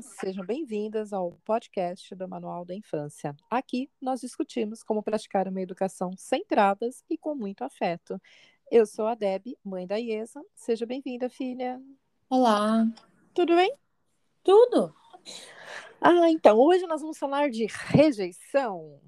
Olá, 0.00 0.14
sejam 0.18 0.46
bem-vindas 0.46 1.12
ao 1.12 1.32
podcast 1.44 2.14
do 2.14 2.26
Manual 2.26 2.64
da 2.64 2.74
Infância. 2.74 3.36
Aqui 3.50 3.90
nós 4.00 4.20
discutimos 4.22 4.82
como 4.82 5.02
praticar 5.02 5.46
uma 5.46 5.60
educação 5.60 6.12
sem 6.16 6.42
travas 6.44 7.04
e 7.10 7.18
com 7.18 7.34
muito 7.34 7.62
afeto. 7.64 8.18
Eu 8.70 8.86
sou 8.86 9.06
a 9.06 9.14
Deb, 9.14 9.58
mãe 9.62 9.86
da 9.86 9.96
Iesa. 9.96 10.40
Seja 10.54 10.86
bem-vinda, 10.86 11.28
filha. 11.28 11.78
Olá. 12.30 12.86
Tudo 13.34 13.54
bem? 13.56 13.74
Tudo. 14.42 14.94
Ah, 16.00 16.30
então, 16.30 16.56
hoje 16.56 16.86
nós 16.86 17.02
vamos 17.02 17.18
falar 17.18 17.50
de 17.50 17.66
rejeição. 17.68 18.98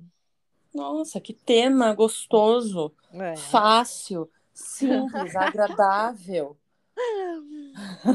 Nossa, 0.74 1.18
que 1.22 1.32
tema 1.32 1.94
gostoso, 1.94 2.94
É. 3.14 3.34
fácil, 3.36 4.30
simples, 4.52 5.34
agradável. 5.36 6.54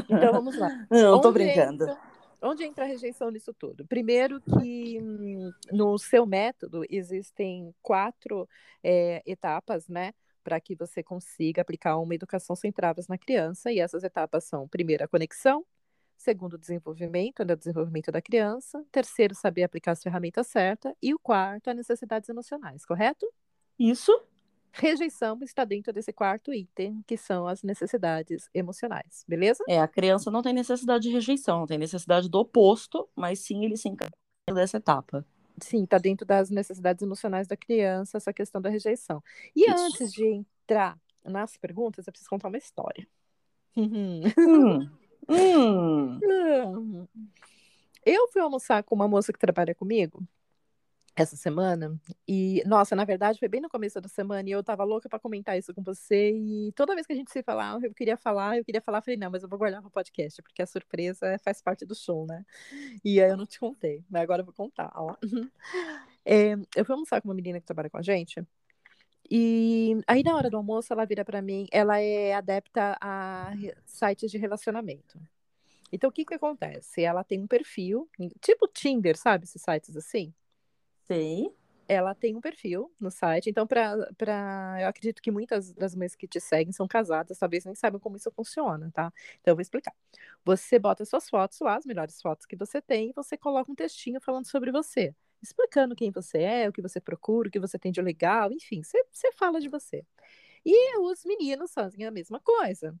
Então 0.08 0.32
vamos 0.32 0.56
lá. 0.56 0.86
Não, 0.88 1.20
tô 1.20 1.32
brincando. 1.32 1.84
entra- 1.84 2.08
onde 2.42 2.64
entra 2.64 2.84
a 2.84 2.86
rejeição 2.86 3.30
nisso 3.30 3.52
tudo? 3.54 3.86
Primeiro 3.86 4.40
que 4.40 4.98
no 5.72 5.98
seu 5.98 6.26
método 6.26 6.84
existem 6.88 7.74
quatro 7.82 8.48
é, 8.82 9.22
etapas, 9.26 9.88
né? 9.88 10.12
Para 10.42 10.60
que 10.60 10.74
você 10.74 11.02
consiga 11.02 11.62
aplicar 11.62 11.98
uma 11.98 12.14
educação 12.14 12.56
sem 12.56 12.72
travas 12.72 13.06
na 13.08 13.18
criança. 13.18 13.70
E 13.70 13.80
essas 13.80 14.04
etapas 14.04 14.44
são, 14.44 14.66
primeiro, 14.66 15.04
a 15.04 15.08
conexão. 15.08 15.64
Segundo, 16.16 16.54
o 16.54 16.58
desenvolvimento, 16.58 17.44
né, 17.44 17.54
o 17.54 17.56
desenvolvimento 17.56 18.10
da 18.10 18.20
criança. 18.20 18.84
Terceiro, 18.90 19.34
saber 19.34 19.62
aplicar 19.62 19.92
as 19.92 20.02
ferramentas 20.02 20.46
certas. 20.48 20.92
E 21.00 21.14
o 21.14 21.18
quarto, 21.18 21.68
as 21.68 21.76
necessidades 21.76 22.28
emocionais, 22.28 22.84
correto? 22.84 23.26
Isso? 23.78 24.12
Rejeição 24.72 25.38
está 25.42 25.64
dentro 25.64 25.92
desse 25.92 26.12
quarto 26.12 26.52
item, 26.52 27.02
que 27.06 27.16
são 27.16 27.46
as 27.46 27.62
necessidades 27.62 28.48
emocionais, 28.54 29.24
beleza? 29.26 29.64
É, 29.68 29.80
a 29.80 29.88
criança 29.88 30.30
não 30.30 30.42
tem 30.42 30.52
necessidade 30.52 31.04
de 31.04 31.10
rejeição, 31.10 31.66
tem 31.66 31.78
necessidade 31.78 32.28
do 32.28 32.38
oposto, 32.38 33.08
mas 33.16 33.40
sim 33.40 33.64
ele 33.64 33.76
se 33.76 33.88
encarrega 33.88 34.16
dessa 34.54 34.76
etapa. 34.76 35.26
Sim, 35.60 35.84
está 35.84 35.98
dentro 35.98 36.24
das 36.24 36.50
necessidades 36.50 37.02
emocionais 37.02 37.48
da 37.48 37.56
criança, 37.56 38.16
essa 38.16 38.32
questão 38.32 38.60
da 38.60 38.68
rejeição. 38.68 39.22
E 39.56 39.68
Isso. 39.68 39.84
antes 39.84 40.12
de 40.12 40.24
entrar 40.26 40.98
nas 41.24 41.56
perguntas, 41.56 42.06
eu 42.06 42.12
preciso 42.12 42.30
contar 42.30 42.48
uma 42.48 42.58
história. 42.58 43.06
Uhum. 43.76 44.22
Hum. 45.30 46.18
Hum. 46.24 47.06
Eu 48.02 48.28
fui 48.28 48.40
almoçar 48.40 48.82
com 48.82 48.94
uma 48.94 49.06
moça 49.06 49.30
que 49.30 49.38
trabalha 49.38 49.74
comigo 49.74 50.26
essa 51.22 51.36
semana, 51.36 51.98
e, 52.26 52.62
nossa, 52.66 52.94
na 52.94 53.04
verdade, 53.04 53.38
foi 53.38 53.48
bem 53.48 53.60
no 53.60 53.68
começo 53.68 54.00
da 54.00 54.08
semana, 54.08 54.48
e 54.48 54.52
eu 54.52 54.62
tava 54.62 54.84
louca 54.84 55.08
para 55.08 55.18
comentar 55.18 55.58
isso 55.58 55.74
com 55.74 55.82
você, 55.82 56.32
e 56.32 56.72
toda 56.72 56.94
vez 56.94 57.06
que 57.06 57.12
a 57.12 57.16
gente 57.16 57.30
se 57.30 57.42
falava, 57.42 57.84
eu 57.84 57.94
queria 57.94 58.16
falar, 58.16 58.56
eu 58.56 58.64
queria 58.64 58.80
falar, 58.80 59.02
falei, 59.02 59.16
não, 59.18 59.30
mas 59.30 59.42
eu 59.42 59.48
vou 59.48 59.58
guardar 59.58 59.80
para 59.80 59.88
o 59.88 59.90
podcast, 59.90 60.40
porque 60.42 60.62
a 60.62 60.66
surpresa 60.66 61.38
faz 61.44 61.60
parte 61.60 61.84
do 61.84 61.94
show, 61.94 62.26
né? 62.26 62.44
E 63.04 63.20
aí 63.20 63.30
eu 63.30 63.36
não 63.36 63.46
te 63.46 63.58
contei, 63.58 64.04
mas 64.08 64.22
agora 64.22 64.42
eu 64.42 64.46
vou 64.46 64.54
contar, 64.54 64.92
ó. 64.94 65.16
É, 66.30 66.52
eu 66.76 66.84
fui 66.84 66.92
almoçar 66.92 67.22
com 67.22 67.28
uma 67.28 67.34
menina 67.34 67.58
que 67.58 67.64
trabalha 67.64 67.88
com 67.88 67.96
a 67.96 68.02
gente, 68.02 68.46
e 69.30 69.96
aí 70.06 70.22
na 70.22 70.36
hora 70.36 70.50
do 70.50 70.58
almoço 70.58 70.92
ela 70.92 71.06
vira 71.06 71.24
para 71.24 71.40
mim, 71.40 71.66
ela 71.72 71.98
é 72.00 72.34
adepta 72.34 72.98
a 73.00 73.52
sites 73.86 74.30
de 74.30 74.36
relacionamento. 74.36 75.18
Então 75.90 76.10
o 76.10 76.12
que 76.12 76.26
que 76.26 76.34
acontece? 76.34 77.02
Ela 77.02 77.24
tem 77.24 77.40
um 77.40 77.46
perfil, 77.46 78.08
tipo 78.40 78.68
Tinder, 78.68 79.16
sabe, 79.16 79.44
esses 79.44 79.62
sites 79.62 79.96
assim? 79.96 80.34
Sei. 81.10 81.54
ela 81.86 82.14
tem 82.14 82.36
um 82.36 82.40
perfil 82.40 82.92
no 83.00 83.10
site. 83.10 83.48
Então, 83.48 83.66
para 83.66 84.78
eu 84.80 84.88
acredito 84.88 85.22
que 85.22 85.30
muitas 85.30 85.72
das 85.72 85.94
mães 85.94 86.14
que 86.14 86.28
te 86.28 86.38
seguem 86.40 86.72
são 86.72 86.86
casadas, 86.86 87.38
talvez 87.38 87.64
nem 87.64 87.74
saibam 87.74 87.98
como 88.00 88.16
isso 88.16 88.30
funciona, 88.30 88.90
tá? 88.92 89.12
Então, 89.40 89.52
eu 89.52 89.56
vou 89.56 89.62
explicar. 89.62 89.94
Você 90.44 90.78
bota 90.78 91.04
suas 91.06 91.28
fotos 91.30 91.60
lá, 91.60 91.76
as 91.76 91.86
melhores 91.86 92.20
fotos 92.20 92.46
que 92.46 92.56
você 92.56 92.82
tem, 92.82 93.10
e 93.10 93.12
você 93.14 93.36
coloca 93.38 93.70
um 93.72 93.74
textinho 93.74 94.20
falando 94.20 94.46
sobre 94.46 94.70
você, 94.72 95.14
explicando 95.42 95.96
quem 95.96 96.10
você 96.10 96.38
é, 96.42 96.68
o 96.68 96.72
que 96.72 96.82
você 96.82 97.00
procura, 97.00 97.48
o 97.48 97.52
que 97.52 97.60
você 97.60 97.78
tem 97.78 97.92
de 97.92 98.02
legal, 98.02 98.52
enfim, 98.52 98.82
você 98.82 99.32
fala 99.32 99.60
de 99.60 99.68
você. 99.68 100.04
E 100.64 100.98
os 101.00 101.24
meninos 101.24 101.72
fazem 101.74 102.04
a 102.06 102.10
mesma 102.10 102.40
coisa. 102.40 102.94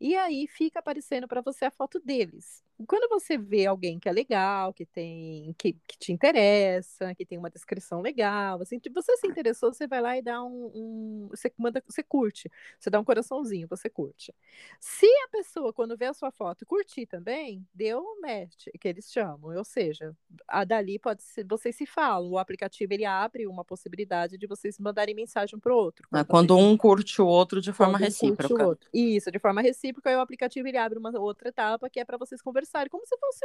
E 0.00 0.16
aí 0.16 0.46
fica 0.48 0.80
aparecendo 0.80 1.28
para 1.28 1.40
você 1.42 1.64
a 1.66 1.70
foto 1.70 2.00
deles. 2.00 2.64
Quando 2.86 3.08
você 3.08 3.36
vê 3.38 3.66
alguém 3.66 3.98
que 3.98 4.08
é 4.08 4.12
legal, 4.12 4.72
que 4.72 4.84
tem 4.86 5.54
que, 5.58 5.74
que 5.86 5.98
te 5.98 6.12
interessa, 6.12 7.14
que 7.14 7.24
tem 7.26 7.38
uma 7.38 7.50
descrição 7.50 8.00
legal, 8.00 8.60
assim, 8.62 8.80
você 8.94 9.16
se 9.16 9.26
interessou, 9.26 9.72
você 9.72 9.86
vai 9.86 10.00
lá 10.00 10.16
e 10.16 10.22
dá 10.22 10.42
um, 10.42 10.70
um- 10.74 11.28
você 11.30 11.52
manda, 11.58 11.82
você 11.86 12.02
curte, 12.02 12.50
você 12.78 12.90
dá 12.90 12.98
um 13.00 13.04
coraçãozinho, 13.04 13.66
você 13.68 13.88
curte. 13.90 14.34
Se 14.80 15.06
a 15.06 15.28
pessoa 15.28 15.72
quando 15.72 15.96
vê 15.96 16.06
a 16.06 16.14
sua 16.14 16.30
foto 16.30 16.66
curtir 16.66 17.06
também, 17.06 17.66
deu 17.74 18.00
um 18.00 18.20
match, 18.20 18.66
que 18.80 18.88
eles 18.88 19.10
chamam, 19.10 19.56
ou 19.56 19.64
seja, 19.64 20.14
a 20.48 20.64
dali 20.64 20.98
pode 20.98 21.22
ser, 21.22 21.44
vocês 21.48 21.76
se 21.76 21.86
falam, 21.86 22.30
o 22.30 22.38
aplicativo 22.38 22.92
ele 22.92 23.04
abre 23.04 23.46
uma 23.46 23.64
possibilidade 23.64 24.36
de 24.38 24.46
vocês 24.46 24.78
mandarem 24.78 25.14
mensagem 25.14 25.58
para 25.58 25.72
o 25.72 25.76
outro. 25.76 26.08
É 26.14 26.24
quando 26.24 26.56
um 26.56 26.76
curte 26.76 27.20
o 27.20 27.26
outro 27.26 27.60
de 27.60 27.72
forma 27.72 27.98
quando 27.98 28.02
recíproca. 28.04 28.78
Isso, 28.92 29.30
de 29.30 29.38
forma 29.38 29.62
recíproca, 29.62 30.10
aí 30.10 30.16
o 30.16 30.20
aplicativo 30.20 30.66
ele 30.68 30.76
abre 30.78 30.98
uma 30.98 31.10
outra 31.18 31.48
etapa 31.48 31.88
que 31.88 32.00
é 32.00 32.04
para 32.04 32.16
vocês 32.16 32.40
conversarem, 32.42 32.71
como 32.90 33.06
se 33.06 33.16
fosse 33.18 33.44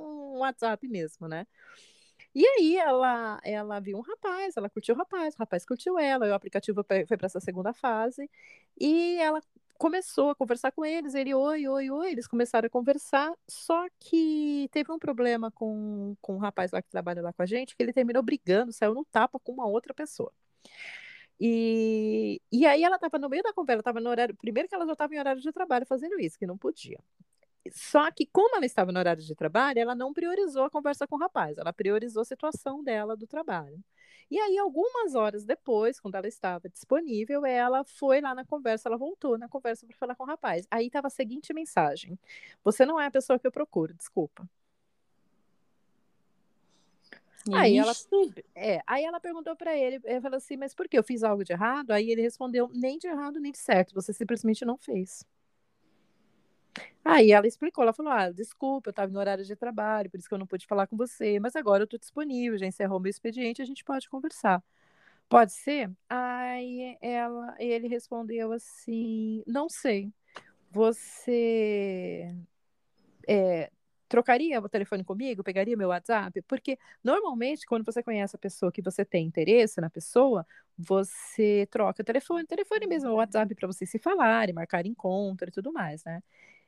um 0.00 0.38
WhatsApp 0.38 0.86
mesmo, 0.88 1.28
né? 1.28 1.46
E 2.34 2.46
aí 2.46 2.76
ela, 2.76 3.40
ela 3.44 3.80
viu 3.80 3.96
um 3.98 4.02
rapaz, 4.02 4.56
ela 4.56 4.68
curtiu 4.68 4.94
o 4.94 4.98
rapaz, 4.98 5.34
o 5.34 5.38
rapaz 5.38 5.64
curtiu 5.64 5.98
ela, 5.98 6.26
o 6.28 6.34
aplicativo 6.34 6.84
foi 6.84 7.16
para 7.16 7.26
essa 7.26 7.40
segunda 7.40 7.72
fase, 7.72 8.30
e 8.78 9.16
ela 9.18 9.40
começou 9.78 10.30
a 10.30 10.34
conversar 10.34 10.72
com 10.72 10.84
eles, 10.84 11.14
ele, 11.14 11.34
oi, 11.34 11.66
oi, 11.66 11.90
oi, 11.90 12.10
eles 12.12 12.26
começaram 12.26 12.66
a 12.66 12.70
conversar, 12.70 13.32
só 13.48 13.86
que 13.98 14.68
teve 14.72 14.92
um 14.92 14.98
problema 14.98 15.50
com, 15.50 16.14
com 16.20 16.34
um 16.36 16.38
rapaz 16.38 16.72
lá 16.72 16.82
que 16.82 16.90
trabalha 16.90 17.22
lá 17.22 17.32
com 17.32 17.42
a 17.42 17.46
gente, 17.46 17.74
que 17.76 17.82
ele 17.82 17.92
terminou 17.92 18.22
brigando, 18.22 18.72
saiu 18.72 18.94
no 18.94 19.04
tapa 19.04 19.38
com 19.38 19.52
uma 19.52 19.66
outra 19.66 19.94
pessoa. 19.94 20.32
E, 21.38 22.40
e 22.50 22.66
aí 22.66 22.82
ela 22.82 22.96
estava 22.96 23.18
no 23.18 23.28
meio 23.28 23.42
da 23.42 23.52
conversa, 23.52 23.80
estava 23.80 24.00
no 24.00 24.08
horário. 24.08 24.34
Primeiro 24.34 24.68
que 24.68 24.74
ela 24.74 24.86
já 24.86 24.92
estava 24.92 25.14
em 25.14 25.18
horário 25.18 25.40
de 25.40 25.52
trabalho 25.52 25.86
fazendo 25.86 26.18
isso, 26.18 26.38
que 26.38 26.46
não 26.46 26.56
podia. 26.56 26.98
Só 27.72 28.10
que, 28.10 28.26
como 28.26 28.56
ela 28.56 28.66
estava 28.66 28.92
no 28.92 28.98
horário 28.98 29.22
de 29.22 29.34
trabalho, 29.34 29.78
ela 29.78 29.94
não 29.94 30.12
priorizou 30.12 30.64
a 30.64 30.70
conversa 30.70 31.06
com 31.06 31.16
o 31.16 31.18
rapaz, 31.18 31.58
ela 31.58 31.72
priorizou 31.72 32.22
a 32.22 32.24
situação 32.24 32.82
dela 32.82 33.16
do 33.16 33.26
trabalho. 33.26 33.82
E 34.30 34.38
aí, 34.40 34.58
algumas 34.58 35.14
horas 35.14 35.44
depois, 35.44 36.00
quando 36.00 36.16
ela 36.16 36.26
estava 36.26 36.68
disponível, 36.68 37.46
ela 37.46 37.84
foi 37.84 38.20
lá 38.20 38.34
na 38.34 38.44
conversa, 38.44 38.88
ela 38.88 38.96
voltou 38.96 39.38
na 39.38 39.48
conversa 39.48 39.86
para 39.86 39.96
falar 39.96 40.14
com 40.16 40.24
o 40.24 40.26
rapaz. 40.26 40.66
Aí 40.70 40.86
estava 40.86 41.06
a 41.06 41.10
seguinte 41.10 41.54
mensagem: 41.54 42.18
Você 42.64 42.84
não 42.84 43.00
é 43.00 43.06
a 43.06 43.10
pessoa 43.10 43.38
que 43.38 43.46
eu 43.46 43.52
procuro, 43.52 43.94
desculpa. 43.94 44.48
Aí 47.54 47.76
ela, 47.76 47.92
é, 48.54 48.80
aí 48.86 49.04
ela 49.04 49.20
perguntou 49.20 49.54
para 49.54 49.76
ele, 49.76 50.00
ele 50.04 50.20
falou 50.20 50.36
assim, 50.36 50.56
mas 50.56 50.74
por 50.74 50.88
que 50.88 50.98
eu 50.98 51.04
fiz 51.04 51.22
algo 51.22 51.44
de 51.44 51.52
errado? 51.52 51.92
Aí 51.92 52.10
ele 52.10 52.20
respondeu, 52.20 52.68
nem 52.74 52.98
de 52.98 53.06
errado 53.06 53.38
nem 53.38 53.52
de 53.52 53.58
certo, 53.58 53.94
você 53.94 54.12
simplesmente 54.12 54.64
não 54.64 54.76
fez. 54.76 55.24
Aí 57.08 57.30
ela 57.30 57.46
explicou, 57.46 57.82
ela 57.82 57.92
falou, 57.92 58.10
ah, 58.12 58.30
desculpa, 58.32 58.88
eu 58.88 58.90
estava 58.90 59.12
no 59.12 59.18
horário 59.20 59.44
de 59.44 59.54
trabalho, 59.54 60.10
por 60.10 60.18
isso 60.18 60.28
que 60.28 60.34
eu 60.34 60.38
não 60.38 60.46
pude 60.46 60.66
falar 60.66 60.88
com 60.88 60.96
você, 60.96 61.38
mas 61.38 61.54
agora 61.54 61.82
eu 61.82 61.84
estou 61.84 62.00
disponível, 62.00 62.58
já 62.58 62.66
encerrou 62.66 62.98
meu 62.98 63.10
expediente, 63.10 63.62
a 63.62 63.64
gente 63.64 63.84
pode 63.84 64.08
conversar. 64.08 64.62
Pode 65.28 65.52
ser? 65.52 65.90
Aí 66.08 66.98
ela, 67.02 67.56
ele 67.58 67.88
respondeu 67.88 68.52
assim, 68.52 69.42
não 69.46 69.68
sei, 69.68 70.12
você 70.70 72.34
é, 73.28 73.70
trocaria 74.08 74.60
o 74.60 74.68
telefone 74.68 75.04
comigo, 75.04 75.42
pegaria 75.42 75.76
meu 75.76 75.88
WhatsApp? 75.88 76.42
Porque 76.42 76.78
normalmente, 77.02 77.66
quando 77.66 77.84
você 77.84 78.02
conhece 78.02 78.36
a 78.36 78.38
pessoa 78.38 78.72
que 78.72 78.82
você 78.82 79.04
tem 79.04 79.26
interesse 79.26 79.80
na 79.80 79.90
pessoa, 79.90 80.46
você 80.78 81.66
troca 81.70 82.02
o 82.02 82.04
telefone, 82.04 82.46
telefone 82.46 82.86
mesmo, 82.86 83.10
o 83.10 83.14
WhatsApp 83.16 83.54
para 83.54 83.66
vocês 83.66 83.90
se 83.90 83.98
falarem, 83.98 84.54
marcar 84.54 84.86
encontro 84.86 85.48
e 85.48 85.52
tudo 85.52 85.72
mais, 85.72 86.04
né? 86.04 86.22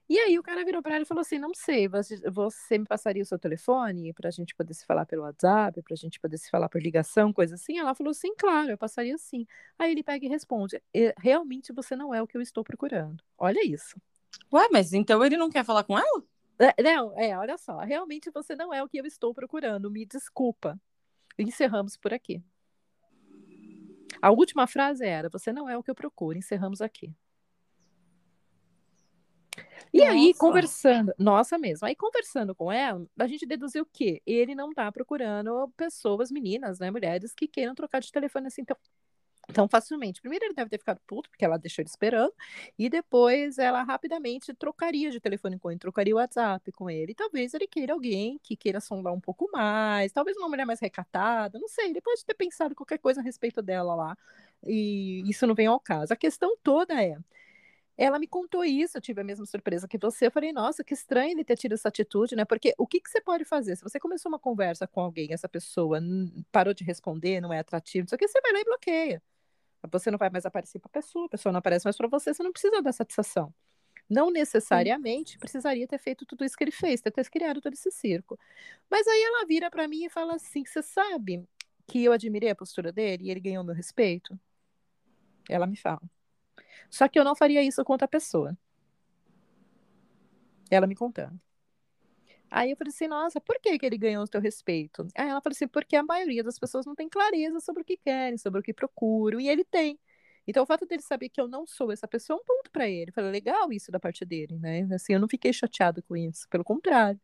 E 0.08 0.18
aí 0.18 0.38
o 0.38 0.42
cara 0.42 0.64
virou 0.64 0.82
para 0.82 0.94
ela 0.94 1.02
e 1.02 1.06
falou 1.06 1.20
assim: 1.20 1.38
não 1.38 1.52
sei, 1.54 1.86
você, 1.86 2.18
você 2.30 2.78
me 2.78 2.86
passaria 2.86 3.22
o 3.22 3.26
seu 3.26 3.38
telefone 3.38 4.12
para 4.14 4.28
a 4.28 4.30
gente 4.30 4.54
poder 4.54 4.72
se 4.72 4.86
falar 4.86 5.04
pelo 5.04 5.22
WhatsApp, 5.22 5.82
para 5.82 5.92
a 5.92 5.96
gente 5.96 6.18
poder 6.18 6.38
se 6.38 6.48
falar 6.48 6.68
por 6.68 6.80
ligação, 6.80 7.32
coisa 7.32 7.56
assim? 7.56 7.78
Ela 7.78 7.94
falou: 7.94 8.14
sim, 8.14 8.34
claro, 8.34 8.70
eu 8.70 8.78
passaria 8.78 9.18
sim. 9.18 9.46
Aí 9.78 9.92
ele 9.92 10.02
pega 10.02 10.24
e 10.24 10.28
responde: 10.28 10.82
"É, 10.94 11.14
realmente 11.18 11.72
você 11.72 11.94
não 11.94 12.14
é 12.14 12.22
o 12.22 12.26
que 12.26 12.36
eu 12.36 12.40
estou 12.40 12.64
procurando. 12.64 13.22
Olha 13.36 13.64
isso. 13.66 14.00
Ué, 14.52 14.68
mas 14.72 14.92
então 14.94 15.22
ele 15.24 15.36
não 15.36 15.50
quer 15.50 15.64
falar 15.64 15.84
com 15.84 15.98
ela? 15.98 16.24
É, 16.58 16.82
Não, 16.82 17.16
é, 17.18 17.36
olha 17.36 17.58
só, 17.58 17.78
realmente 17.78 18.30
você 18.30 18.56
não 18.56 18.72
é 18.72 18.82
o 18.82 18.88
que 18.88 18.98
eu 18.98 19.06
estou 19.06 19.34
procurando, 19.34 19.90
me 19.90 20.06
desculpa. 20.06 20.80
Encerramos 21.38 21.96
por 21.96 22.14
aqui. 22.14 22.42
A 24.22 24.30
última 24.30 24.66
frase 24.66 25.04
era: 25.04 25.28
Você 25.28 25.52
não 25.52 25.68
é 25.68 25.76
o 25.76 25.82
que 25.82 25.90
eu 25.90 25.94
procuro, 25.94 26.38
encerramos 26.38 26.80
aqui. 26.80 27.14
E 29.92 30.02
aí, 30.02 30.34
conversando, 30.34 31.12
nossa 31.18 31.58
mesmo, 31.58 31.86
aí 31.86 31.96
conversando 31.96 32.54
com 32.54 32.70
ela, 32.70 33.06
a 33.18 33.26
gente 33.26 33.46
deduziu 33.46 33.86
que 33.86 34.22
ele 34.26 34.54
não 34.54 34.72
tá 34.72 34.90
procurando 34.92 35.68
pessoas, 35.76 36.30
meninas, 36.30 36.78
né, 36.78 36.90
mulheres 36.90 37.34
que 37.34 37.48
queiram 37.48 37.74
trocar 37.74 38.00
de 38.00 38.12
telefone 38.12 38.46
assim 38.48 38.64
tão, 38.64 38.76
Então, 39.50 39.68
facilmente. 39.68 40.20
Primeiro, 40.20 40.44
ele 40.46 40.54
deve 40.54 40.70
ter 40.70 40.78
ficado 40.78 41.00
puto, 41.06 41.30
porque 41.30 41.44
ela 41.44 41.58
deixou 41.58 41.82
ele 41.82 41.88
esperando, 41.88 42.34
e 42.78 42.88
depois 42.90 43.58
ela 43.58 43.82
rapidamente 43.82 44.52
trocaria 44.54 45.10
de 45.10 45.20
telefone 45.20 45.58
com 45.58 45.70
ele, 45.70 45.80
trocaria 45.80 46.14
o 46.14 46.18
WhatsApp 46.18 46.70
com 46.72 46.90
ele. 46.90 47.12
E 47.12 47.14
talvez 47.14 47.54
ele 47.54 47.66
queira 47.66 47.94
alguém 47.94 48.38
que 48.42 48.56
queira 48.56 48.80
sondar 48.80 49.12
um 49.14 49.20
pouco 49.20 49.48
mais, 49.52 50.12
talvez 50.12 50.36
uma 50.36 50.48
mulher 50.48 50.66
mais 50.66 50.80
recatada, 50.80 51.58
não 51.58 51.68
sei. 51.68 51.90
Ele 51.90 52.00
pode 52.02 52.24
ter 52.26 52.34
pensado 52.34 52.74
qualquer 52.74 52.98
coisa 52.98 53.20
a 53.20 53.24
respeito 53.24 53.62
dela 53.62 53.94
lá, 53.94 54.18
e 54.66 55.22
isso 55.28 55.46
não 55.46 55.54
vem 55.54 55.66
ao 55.66 55.80
caso. 55.80 56.12
A 56.12 56.16
questão 56.16 56.56
toda 56.62 57.02
é. 57.02 57.16
Ela 58.00 58.16
me 58.20 58.28
contou 58.28 58.64
isso, 58.64 58.96
eu 58.96 59.02
tive 59.02 59.20
a 59.20 59.24
mesma 59.24 59.44
surpresa 59.44 59.88
que 59.88 59.98
você. 59.98 60.28
Eu 60.28 60.30
falei, 60.30 60.52
nossa, 60.52 60.84
que 60.84 60.94
estranho 60.94 61.32
ele 61.32 61.42
ter 61.42 61.56
tido 61.56 61.72
essa 61.72 61.88
atitude, 61.88 62.36
né? 62.36 62.44
Porque 62.44 62.72
o 62.78 62.86
que, 62.86 63.00
que 63.00 63.10
você 63.10 63.20
pode 63.20 63.44
fazer? 63.44 63.74
Se 63.74 63.82
você 63.82 63.98
começou 63.98 64.30
uma 64.30 64.38
conversa 64.38 64.86
com 64.86 65.00
alguém, 65.00 65.32
essa 65.32 65.48
pessoa 65.48 65.98
parou 66.52 66.72
de 66.72 66.84
responder, 66.84 67.40
não 67.40 67.52
é 67.52 67.58
atrativo, 67.58 68.06
isso 68.06 68.14
aqui, 68.14 68.28
você 68.28 68.40
vai 68.40 68.52
lá 68.52 68.60
e 68.60 68.64
bloqueia. 68.64 69.20
Você 69.90 70.12
não 70.12 70.18
vai 70.18 70.30
mais 70.30 70.46
aparecer 70.46 70.78
para 70.78 70.88
a 70.88 70.92
pessoa, 70.92 71.26
a 71.26 71.28
pessoa 71.28 71.52
não 71.52 71.58
aparece 71.58 71.84
mais 71.86 71.96
para 71.96 72.06
você, 72.06 72.32
você 72.32 72.42
não 72.42 72.52
precisa 72.52 72.80
dar 72.80 72.92
satisfação. 72.92 73.52
Não 74.08 74.30
necessariamente 74.30 75.32
Sim. 75.32 75.38
precisaria 75.38 75.86
ter 75.86 75.98
feito 75.98 76.24
tudo 76.24 76.44
isso 76.44 76.56
que 76.56 76.62
ele 76.62 76.70
fez, 76.70 77.00
ter, 77.00 77.10
ter 77.10 77.28
criado 77.28 77.60
todo 77.60 77.72
esse 77.72 77.90
circo. 77.90 78.38
Mas 78.88 79.06
aí 79.08 79.22
ela 79.22 79.44
vira 79.44 79.70
para 79.70 79.88
mim 79.88 80.04
e 80.04 80.08
fala 80.08 80.36
assim: 80.36 80.64
Você 80.64 80.82
sabe 80.82 81.44
que 81.86 82.04
eu 82.04 82.12
admirei 82.12 82.50
a 82.50 82.56
postura 82.56 82.92
dele 82.92 83.24
e 83.24 83.30
ele 83.30 83.40
ganhou 83.40 83.64
meu 83.64 83.74
respeito? 83.74 84.38
Ela 85.48 85.66
me 85.66 85.76
fala. 85.76 86.00
Só 86.90 87.08
que 87.08 87.18
eu 87.18 87.24
não 87.24 87.34
faria 87.34 87.62
isso 87.62 87.84
com 87.84 87.92
outra 87.92 88.08
pessoa. 88.08 88.56
Ela 90.70 90.86
me 90.86 90.94
contando. 90.94 91.40
Aí 92.50 92.70
eu 92.70 92.76
falei 92.76 92.90
assim, 92.90 93.08
nossa, 93.08 93.40
por 93.40 93.60
que, 93.60 93.78
que 93.78 93.84
ele 93.84 93.98
ganhou 93.98 94.24
o 94.24 94.28
teu 94.28 94.40
respeito? 94.40 95.06
Aí 95.14 95.28
ela 95.28 95.40
falou 95.40 95.52
assim, 95.52 95.68
porque 95.68 95.96
a 95.96 96.02
maioria 96.02 96.42
das 96.42 96.58
pessoas 96.58 96.86
não 96.86 96.94
tem 96.94 97.08
clareza 97.08 97.60
sobre 97.60 97.82
o 97.82 97.84
que 97.84 97.96
querem, 97.96 98.38
sobre 98.38 98.60
o 98.60 98.62
que 98.62 98.72
procuram, 98.72 99.38
e 99.38 99.48
ele 99.48 99.64
tem. 99.64 99.98
Então, 100.46 100.62
o 100.62 100.66
fato 100.66 100.86
dele 100.86 101.02
saber 101.02 101.28
que 101.28 101.38
eu 101.40 101.46
não 101.46 101.66
sou 101.66 101.92
essa 101.92 102.08
pessoa 102.08 102.38
é 102.38 102.40
um 102.40 102.44
ponto 102.44 102.70
para 102.70 102.88
ele. 102.88 103.12
Falei, 103.12 103.30
legal 103.30 103.70
isso 103.70 103.92
da 103.92 104.00
parte 104.00 104.24
dele, 104.24 104.58
né? 104.58 104.88
Assim, 104.94 105.12
eu 105.12 105.20
não 105.20 105.28
fiquei 105.28 105.52
chateado 105.52 106.02
com 106.02 106.16
isso, 106.16 106.48
pelo 106.48 106.64
contrário. 106.64 107.20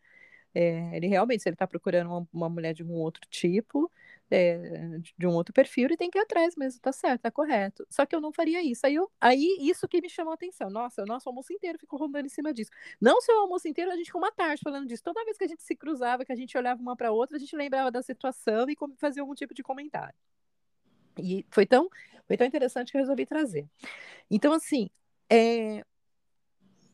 É, 0.54 0.96
ele 0.96 1.08
realmente, 1.08 1.42
se 1.42 1.48
ele 1.48 1.54
está 1.54 1.66
procurando 1.66 2.08
uma, 2.10 2.28
uma, 2.32 2.48
mulher 2.50 2.74
de 2.74 2.84
um 2.84 2.92
outro 2.92 3.22
tipo, 3.30 3.90
é, 4.30 4.98
de 5.18 5.26
um 5.26 5.32
outro 5.32 5.52
perfil, 5.52 5.84
ele 5.86 5.96
tem 5.96 6.10
que 6.10 6.18
ir 6.18 6.22
atrás 6.22 6.56
mesmo, 6.56 6.80
tá 6.80 6.92
certo, 6.92 7.22
tá 7.22 7.30
correto. 7.30 7.86
Só 7.90 8.06
que 8.06 8.14
eu 8.14 8.20
não 8.20 8.32
faria 8.32 8.62
isso. 8.62 8.86
Aí, 8.86 8.94
eu, 8.94 9.10
aí 9.20 9.56
isso 9.60 9.86
que 9.86 10.00
me 10.00 10.08
chamou 10.08 10.32
a 10.32 10.34
atenção. 10.34 10.70
Nossa, 10.70 11.02
o 11.02 11.06
nosso 11.06 11.28
almoço 11.28 11.52
inteiro 11.52 11.78
ficou 11.78 11.98
rondando 11.98 12.26
em 12.26 12.30
cima 12.30 12.52
disso. 12.52 12.70
Não 13.00 13.20
só 13.20 13.32
o 13.32 13.40
almoço 13.42 13.68
inteiro, 13.68 13.90
a 13.90 13.96
gente 13.96 14.06
ficou 14.06 14.20
uma 14.20 14.32
tarde 14.32 14.62
falando 14.62 14.86
disso. 14.88 15.02
Toda 15.02 15.24
vez 15.24 15.36
que 15.36 15.44
a 15.44 15.48
gente 15.48 15.62
se 15.62 15.76
cruzava, 15.76 16.24
que 16.24 16.32
a 16.32 16.36
gente 16.36 16.56
olhava 16.56 16.80
uma 16.80 16.96
para 16.96 17.12
outra, 17.12 17.36
a 17.36 17.40
gente 17.40 17.54
lembrava 17.54 17.90
da 17.90 18.02
situação 18.02 18.66
e 18.68 18.76
fazia 18.96 19.22
algum 19.22 19.34
tipo 19.34 19.54
de 19.54 19.62
comentário. 19.62 20.14
E 21.18 21.46
foi 21.50 21.66
tão, 21.66 21.88
foi 22.26 22.36
tão 22.36 22.46
interessante 22.46 22.90
que 22.90 22.98
eu 22.98 23.00
resolvi 23.00 23.24
trazer. 23.26 23.68
Então, 24.30 24.52
assim, 24.52 24.90
é, 25.30 25.84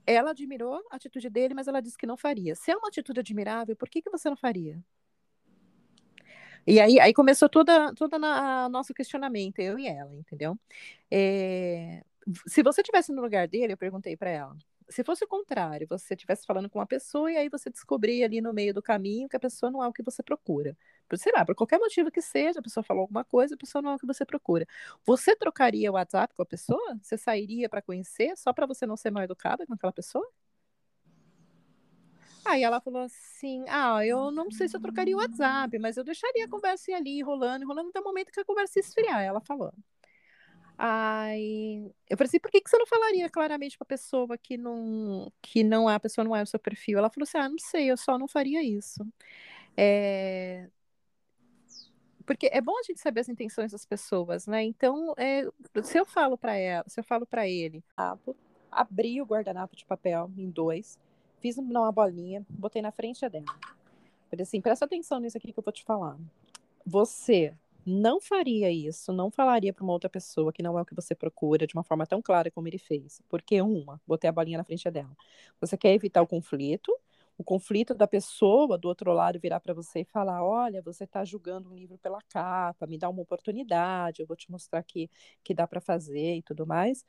ela 0.07 0.31
admirou 0.31 0.83
a 0.91 0.97
atitude 0.97 1.31
dele, 1.31 1.55
mas 1.55 1.69
ela 1.69 1.81
disse 1.81 1.97
que 1.97 2.07
não 2.07 2.17
faria. 2.17 2.55
Se 2.55 2.71
é 2.71 2.77
uma 2.77 2.89
atitude 2.89 3.21
admirável, 3.21 3.77
por 3.77 3.89
que, 3.89 4.03
que 4.03 4.11
você 4.11 4.29
não 4.29 4.37
faria? 4.37 4.79
E 6.67 6.81
aí, 6.81 7.01
aí 7.01 7.13
começou 7.13 7.49
toda, 7.49 7.93
toda 7.95 8.17
a 8.17 8.69
nosso 8.69 8.95
questionamento, 8.95 9.59
eu 9.61 9.79
e 9.79 9.87
ela, 9.87 10.15
entendeu? 10.17 10.59
É, 11.11 12.05
se 12.47 12.63
você 12.63 12.83
tivesse 12.83 13.13
no 13.13 13.23
lugar 13.23 13.49
dele, 13.49 13.73
eu 13.75 13.79
perguntei 13.79 14.17
para 14.17 14.31
ela, 14.31 14.57
se 14.89 15.05
fosse 15.05 15.25
o 15.25 15.29
contrário, 15.29 15.87
você 15.89 16.15
estivesse 16.15 16.45
falando 16.47 16.69
com 16.69 16.79
uma 16.79 16.87
pessoa 16.87 17.31
e 17.31 17.37
aí 17.37 17.49
você 17.49 17.71
descobrir 17.71 18.25
ali 18.25 18.41
no 18.41 18.53
meio 18.53 18.75
do 18.75 18.83
caminho 18.83 19.29
que 19.29 19.37
a 19.37 19.41
pessoa 19.41 19.71
não 19.71 19.83
é 19.83 19.87
o 19.89 19.93
que 19.93 20.03
você 20.03 20.23
procura. 20.23 20.77
Por, 21.09 21.17
sei 21.17 21.33
lá, 21.33 21.45
por 21.45 21.55
qualquer 21.55 21.79
motivo 21.79 22.11
que 22.11 22.21
seja, 22.21 22.59
a 22.59 22.63
pessoa 22.63 22.83
falou 22.85 23.03
alguma 23.03 23.25
coisa, 23.25 23.55
a 23.55 23.59
pessoa 23.59 23.81
não 23.83 23.93
é 23.93 23.95
o 23.95 23.99
que 23.99 24.07
você 24.07 24.25
procura. 24.25 24.67
Você 25.07 25.37
trocaria 25.37 25.91
o 25.91 25.95
WhatsApp 25.95 26.35
com 26.35 26.43
a 26.43 26.47
pessoa? 26.47 26.99
Você 27.03 27.17
sairia 27.17 27.69
para 27.69 27.81
conhecer 27.83 28.37
só 28.37 28.53
para 28.53 28.67
você 28.67 28.85
não 28.87 28.97
ser 28.97 29.11
mal 29.11 29.23
educada 29.23 29.67
com 29.67 29.75
aquela 29.75 29.93
pessoa? 29.93 30.27
Aí 32.45 32.63
ela 32.63 32.81
falou 32.81 33.03
assim: 33.03 33.65
Ah, 33.69 34.05
eu 34.05 34.31
não 34.31 34.51
sei 34.51 34.69
se 34.69 34.77
eu 34.77 34.81
trocaria 34.81 35.17
o 35.17 35.21
WhatsApp, 35.21 35.79
mas 35.79 35.97
eu 35.97 36.05
deixaria 36.05 36.45
a 36.45 36.49
conversa 36.49 36.95
ali 36.95 37.23
rolando, 37.23 37.67
rolando 37.67 37.91
até 37.91 38.01
o 38.01 38.05
momento 38.05 38.33
que 38.33 38.41
a 38.41 38.45
conversa 38.45 38.81
esfriar. 38.81 39.23
Ela 39.23 39.41
falou. 39.41 39.73
Aí 40.83 41.93
eu 42.09 42.17
falei 42.17 42.29
assim, 42.29 42.41
por 42.41 42.51
que, 42.51 42.59
que 42.59 42.71
você 42.71 42.79
não 42.79 42.87
falaria 42.87 43.29
claramente 43.29 43.77
para 43.77 43.85
a 43.85 43.89
pessoa 43.89 44.39
que 44.39 44.57
não, 44.57 45.31
que 45.43 45.63
não 45.63 45.91
é, 45.91 45.95
a 45.95 46.01
pessoa 46.01 46.25
não 46.25 46.35
é 46.35 46.43
o 46.43 46.47
seu 46.47 46.59
perfil? 46.59 46.99
Ela 46.99 47.11
falou 47.11 47.25
assim, 47.25 47.37
ah, 47.37 47.51
não 47.51 47.59
sei, 47.59 47.91
eu 47.91 47.99
só 47.99 48.19
não 48.19 48.27
faria 48.27 48.63
isso. 48.63 49.07
É... 49.77 50.71
Porque 52.25 52.49
é 52.51 52.63
bom 52.63 52.79
a 52.79 52.83
gente 52.83 52.99
saber 52.99 53.21
as 53.21 53.29
intenções 53.29 53.73
das 53.73 53.85
pessoas, 53.85 54.47
né? 54.47 54.63
Então, 54.63 55.15
é... 55.19 55.45
se 55.83 55.99
eu 55.99 56.07
falo 56.07 56.39
para 56.39 56.55
ela, 56.57 56.85
se 56.89 56.99
eu 56.99 57.05
falo 57.05 57.27
para 57.27 57.47
ele, 57.47 57.85
abri 58.73 59.21
o 59.21 59.27
guardanapo 59.27 59.77
de 59.77 59.85
papel 59.85 60.31
em 60.35 60.49
dois, 60.49 60.99
fiz 61.41 61.59
uma 61.59 61.91
bolinha, 61.91 62.45
botei 62.49 62.81
na 62.81 62.93
frente 62.93 63.29
dela. 63.29 63.47
Falei 64.29 64.43
assim, 64.43 64.61
presta 64.61 64.85
atenção 64.85 65.19
nisso 65.19 65.37
aqui 65.37 65.53
que 65.53 65.59
eu 65.59 65.65
vou 65.65 65.73
te 65.73 65.83
falar. 65.83 66.17
Você 66.87 67.55
não 67.85 68.21
faria 68.21 68.71
isso, 68.71 69.13
não 69.13 69.31
falaria 69.31 69.73
para 69.73 69.83
uma 69.83 69.93
outra 69.93 70.09
pessoa 70.09 70.53
que 70.53 70.63
não 70.63 70.79
é 70.79 70.83
o 70.83 70.85
que 70.85 70.95
você 70.95 71.15
procura 71.15 71.67
de 71.67 71.75
uma 71.75 71.83
forma 71.83 72.07
tão 72.07 72.23
clara 72.23 72.51
como 72.51 72.69
ele 72.69 72.79
fez. 72.79 73.21
Porque, 73.29 73.61
uma, 73.61 74.01
botei 74.07 74.29
a 74.29 74.33
bolinha 74.33 74.59
na 74.59 74.65
frente 74.65 74.89
dela. 74.91 75.11
Você 75.61 75.77
quer 75.77 75.95
evitar 75.95 76.23
o 76.23 76.27
conflito, 76.27 76.93
o 77.37 77.43
conflito 77.43 77.95
da 77.95 78.07
pessoa 78.07 78.77
do 78.77 78.87
outro 78.87 79.13
lado 79.13 79.41
virar 79.41 79.61
para 79.61 79.73
você 79.73 80.01
e 80.01 80.05
falar: 80.05 80.45
olha, 80.45 80.83
você 80.83 81.05
está 81.05 81.25
julgando 81.25 81.71
um 81.71 81.75
livro 81.75 81.97
pela 81.99 82.21
capa, 82.29 82.87
me 82.87 82.99
dá 82.99 83.09
uma 83.09 83.23
oportunidade, 83.23 84.21
eu 84.21 84.27
vou 84.27 84.37
te 84.37 84.51
mostrar 84.51 84.83
que, 84.83 85.11
que 85.43 85.55
dá 85.55 85.67
para 85.67 85.81
fazer 85.81 86.37
e 86.37 86.43
tudo 86.43 86.67
mais. 86.67 87.05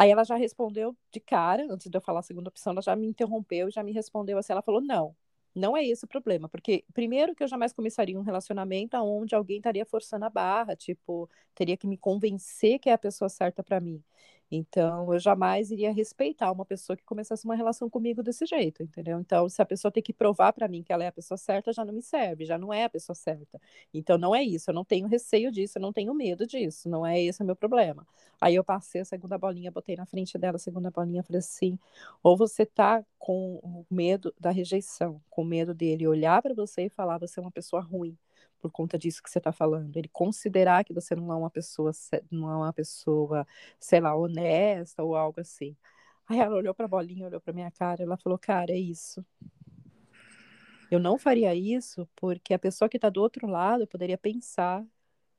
Aí 0.00 0.10
ela 0.10 0.24
já 0.24 0.36
respondeu 0.36 0.96
de 1.12 1.20
cara, 1.20 1.66
antes 1.70 1.88
de 1.90 1.96
eu 1.96 2.00
falar 2.00 2.20
a 2.20 2.22
segunda 2.22 2.48
opção, 2.48 2.72
ela 2.72 2.82
já 2.82 2.96
me 2.96 3.06
interrompeu 3.06 3.70
já 3.70 3.82
me 3.82 3.92
respondeu 3.92 4.38
assim: 4.38 4.52
ela 4.52 4.62
falou, 4.62 4.80
não, 4.80 5.14
não 5.54 5.76
é 5.76 5.84
esse 5.86 6.04
o 6.04 6.08
problema, 6.08 6.48
porque 6.48 6.84
primeiro 6.94 7.34
que 7.34 7.42
eu 7.44 7.48
jamais 7.48 7.72
começaria 7.72 8.18
um 8.18 8.22
relacionamento 8.22 8.96
onde 8.98 9.34
alguém 9.34 9.58
estaria 9.58 9.84
forçando 9.86 10.24
a 10.24 10.30
barra, 10.30 10.74
tipo, 10.76 11.28
teria 11.54 11.76
que 11.76 11.86
me 11.86 11.98
convencer 11.98 12.78
que 12.78 12.88
é 12.90 12.92
a 12.94 12.98
pessoa 12.98 13.28
certa 13.28 13.62
para 13.62 13.80
mim. 13.80 14.02
Então, 14.52 15.12
eu 15.12 15.18
jamais 15.20 15.70
iria 15.70 15.92
respeitar 15.92 16.50
uma 16.50 16.64
pessoa 16.64 16.96
que 16.96 17.04
começasse 17.04 17.44
uma 17.44 17.54
relação 17.54 17.88
comigo 17.88 18.20
desse 18.20 18.44
jeito, 18.46 18.82
entendeu? 18.82 19.20
Então, 19.20 19.48
se 19.48 19.62
a 19.62 19.66
pessoa 19.66 19.92
tem 19.92 20.02
que 20.02 20.12
provar 20.12 20.52
para 20.52 20.66
mim 20.66 20.82
que 20.82 20.92
ela 20.92 21.04
é 21.04 21.06
a 21.06 21.12
pessoa 21.12 21.38
certa, 21.38 21.72
já 21.72 21.84
não 21.84 21.92
me 21.94 22.02
serve, 22.02 22.44
já 22.44 22.58
não 22.58 22.72
é 22.72 22.84
a 22.84 22.90
pessoa 22.90 23.14
certa. 23.14 23.60
Então, 23.94 24.18
não 24.18 24.34
é 24.34 24.42
isso, 24.42 24.70
eu 24.70 24.74
não 24.74 24.84
tenho 24.84 25.06
receio 25.06 25.52
disso, 25.52 25.78
eu 25.78 25.82
não 25.82 25.92
tenho 25.92 26.12
medo 26.12 26.46
disso, 26.46 26.88
não 26.88 27.06
é 27.06 27.20
esse 27.22 27.42
o 27.42 27.46
meu 27.46 27.54
problema. 27.54 28.04
Aí 28.40 28.56
eu 28.56 28.64
passei 28.64 29.02
a 29.02 29.04
segunda 29.04 29.38
bolinha, 29.38 29.70
botei 29.70 29.94
na 29.94 30.06
frente 30.06 30.36
dela 30.36 30.56
a 30.56 30.58
segunda 30.58 30.90
bolinha, 30.90 31.22
falei 31.22 31.38
assim: 31.38 31.78
ou 32.22 32.36
você 32.36 32.66
tá 32.66 33.04
com 33.18 33.84
medo 33.90 34.34
da 34.40 34.50
rejeição, 34.50 35.20
com 35.30 35.44
medo 35.44 35.72
dele 35.74 36.08
olhar 36.08 36.42
para 36.42 36.54
você 36.54 36.86
e 36.86 36.88
falar 36.90 37.18
você 37.18 37.38
é 37.38 37.42
uma 37.42 37.50
pessoa 37.52 37.82
ruim 37.82 38.16
por 38.60 38.70
conta 38.70 38.98
disso 38.98 39.22
que 39.22 39.30
você 39.30 39.38
está 39.38 39.52
falando. 39.52 39.96
Ele 39.96 40.08
considerar 40.08 40.84
que 40.84 40.92
você 40.92 41.14
não 41.16 41.32
é 41.32 41.36
uma 41.36 41.50
pessoa, 41.50 41.90
não 42.30 42.50
é 42.50 42.56
uma 42.56 42.72
pessoa, 42.72 43.46
sei 43.78 44.00
lá, 44.00 44.14
honesta 44.14 45.02
ou 45.02 45.16
algo 45.16 45.40
assim. 45.40 45.76
Aí 46.28 46.38
ela 46.38 46.56
olhou 46.56 46.74
para 46.74 46.84
a 46.86 46.88
bolinha, 46.88 47.26
olhou 47.26 47.40
para 47.40 47.52
minha 47.52 47.70
cara, 47.70 48.02
ela 48.02 48.16
falou: 48.16 48.38
"Cara, 48.38 48.72
é 48.72 48.78
isso. 48.78 49.24
Eu 50.90 50.98
não 50.98 51.18
faria 51.18 51.54
isso 51.54 52.08
porque 52.16 52.52
a 52.52 52.58
pessoa 52.58 52.88
que 52.88 52.96
está 52.96 53.08
do 53.08 53.22
outro 53.22 53.46
lado 53.46 53.86
poderia 53.86 54.18
pensar 54.18 54.84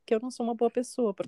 que 0.06 0.16
eu 0.16 0.20
não 0.20 0.32
sou 0.32 0.46
uma 0.46 0.56
boa 0.56 0.72
pessoa 0.72 1.14
por, 1.14 1.28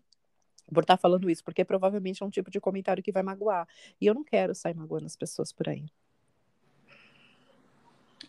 por 0.74 0.84
estar 0.84 0.98
tá 0.98 1.02
falando 1.02 1.30
isso, 1.30 1.44
porque 1.44 1.66
provavelmente 1.66 2.24
é 2.24 2.26
um 2.26 2.30
tipo 2.30 2.50
de 2.50 2.60
comentário 2.60 3.04
que 3.04 3.12
vai 3.12 3.24
magoar. 3.24 3.68
E 4.00 4.06
eu 4.06 4.14
não 4.14 4.24
quero 4.24 4.56
sair 4.56 4.76
magoando 4.76 5.06
as 5.06 5.16
pessoas 5.16 5.52
por 5.52 5.68
aí. 5.68 5.86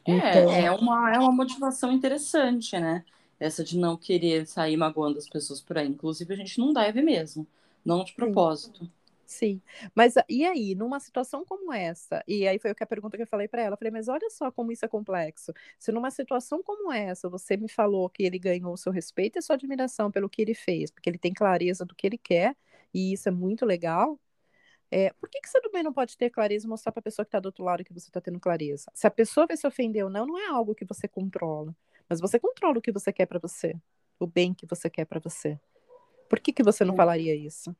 É, 0.06 0.12
então... 0.12 0.52
é, 0.52 0.70
uma, 0.72 1.14
é 1.14 1.18
uma 1.18 1.32
motivação 1.32 1.92
interessante, 1.92 2.78
né? 2.78 3.04
Essa 3.38 3.64
de 3.64 3.78
não 3.78 3.96
querer 3.96 4.46
sair 4.46 4.76
magoando 4.76 5.18
as 5.18 5.28
pessoas 5.28 5.60
por 5.60 5.78
aí. 5.78 5.88
Inclusive, 5.88 6.32
a 6.32 6.36
gente 6.36 6.58
não 6.58 6.72
deve 6.72 7.02
mesmo, 7.02 7.46
não 7.84 8.04
de 8.04 8.12
propósito. 8.14 8.88
Sim, 9.26 9.60
mas 9.94 10.14
e 10.28 10.44
aí, 10.44 10.74
numa 10.74 11.00
situação 11.00 11.44
como 11.44 11.72
essa, 11.72 12.22
e 12.28 12.46
aí 12.46 12.58
foi 12.58 12.70
a 12.78 12.86
pergunta 12.86 13.16
que 13.16 13.22
eu 13.22 13.26
falei 13.26 13.48
para 13.48 13.62
ela, 13.62 13.74
eu 13.74 13.78
falei, 13.78 13.90
mas 13.90 14.06
olha 14.06 14.28
só 14.30 14.50
como 14.50 14.70
isso 14.70 14.84
é 14.84 14.88
complexo. 14.88 15.52
Se 15.78 15.90
numa 15.90 16.10
situação 16.10 16.62
como 16.62 16.92
essa, 16.92 17.28
você 17.28 17.56
me 17.56 17.68
falou 17.68 18.08
que 18.10 18.22
ele 18.22 18.38
ganhou 18.38 18.74
o 18.74 18.76
seu 18.76 18.92
respeito 18.92 19.38
e 19.38 19.42
sua 19.42 19.56
admiração 19.56 20.10
pelo 20.10 20.28
que 20.28 20.42
ele 20.42 20.54
fez, 20.54 20.90
porque 20.90 21.08
ele 21.08 21.18
tem 21.18 21.32
clareza 21.32 21.84
do 21.84 21.94
que 21.94 22.06
ele 22.06 22.18
quer, 22.18 22.54
e 22.92 23.12
isso 23.14 23.28
é 23.28 23.32
muito 23.32 23.64
legal, 23.64 24.20
é, 24.90 25.12
por 25.14 25.28
que, 25.28 25.40
que 25.40 25.48
você 25.48 25.60
também 25.60 25.82
não 25.82 25.92
pode 25.92 26.16
ter 26.16 26.30
clareza 26.30 26.66
e 26.66 26.68
mostrar 26.68 26.92
para 26.92 27.00
a 27.00 27.02
pessoa 27.02 27.24
que 27.24 27.28
está 27.28 27.40
do 27.40 27.46
outro 27.46 27.64
lado 27.64 27.82
que 27.82 27.92
você 27.92 28.08
está 28.08 28.20
tendo 28.20 28.38
clareza? 28.38 28.90
Se 28.94 29.06
a 29.06 29.10
pessoa 29.10 29.46
vai 29.46 29.56
se 29.56 29.66
ofender 29.66 30.04
ou 30.04 30.10
não, 30.10 30.26
não 30.26 30.38
é 30.38 30.46
algo 30.46 30.74
que 30.74 30.84
você 30.84 31.08
controla. 31.08 31.74
Mas 32.08 32.20
você 32.20 32.38
controla 32.38 32.78
o 32.78 32.82
que 32.82 32.92
você 32.92 33.12
quer 33.12 33.26
para 33.26 33.38
você, 33.38 33.74
o 34.18 34.26
bem 34.26 34.54
que 34.54 34.66
você 34.66 34.90
quer 34.90 35.04
para 35.04 35.20
você. 35.20 35.58
Por 36.28 36.40
que, 36.40 36.52
que 36.52 36.62
você 36.62 36.84
não 36.84 36.96
falaria 36.96 37.34
isso? 37.34 37.74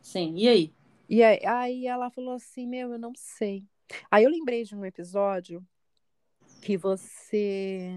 Sim, 0.00 0.34
e 0.36 0.48
aí? 0.48 0.74
E 1.08 1.22
aí, 1.22 1.44
aí 1.44 1.86
ela 1.86 2.10
falou 2.10 2.34
assim: 2.34 2.66
Meu, 2.66 2.92
eu 2.92 2.98
não 2.98 3.12
sei. 3.14 3.64
Aí 4.10 4.24
eu 4.24 4.30
lembrei 4.30 4.64
de 4.64 4.74
um 4.76 4.84
episódio 4.84 5.64
que 6.60 6.76
você 6.76 7.88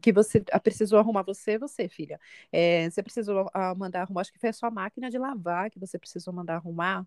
que 0.00 0.12
você 0.12 0.40
precisou 0.62 0.98
arrumar 0.98 1.22
você, 1.22 1.58
você, 1.58 1.88
filha. 1.88 2.20
É, 2.50 2.88
você 2.90 3.02
precisou 3.02 3.50
mandar 3.76 4.02
arrumar, 4.02 4.22
acho 4.22 4.32
que 4.32 4.38
foi 4.38 4.48
a 4.48 4.52
sua 4.52 4.70
máquina 4.70 5.10
de 5.10 5.18
lavar 5.18 5.70
que 5.70 5.78
você 5.78 5.98
precisou 5.98 6.32
mandar 6.32 6.56
arrumar. 6.56 7.06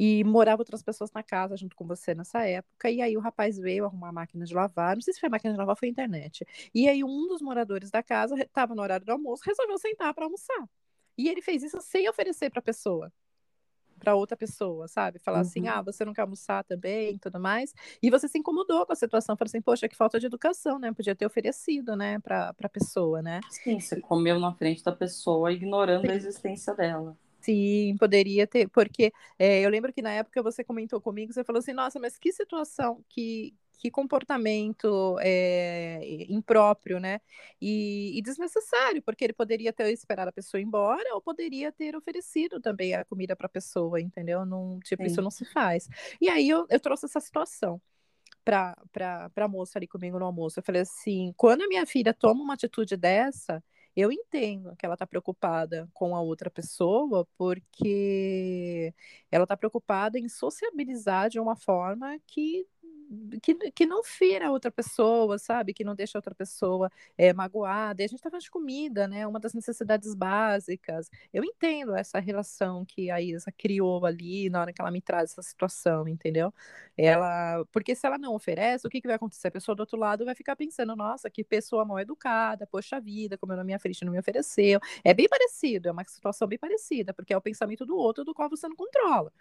E 0.00 0.22
morava 0.22 0.62
outras 0.62 0.80
pessoas 0.80 1.10
na 1.10 1.24
casa 1.24 1.56
junto 1.56 1.74
com 1.74 1.84
você 1.84 2.14
nessa 2.14 2.46
época. 2.46 2.88
E 2.88 3.02
aí 3.02 3.16
o 3.16 3.20
rapaz 3.20 3.58
veio 3.58 3.84
arrumar 3.84 4.10
a 4.10 4.12
máquina 4.12 4.44
de 4.44 4.54
lavar. 4.54 4.94
Não 4.94 5.02
sei 5.02 5.12
se 5.12 5.18
foi 5.18 5.26
a 5.26 5.30
máquina 5.30 5.52
de 5.52 5.58
lavar, 5.58 5.76
foi 5.76 5.88
a 5.88 5.90
internet. 5.90 6.46
E 6.72 6.88
aí 6.88 7.02
um 7.02 7.26
dos 7.26 7.42
moradores 7.42 7.90
da 7.90 8.00
casa 8.00 8.36
estava 8.40 8.76
no 8.76 8.82
horário 8.82 9.04
do 9.04 9.10
almoço, 9.10 9.42
resolveu 9.44 9.76
sentar 9.76 10.14
para 10.14 10.24
almoçar. 10.24 10.68
E 11.16 11.28
ele 11.28 11.42
fez 11.42 11.64
isso 11.64 11.80
sem 11.80 12.08
oferecer 12.08 12.48
para 12.48 12.60
a 12.60 12.62
pessoa 12.62 13.12
para 13.98 14.14
outra 14.14 14.36
pessoa, 14.36 14.86
sabe? 14.86 15.18
Falar 15.18 15.40
assim, 15.40 15.62
uhum. 15.62 15.68
assim, 15.68 15.78
ah, 15.78 15.82
você 15.82 16.04
não 16.04 16.14
quer 16.14 16.22
almoçar 16.22 16.62
também, 16.62 17.18
tudo 17.18 17.40
mais. 17.40 17.74
E 18.00 18.08
você 18.08 18.28
se 18.28 18.38
incomodou 18.38 18.86
com 18.86 18.92
a 18.92 18.96
situação, 18.96 19.36
falou 19.36 19.48
assim, 19.48 19.60
poxa, 19.60 19.88
que 19.88 19.96
falta 19.96 20.20
de 20.20 20.26
educação, 20.26 20.78
né? 20.78 20.92
Podia 20.92 21.16
ter 21.16 21.26
oferecido, 21.26 21.96
né, 21.96 22.20
para 22.20 22.54
a 22.62 22.68
pessoa, 22.68 23.20
né? 23.20 23.40
Sim, 23.50 23.80
você 23.80 24.00
comeu 24.00 24.38
na 24.38 24.54
frente 24.54 24.84
da 24.84 24.92
pessoa, 24.92 25.52
ignorando 25.52 26.02
Sim. 26.02 26.12
a 26.12 26.14
existência 26.14 26.72
dela. 26.72 27.16
Sim, 27.40 27.96
poderia 27.98 28.46
ter, 28.46 28.68
porque 28.68 29.12
é, 29.38 29.60
eu 29.60 29.70
lembro 29.70 29.92
que 29.92 30.02
na 30.02 30.12
época 30.12 30.42
você 30.42 30.64
comentou 30.64 31.00
comigo, 31.00 31.32
você 31.32 31.44
falou 31.44 31.60
assim, 31.60 31.72
nossa, 31.72 31.98
mas 31.98 32.18
que 32.18 32.32
situação, 32.32 33.04
que, 33.08 33.54
que 33.78 33.90
comportamento 33.90 35.16
é, 35.20 36.00
impróprio, 36.28 36.98
né? 36.98 37.20
E, 37.60 38.18
e, 38.18 38.22
desnecessário, 38.22 39.00
porque 39.02 39.24
ele 39.24 39.32
poderia 39.32 39.72
ter 39.72 39.90
esperado 39.92 40.30
a 40.30 40.32
pessoa 40.32 40.60
ir 40.60 40.64
embora 40.64 41.14
ou 41.14 41.22
poderia 41.22 41.70
ter 41.70 41.94
oferecido 41.94 42.60
também 42.60 42.94
a 42.94 43.04
comida 43.04 43.36
para 43.36 43.46
a 43.46 43.50
pessoa, 43.50 44.00
entendeu? 44.00 44.44
Não, 44.44 44.80
tipo, 44.80 45.04
Sim. 45.04 45.08
isso 45.08 45.22
não 45.22 45.30
se 45.30 45.44
faz. 45.44 45.88
E 46.20 46.28
aí 46.28 46.48
eu, 46.48 46.66
eu 46.68 46.80
trouxe 46.80 47.06
essa 47.06 47.20
situação 47.20 47.80
para 48.44 49.30
a 49.36 49.48
moça 49.48 49.78
ali 49.78 49.86
comigo 49.86 50.18
no 50.18 50.24
almoço. 50.24 50.58
Eu 50.58 50.64
falei 50.64 50.82
assim: 50.82 51.32
quando 51.36 51.62
a 51.62 51.68
minha 51.68 51.86
filha 51.86 52.12
toma 52.12 52.42
uma 52.42 52.54
atitude 52.54 52.96
dessa, 52.96 53.62
eu 54.00 54.12
entendo 54.12 54.76
que 54.76 54.86
ela 54.86 54.94
está 54.94 55.04
preocupada 55.06 55.88
com 55.92 56.14
a 56.14 56.20
outra 56.20 56.48
pessoa, 56.48 57.26
porque 57.36 58.94
ela 59.30 59.42
está 59.44 59.56
preocupada 59.56 60.18
em 60.18 60.28
sociabilizar 60.28 61.28
de 61.28 61.40
uma 61.40 61.56
forma 61.56 62.16
que 62.24 62.64
que, 63.42 63.54
que 63.72 63.86
não 63.86 64.02
fira 64.04 64.50
outra 64.50 64.70
pessoa, 64.70 65.38
sabe? 65.38 65.72
Que 65.72 65.84
não 65.84 65.94
deixa 65.94 66.18
outra 66.18 66.34
pessoa 66.34 66.90
é, 67.16 67.32
magoada. 67.32 68.02
E 68.02 68.04
a 68.04 68.08
gente 68.08 68.18
está 68.18 68.30
falando 68.30 68.42
de 68.42 68.50
comida, 68.50 69.08
né? 69.08 69.26
Uma 69.26 69.40
das 69.40 69.54
necessidades 69.54 70.14
básicas. 70.14 71.10
Eu 71.32 71.44
entendo 71.44 71.94
essa 71.94 72.18
relação 72.18 72.84
que 72.84 73.10
a 73.10 73.20
Isa 73.20 73.50
criou 73.52 74.04
ali 74.04 74.50
na 74.50 74.60
hora 74.60 74.72
que 74.72 74.80
ela 74.80 74.90
me 74.90 75.00
traz 75.00 75.32
essa 75.32 75.42
situação, 75.42 76.06
entendeu? 76.08 76.52
Ela, 76.96 77.64
porque 77.72 77.94
se 77.94 78.06
ela 78.06 78.18
não 78.18 78.34
oferece, 78.34 78.86
o 78.86 78.90
que, 78.90 79.00
que 79.00 79.06
vai 79.06 79.16
acontecer? 79.16 79.48
A 79.48 79.52
pessoa 79.52 79.74
do 79.74 79.80
outro 79.80 79.98
lado 79.98 80.24
vai 80.24 80.34
ficar 80.34 80.56
pensando, 80.56 80.94
nossa, 80.96 81.30
que 81.30 81.44
pessoa 81.44 81.84
mal 81.84 81.98
educada, 81.98 82.66
poxa 82.66 83.00
vida, 83.00 83.38
como 83.38 83.52
eu 83.52 83.56
na 83.56 83.64
minha 83.64 83.78
frente 83.78 84.04
não 84.04 84.12
me 84.12 84.18
ofereceu. 84.18 84.80
É 85.04 85.14
bem 85.14 85.28
parecido, 85.28 85.88
é 85.88 85.92
uma 85.92 86.04
situação 86.04 86.46
bem 86.48 86.58
parecida, 86.58 87.14
porque 87.14 87.32
é 87.32 87.36
o 87.36 87.40
pensamento 87.40 87.86
do 87.86 87.96
outro 87.96 88.24
do 88.24 88.34
qual 88.34 88.48
você 88.50 88.68
não 88.68 88.76
controla. 88.76 89.32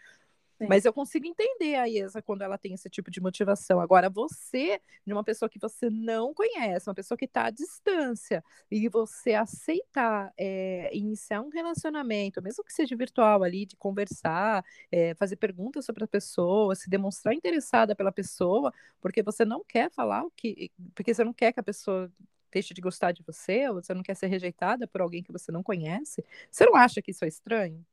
Mas 0.65 0.85
eu 0.85 0.93
consigo 0.93 1.27
entender 1.27 1.75
a 1.75 1.85
Iesa 1.85 2.21
quando 2.21 2.41
ela 2.41 2.57
tem 2.57 2.73
esse 2.73 2.89
tipo 2.89 3.11
de 3.11 3.21
motivação. 3.21 3.79
Agora, 3.79 4.09
você, 4.09 4.81
de 5.05 5.13
uma 5.13 5.23
pessoa 5.23 5.49
que 5.49 5.59
você 5.59 5.89
não 5.89 6.33
conhece, 6.33 6.89
uma 6.89 6.95
pessoa 6.95 7.17
que 7.17 7.25
está 7.25 7.45
à 7.45 7.49
distância, 7.49 8.43
e 8.71 8.87
você 8.89 9.33
aceitar 9.33 10.33
é, 10.37 10.89
iniciar 10.93 11.41
um 11.41 11.49
relacionamento, 11.49 12.41
mesmo 12.41 12.63
que 12.63 12.73
seja 12.73 12.95
virtual 12.95 13.43
ali, 13.43 13.65
de 13.65 13.75
conversar, 13.75 14.65
é, 14.91 15.13
fazer 15.15 15.35
perguntas 15.35 15.85
sobre 15.85 16.03
a 16.03 16.07
pessoa, 16.07 16.75
se 16.75 16.89
demonstrar 16.89 17.33
interessada 17.33 17.95
pela 17.95 18.11
pessoa, 18.11 18.73
porque 18.99 19.21
você 19.21 19.45
não 19.45 19.63
quer 19.63 19.91
falar 19.91 20.23
o 20.23 20.31
que. 20.31 20.71
Porque 20.95 21.13
você 21.13 21.23
não 21.23 21.33
quer 21.33 21.53
que 21.53 21.59
a 21.59 21.63
pessoa 21.63 22.11
deixe 22.51 22.73
de 22.73 22.81
gostar 22.81 23.11
de 23.11 23.23
você, 23.23 23.67
ou 23.69 23.75
você 23.75 23.93
não 23.93 24.01
quer 24.01 24.15
ser 24.15 24.27
rejeitada 24.27 24.87
por 24.87 25.01
alguém 25.01 25.21
que 25.21 25.31
você 25.31 25.51
não 25.51 25.61
conhece, 25.61 26.23
você 26.49 26.65
não 26.65 26.75
acha 26.75 27.01
que 27.01 27.11
isso 27.11 27.25
é 27.25 27.27
estranho? 27.27 27.85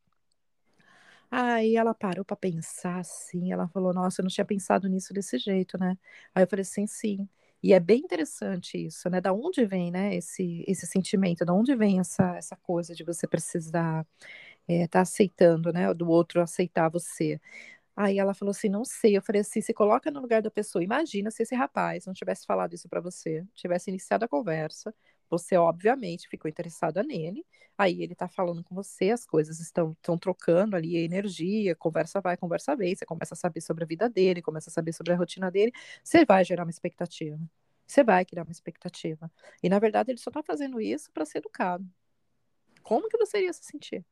Aí 1.30 1.76
ela 1.76 1.94
parou 1.94 2.24
para 2.24 2.36
pensar 2.36 2.98
assim, 3.00 3.52
ela 3.52 3.68
falou: 3.68 3.92
"Nossa, 3.92 4.20
eu 4.20 4.24
não 4.24 4.30
tinha 4.30 4.44
pensado 4.44 4.88
nisso 4.88 5.12
desse 5.12 5.38
jeito, 5.38 5.78
né?". 5.78 5.96
Aí 6.34 6.42
eu 6.44 6.48
falei 6.48 6.62
assim: 6.62 6.86
"Sim". 6.86 7.28
E 7.62 7.72
é 7.72 7.80
bem 7.80 8.00
interessante 8.00 8.76
isso, 8.86 9.08
né? 9.10 9.20
Da 9.20 9.32
onde 9.32 9.64
vem, 9.64 9.90
né, 9.90 10.14
esse 10.14 10.64
esse 10.68 10.86
sentimento? 10.86 11.44
Da 11.44 11.54
onde 11.54 11.74
vem 11.74 11.98
essa 12.00 12.36
essa 12.36 12.56
coisa 12.56 12.94
de 12.94 13.02
você 13.04 13.26
precisar 13.26 14.06
é, 14.68 14.86
tá 14.88 15.00
aceitando, 15.02 15.72
né, 15.72 15.92
do 15.94 16.08
outro 16.10 16.42
aceitar 16.42 16.88
você? 16.90 17.40
Aí 17.96 18.18
ela 18.18 18.34
falou 18.34 18.50
assim: 18.52 18.68
"Não 18.68 18.84
sei". 18.84 19.16
Eu 19.16 19.22
falei 19.22 19.40
assim: 19.42 19.60
"Se 19.60 19.74
coloca 19.74 20.10
no 20.10 20.20
lugar 20.20 20.42
da 20.42 20.50
pessoa. 20.50 20.84
Imagina 20.84 21.30
se 21.30 21.42
esse 21.44 21.54
rapaz 21.54 22.06
não 22.06 22.14
tivesse 22.14 22.46
falado 22.46 22.74
isso 22.74 22.88
para 22.88 23.00
você, 23.00 23.44
tivesse 23.54 23.90
iniciado 23.90 24.24
a 24.24 24.28
conversa, 24.28 24.94
você, 25.30 25.56
obviamente, 25.56 26.28
ficou 26.28 26.48
interessada 26.48 27.02
nele, 27.02 27.44
aí 27.76 28.02
ele 28.02 28.14
tá 28.14 28.28
falando 28.28 28.62
com 28.62 28.74
você, 28.74 29.10
as 29.10 29.24
coisas 29.26 29.60
estão, 29.60 29.92
estão 29.92 30.16
trocando 30.18 30.76
ali 30.76 30.96
energia, 30.96 31.74
conversa 31.74 32.20
vai, 32.20 32.36
conversa 32.36 32.76
vem, 32.76 32.94
você 32.94 33.04
começa 33.06 33.34
a 33.34 33.36
saber 33.36 33.60
sobre 33.60 33.84
a 33.84 33.86
vida 33.86 34.08
dele, 34.08 34.42
começa 34.42 34.70
a 34.70 34.72
saber 34.72 34.92
sobre 34.92 35.12
a 35.12 35.16
rotina 35.16 35.50
dele, 35.50 35.72
você 36.02 36.24
vai 36.24 36.44
gerar 36.44 36.64
uma 36.64 36.70
expectativa. 36.70 37.38
Você 37.86 38.02
vai 38.02 38.24
criar 38.24 38.44
uma 38.44 38.52
expectativa. 38.52 39.30
E, 39.62 39.68
na 39.68 39.78
verdade, 39.78 40.10
ele 40.10 40.18
só 40.18 40.30
tá 40.30 40.42
fazendo 40.42 40.80
isso 40.80 41.10
para 41.12 41.24
ser 41.24 41.38
educado. 41.38 41.86
Como 42.82 43.08
que 43.08 43.18
você 43.18 43.38
iria 43.38 43.52
se 43.52 43.64
sentir? 43.64 44.04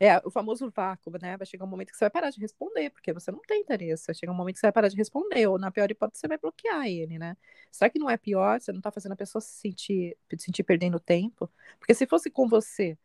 É 0.00 0.18
o 0.24 0.30
famoso 0.30 0.70
vácuo, 0.70 1.12
né? 1.20 1.36
Vai 1.36 1.46
chegar 1.46 1.64
um 1.64 1.68
momento 1.68 1.90
que 1.90 1.96
você 1.96 2.04
vai 2.04 2.10
parar 2.10 2.30
de 2.30 2.40
responder, 2.40 2.90
porque 2.90 3.12
você 3.12 3.32
não 3.32 3.40
tem 3.40 3.60
interesse. 3.60 4.06
Vai 4.06 4.14
chegar 4.14 4.32
um 4.32 4.36
momento 4.36 4.54
que 4.54 4.60
você 4.60 4.66
vai 4.66 4.72
parar 4.72 4.88
de 4.88 4.96
responder, 4.96 5.46
ou 5.48 5.58
na 5.58 5.70
pior 5.70 5.90
hipótese, 5.90 6.20
você 6.20 6.28
vai 6.28 6.38
bloquear 6.38 6.86
ele, 6.86 7.18
né? 7.18 7.36
Será 7.72 7.90
que 7.90 7.98
não 7.98 8.08
é 8.08 8.16
pior? 8.16 8.60
Você 8.60 8.72
não 8.72 8.80
tá 8.80 8.92
fazendo 8.92 9.12
a 9.12 9.16
pessoa 9.16 9.42
se 9.42 9.60
sentir, 9.60 10.16
se 10.30 10.44
sentir 10.44 10.62
perdendo 10.62 11.00
tempo? 11.00 11.50
Porque 11.80 11.94
se 11.94 12.06
fosse 12.06 12.30
com 12.30 12.48
você, 12.48 12.96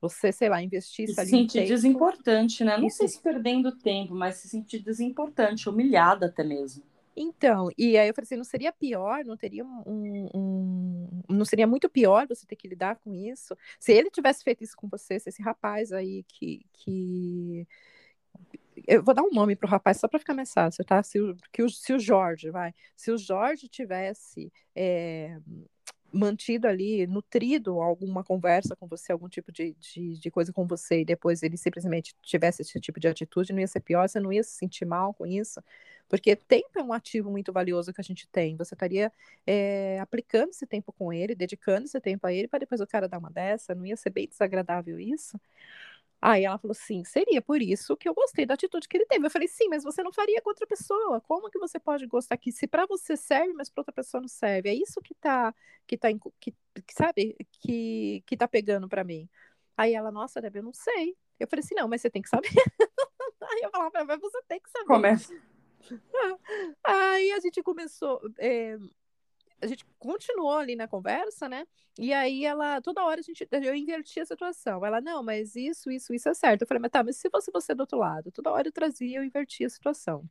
você, 0.00 0.30
sei 0.30 0.48
lá, 0.48 0.62
investisse 0.62 1.14
se 1.14 1.20
ali. 1.20 1.30
Se 1.30 1.36
sentir 1.36 1.58
tempo, 1.60 1.68
desimportante, 1.68 2.64
né? 2.64 2.76
Não 2.76 2.90
sei 2.90 3.08
se 3.08 3.20
perdendo 3.20 3.72
tempo, 3.72 4.14
mas 4.14 4.36
se 4.36 4.48
sentir 4.48 4.78
desimportante, 4.80 5.68
humilhada 5.68 6.26
até 6.26 6.44
mesmo. 6.44 6.84
Então, 7.16 7.70
e 7.78 7.96
aí 7.96 8.08
eu 8.08 8.14
falei 8.14 8.26
assim, 8.26 8.36
não 8.36 8.44
seria 8.44 8.72
pior, 8.72 9.24
não 9.24 9.36
teria 9.36 9.64
um, 9.64 10.28
um, 10.34 11.22
não 11.30 11.44
seria 11.46 11.66
muito 11.66 11.88
pior 11.88 12.26
você 12.28 12.46
ter 12.46 12.56
que 12.56 12.68
lidar 12.68 12.96
com 12.96 13.14
isso? 13.14 13.56
Se 13.80 13.92
ele 13.92 14.10
tivesse 14.10 14.44
feito 14.44 14.62
isso 14.62 14.76
com 14.76 14.86
você, 14.88 15.18
se 15.18 15.30
esse 15.30 15.42
rapaz 15.42 15.92
aí 15.92 16.24
que, 16.28 16.66
que... 16.74 17.66
eu 18.86 19.02
vou 19.02 19.14
dar 19.14 19.22
um 19.22 19.30
nome 19.30 19.56
pro 19.56 19.68
rapaz 19.68 19.98
só 19.98 20.08
para 20.08 20.18
ficar 20.18 20.34
mais 20.34 20.52
fácil, 20.52 20.84
tá? 20.84 21.02
Se 21.02 21.18
o, 21.20 21.36
que 21.52 21.62
o, 21.62 21.70
se 21.70 21.92
o 21.94 21.98
Jorge, 21.98 22.50
vai, 22.50 22.74
se 22.94 23.10
o 23.10 23.18
Jorge 23.18 23.68
tivesse 23.68 24.52
é, 24.74 25.38
mantido 26.12 26.66
ali, 26.66 27.06
nutrido 27.06 27.80
alguma 27.80 28.24
conversa 28.24 28.74
com 28.76 28.86
você, 28.86 29.12
algum 29.12 29.28
tipo 29.28 29.52
de, 29.52 29.74
de, 29.78 30.18
de, 30.18 30.30
coisa 30.30 30.52
com 30.52 30.66
você, 30.66 31.00
e 31.00 31.04
depois 31.04 31.42
ele 31.42 31.56
simplesmente 31.56 32.14
tivesse 32.22 32.62
esse 32.62 32.80
tipo 32.80 32.98
de 33.00 33.08
atitude, 33.08 33.52
não 33.52 33.60
ia 33.60 33.66
ser 33.66 33.80
pior, 33.80 34.08
você 34.08 34.20
não 34.20 34.32
ia 34.32 34.42
se 34.42 34.52
sentir 34.56 34.84
mal 34.84 35.12
com 35.14 35.26
isso. 35.26 35.60
Porque 36.08 36.36
tempo 36.36 36.78
é 36.78 36.82
um 36.82 36.92
ativo 36.92 37.30
muito 37.30 37.52
valioso 37.52 37.92
que 37.92 38.00
a 38.00 38.04
gente 38.04 38.28
tem. 38.28 38.56
Você 38.56 38.74
estaria 38.74 39.12
é, 39.46 39.98
aplicando 40.00 40.50
esse 40.50 40.66
tempo 40.66 40.92
com 40.92 41.12
ele, 41.12 41.34
dedicando 41.34 41.86
esse 41.86 42.00
tempo 42.00 42.26
a 42.26 42.32
ele, 42.32 42.48
para 42.48 42.60
depois 42.60 42.80
o 42.80 42.86
cara 42.86 43.08
dar 43.08 43.18
uma 43.18 43.30
dessa. 43.30 43.74
Não 43.74 43.84
ia 43.84 43.96
ser 43.96 44.10
bem 44.10 44.28
desagradável 44.28 45.00
isso? 45.00 45.40
Aí 46.20 46.44
ela 46.44 46.58
falou 46.58 46.74
sim, 46.74 47.04
seria 47.04 47.42
por 47.42 47.60
isso 47.60 47.96
que 47.96 48.08
eu 48.08 48.14
gostei 48.14 48.46
da 48.46 48.54
atitude 48.54 48.88
que 48.88 48.96
ele 48.96 49.06
teve. 49.06 49.26
Eu 49.26 49.30
falei, 49.30 49.46
sim, 49.48 49.68
mas 49.68 49.84
você 49.84 50.02
não 50.02 50.12
faria 50.12 50.40
com 50.40 50.48
outra 50.48 50.66
pessoa. 50.66 51.20
Como 51.20 51.50
que 51.50 51.58
você 51.58 51.78
pode 51.78 52.06
gostar 52.06 52.36
que 52.36 52.50
se 52.50 52.66
para 52.66 52.86
você 52.86 53.16
serve, 53.16 53.52
mas 53.52 53.68
para 53.68 53.82
outra 53.82 53.92
pessoa 53.92 54.20
não 54.20 54.28
serve? 54.28 54.70
É 54.70 54.74
isso 54.74 55.00
que 55.02 55.14
tá 55.14 55.54
que 55.86 55.96
tá 55.96 56.08
que, 56.40 56.52
que 56.86 56.94
sabe, 56.94 57.36
que 57.60 58.22
que 58.26 58.36
tá 58.36 58.48
pegando 58.48 58.88
para 58.88 59.04
mim. 59.04 59.28
Aí 59.76 59.94
ela, 59.94 60.10
nossa, 60.10 60.40
Deb, 60.40 60.56
eu 60.56 60.62
não 60.62 60.72
sei. 60.72 61.16
Eu 61.38 61.46
falei 61.46 61.62
assim, 61.62 61.74
não, 61.74 61.86
mas 61.86 62.00
você 62.00 62.10
tem 62.10 62.22
que 62.22 62.28
saber. 62.30 62.48
Aí 63.42 63.60
eu 63.62 63.70
falava, 63.70 64.04
mas 64.04 64.20
você 64.20 64.42
tem 64.48 64.58
que 64.58 64.70
saber. 64.70 64.86
Começa. 64.86 65.32
Aí 66.82 67.30
a 67.32 67.40
gente 67.40 67.62
começou. 67.62 68.20
É, 68.38 68.78
a 69.60 69.66
gente 69.66 69.84
continuou 69.98 70.52
ali 70.54 70.76
na 70.76 70.88
conversa, 70.88 71.48
né? 71.48 71.66
E 71.98 72.12
aí 72.12 72.44
ela, 72.44 72.80
toda 72.80 73.04
hora 73.04 73.20
a 73.20 73.22
gente, 73.22 73.46
eu 73.50 73.74
invertia 73.74 74.22
a 74.22 74.26
situação. 74.26 74.84
Ela, 74.84 75.00
não, 75.00 75.22
mas 75.22 75.56
isso, 75.56 75.90
isso, 75.90 76.12
isso 76.14 76.28
é 76.28 76.34
certo. 76.34 76.62
Eu 76.62 76.66
falei, 76.66 76.80
mas 76.80 76.90
tá, 76.90 77.02
mas 77.02 77.16
se 77.16 77.30
fosse 77.30 77.50
você 77.50 77.74
do 77.74 77.80
outro 77.80 77.98
lado? 77.98 78.30
Toda 78.30 78.50
hora 78.52 78.68
eu 78.68 78.72
trazia, 78.72 79.18
eu 79.18 79.24
invertia 79.24 79.66
a 79.66 79.70
situação. 79.70 80.28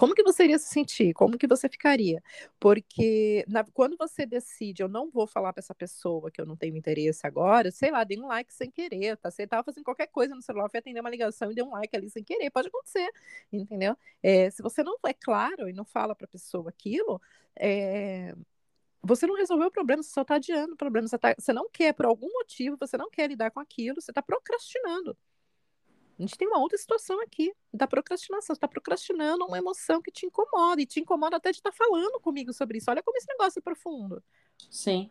Como 0.00 0.14
que 0.14 0.22
você 0.22 0.44
iria 0.44 0.58
se 0.58 0.68
sentir? 0.68 1.12
Como 1.12 1.36
que 1.36 1.46
você 1.46 1.68
ficaria? 1.68 2.22
Porque 2.58 3.44
na, 3.46 3.62
quando 3.64 3.98
você 3.98 4.24
decide, 4.24 4.82
eu 4.82 4.88
não 4.88 5.10
vou 5.10 5.26
falar 5.26 5.52
para 5.52 5.60
essa 5.60 5.74
pessoa 5.74 6.30
que 6.30 6.40
eu 6.40 6.46
não 6.46 6.56
tenho 6.56 6.74
interesse 6.74 7.26
agora, 7.26 7.70
sei 7.70 7.90
lá, 7.90 8.02
dei 8.02 8.18
um 8.18 8.26
like 8.26 8.50
sem 8.50 8.70
querer, 8.70 9.18
tá? 9.18 9.30
Você 9.30 9.46
tava 9.46 9.62
fazendo 9.62 9.84
qualquer 9.84 10.06
coisa 10.06 10.34
no 10.34 10.40
celular, 10.40 10.70
foi 10.70 10.80
atender 10.80 11.00
uma 11.00 11.10
ligação 11.10 11.52
e 11.52 11.54
deu 11.54 11.66
um 11.66 11.72
like 11.72 11.94
ali 11.94 12.08
sem 12.08 12.24
querer, 12.24 12.50
pode 12.50 12.68
acontecer, 12.68 13.10
entendeu? 13.52 13.94
É, 14.22 14.48
se 14.48 14.62
você 14.62 14.82
não 14.82 14.96
é 15.06 15.12
claro 15.12 15.68
e 15.68 15.72
não 15.74 15.84
fala 15.84 16.14
para 16.14 16.24
a 16.24 16.28
pessoa 16.28 16.70
aquilo, 16.70 17.20
é, 17.56 18.34
você 19.02 19.26
não 19.26 19.34
resolveu 19.34 19.68
o 19.68 19.72
problema, 19.72 20.02
você 20.02 20.10
só 20.10 20.22
está 20.22 20.34
adiando 20.34 20.74
o 20.74 20.76
problema. 20.76 21.08
Você, 21.08 21.18
tá, 21.18 21.34
você 21.38 21.52
não 21.52 21.68
quer, 21.70 21.92
por 21.94 22.06
algum 22.06 22.30
motivo, 22.32 22.76
você 22.78 22.96
não 22.96 23.10
quer 23.10 23.28
lidar 23.28 23.50
com 23.50 23.60
aquilo, 23.60 24.00
você 24.00 24.10
está 24.10 24.22
procrastinando. 24.22 25.16
A 26.18 26.22
gente 26.22 26.36
tem 26.36 26.46
uma 26.46 26.58
outra 26.58 26.76
situação 26.76 27.18
aqui 27.22 27.50
da 27.72 27.86
procrastinação. 27.86 28.54
Você 28.54 28.58
está 28.58 28.68
procrastinando 28.68 29.46
uma 29.46 29.56
emoção 29.56 30.02
que 30.02 30.10
te 30.10 30.26
incomoda, 30.26 30.82
e 30.82 30.86
te 30.86 31.00
incomoda 31.00 31.36
até 31.36 31.50
de 31.50 31.56
estar 31.56 31.70
tá 31.70 31.76
falando 31.76 32.20
comigo 32.20 32.52
sobre 32.52 32.76
isso. 32.76 32.90
Olha 32.90 33.02
como 33.02 33.16
esse 33.16 33.26
negócio 33.26 33.58
é 33.58 33.62
profundo. 33.62 34.22
Sim. 34.68 35.10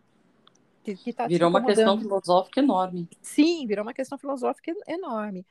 Que, 0.83 0.95
que 0.95 1.11
tá 1.11 1.27
virou 1.27 1.49
uma 1.49 1.65
questão 1.65 1.99
filosófica 1.99 2.59
enorme. 2.59 3.09
Sim, 3.23 3.65
virou 3.65 3.83
uma 3.83 3.93
questão 3.93 4.19
filosófica 4.19 4.71
enorme. 4.87 5.45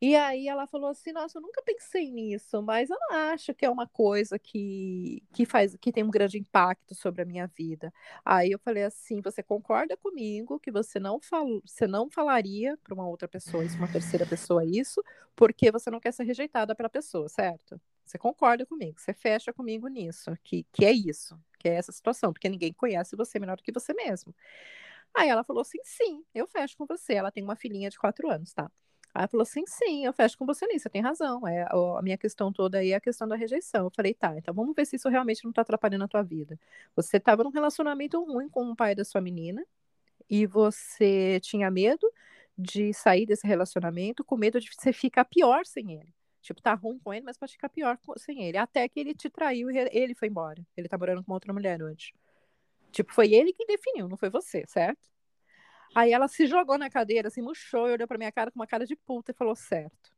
E 0.00 0.14
aí 0.16 0.48
ela 0.48 0.66
falou 0.66 0.90
assim: 0.90 1.12
Nossa, 1.12 1.38
eu 1.38 1.42
nunca 1.42 1.62
pensei 1.62 2.10
nisso, 2.10 2.62
mas 2.62 2.90
eu 2.90 2.96
não 3.00 3.16
acho 3.32 3.54
que 3.54 3.64
é 3.64 3.70
uma 3.70 3.86
coisa 3.86 4.38
que, 4.38 5.22
que 5.32 5.46
faz 5.46 5.76
que 5.80 5.92
tem 5.92 6.04
um 6.04 6.10
grande 6.10 6.38
impacto 6.38 6.94
sobre 6.94 7.22
a 7.22 7.24
minha 7.24 7.46
vida. 7.46 7.92
Aí 8.24 8.50
eu 8.50 8.58
falei 8.58 8.84
assim: 8.84 9.20
Você 9.22 9.42
concorda 9.42 9.96
comigo 9.96 10.58
que 10.60 10.70
você 10.70 10.98
não 11.00 11.20
fal, 11.20 11.46
você 11.64 11.86
não 11.86 12.10
falaria 12.10 12.76
para 12.82 12.94
uma 12.94 13.06
outra 13.08 13.28
pessoa 13.28 13.64
isso, 13.64 13.78
uma 13.78 13.88
terceira 13.88 14.26
pessoa 14.26 14.64
isso, 14.64 15.02
porque 15.34 15.70
você 15.70 15.90
não 15.90 16.00
quer 16.00 16.12
ser 16.12 16.24
rejeitada 16.24 16.74
pela 16.74 16.88
pessoa, 16.90 17.28
certo? 17.28 17.80
Você 18.04 18.18
concorda 18.18 18.66
comigo, 18.66 19.00
você 19.00 19.14
fecha 19.14 19.52
comigo 19.52 19.88
nisso, 19.88 20.36
que, 20.44 20.64
que 20.70 20.84
é 20.84 20.92
isso, 20.92 21.40
que 21.58 21.66
é 21.68 21.74
essa 21.76 21.90
situação, 21.90 22.32
porque 22.34 22.50
ninguém 22.50 22.72
conhece 22.74 23.16
você 23.16 23.38
melhor 23.38 23.56
do 23.56 23.62
que 23.62 23.72
você 23.72 23.94
mesmo. 23.94 24.34
Aí 25.14 25.28
ela 25.28 25.44
falou 25.44 25.62
assim: 25.62 25.78
sim, 25.84 26.24
eu 26.34 26.46
fecho 26.46 26.76
com 26.76 26.86
você. 26.86 27.14
Ela 27.14 27.30
tem 27.30 27.42
uma 27.44 27.56
filhinha 27.56 27.90
de 27.90 27.98
quatro 27.98 28.30
anos, 28.30 28.52
tá? 28.52 28.70
Aí 29.14 29.28
falou 29.28 29.42
assim: 29.42 29.64
sim, 29.66 30.04
eu 30.04 30.12
fecho 30.12 30.36
com 30.36 30.44
você 30.44 30.66
nisso, 30.66 30.82
você 30.82 30.90
tem 30.90 31.00
razão. 31.00 31.46
É, 31.46 31.62
a 31.70 32.02
minha 32.02 32.18
questão 32.18 32.52
toda 32.52 32.78
aí 32.78 32.90
é 32.90 32.96
a 32.96 33.00
questão 33.00 33.28
da 33.28 33.36
rejeição. 33.36 33.84
Eu 33.84 33.90
falei, 33.90 34.12
tá, 34.12 34.36
então 34.36 34.52
vamos 34.52 34.74
ver 34.74 34.84
se 34.86 34.96
isso 34.96 35.08
realmente 35.08 35.44
não 35.44 35.52
tá 35.52 35.62
atrapalhando 35.62 36.04
a 36.04 36.08
tua 36.08 36.22
vida. 36.22 36.58
Você 36.96 37.18
estava 37.18 37.44
num 37.44 37.50
relacionamento 37.50 38.22
ruim 38.24 38.48
com 38.48 38.70
o 38.70 38.76
pai 38.76 38.94
da 38.94 39.04
sua 39.04 39.20
menina 39.20 39.64
e 40.28 40.46
você 40.46 41.38
tinha 41.40 41.70
medo 41.70 42.10
de 42.58 42.92
sair 42.92 43.26
desse 43.26 43.46
relacionamento 43.46 44.24
com 44.24 44.36
medo 44.36 44.60
de 44.60 44.70
você 44.72 44.92
ficar 44.92 45.24
pior 45.24 45.64
sem 45.64 45.92
ele. 45.92 46.12
Tipo, 46.42 46.60
tá 46.60 46.74
ruim 46.74 46.98
com 46.98 47.14
ele, 47.14 47.24
mas 47.24 47.38
pode 47.38 47.52
ficar 47.52 47.68
pior 47.68 47.98
sem 48.18 48.42
ele. 48.42 48.58
Até 48.58 48.88
que 48.88 49.00
ele 49.00 49.14
te 49.14 49.30
traiu 49.30 49.70
e 49.70 49.78
ele 49.92 50.14
foi 50.14 50.28
embora. 50.28 50.62
Ele 50.76 50.88
tá 50.88 50.98
morando 50.98 51.22
com 51.24 51.32
outra 51.32 51.52
mulher 51.52 51.82
hoje. 51.82 52.12
Tipo, 52.92 53.14
foi 53.14 53.32
ele 53.32 53.52
que 53.52 53.64
definiu, 53.64 54.08
não 54.08 54.16
foi 54.16 54.28
você, 54.28 54.64
certo? 54.66 55.13
Aí 55.94 56.12
ela 56.12 56.28
se 56.28 56.46
jogou 56.46 56.76
na 56.76 56.90
cadeira, 56.90 57.30
se 57.30 57.40
murchou 57.40 57.88
e 57.88 57.92
olhou 57.92 58.08
pra 58.08 58.18
minha 58.18 58.32
cara 58.32 58.50
com 58.50 58.58
uma 58.58 58.66
cara 58.66 58.86
de 58.86 58.96
puta 58.96 59.32
e 59.32 59.34
falou: 59.34 59.54
certo. 59.54 60.12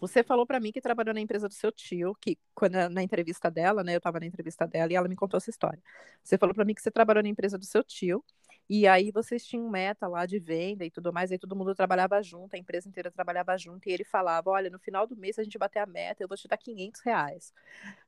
Você 0.00 0.22
falou 0.24 0.46
para 0.46 0.58
mim 0.58 0.72
que 0.72 0.80
trabalhou 0.80 1.12
na 1.12 1.20
empresa 1.20 1.46
do 1.46 1.52
seu 1.52 1.70
tio, 1.70 2.14
que 2.18 2.38
quando 2.54 2.88
na 2.88 3.02
entrevista 3.02 3.50
dela, 3.50 3.84
né, 3.84 3.94
eu 3.94 4.00
tava 4.00 4.18
na 4.18 4.24
entrevista 4.24 4.66
dela 4.66 4.90
e 4.90 4.96
ela 4.96 5.06
me 5.06 5.14
contou 5.14 5.36
essa 5.36 5.50
história. 5.50 5.78
Você 6.24 6.38
falou 6.38 6.54
para 6.54 6.64
mim 6.64 6.74
que 6.74 6.80
você 6.80 6.90
trabalhou 6.90 7.22
na 7.22 7.28
empresa 7.28 7.58
do 7.58 7.66
seu 7.66 7.84
tio 7.84 8.24
e 8.72 8.86
aí 8.86 9.10
vocês 9.10 9.44
tinham 9.44 9.68
meta 9.68 10.06
lá 10.06 10.24
de 10.24 10.38
venda 10.38 10.84
e 10.84 10.90
tudo 10.92 11.12
mais, 11.12 11.32
aí 11.32 11.38
todo 11.38 11.56
mundo 11.56 11.74
trabalhava 11.74 12.22
junto, 12.22 12.54
a 12.54 12.58
empresa 12.58 12.88
inteira 12.88 13.10
trabalhava 13.10 13.58
junto, 13.58 13.88
e 13.88 13.92
ele 13.92 14.04
falava, 14.04 14.48
olha, 14.48 14.70
no 14.70 14.78
final 14.78 15.08
do 15.08 15.16
mês, 15.16 15.34
se 15.34 15.40
a 15.40 15.44
gente 15.44 15.58
bater 15.58 15.80
a 15.80 15.86
meta, 15.86 16.22
eu 16.22 16.28
vou 16.28 16.36
te 16.36 16.46
dar 16.46 16.56
500 16.56 17.00
reais. 17.00 17.52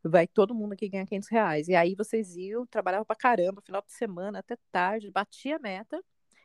Vai 0.04 0.28
todo 0.28 0.54
mundo 0.54 0.74
aqui 0.74 0.88
ganhar 0.88 1.04
500 1.04 1.28
reais. 1.28 1.68
E 1.68 1.74
aí 1.74 1.96
vocês 1.96 2.36
iam, 2.36 2.64
trabalhavam 2.64 3.04
pra 3.04 3.16
caramba, 3.16 3.60
final 3.60 3.82
de 3.82 3.92
semana, 3.92 4.38
até 4.38 4.56
tarde, 4.70 5.10
batia 5.10 5.56
a 5.56 5.58
meta, 5.58 6.00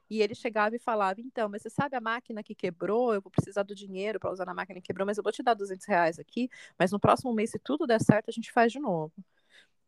e 0.09 0.21
ele 0.21 0.35
chegava 0.35 0.75
e 0.75 0.79
falava, 0.79 1.21
então, 1.21 1.49
mas 1.49 1.61
você 1.61 1.69
sabe 1.69 1.95
a 1.95 2.01
máquina 2.01 2.43
que 2.43 2.55
quebrou, 2.55 3.13
eu 3.13 3.21
vou 3.21 3.31
precisar 3.31 3.63
do 3.63 3.75
dinheiro 3.75 4.19
para 4.19 4.31
usar 4.31 4.45
na 4.45 4.53
máquina 4.53 4.79
que 4.81 4.87
quebrou, 4.87 5.05
mas 5.05 5.17
eu 5.17 5.23
vou 5.23 5.31
te 5.31 5.43
dar 5.43 5.53
200 5.53 5.85
reais 5.85 6.19
aqui, 6.19 6.49
mas 6.77 6.91
no 6.91 6.99
próximo 6.99 7.33
mês, 7.33 7.51
se 7.51 7.59
tudo 7.59 7.87
der 7.87 8.01
certo, 8.01 8.29
a 8.29 8.31
gente 8.31 8.51
faz 8.51 8.71
de 8.71 8.79
novo. 8.79 9.13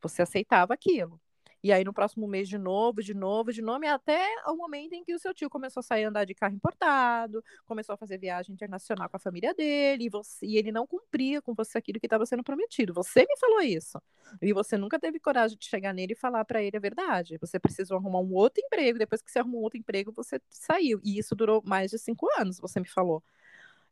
Você 0.02 0.22
aceitava 0.22 0.74
aquilo. 0.74 1.20
E 1.64 1.72
aí 1.74 1.84
no 1.84 1.94
próximo 1.94 2.28
mês 2.28 2.48
de 2.48 2.58
novo, 2.58 3.02
de 3.04 3.14
novo, 3.14 3.52
de 3.52 3.62
novo, 3.62 3.84
e 3.84 3.88
até 3.88 4.26
o 4.48 4.56
momento 4.56 4.94
em 4.94 5.04
que 5.04 5.14
o 5.14 5.20
seu 5.20 5.34
tio 5.34 5.50
começou 5.50 5.82
a 5.82 5.84
sair 5.84 6.06
andar 6.06 6.26
de 6.26 6.34
carro 6.34 6.56
importado, 6.56 7.44
começou 7.66 7.94
a 7.94 7.98
fazer 7.98 8.18
viagem 8.18 8.54
internacional 8.54 9.10
com 9.10 9.18
a 9.18 9.20
família 9.20 9.54
dele, 9.54 10.06
e, 10.06 10.10
você, 10.10 10.46
e 10.46 10.58
ele 10.58 10.72
não 10.72 10.88
cumpria 10.88 11.42
com 11.42 11.54
você 11.54 11.78
aquilo 11.78 12.00
que 12.00 12.06
estava 12.06 12.26
sendo 12.26 12.44
prometido. 12.44 12.94
Você 12.94 13.22
me 13.22 13.38
falou 13.38 13.62
isso. 13.62 14.02
E 14.42 14.54
você 14.54 14.78
nunca 14.78 15.00
teve 15.00 15.20
coragem 15.20 15.58
de 15.58 15.66
chegar 15.66 15.94
nele 15.94 16.14
e 16.14 16.16
falar 16.16 16.46
para 16.46 16.62
ele 16.64 16.78
a 16.78 16.80
verdade. 16.80 17.38
Você 17.40 17.60
precisou 17.60 17.98
arrumar 17.98 18.20
um 18.20 18.34
outro 18.34 18.64
emprego, 18.64 18.98
depois 18.98 19.22
que 19.22 19.32
você 19.32 19.40
arrumou 19.40 19.62
um 19.62 19.64
outro 19.64 19.80
emprego, 19.80 20.12
você 20.12 20.40
saiu. 20.50 21.02
E 21.04 21.18
isso 21.18 21.36
durou 21.36 21.62
mais 21.66 21.92
de 21.92 21.98
cinco 21.98 22.28
anos, 22.40 22.60
você 22.60 22.80
me 22.80 22.88
falou. 22.88 23.24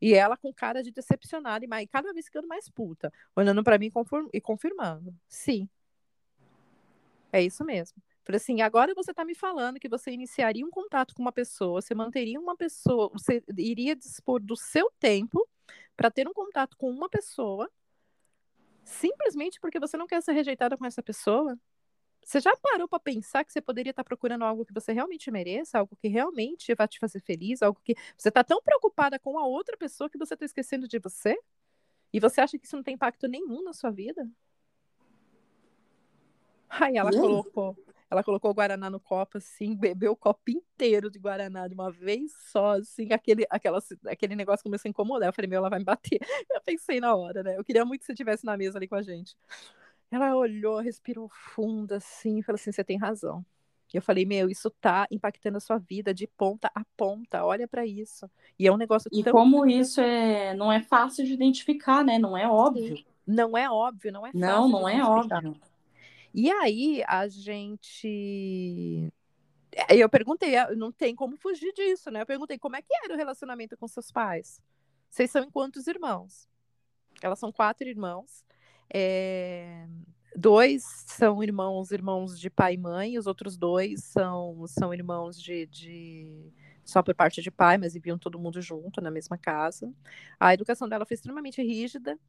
E 0.01 0.13
ela 0.13 0.37
com 0.37 0.53
cara 0.53 0.83
de 0.83 0.91
decepcionada 0.91 1.65
e 1.65 1.67
mais, 1.67 1.87
cada 1.91 2.13
vez 2.13 2.25
ficando 2.25 2.47
mais 2.47 2.69
puta, 2.69 3.11
olhando 3.35 3.63
para 3.63 3.77
mim 3.79 3.91
e 4.31 4.39
confirmando. 4.41 5.13
Sim, 5.27 5.67
é 7.31 7.41
isso 7.41 7.63
mesmo. 7.63 8.01
Falei 8.23 8.37
assim, 8.37 8.61
agora 8.61 8.93
você 8.93 9.11
está 9.11 9.23
me 9.23 9.33
falando 9.33 9.79
que 9.79 9.87
você 9.87 10.11
iniciaria 10.11 10.65
um 10.65 10.69
contato 10.69 11.15
com 11.15 11.21
uma 11.21 11.31
pessoa, 11.31 11.81
você 11.81 11.95
manteria 11.95 12.39
uma 12.39 12.57
pessoa, 12.57 13.09
você 13.09 13.41
iria 13.57 13.95
dispor 13.95 14.41
do 14.41 14.55
seu 14.55 14.91
tempo 14.99 15.47
para 15.95 16.11
ter 16.11 16.27
um 16.27 16.33
contato 16.33 16.75
com 16.77 16.89
uma 16.89 17.09
pessoa, 17.09 17.69
simplesmente 18.83 19.59
porque 19.59 19.79
você 19.79 19.95
não 19.97 20.07
quer 20.07 20.21
ser 20.21 20.33
rejeitada 20.33 20.77
com 20.77 20.85
essa 20.85 21.01
pessoa? 21.01 21.57
Você 22.23 22.41
já 22.41 22.53
parou 22.57 22.89
para 22.89 22.99
pensar 22.99 23.45
que 23.45 23.53
você 23.53 23.61
poderia 23.61 23.91
estar 23.91 24.03
tá 24.03 24.07
procurando 24.07 24.43
algo 24.43 24.65
que 24.65 24.73
você 24.73 24.91
realmente 24.91 25.31
mereça, 25.31 25.79
algo 25.79 25.95
que 25.95 26.09
realmente 26.09 26.75
vai 26.75 26.87
te 26.87 26.99
fazer 26.99 27.21
feliz, 27.21 27.61
algo 27.61 27.79
que 27.81 27.95
você 28.17 28.27
está 28.27 28.43
tão 28.43 28.61
preocupada 28.61 29.17
com 29.17 29.39
a 29.39 29.47
outra 29.47 29.77
pessoa 29.77 30.09
que 30.09 30.17
você 30.17 30.33
está 30.33 30.45
esquecendo 30.45 30.87
de 30.87 30.99
você? 30.99 31.37
E 32.11 32.19
você 32.19 32.41
acha 32.41 32.59
que 32.59 32.65
isso 32.65 32.75
não 32.75 32.83
tem 32.83 32.95
impacto 32.95 33.27
nenhum 33.29 33.63
na 33.63 33.71
sua 33.71 33.91
vida? 33.91 34.29
Aí 36.69 36.97
ela 36.97 37.11
colocou, 37.11 37.77
ela 38.09 38.23
colocou 38.23 38.51
o 38.51 38.53
Guaraná 38.53 38.89
no 38.89 38.99
copo, 38.99 39.37
assim, 39.37 39.75
bebeu 39.75 40.13
o 40.13 40.15
copo 40.15 40.49
inteiro 40.49 41.09
de 41.09 41.19
Guaraná 41.19 41.67
de 41.67 41.73
uma 41.73 41.91
vez 41.91 42.31
só, 42.51 42.73
assim, 42.73 43.11
aquele, 43.11 43.45
aquela, 43.49 43.79
aquele 44.05 44.35
negócio 44.35 44.63
começou 44.63 44.87
a 44.87 44.91
incomodar. 44.91 45.29
Eu 45.29 45.33
falei, 45.33 45.49
meu, 45.49 45.57
ela 45.57 45.69
vai 45.69 45.79
me 45.79 45.85
bater. 45.85 46.19
Eu 46.51 46.61
pensei 46.61 46.99
na 46.99 47.15
hora, 47.15 47.43
né? 47.43 47.57
Eu 47.57 47.63
queria 47.63 47.85
muito 47.85 48.01
que 48.01 48.05
você 48.05 48.13
estivesse 48.13 48.45
na 48.45 48.57
mesa 48.57 48.77
ali 48.77 48.87
com 48.87 48.95
a 48.95 49.01
gente. 49.01 49.35
Ela 50.09 50.35
olhou, 50.35 50.79
respirou 50.79 51.29
fundo, 51.29 51.93
assim, 51.93 52.39
e 52.39 52.43
falou 52.43 52.55
assim: 52.55 52.71
você 52.71 52.83
tem 52.83 52.97
razão. 52.97 53.45
E 53.93 53.97
eu 53.97 54.01
falei, 54.01 54.25
meu, 54.25 54.49
isso 54.49 54.69
tá 54.81 55.07
impactando 55.09 55.57
a 55.57 55.61
sua 55.61 55.77
vida 55.77 56.13
de 56.13 56.27
ponta 56.27 56.69
a 56.75 56.83
ponta, 56.97 57.45
olha 57.45 57.67
para 57.67 57.85
isso. 57.85 58.29
E 58.59 58.67
é 58.67 58.71
um 58.71 58.77
negócio 58.77 59.09
E 59.13 59.23
tão... 59.23 59.31
como 59.31 59.65
isso 59.65 60.01
é 60.01 60.53
não 60.53 60.71
é 60.71 60.81
fácil 60.81 61.25
de 61.25 61.33
identificar, 61.33 62.03
né? 62.03 62.19
Não 62.19 62.37
é 62.37 62.47
óbvio. 62.47 63.03
Não 63.25 63.57
é 63.57 63.69
óbvio, 63.69 64.11
não 64.11 64.25
é 64.25 64.31
fácil. 64.31 64.39
Não, 64.39 64.67
não 64.69 64.89
é 64.89 65.03
óbvio. 65.03 65.55
E 66.33 66.49
aí 66.51 67.03
a 67.07 67.27
gente. 67.27 69.11
Eu 69.89 70.09
perguntei, 70.09 70.55
ah, 70.55 70.73
não 70.75 70.91
tem 70.91 71.15
como 71.15 71.37
fugir 71.37 71.71
disso, 71.73 72.09
né? 72.09 72.21
Eu 72.21 72.25
perguntei 72.25 72.57
como 72.57 72.75
é 72.75 72.81
que 72.81 72.93
era 73.03 73.13
o 73.13 73.17
relacionamento 73.17 73.77
com 73.77 73.87
seus 73.87 74.11
pais. 74.11 74.59
Vocês 75.09 75.29
são 75.29 75.49
quantos 75.51 75.87
irmãos? 75.87 76.47
Elas 77.21 77.39
são 77.39 77.51
quatro 77.51 77.87
irmãos. 77.87 78.43
É... 78.93 79.87
Dois 80.35 80.83
são 81.07 81.43
irmãos, 81.43 81.91
irmãos 81.91 82.39
de 82.39 82.49
pai 82.49 82.75
e 82.75 82.77
mãe, 82.77 83.17
os 83.17 83.25
outros 83.25 83.57
dois 83.57 84.03
são, 84.03 84.67
são 84.67 84.93
irmãos 84.93 85.41
de, 85.41 85.65
de 85.65 86.53
só 86.85 87.01
por 87.01 87.15
parte 87.15 87.41
de 87.41 87.49
pai, 87.49 87.77
mas 87.77 87.93
viviam 87.93 88.17
todo 88.17 88.37
mundo 88.39 88.61
junto 88.61 89.01
na 89.01 89.09
mesma 89.09 89.37
casa. 89.37 89.91
A 90.39 90.53
educação 90.53 90.87
dela 90.87 91.05
foi 91.05 91.15
extremamente 91.15 91.61
rígida, 91.61 92.19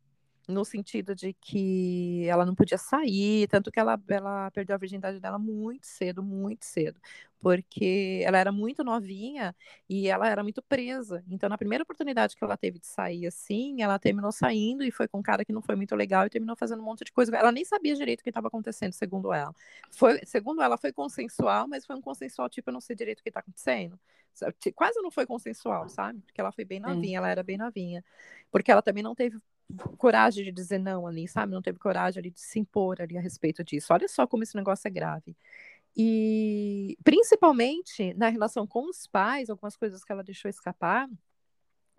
no 0.49 0.65
sentido 0.65 1.15
de 1.15 1.35
que 1.35 2.27
ela 2.27 2.47
não 2.47 2.55
podia 2.55 2.79
sair, 2.79 3.47
tanto 3.49 3.71
que 3.71 3.79
ela, 3.79 4.01
ela 4.09 4.51
perdeu 4.51 4.75
a 4.75 4.79
virgindade 4.79 5.21
dela 5.21 5.39
muito 5.39 5.87
cedo, 5.87 6.23
muito 6.23 6.65
cedo, 6.65 6.99
porque 7.39 8.23
ela 8.25 8.39
era 8.39 8.51
muito 8.51 8.83
novinha 8.83 9.55
e 9.87 10.09
ela 10.09 10.27
era 10.27 10.43
muito 10.43 10.63
presa. 10.63 11.23
Então, 11.29 11.51
na 11.51 11.59
primeira 11.59 11.85
oportunidade 11.85 12.35
que 12.35 12.43
ela 12.43 12.57
teve 12.57 12.79
de 12.79 12.87
sair 12.87 13.27
assim, 13.27 13.83
ela 13.83 13.99
terminou 13.99 14.33
saindo 14.33 14.83
e 14.83 14.91
foi 14.91 15.07
com 15.07 15.19
um 15.19 15.23
cara 15.23 15.45
que 15.45 15.53
não 15.53 15.61
foi 15.61 15.77
muito 15.77 15.95
legal 15.95 16.25
e 16.25 16.31
terminou 16.31 16.57
fazendo 16.57 16.81
um 16.81 16.85
monte 16.85 17.05
de 17.05 17.13
coisa. 17.13 17.37
Ela 17.37 17.53
nem 17.53 17.65
sabia 17.65 17.95
direito 17.95 18.21
o 18.21 18.25
que 18.25 18.31
estava 18.31 18.49
acontecendo, 18.49 18.95
segundo 18.95 19.33
ela. 19.33 19.55
Foi, 19.91 20.19
segundo 20.25 20.63
ela, 20.63 20.79
foi 20.79 20.93
consensual, 20.93 21.69
mas 21.69 21.85
foi 21.85 21.95
um 21.95 22.01
consensual 22.01 22.49
tipo, 22.49 22.71
eu 22.71 22.73
não 22.73 22.81
sei 22.81 22.97
direito 22.97 23.21
o 23.21 23.23
que 23.23 23.29
está 23.29 23.41
acontecendo. 23.41 24.01
Quase 24.75 25.03
não 25.03 25.11
foi 25.11 25.27
consensual, 25.27 25.89
sabe? 25.89 26.21
Porque 26.21 26.41
ela 26.41 26.53
foi 26.53 26.65
bem 26.65 26.81
novinha, 26.81 27.19
ela 27.19 27.29
era 27.29 27.43
bem 27.43 27.59
novinha. 27.59 28.03
Porque 28.51 28.71
ela 28.71 28.81
também 28.81 29.03
não 29.03 29.15
teve 29.15 29.37
coragem 29.97 30.45
de 30.45 30.53
dizer 30.53 30.79
não 30.79 31.07
ali, 31.07 31.29
sabe? 31.29 31.53
Não 31.53 31.63
teve 31.63 31.79
coragem 31.79 32.21
ali 32.21 32.31
de 32.31 32.41
se 32.41 32.59
impor 32.59 33.01
ali 33.01 33.17
a 33.19 33.21
respeito 33.21 33.63
disso. 33.65 33.93
Olha 33.93 34.09
só 34.09 34.27
como 34.27 34.43
esse 34.43 34.57
negócio 34.57 34.87
é 34.89 34.91
grave. 34.91 35.37
E 35.97 36.97
principalmente 37.03 38.15
na 38.15 38.29
relação 38.29 38.67
com 38.67 38.89
os 38.89 39.07
pais, 39.07 39.51
algumas 39.51 39.77
coisas 39.77 40.05
que 40.05 40.13
ela 40.13 40.23
deixou 40.23 40.49
escapar, 40.49 41.09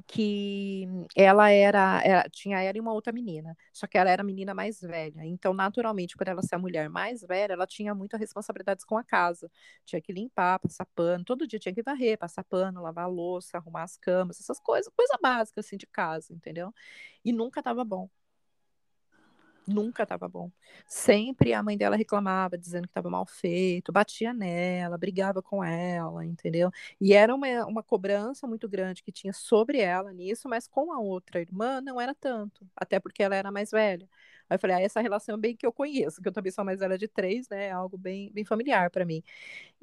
que 0.08 0.88
ela 1.16 1.50
era, 1.52 2.02
era, 2.04 2.30
tinha 2.30 2.62
ela 2.62 2.78
e 2.78 2.82
uma 2.82 2.94
outra 2.94 3.12
menina, 3.14 3.56
só 3.74 3.88
que 3.88 3.98
ela 3.98 4.10
era 4.10 4.22
a 4.22 4.26
menina 4.26 4.54
mais 4.54 4.80
velha. 4.82 5.26
Então, 5.26 5.54
naturalmente, 5.54 6.16
por 6.18 6.28
ela 6.28 6.42
ser 6.42 6.56
a 6.56 6.60
mulher 6.60 6.90
mais 6.90 7.22
velha, 7.22 7.54
ela 7.54 7.68
tinha 7.68 7.94
muitas 7.96 8.20
responsabilidades 8.20 8.84
com 8.86 8.98
a 8.98 9.04
casa. 9.04 9.50
Tinha 9.86 10.02
que 10.02 10.12
limpar, 10.14 10.60
passar 10.60 10.86
pano, 10.96 11.24
todo 11.24 11.48
dia 11.48 11.60
tinha 11.60 11.74
que 11.74 11.84
varrer, 11.84 12.18
passar 12.18 12.44
pano, 12.44 12.82
lavar 12.82 13.06
a 13.06 13.08
louça, 13.08 13.58
arrumar 13.58 13.84
as 13.84 13.98
camas, 13.98 14.40
essas 14.40 14.60
coisas, 14.60 14.92
coisa 14.96 15.18
básica 15.22 15.60
assim 15.62 15.78
de 15.78 15.88
casa, 15.88 16.34
entendeu? 16.34 16.74
E 17.24 17.32
nunca 17.34 17.60
estava 17.60 17.84
bom. 17.84 18.10
Nunca 19.72 20.02
estava 20.04 20.28
bom. 20.28 20.52
Sempre 20.88 21.54
a 21.54 21.62
mãe 21.62 21.78
dela 21.78 21.96
reclamava, 21.96 22.58
dizendo 22.58 22.88
que 22.88 22.92
estava 22.92 23.08
mal 23.10 23.26
feito, 23.28 23.92
batia 23.92 24.34
nela, 24.34 24.98
brigava 24.98 25.44
com 25.44 25.64
ela, 25.64 26.26
entendeu? 26.26 26.72
E 27.00 27.14
era 27.14 27.36
uma, 27.36 27.48
uma 27.68 27.84
cobrança 27.84 28.48
muito 28.48 28.68
grande 28.68 29.04
que 29.04 29.12
tinha 29.12 29.32
sobre 29.32 29.80
ela 29.80 30.12
nisso, 30.12 30.50
mas 30.50 30.68
com 30.68 30.92
a 30.92 31.00
outra 31.00 31.40
irmã 31.40 31.82
não 31.82 32.02
era 32.02 32.16
tanto, 32.16 32.68
até 32.76 33.00
porque 33.00 33.22
ela 33.22 33.36
era 33.36 33.52
mais 33.52 33.70
velha. 33.70 34.10
Aí 34.50 34.56
eu 34.56 34.60
falei, 34.60 34.78
ah, 34.78 34.82
essa 34.82 35.02
relação 35.02 35.38
bem 35.38 35.56
que 35.56 35.66
eu 35.68 35.72
conheço, 35.72 36.20
que 36.22 36.28
eu 36.28 36.34
também 36.34 36.52
sou 36.52 36.66
mais 36.66 36.80
velha 36.80 36.98
de 36.98 37.08
três, 37.08 37.48
né? 37.50 37.66
É 37.68 37.72
algo 37.72 37.96
bem, 37.98 38.32
bem 38.34 38.44
familiar 38.46 38.90
para 38.90 39.06
mim. 39.06 39.22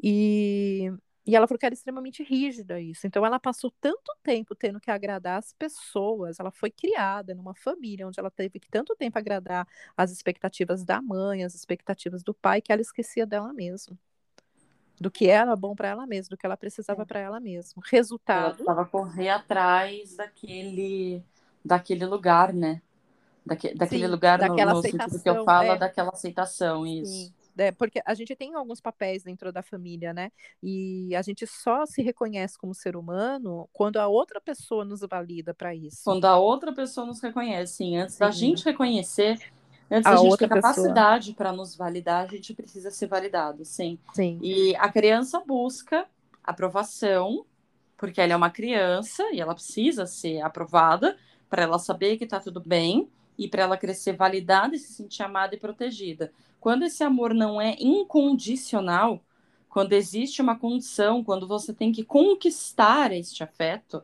E 0.03 0.91
e 1.27 1.35
ela 1.35 1.49
falou 1.49 1.59
que 1.59 1.67
era 1.67 1.75
extremamente 1.75 2.23
rígida 2.23 2.81
isso. 2.81 3.05
Então 3.05 3.27
ela 3.27 3.41
passou 3.41 3.73
tanto 3.81 4.17
tempo 4.23 4.55
tendo 4.55 4.79
que 4.79 4.93
agradar 4.93 5.39
as 5.39 5.53
pessoas. 5.53 6.39
Ela 6.39 6.53
foi 6.53 6.71
criada 6.71 7.35
numa 7.35 7.53
família 7.53 8.07
onde 8.07 8.21
ela 8.21 8.31
teve 8.31 8.61
que 8.61 8.71
tanto 8.71 8.95
tempo 8.95 9.19
agradar 9.19 9.67
as 9.97 10.13
expectativas 10.13 10.85
da 10.85 11.03
mãe, 11.03 11.43
as 11.43 11.55
expectativas 11.55 12.23
do 12.23 12.33
pai, 12.33 12.61
que 12.61 12.71
ela 12.71 12.81
esquecia 12.81 13.27
dela 13.27 13.53
mesma. 13.53 13.99
Do 15.01 15.11
que 15.11 15.29
era 15.29 15.55
bom 15.57 15.75
para 15.75 15.89
ela 15.89 16.07
mesma, 16.07 16.31
do 16.31 16.39
que 16.39 16.47
ela 16.47 16.57
precisava 16.57 17.03
é. 17.03 17.05
para 17.05 17.19
ela 17.19 17.41
mesma. 17.41 17.83
Resultado. 17.87 18.45
Ela 18.45 18.51
precisava 18.51 18.85
correr 18.87 19.29
atrás 19.31 20.15
daquele, 20.15 21.25
daquele 21.65 22.07
lugar, 22.07 22.53
né? 22.53 22.81
Daque, 23.45 23.75
daquele 23.75 24.05
Sim, 24.05 24.11
lugar 24.11 24.39
daquela 24.39 24.73
no, 24.73 24.77
no 24.77 24.83
sentido 24.83 25.21
que 25.21 25.29
eu 25.29 25.45
falo, 25.45 25.73
é. 25.73 25.79
daquela 25.79 26.11
aceitação, 26.11 26.87
isso. 26.87 27.13
Sim 27.13 27.36
né? 27.57 27.73
Porque 27.73 28.03
a 28.05 28.13
gente 28.15 28.37
tem 28.37 28.55
alguns 28.55 28.81
papéis 28.81 29.23
dentro 29.23 29.51
da 29.51 29.63
família, 29.63 30.13
né? 30.13 30.31
E 30.63 31.17
a 31.17 31.23
gente 31.23 31.47
só 31.47 31.87
se 31.87 32.03
reconhece 32.03 32.59
como 32.59 32.75
ser 32.75 32.97
humano 32.97 33.69
quando 33.73 33.97
a 33.97 34.07
outra 34.07 34.41
pessoa 34.41 34.85
nos 34.85 35.01
valida 35.01 35.55
para 35.55 35.75
isso. 35.75 36.05
Quando 36.05 36.27
a 36.27 36.37
outra 36.37 36.73
pessoa 36.73 37.07
nos 37.07 37.21
reconhece, 37.21 37.77
sim. 37.77 37.97
Antes 37.97 38.17
sim. 38.17 38.21
da 38.21 38.31
gente 38.31 38.65
reconhecer, 38.65 39.39
antes 39.91 40.07
a 40.07 40.15
da 40.15 40.17
gente 40.17 40.37
ter 40.37 40.49
capacidade 40.49 41.33
para 41.33 41.51
nos 41.51 41.75
validar, 41.75 42.25
a 42.25 42.29
gente 42.29 42.53
precisa 42.53 42.91
ser 42.91 43.07
validado, 43.07 43.65
sim. 43.65 43.99
Sim. 44.13 44.39
E 44.43 44.77
a 44.77 44.91
criança 44.91 45.41
busca 45.41 46.07
aprovação, 46.45 47.47
porque 47.97 48.21
ela 48.21 48.35
é 48.35 48.37
uma 48.37 48.51
criança 48.51 49.23
e 49.33 49.41
ela 49.41 49.55
precisa 49.55 50.05
ser 50.05 50.43
aprovada 50.43 51.17
para 51.49 51.63
ela 51.63 51.79
saber 51.79 52.19
que 52.19 52.25
está 52.25 52.39
tudo 52.39 52.61
bem 52.61 53.09
e 53.39 53.49
para 53.49 53.63
ela 53.63 53.77
crescer 53.77 54.13
validada 54.15 54.75
e 54.75 54.79
se 54.79 54.93
sentir 54.93 55.23
amada 55.23 55.55
e 55.55 55.59
protegida. 55.59 56.33
Quando 56.67 56.83
esse 56.83 57.05
amor 57.05 57.33
não 57.33 57.61
é 57.61 57.77
incondicional, 57.79 59.23
quando 59.69 59.93
existe 59.93 60.43
uma 60.43 60.59
condição, 60.59 61.23
quando 61.23 61.47
você 61.47 61.73
tem 61.73 61.93
que 61.93 62.03
conquistar 62.03 63.13
este 63.13 63.45
afeto, 63.45 64.03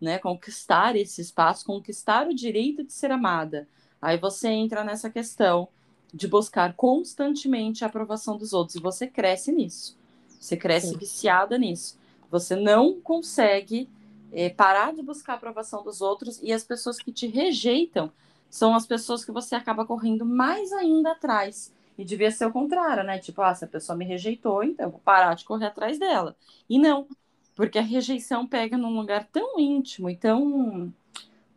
né, 0.00 0.16
conquistar 0.16 0.94
esse 0.94 1.20
espaço, 1.20 1.66
conquistar 1.66 2.28
o 2.28 2.32
direito 2.32 2.84
de 2.84 2.92
ser 2.92 3.10
amada, 3.10 3.66
aí 4.00 4.16
você 4.16 4.46
entra 4.46 4.84
nessa 4.84 5.10
questão 5.10 5.66
de 6.14 6.28
buscar 6.28 6.72
constantemente 6.74 7.82
a 7.82 7.88
aprovação 7.88 8.38
dos 8.38 8.52
outros 8.52 8.76
e 8.76 8.80
você 8.80 9.08
cresce 9.08 9.50
nisso. 9.50 9.98
Você 10.38 10.56
cresce 10.56 10.90
Sim. 10.90 10.98
viciada 10.98 11.58
nisso. 11.58 11.98
Você 12.30 12.54
não 12.54 13.00
consegue 13.00 13.90
é, 14.30 14.48
parar 14.48 14.94
de 14.94 15.02
buscar 15.02 15.32
a 15.32 15.36
aprovação 15.36 15.82
dos 15.82 16.00
outros 16.00 16.38
e 16.44 16.52
as 16.52 16.62
pessoas 16.62 16.98
que 16.98 17.10
te 17.10 17.26
rejeitam 17.26 18.12
são 18.48 18.72
as 18.76 18.86
pessoas 18.86 19.24
que 19.24 19.32
você 19.32 19.56
acaba 19.56 19.84
correndo 19.84 20.24
mais 20.24 20.72
ainda 20.72 21.10
atrás. 21.10 21.76
E 21.98 22.04
devia 22.04 22.30
ser 22.30 22.46
o 22.46 22.52
contrário, 22.52 23.02
né? 23.02 23.18
Tipo, 23.18 23.42
ah, 23.42 23.52
se 23.52 23.64
a 23.64 23.68
pessoa 23.68 23.98
me 23.98 24.04
rejeitou, 24.04 24.62
então 24.62 24.86
eu 24.86 24.92
vou 24.92 25.00
parar 25.00 25.34
de 25.34 25.44
correr 25.44 25.66
atrás 25.66 25.98
dela. 25.98 26.36
E 26.70 26.78
não, 26.78 27.08
porque 27.56 27.76
a 27.76 27.82
rejeição 27.82 28.46
pega 28.46 28.78
num 28.78 28.96
lugar 28.96 29.26
tão 29.32 29.58
íntimo 29.58 30.08
e 30.08 30.16
tão 30.16 30.94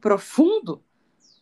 profundo 0.01 0.83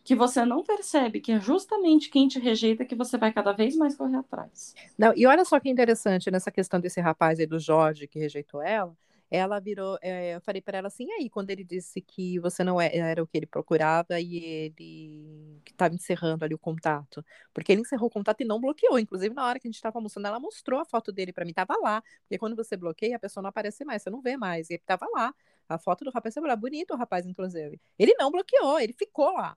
que 0.03 0.15
você 0.15 0.43
não 0.43 0.63
percebe 0.63 1.21
que 1.21 1.31
é 1.31 1.39
justamente 1.39 2.09
quem 2.09 2.27
te 2.27 2.39
rejeita 2.39 2.83
que 2.83 2.95
você 2.95 3.17
vai 3.17 3.31
cada 3.31 3.53
vez 3.53 3.75
mais 3.75 3.95
correr 3.95 4.17
atrás. 4.17 4.75
Não, 4.97 5.13
e 5.15 5.25
olha 5.25 5.45
só 5.45 5.59
que 5.59 5.69
interessante 5.69 6.29
nessa 6.29 6.51
questão 6.51 6.79
desse 6.79 6.99
rapaz 6.99 7.39
aí 7.39 7.45
do 7.45 7.59
Jorge 7.59 8.07
que 8.07 8.19
rejeitou 8.19 8.61
ela 8.61 8.97
ela 9.31 9.59
virou, 9.59 9.97
é, 10.01 10.35
eu 10.35 10.41
falei 10.41 10.61
para 10.61 10.77
ela 10.77 10.87
assim, 10.87 11.11
aí? 11.13 11.29
Quando 11.29 11.49
ele 11.51 11.63
disse 11.63 12.01
que 12.01 12.39
você 12.39 12.63
não 12.63 12.79
é, 12.81 12.95
era 12.95 13.21
o 13.23 13.27
que 13.27 13.37
ele 13.37 13.45
procurava 13.45 14.19
e 14.19 14.37
ele 14.37 15.61
que 15.65 15.71
estava 15.71 15.93
encerrando 15.93 16.43
ali 16.43 16.53
o 16.55 16.59
contato, 16.59 17.23
porque 17.53 17.71
ele 17.71 17.81
encerrou 17.81 18.07
o 18.07 18.11
contato 18.11 18.41
e 18.41 18.45
não 18.45 18.59
bloqueou, 18.59 18.97
inclusive 18.99 19.33
na 19.35 19.45
hora 19.45 19.59
que 19.59 19.67
a 19.67 19.69
gente 19.69 19.75
estava 19.75 19.97
almoçando, 19.97 20.27
ela 20.27 20.39
mostrou 20.39 20.79
a 20.79 20.85
foto 20.85 21.11
dele 21.11 21.31
para 21.33 21.45
mim, 21.45 21.53
tava 21.53 21.75
lá, 21.81 22.01
porque 22.21 22.37
quando 22.37 22.55
você 22.55 22.75
bloqueia 22.75 23.15
a 23.15 23.19
pessoa 23.19 23.41
não 23.41 23.49
aparece 23.49 23.85
mais, 23.85 24.01
você 24.01 24.09
não 24.09 24.21
vê 24.21 24.35
mais, 24.37 24.69
e 24.69 24.73
ele 24.73 24.83
tava 24.85 25.05
lá, 25.13 25.33
a 25.67 25.77
foto 25.77 26.03
do 26.03 26.11
rapaz, 26.11 26.33
você 26.33 26.39
lá, 26.41 26.55
bonito 26.55 26.93
o 26.93 26.97
rapaz 26.97 27.25
inclusive, 27.25 27.79
ele 27.97 28.13
não 28.17 28.31
bloqueou, 28.31 28.79
ele 28.79 28.93
ficou 28.93 29.33
lá, 29.33 29.55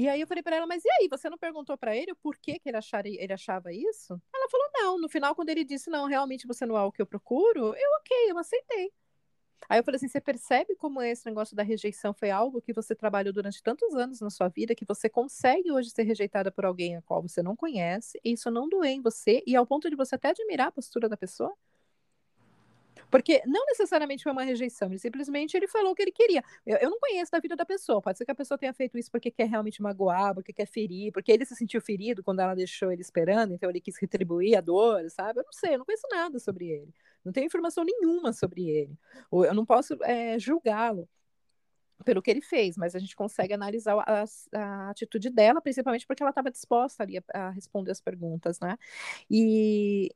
e 0.00 0.08
aí 0.08 0.20
eu 0.20 0.26
falei 0.26 0.42
para 0.42 0.56
ela, 0.56 0.66
mas 0.66 0.84
e 0.84 0.90
aí, 0.98 1.08
você 1.08 1.28
não 1.28 1.36
perguntou 1.36 1.76
para 1.76 1.94
ele 1.94 2.12
o 2.12 2.16
porquê 2.16 2.58
que 2.58 2.68
ele, 2.68 2.78
acharia, 2.78 3.22
ele 3.22 3.32
achava 3.32 3.72
isso? 3.72 4.20
Ela 4.34 4.48
falou, 4.48 4.66
não. 4.72 4.98
No 4.98 5.08
final, 5.08 5.34
quando 5.34 5.50
ele 5.50 5.64
disse, 5.64 5.90
não, 5.90 6.06
realmente 6.06 6.46
você 6.46 6.64
não 6.64 6.76
é 6.76 6.82
o 6.82 6.90
que 6.90 7.02
eu 7.02 7.06
procuro, 7.06 7.74
eu 7.74 7.90
ok, 8.00 8.30
eu 8.30 8.38
aceitei. 8.38 8.92
Aí 9.68 9.78
eu 9.78 9.84
falei 9.84 9.96
assim, 9.96 10.08
você 10.08 10.20
percebe 10.20 10.74
como 10.76 11.02
esse 11.02 11.26
negócio 11.26 11.54
da 11.54 11.62
rejeição 11.62 12.14
foi 12.14 12.30
algo 12.30 12.62
que 12.62 12.72
você 12.72 12.94
trabalhou 12.94 13.32
durante 13.32 13.62
tantos 13.62 13.94
anos 13.94 14.20
na 14.20 14.30
sua 14.30 14.48
vida, 14.48 14.74
que 14.74 14.84
você 14.86 15.08
consegue 15.08 15.70
hoje 15.70 15.90
ser 15.90 16.02
rejeitada 16.02 16.50
por 16.50 16.64
alguém 16.64 16.96
a 16.96 17.02
qual 17.02 17.20
você 17.22 17.42
não 17.42 17.54
conhece, 17.54 18.18
e 18.24 18.32
isso 18.32 18.50
não 18.50 18.68
doer 18.68 18.92
em 18.92 19.02
você, 19.02 19.42
e 19.46 19.54
ao 19.54 19.66
ponto 19.66 19.90
de 19.90 19.96
você 19.96 20.14
até 20.14 20.30
admirar 20.30 20.68
a 20.68 20.72
postura 20.72 21.08
da 21.08 21.16
pessoa? 21.16 21.54
Porque 23.10 23.42
não 23.46 23.64
necessariamente 23.66 24.22
foi 24.22 24.32
uma 24.32 24.42
rejeição, 24.42 24.88
ele 24.88 24.98
simplesmente 24.98 25.56
ele 25.56 25.68
falou 25.68 25.92
o 25.92 25.94
que 25.94 26.02
ele 26.02 26.12
queria. 26.12 26.42
Eu, 26.66 26.76
eu, 26.78 26.90
não 26.90 26.98
conheço 26.98 27.30
da 27.30 27.38
vida 27.38 27.54
da 27.54 27.64
pessoa, 27.64 28.02
pode 28.02 28.18
ser 28.18 28.24
que 28.24 28.30
a 28.30 28.34
pessoa 28.34 28.58
tenha 28.58 28.72
feito 28.72 28.98
isso 28.98 29.10
porque 29.10 29.30
quer 29.30 29.48
realmente 29.48 29.80
magoar, 29.80 30.34
porque 30.34 30.52
quer 30.52 30.66
ferir, 30.66 31.12
porque 31.12 31.30
ele 31.30 31.44
se 31.44 31.54
sentiu 31.54 31.80
ferido 31.80 32.22
quando 32.22 32.40
ela 32.40 32.54
deixou 32.54 32.90
ele 32.90 33.02
esperando, 33.02 33.54
então 33.54 33.70
ele 33.70 33.80
quis 33.80 33.96
retribuir 33.98 34.56
a 34.56 34.60
dor, 34.60 35.08
sabe? 35.10 35.40
Eu 35.40 35.44
não 35.44 35.52
sei, 35.52 35.74
eu 35.74 35.78
não 35.78 35.84
conheço 35.84 36.06
nada 36.10 36.38
sobre 36.38 36.68
ele. 36.68 36.92
Não 37.24 37.32
tenho 37.32 37.46
informação 37.46 37.84
nenhuma 37.84 38.32
sobre 38.32 38.68
ele. 38.68 38.98
Eu 39.30 39.54
não 39.54 39.64
posso 39.64 39.96
é, 40.02 40.38
julgá-lo 40.38 41.08
pelo 42.04 42.22
que 42.22 42.30
ele 42.30 42.40
fez, 42.40 42.76
mas 42.76 42.94
a 42.94 42.98
gente 42.98 43.14
consegue 43.14 43.52
analisar 43.52 43.94
a, 44.06 44.24
a 44.54 44.90
atitude 44.90 45.30
dela, 45.30 45.60
principalmente 45.60 46.06
porque 46.06 46.22
ela 46.22 46.30
estava 46.30 46.50
disposta 46.50 47.02
ali 47.02 47.18
a, 47.18 47.22
a, 47.34 47.50
responder 47.50 47.90
as 47.90 48.00
perguntas, 48.00 48.58
né? 48.60 48.76
E, 49.30 50.10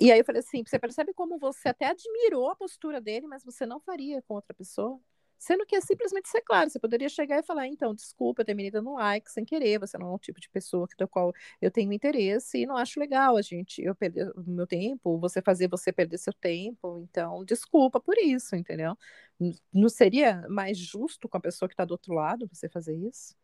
e 0.00 0.10
aí 0.10 0.18
eu 0.20 0.24
falei 0.24 0.40
assim, 0.40 0.64
você 0.64 0.78
percebe 0.78 1.12
como 1.12 1.38
você 1.38 1.68
até 1.68 1.86
admirou 1.86 2.48
a 2.50 2.56
postura 2.56 3.00
dele, 3.00 3.26
mas 3.26 3.44
você 3.44 3.66
não 3.66 3.78
faria 3.78 4.22
com 4.22 4.34
outra 4.34 4.54
pessoa? 4.54 4.98
Sendo 5.38 5.64
que 5.64 5.74
é 5.74 5.80
simplesmente 5.80 6.28
ser 6.28 6.42
claro, 6.42 6.68
você 6.68 6.78
poderia 6.78 7.08
chegar 7.08 7.38
e 7.38 7.42
falar, 7.42 7.66
então, 7.66 7.94
desculpa, 7.94 8.42
eu 8.42 8.44
terminei 8.44 8.70
dando 8.70 8.92
like 8.92 9.30
sem 9.30 9.42
querer, 9.42 9.78
você 9.78 9.96
não 9.96 10.08
é 10.08 10.14
o 10.14 10.18
tipo 10.18 10.38
de 10.38 10.50
pessoa 10.50 10.86
do 10.98 11.08
qual 11.08 11.32
eu 11.62 11.70
tenho 11.70 11.92
interesse 11.94 12.58
e 12.58 12.66
não 12.66 12.76
acho 12.76 13.00
legal 13.00 13.38
a 13.38 13.42
gente, 13.42 13.82
eu 13.82 13.94
perder 13.94 14.30
o 14.36 14.42
meu 14.46 14.66
tempo, 14.66 15.18
você 15.18 15.40
fazer 15.40 15.66
você 15.66 15.90
perder 15.92 16.18
seu 16.18 16.34
tempo, 16.34 17.00
então, 17.08 17.42
desculpa 17.42 17.98
por 17.98 18.18
isso, 18.18 18.54
entendeu? 18.54 18.96
Não 19.72 19.88
seria 19.88 20.46
mais 20.48 20.76
justo 20.76 21.26
com 21.26 21.38
a 21.38 21.40
pessoa 21.40 21.68
que 21.68 21.72
está 21.72 21.86
do 21.86 21.92
outro 21.92 22.12
lado 22.12 22.46
você 22.46 22.68
fazer 22.68 22.94
isso? 22.94 23.34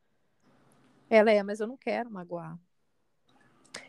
Ela 1.08 1.32
é, 1.32 1.42
mas 1.42 1.60
eu 1.60 1.66
não 1.66 1.78
quero 1.78 2.10
magoar. 2.10 2.58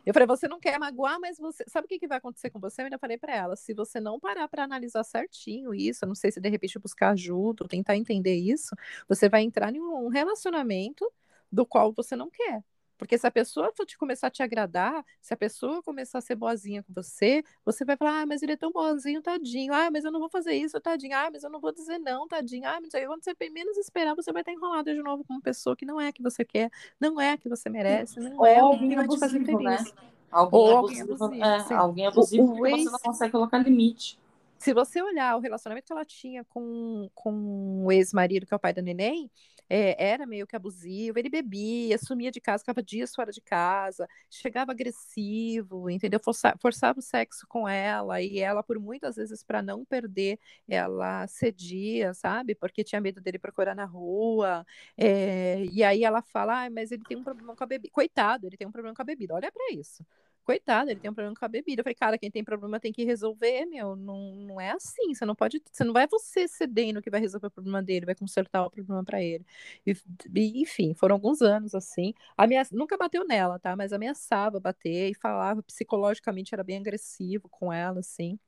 Eu 0.06 0.13
falei, 0.13 0.28
você 0.28 0.47
não 0.47 0.60
quer 0.60 0.80
magoar, 0.80 1.19
mas 1.19 1.38
você 1.38 1.63
sabe 1.67 1.86
o 1.86 1.88
que, 1.88 2.00
que 2.00 2.08
vai 2.08 2.17
acontecer 2.17 2.50
com 2.50 2.60
você? 2.60 2.82
Eu 2.82 2.86
ainda 2.86 2.97
falei 2.97 3.17
para 3.17 3.36
ela, 3.36 3.56
se 3.56 3.73
você 3.73 4.00
não 4.00 4.19
parar 4.19 4.47
para 4.47 4.63
analisar 4.63 5.04
certinho 5.04 5.73
isso, 5.73 6.06
eu 6.06 6.08
não 6.08 6.15
sei 6.15 6.32
se 6.32 6.39
de 6.39 6.50
repente 6.50 6.80
buscar 6.80 7.12
ajuda, 7.12 7.67
tentar 7.67 7.95
entender 7.95 8.36
isso, 8.36 8.76
você 9.08 9.30
vai 9.30 9.41
entrar 9.41 9.73
em 9.73 9.80
um 9.82 10.08
relacionamento 10.08 11.12
do 11.52 11.65
qual 11.65 11.93
você 11.93 12.15
não 12.15 12.30
quer. 12.30 12.63
Porque 12.98 13.18
se 13.18 13.28
a 13.28 13.32
pessoa 13.32 13.72
for 13.76 13.86
te 13.86 13.98
começar 13.98 14.28
a 14.28 14.32
te 14.32 14.42
agradar, 14.42 15.06
se 15.22 15.34
a 15.34 15.38
pessoa 15.38 15.84
começar 15.84 16.18
a 16.18 16.22
ser 16.22 16.36
boazinha 16.36 16.84
com 16.84 16.94
você, 16.94 17.44
você 17.64 17.86
vai 17.86 17.96
falar, 17.96 18.22
ah, 18.22 18.26
mas 18.26 18.42
ele 18.42 18.54
é 18.54 18.58
tão 18.58 18.72
boazinho, 18.72 19.22
tadinho. 19.22 19.74
Ah, 19.74 19.90
mas 19.92 20.04
eu 20.04 20.12
não 20.12 20.20
vou 20.20 20.30
fazer 20.30 20.54
isso, 20.54 20.80
tadinho. 20.82 21.16
Ah, 21.16 21.30
mas 21.32 21.44
eu 21.44 21.50
não 21.50 21.60
vou 21.60 21.72
dizer 21.72 22.00
não, 22.00 22.28
tadinho. 22.28 22.68
Ah, 22.68 22.80
mas 22.82 22.94
aí 22.96 23.06
quando 23.06 23.24
você 23.24 23.34
menos 23.50 23.78
esperar, 23.78 24.16
você 24.16 24.32
vai 24.32 24.42
estar 24.42 24.52
enrolado 24.52 24.94
de 24.94 25.02
novo 25.02 25.24
com 25.24 25.34
uma 25.34 25.42
pessoa 25.42 25.76
que 25.76 25.86
não 25.86 26.02
é 26.02 26.08
a 26.08 26.12
que 26.12 26.24
você 26.24 26.44
quer, 26.44 26.72
não 27.00 27.22
é 27.22 27.34
a 27.34 27.38
que 27.38 27.48
você 27.48 27.70
merece, 27.70 28.20
não 28.20 28.46
é 28.46 28.60
alguém 28.60 28.90
que 28.90 28.96
vai 28.96 29.08
te 29.08 29.20
fazer 29.20 29.46
feliz. 29.46 29.64
Né? 29.64 29.92
Alguém 30.30 30.60
Ou 30.60 30.78
abusivo, 30.78 31.24
alguém 31.24 31.44
abusivo, 31.44 31.74
é, 31.74 31.78
alguém 31.78 32.08
abusivo 32.08 32.44
o, 32.44 32.60
o 32.60 32.68
ex... 32.68 32.84
você 32.84 32.90
não 32.92 33.00
consegue 33.00 33.32
colocar 33.32 33.58
limite. 33.60 34.20
Se 34.58 34.74
você 34.74 35.02
olhar 35.02 35.38
o 35.38 35.40
relacionamento 35.40 35.86
que 35.86 35.94
ela 35.94 36.04
tinha 36.04 36.44
com, 36.46 37.10
com 37.14 37.86
o 37.86 37.92
ex-marido, 37.92 38.46
que 38.46 38.54
é 38.54 38.58
o 38.58 38.60
pai 38.60 38.74
da 38.74 38.82
neném, 38.82 39.30
é, 39.70 40.12
era 40.12 40.26
meio 40.26 40.48
que 40.48 40.56
abusivo, 40.56 41.18
ele 41.20 41.30
bebia, 41.30 41.98
sumia 41.98 42.32
de 42.32 42.40
casa, 42.40 42.64
ficava 42.64 42.82
dias 42.82 43.14
fora 43.14 43.32
de 43.32 43.42
casa, 43.42 44.08
chegava 44.30 44.72
agressivo, 44.72 45.90
entendeu? 45.90 46.20
Força, 46.20 46.56
forçava 46.62 47.00
o 47.00 47.02
sexo 47.02 47.46
com 47.48 47.68
ela, 47.68 48.22
e 48.22 48.40
ela, 48.40 48.64
por 48.64 48.80
muitas 48.80 49.16
vezes, 49.16 49.44
para 49.44 49.62
não 49.62 49.84
perder, 49.86 50.40
ela 50.68 51.28
cedia, 51.28 52.14
sabe? 52.14 52.56
Porque 52.56 52.84
tinha 52.84 53.02
medo 53.02 53.22
dele 53.22 53.40
procurar 53.40 53.76
na 53.76 53.86
rua. 53.86 54.66
É, 54.98 55.66
e 55.72 55.84
aí 55.84 56.04
ela 56.04 56.22
fala, 56.22 56.66
ah, 56.66 56.70
mas 56.70 56.92
ele 56.92 57.04
tem 57.04 57.18
um 57.18 57.24
problema 57.24 57.56
com 57.56 57.64
a 57.64 57.68
bebida. 57.68 57.92
Coitado, 57.94 58.48
ele 58.48 58.58
tem 58.58 58.68
um 58.68 58.72
problema 58.72 58.96
com 58.96 59.02
a 59.02 59.06
bebida. 59.06 59.34
Olha 59.36 59.52
para 59.52 59.74
isso 59.74 60.06
coitado, 60.48 60.90
ele 60.90 61.00
tem 61.00 61.12
um 61.12 61.14
problema 61.14 61.36
com 61.36 61.44
a 61.44 61.48
bebida. 61.50 61.82
Eu 61.82 61.84
falei, 61.84 61.96
cara, 61.96 62.18
quem 62.18 62.32
tem 62.32 62.42
problema 62.42 62.80
tem 62.80 62.94
que 62.94 63.04
resolver, 63.04 63.66
meu. 63.66 63.98
Não, 63.98 64.34
não 64.38 64.62
é 64.62 64.72
assim. 64.72 65.14
Você 65.14 65.26
não 65.26 65.36
pode. 65.36 65.62
Você 65.70 65.84
não 65.84 65.92
vai 65.92 66.08
você 66.08 66.48
cedendo 66.48 67.02
que 67.02 67.10
vai 67.10 67.20
resolver 67.20 67.48
o 67.48 67.52
problema 67.52 67.84
dele, 67.84 68.06
vai 68.06 68.16
consertar 68.16 68.66
o 68.66 68.72
problema 68.72 69.04
para 69.04 69.22
ele. 69.22 69.46
E, 69.86 70.62
enfim, 70.62 70.94
foram 70.94 71.16
alguns 71.16 71.42
anos 71.42 71.76
assim. 71.76 72.14
A 72.38 72.48
minha, 72.48 72.64
nunca 72.72 72.98
bateu 72.98 73.26
nela, 73.26 73.60
tá? 73.60 73.76
Mas 73.76 73.92
ameaçava 73.92 74.58
bater 74.60 75.12
e 75.12 75.14
falava 75.16 75.62
psicologicamente 75.64 76.54
era 76.56 76.64
bem 76.64 76.78
agressivo 76.78 77.50
com 77.50 77.72
ela, 77.74 78.00
assim. 78.00 78.40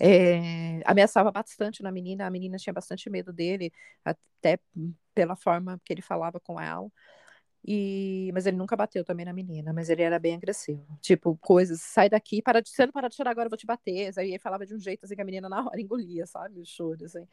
É, 0.00 0.80
ameaçava 0.86 1.30
bastante 1.30 1.82
na 1.82 1.92
menina, 1.92 2.26
a 2.26 2.30
menina 2.30 2.56
tinha 2.56 2.72
bastante 2.72 3.10
medo 3.10 3.32
dele, 3.32 3.72
até 4.04 4.58
pela 5.14 5.36
forma 5.36 5.80
que 5.84 5.92
ele 5.92 6.02
falava 6.02 6.40
com 6.40 6.58
ela. 6.60 6.88
E, 7.70 8.30
mas 8.32 8.46
ele 8.46 8.56
nunca 8.56 8.74
bateu 8.74 9.04
também 9.04 9.26
na 9.26 9.32
menina, 9.34 9.74
mas 9.74 9.90
ele 9.90 10.00
era 10.00 10.18
bem 10.18 10.34
agressivo. 10.34 10.82
Tipo, 11.02 11.36
coisas, 11.36 11.82
sai 11.82 12.08
daqui, 12.08 12.40
para 12.40 12.62
de, 12.62 12.70
você 12.70 12.86
não 12.86 13.08
de 13.08 13.14
chorar 13.14 13.30
agora, 13.30 13.44
eu 13.44 13.50
vou 13.50 13.58
te 13.58 13.66
bater. 13.66 14.10
Aí 14.16 14.30
ele 14.30 14.38
falava 14.38 14.64
de 14.64 14.74
um 14.74 14.80
jeito 14.80 15.04
assim 15.04 15.14
que 15.14 15.20
a 15.20 15.24
menina 15.24 15.50
na 15.50 15.62
hora 15.62 15.76
engolia, 15.78 16.26
sabe? 16.26 16.60
O 16.60 16.64
choro, 16.64 17.04
assim. 17.04 17.28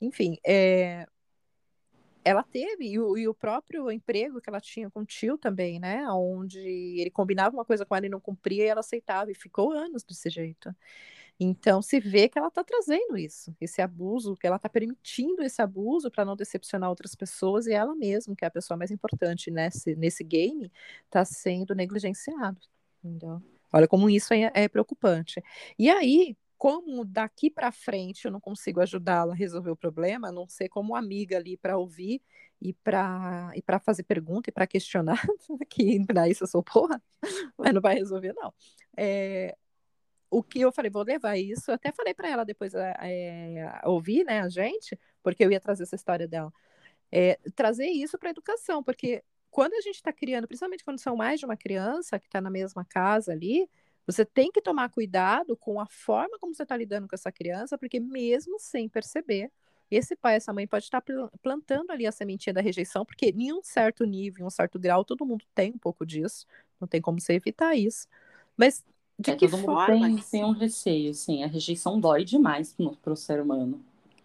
Enfim, 0.00 0.38
é, 0.42 1.06
ela 2.24 2.42
teve, 2.42 2.86
e 2.86 2.98
o, 2.98 3.18
e 3.18 3.28
o, 3.28 3.34
próprio 3.34 3.92
emprego 3.92 4.40
que 4.40 4.48
ela 4.48 4.60
tinha 4.60 4.90
com 4.90 5.00
o 5.00 5.04
tio 5.04 5.36
também, 5.36 5.78
né? 5.78 6.08
Onde 6.08 6.60
ele 6.60 7.10
combinava 7.10 7.54
uma 7.54 7.64
coisa 7.64 7.84
com 7.84 7.94
ela 7.94 8.06
e 8.06 8.08
não 8.08 8.20
cumpria, 8.20 8.64
e 8.64 8.68
ela 8.68 8.80
aceitava, 8.80 9.30
e 9.30 9.34
ficou 9.34 9.70
anos 9.70 10.02
desse 10.02 10.30
jeito. 10.30 10.74
Então, 11.38 11.82
se 11.82 11.98
vê 11.98 12.28
que 12.28 12.38
ela 12.38 12.48
está 12.48 12.62
trazendo 12.62 13.18
isso, 13.18 13.54
esse 13.60 13.82
abuso, 13.82 14.36
que 14.36 14.46
ela 14.46 14.56
está 14.56 14.68
permitindo 14.68 15.42
esse 15.42 15.60
abuso 15.60 16.10
para 16.10 16.24
não 16.24 16.36
decepcionar 16.36 16.88
outras 16.88 17.14
pessoas, 17.14 17.66
e 17.66 17.72
ela 17.72 17.94
mesma, 17.94 18.36
que 18.36 18.44
é 18.44 18.48
a 18.48 18.50
pessoa 18.50 18.76
mais 18.76 18.90
importante 18.90 19.50
nesse, 19.50 19.96
nesse 19.96 20.22
game, 20.22 20.70
está 21.04 21.24
sendo 21.24 21.74
negligenciada. 21.74 22.56
Entendeu? 23.02 23.42
Olha 23.72 23.88
como 23.88 24.08
isso 24.08 24.32
é, 24.32 24.50
é 24.54 24.68
preocupante. 24.68 25.42
E 25.76 25.90
aí, 25.90 26.36
como 26.56 27.04
daqui 27.04 27.50
para 27.50 27.72
frente 27.72 28.24
eu 28.24 28.30
não 28.30 28.40
consigo 28.40 28.80
ajudá-la 28.80 29.32
a 29.32 29.36
resolver 29.36 29.70
o 29.70 29.76
problema, 29.76 30.28
a 30.28 30.32
não 30.32 30.48
ser 30.48 30.68
como 30.68 30.94
amiga 30.94 31.36
ali 31.36 31.56
para 31.56 31.76
ouvir 31.76 32.22
e 32.60 32.72
para 32.72 33.50
e 33.54 33.60
para 33.60 33.78
fazer 33.78 34.04
pergunta 34.04 34.48
e 34.48 34.52
para 34.52 34.66
questionar, 34.66 35.20
que 35.68 36.02
para 36.06 36.28
isso 36.28 36.44
eu 36.44 36.48
sou 36.48 36.62
porra, 36.62 37.02
mas 37.58 37.74
não 37.74 37.80
vai 37.82 37.96
resolver 37.96 38.32
não. 38.32 38.54
É, 38.96 39.56
o 40.38 40.42
que 40.42 40.60
eu 40.60 40.72
falei, 40.72 40.90
vou 40.90 41.04
levar 41.04 41.36
isso. 41.36 41.70
Eu 41.70 41.76
até 41.76 41.92
falei 41.92 42.12
para 42.12 42.28
ela 42.28 42.44
depois 42.44 42.74
é, 42.74 43.80
ouvir, 43.84 44.24
né, 44.24 44.40
a 44.40 44.48
gente, 44.48 44.98
porque 45.22 45.44
eu 45.44 45.50
ia 45.50 45.60
trazer 45.60 45.84
essa 45.84 45.94
história 45.94 46.26
dela. 46.26 46.52
É, 47.12 47.38
trazer 47.54 47.86
isso 47.86 48.18
para 48.18 48.30
a 48.30 48.32
educação, 48.32 48.82
porque 48.82 49.22
quando 49.48 49.74
a 49.74 49.80
gente 49.80 49.94
está 49.94 50.12
criando, 50.12 50.48
principalmente 50.48 50.84
quando 50.84 50.98
são 50.98 51.14
mais 51.14 51.38
de 51.38 51.46
uma 51.46 51.56
criança 51.56 52.18
que 52.18 52.26
está 52.26 52.40
na 52.40 52.50
mesma 52.50 52.84
casa 52.84 53.30
ali, 53.30 53.70
você 54.04 54.24
tem 54.24 54.50
que 54.50 54.60
tomar 54.60 54.90
cuidado 54.90 55.56
com 55.56 55.80
a 55.80 55.86
forma 55.86 56.36
como 56.40 56.52
você 56.52 56.64
está 56.64 56.76
lidando 56.76 57.06
com 57.06 57.14
essa 57.14 57.30
criança, 57.30 57.78
porque 57.78 58.00
mesmo 58.00 58.58
sem 58.58 58.88
perceber, 58.88 59.52
esse 59.88 60.16
pai, 60.16 60.34
essa 60.34 60.52
mãe 60.52 60.66
pode 60.66 60.84
estar 60.84 61.02
plantando 61.40 61.92
ali 61.92 62.06
a 62.06 62.12
sementinha 62.12 62.52
da 62.52 62.60
rejeição, 62.60 63.04
porque 63.04 63.26
em 63.26 63.52
um 63.52 63.62
certo 63.62 64.04
nível, 64.04 64.42
em 64.42 64.46
um 64.46 64.50
certo 64.50 64.78
grau, 64.80 65.04
todo 65.04 65.24
mundo 65.24 65.44
tem 65.54 65.72
um 65.72 65.78
pouco 65.78 66.04
disso, 66.04 66.44
não 66.80 66.88
tem 66.88 67.00
como 67.00 67.20
você 67.20 67.34
evitar 67.34 67.76
isso. 67.76 68.08
Mas 68.56 68.82
de 69.18 69.30
é, 69.30 69.36
que 69.36 69.48
forma? 69.48 70.20
Tem 70.30 70.44
um 70.44 70.52
receio, 70.52 71.14
sim. 71.14 71.42
A 71.42 71.46
rejeição 71.46 72.00
dói 72.00 72.24
demais 72.24 72.74
para 73.02 73.12
o 73.12 73.16
ser 73.16 73.40
humano 73.40 73.80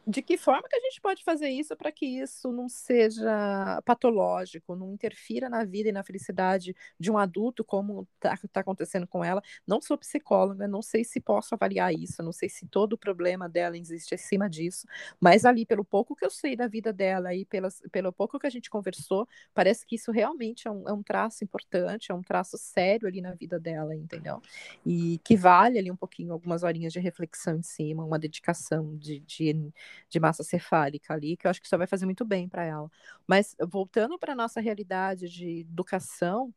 de 0.10 0.24
que 0.24 0.38
forma 0.38 0.68
que 0.68 0.76
a 0.76 0.80
gente 0.80 1.00
pode 1.00 1.24
fazer 1.24 1.50
isso 1.50 1.76
para 1.76 1.92
que 1.92 2.06
isso 2.06 2.52
não 2.52 2.68
seja 2.68 3.80
patológico, 3.86 4.76
não 4.76 4.92
interfira 4.92 5.48
na 5.48 5.64
vida 5.64 5.90
e 5.90 5.92
na 5.92 6.04
felicidade 6.04 6.76
de 7.00 7.12
um 7.12 7.18
adulto, 7.18 7.64
como 7.64 8.08
está 8.16 8.36
tá 8.52 8.62
acontecendo 8.62 9.06
com 9.06 9.24
ela? 9.24 9.40
Não 9.68 9.80
sou 9.80 9.98
psicóloga, 10.00 10.68
não 10.68 10.82
sei 10.82 11.04
se 11.04 11.20
posso 11.20 11.54
avaliar 11.54 11.94
isso, 11.94 12.24
não 12.24 12.32
sei 12.32 12.50
se 12.50 12.66
todo 12.66 12.94
o 12.94 12.98
problema 12.98 13.48
dela 13.48 13.78
existe 13.78 14.16
acima 14.16 14.50
disso, 14.50 14.88
mas 15.20 15.46
ali, 15.46 15.64
pelo 15.64 15.86
pouco 15.86 16.16
que 16.16 16.26
eu 16.26 16.32
sei 16.32 16.56
da 16.56 16.68
vida 16.68 16.92
dela 16.92 17.36
e 17.36 17.46
pelas, 17.46 17.80
pelo 17.92 18.12
pouco 18.12 18.40
que 18.40 18.48
a 18.48 18.50
gente 18.50 18.70
conversou, 18.70 19.28
parece 19.54 19.86
que 19.86 19.96
isso 19.96 20.12
realmente 20.12 20.68
é 20.68 20.72
um, 20.72 20.90
é 20.90 20.94
um 20.94 21.04
traço 21.04 21.44
importante, 21.44 22.12
é 22.12 22.16
um 22.16 22.24
traço 22.24 22.58
sério 22.58 23.08
ali 23.08 23.22
na 23.22 23.34
vida 23.36 23.60
dela, 23.60 23.96
entendeu? 23.96 24.42
E 24.84 25.20
que 25.24 25.38
vale 25.38 25.78
ali 25.78 25.92
um 25.92 25.96
pouquinho, 25.96 26.34
algumas 26.34 26.64
horinhas 26.64 26.94
de 26.94 27.00
reflexão 27.00 27.58
em 27.58 27.64
cima, 27.64 28.04
uma 28.04 28.18
dedicação 28.18 28.98
de, 28.98 29.20
de 29.20 29.72
de 30.08 30.20
massa 30.20 30.44
cefálica 30.44 31.14
ali, 31.14 31.36
que 31.36 31.48
eu 31.48 31.52
acho 31.52 31.60
que 31.60 31.68
isso 31.68 31.78
vai 31.78 31.88
fazer 31.88 32.06
muito 32.06 32.24
bem 32.24 32.48
para 32.48 32.64
ela. 32.64 32.90
Mas 33.28 33.56
voltando 33.68 34.18
para 34.18 34.34
a 34.34 34.36
nossa 34.36 34.62
realidade 34.62 35.28
de 35.28 35.62
educação, 35.62 36.54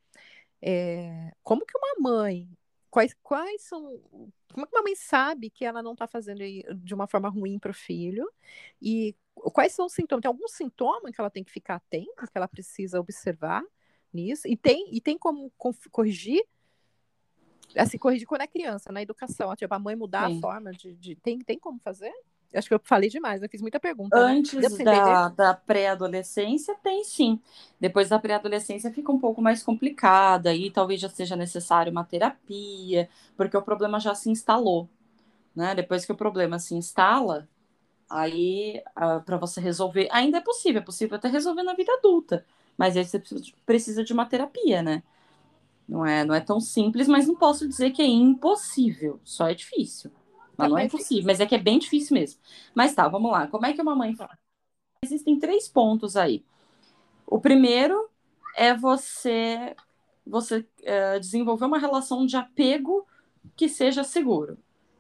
é, 0.61 1.33
como 1.43 1.67
que 1.67 1.77
uma 1.77 2.11
mãe, 2.11 2.49
quais, 2.91 3.15
quais 3.23 3.63
são, 3.63 4.01
como 4.53 4.67
que 4.67 4.77
uma 4.77 4.83
mãe 4.83 4.95
sabe 4.95 5.51
que 5.51 5.65
ela 5.65 5.83
não 5.83 5.93
está 5.93 6.07
fazendo 6.07 6.41
de 6.77 6.95
uma 6.95 7.07
forma 7.07 7.29
ruim 7.29 7.59
para 7.59 7.73
o 7.73 7.75
filho? 7.75 8.31
E 8.81 9.17
quais 9.35 9.73
são 9.73 9.87
os 9.87 9.93
sintomas? 9.93 10.23
Tem 10.23 10.29
algum 10.29 10.47
sintoma 10.47 11.11
que 11.11 11.21
ela 11.21 11.31
tem 11.31 11.43
que 11.43 11.51
ficar 11.51 11.77
atenta, 11.77 12.27
que 12.27 12.37
ela 12.37 12.49
precisa 12.49 13.01
observar 13.01 13.63
nisso? 14.13 14.47
E 14.47 14.57
tem, 14.57 14.95
e 14.95 15.01
tem 15.01 15.19
como 15.19 15.51
corrigir? 15.91 16.45
Assim, 17.77 17.97
corrigir 17.97 18.27
quando 18.27 18.43
é 18.43 18.47
criança, 18.47 18.93
na 18.93 19.03
educação, 19.03 19.55
tipo, 19.57 19.73
a 19.73 19.79
mãe 19.79 19.97
mudar 19.97 20.29
Sim. 20.29 20.39
a 20.39 20.41
forma 20.41 20.73
de, 20.73 20.95
de. 20.95 21.17
Tem, 21.17 21.39
tem 21.39 21.59
como 21.59 21.81
fazer? 21.81 22.13
Acho 22.55 22.69
que 22.69 22.75
eu 22.75 22.81
falei 22.83 23.09
demais, 23.09 23.43
eu 23.43 23.49
fiz 23.49 23.61
muita 23.61 23.81
pergunta. 23.81 24.17
Né? 24.17 24.33
Antes 24.33 24.79
né? 24.79 24.85
da, 24.85 25.29
da 25.29 25.55
pré-adolescência, 25.55 26.75
tem 26.83 27.03
sim. 27.05 27.41
Depois 27.81 28.09
da 28.09 28.19
pré-adolescência 28.19 28.93
fica 28.93 29.11
um 29.11 29.19
pouco 29.19 29.41
mais 29.41 29.63
complicada 29.63 30.55
e 30.55 30.71
talvez 30.71 31.01
já 31.01 31.09
seja 31.09 31.37
necessário 31.37 31.91
uma 31.91 32.05
terapia, 32.05 33.09
porque 33.37 33.57
o 33.57 33.63
problema 33.63 33.99
já 33.99 34.15
se 34.15 34.31
instalou. 34.31 34.89
Né? 35.55 35.75
Depois 35.75 36.05
que 36.05 36.13
o 36.13 36.17
problema 36.17 36.59
se 36.59 36.75
instala, 36.75 37.49
aí 38.09 38.83
para 39.25 39.37
você 39.37 39.61
resolver, 39.61 40.09
ainda 40.11 40.39
é 40.39 40.41
possível, 40.41 40.81
é 40.81 40.85
possível 40.85 41.17
até 41.17 41.29
resolver 41.29 41.63
na 41.63 41.75
vida 41.75 41.93
adulta, 41.93 42.45
mas 42.77 42.97
aí 42.97 43.05
você 43.05 43.23
precisa 43.65 44.05
de 44.05 44.13
uma 44.13 44.27
terapia, 44.27 44.83
né? 44.83 45.03
Não 45.89 46.07
é, 46.07 46.25
não 46.25 46.35
é 46.35 46.41
tão 46.41 46.61
simples, 46.61 47.09
mas 47.09 47.27
não 47.27 47.35
posso 47.35 47.69
dizer 47.69 47.91
que 47.91 48.01
é 48.01 48.07
impossível, 48.07 49.21
só 49.25 49.49
é 49.49 49.55
difícil. 49.55 50.11
Mas 50.57 50.71
não 50.71 50.79
é 50.79 50.85
impossível, 50.85 51.25
mas 51.27 51.41
é 51.41 51.47
que 51.47 51.55
é 51.55 51.59
bem 51.59 51.79
difícil 51.79 52.15
mesmo. 52.15 52.41
Mas 52.75 52.95
tá, 52.95 53.09
vamos 53.09 53.31
lá. 53.31 53.47
Como 53.47 53.67
é 53.67 53.73
que 53.73 53.81
uma 53.81 53.95
mãe 53.95 54.15
faz? 54.15 54.39
Existem 55.03 55.39
três 55.39 55.69
pontos 55.69 56.17
aí. 56.17 56.45
O 57.27 57.41
primeiro 57.41 58.09
é 58.57 58.75
você 58.75 59.75
você 60.25 60.65
é, 60.83 61.19
desenvolver 61.19 61.65
uma 61.65 61.79
relação 61.79 62.25
de 62.25 62.37
apego 62.37 63.07
que 63.57 63.69
seja 63.69 64.05
seguro. 64.05 64.57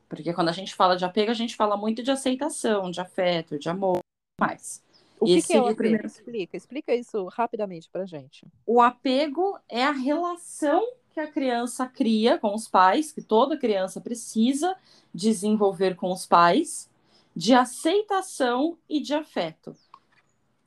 Porque 0.08 0.32
quando 0.32 0.48
a 0.48 0.52
gente 0.52 0.74
fala 0.74 0.96
de 0.96 1.04
apego, 1.04 1.30
a 1.30 1.34
gente 1.34 1.54
fala 1.54 1.76
muito 1.76 2.02
de 2.02 2.10
aceitação, 2.10 2.90
de 2.90 3.00
afeto, 3.00 3.58
de 3.58 3.68
amor, 3.68 4.00
mais. 4.40 4.82
O 5.18 5.26
que, 5.26 5.40
que 5.40 5.52
é 5.52 5.60
o 5.60 5.64
apego? 5.64 5.76
Primeiro... 5.76 6.06
Explica, 6.06 6.56
explica 6.56 6.94
isso 6.94 7.24
rapidamente 7.28 7.88
pra 7.88 8.04
gente. 8.04 8.46
O 8.66 8.80
apego 8.80 9.58
é 9.68 9.84
a 9.84 9.92
relação 9.92 10.84
que 11.12 11.20
a 11.20 11.30
criança 11.30 11.86
cria 11.86 12.38
com 12.38 12.54
os 12.54 12.66
pais, 12.66 13.12
que 13.12 13.22
toda 13.22 13.58
criança 13.58 14.00
precisa 14.00 14.74
desenvolver 15.14 15.94
com 15.94 16.10
os 16.10 16.26
pais, 16.26 16.90
de 17.34 17.54
aceitação 17.54 18.78
e 18.88 19.00
de 19.00 19.14
afeto. 19.14 19.76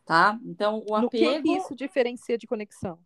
Tá? 0.06 0.40
Então, 0.46 0.84
o 0.88 0.96
apego. 0.96 1.38
No 1.38 1.44
que 1.44 1.58
isso 1.58 1.76
diferencia 1.76 2.38
de 2.38 2.46
conexão? 2.46 3.00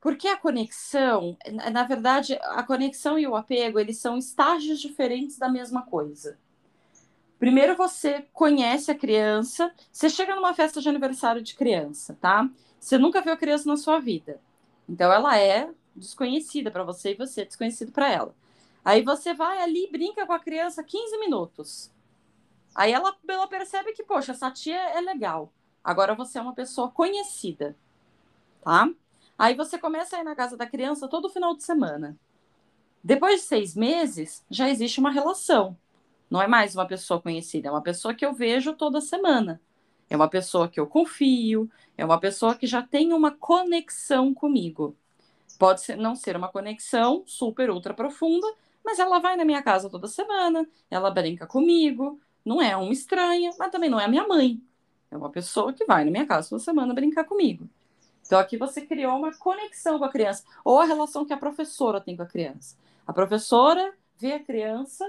Porque 0.00 0.28
a 0.28 0.36
conexão, 0.36 1.36
na 1.72 1.82
verdade, 1.82 2.38
a 2.42 2.62
conexão 2.62 3.18
e 3.18 3.26
o 3.26 3.34
apego, 3.34 3.80
eles 3.80 3.98
são 3.98 4.16
estágios 4.16 4.80
diferentes 4.80 5.36
da 5.36 5.48
mesma 5.48 5.82
coisa. 5.82 6.38
Primeiro 7.38 7.76
você 7.76 8.26
conhece 8.32 8.90
a 8.90 8.94
criança, 8.94 9.72
você 9.92 10.08
chega 10.08 10.34
numa 10.34 10.54
festa 10.54 10.80
de 10.80 10.88
aniversário 10.88 11.42
de 11.42 11.54
criança, 11.54 12.16
tá? 12.20 12.48
Você 12.78 12.96
nunca 12.96 13.20
viu 13.20 13.32
a 13.32 13.36
criança 13.36 13.68
na 13.68 13.76
sua 13.76 13.98
vida. 13.98 14.40
Então 14.88 15.12
ela 15.12 15.38
é 15.38 15.70
desconhecida 15.94 16.70
para 16.70 16.84
você 16.84 17.12
e 17.12 17.16
você 17.16 17.42
é 17.42 17.44
desconhecido 17.44 17.92
para 17.92 18.10
ela. 18.10 18.34
Aí 18.84 19.02
você 19.02 19.34
vai 19.34 19.60
ali 19.60 19.84
e 19.84 19.90
brinca 19.90 20.26
com 20.26 20.32
a 20.32 20.38
criança 20.38 20.82
15 20.82 21.18
minutos. 21.18 21.92
Aí 22.74 22.92
ela, 22.92 23.16
ela 23.28 23.46
percebe 23.48 23.92
que, 23.92 24.02
poxa, 24.04 24.32
essa 24.32 24.50
tia 24.50 24.76
é 24.76 25.00
legal. 25.00 25.52
Agora 25.82 26.14
você 26.14 26.38
é 26.38 26.42
uma 26.42 26.54
pessoa 26.54 26.90
conhecida, 26.90 27.76
tá? 28.62 28.90
Aí 29.38 29.54
você 29.54 29.78
começa 29.78 30.16
a 30.16 30.20
ir 30.20 30.24
na 30.24 30.34
casa 30.34 30.56
da 30.56 30.66
criança 30.66 31.08
todo 31.08 31.30
final 31.30 31.56
de 31.56 31.64
semana. 31.64 32.18
Depois 33.02 33.42
de 33.42 33.46
seis 33.46 33.74
meses, 33.74 34.44
já 34.50 34.68
existe 34.68 35.00
uma 35.00 35.10
relação. 35.10 35.76
Não 36.30 36.42
é 36.42 36.46
mais 36.46 36.74
uma 36.74 36.86
pessoa 36.86 37.20
conhecida, 37.20 37.68
é 37.68 37.70
uma 37.70 37.82
pessoa 37.82 38.14
que 38.14 38.24
eu 38.24 38.34
vejo 38.34 38.74
toda 38.74 39.00
semana. 39.00 39.60
É 40.10 40.16
uma 40.16 40.28
pessoa 40.28 40.68
que 40.68 40.80
eu 40.80 40.86
confio, 40.86 41.70
é 41.96 42.04
uma 42.04 42.18
pessoa 42.18 42.54
que 42.54 42.66
já 42.66 42.82
tem 42.82 43.12
uma 43.12 43.30
conexão 43.30 44.32
comigo. 44.32 44.96
Pode 45.58 45.80
ser, 45.82 45.96
não 45.96 46.14
ser 46.14 46.36
uma 46.36 46.48
conexão 46.48 47.24
super 47.26 47.70
ultra 47.70 47.92
profunda, 47.92 48.46
mas 48.84 48.98
ela 48.98 49.18
vai 49.18 49.36
na 49.36 49.44
minha 49.44 49.62
casa 49.62 49.90
toda 49.90 50.06
semana, 50.06 50.66
ela 50.90 51.10
brinca 51.10 51.46
comigo, 51.46 52.18
não 52.44 52.62
é 52.62 52.76
uma 52.76 52.92
estranha, 52.92 53.50
mas 53.58 53.70
também 53.70 53.90
não 53.90 54.00
é 54.00 54.04
a 54.04 54.08
minha 54.08 54.26
mãe. 54.26 54.62
É 55.10 55.16
uma 55.16 55.30
pessoa 55.30 55.72
que 55.72 55.84
vai 55.84 56.04
na 56.04 56.10
minha 56.10 56.26
casa 56.26 56.48
toda 56.48 56.62
semana 56.62 56.94
brincar 56.94 57.24
comigo. 57.24 57.68
Então 58.24 58.38
aqui 58.38 58.56
você 58.56 58.82
criou 58.82 59.16
uma 59.16 59.36
conexão 59.36 59.98
com 59.98 60.04
a 60.04 60.10
criança, 60.10 60.44
ou 60.64 60.78
a 60.78 60.84
relação 60.84 61.24
que 61.24 61.32
a 61.32 61.36
professora 61.36 62.00
tem 62.00 62.16
com 62.16 62.22
a 62.22 62.26
criança. 62.26 62.76
A 63.06 63.12
professora 63.12 63.94
vê 64.18 64.34
a 64.34 64.44
criança 64.44 65.04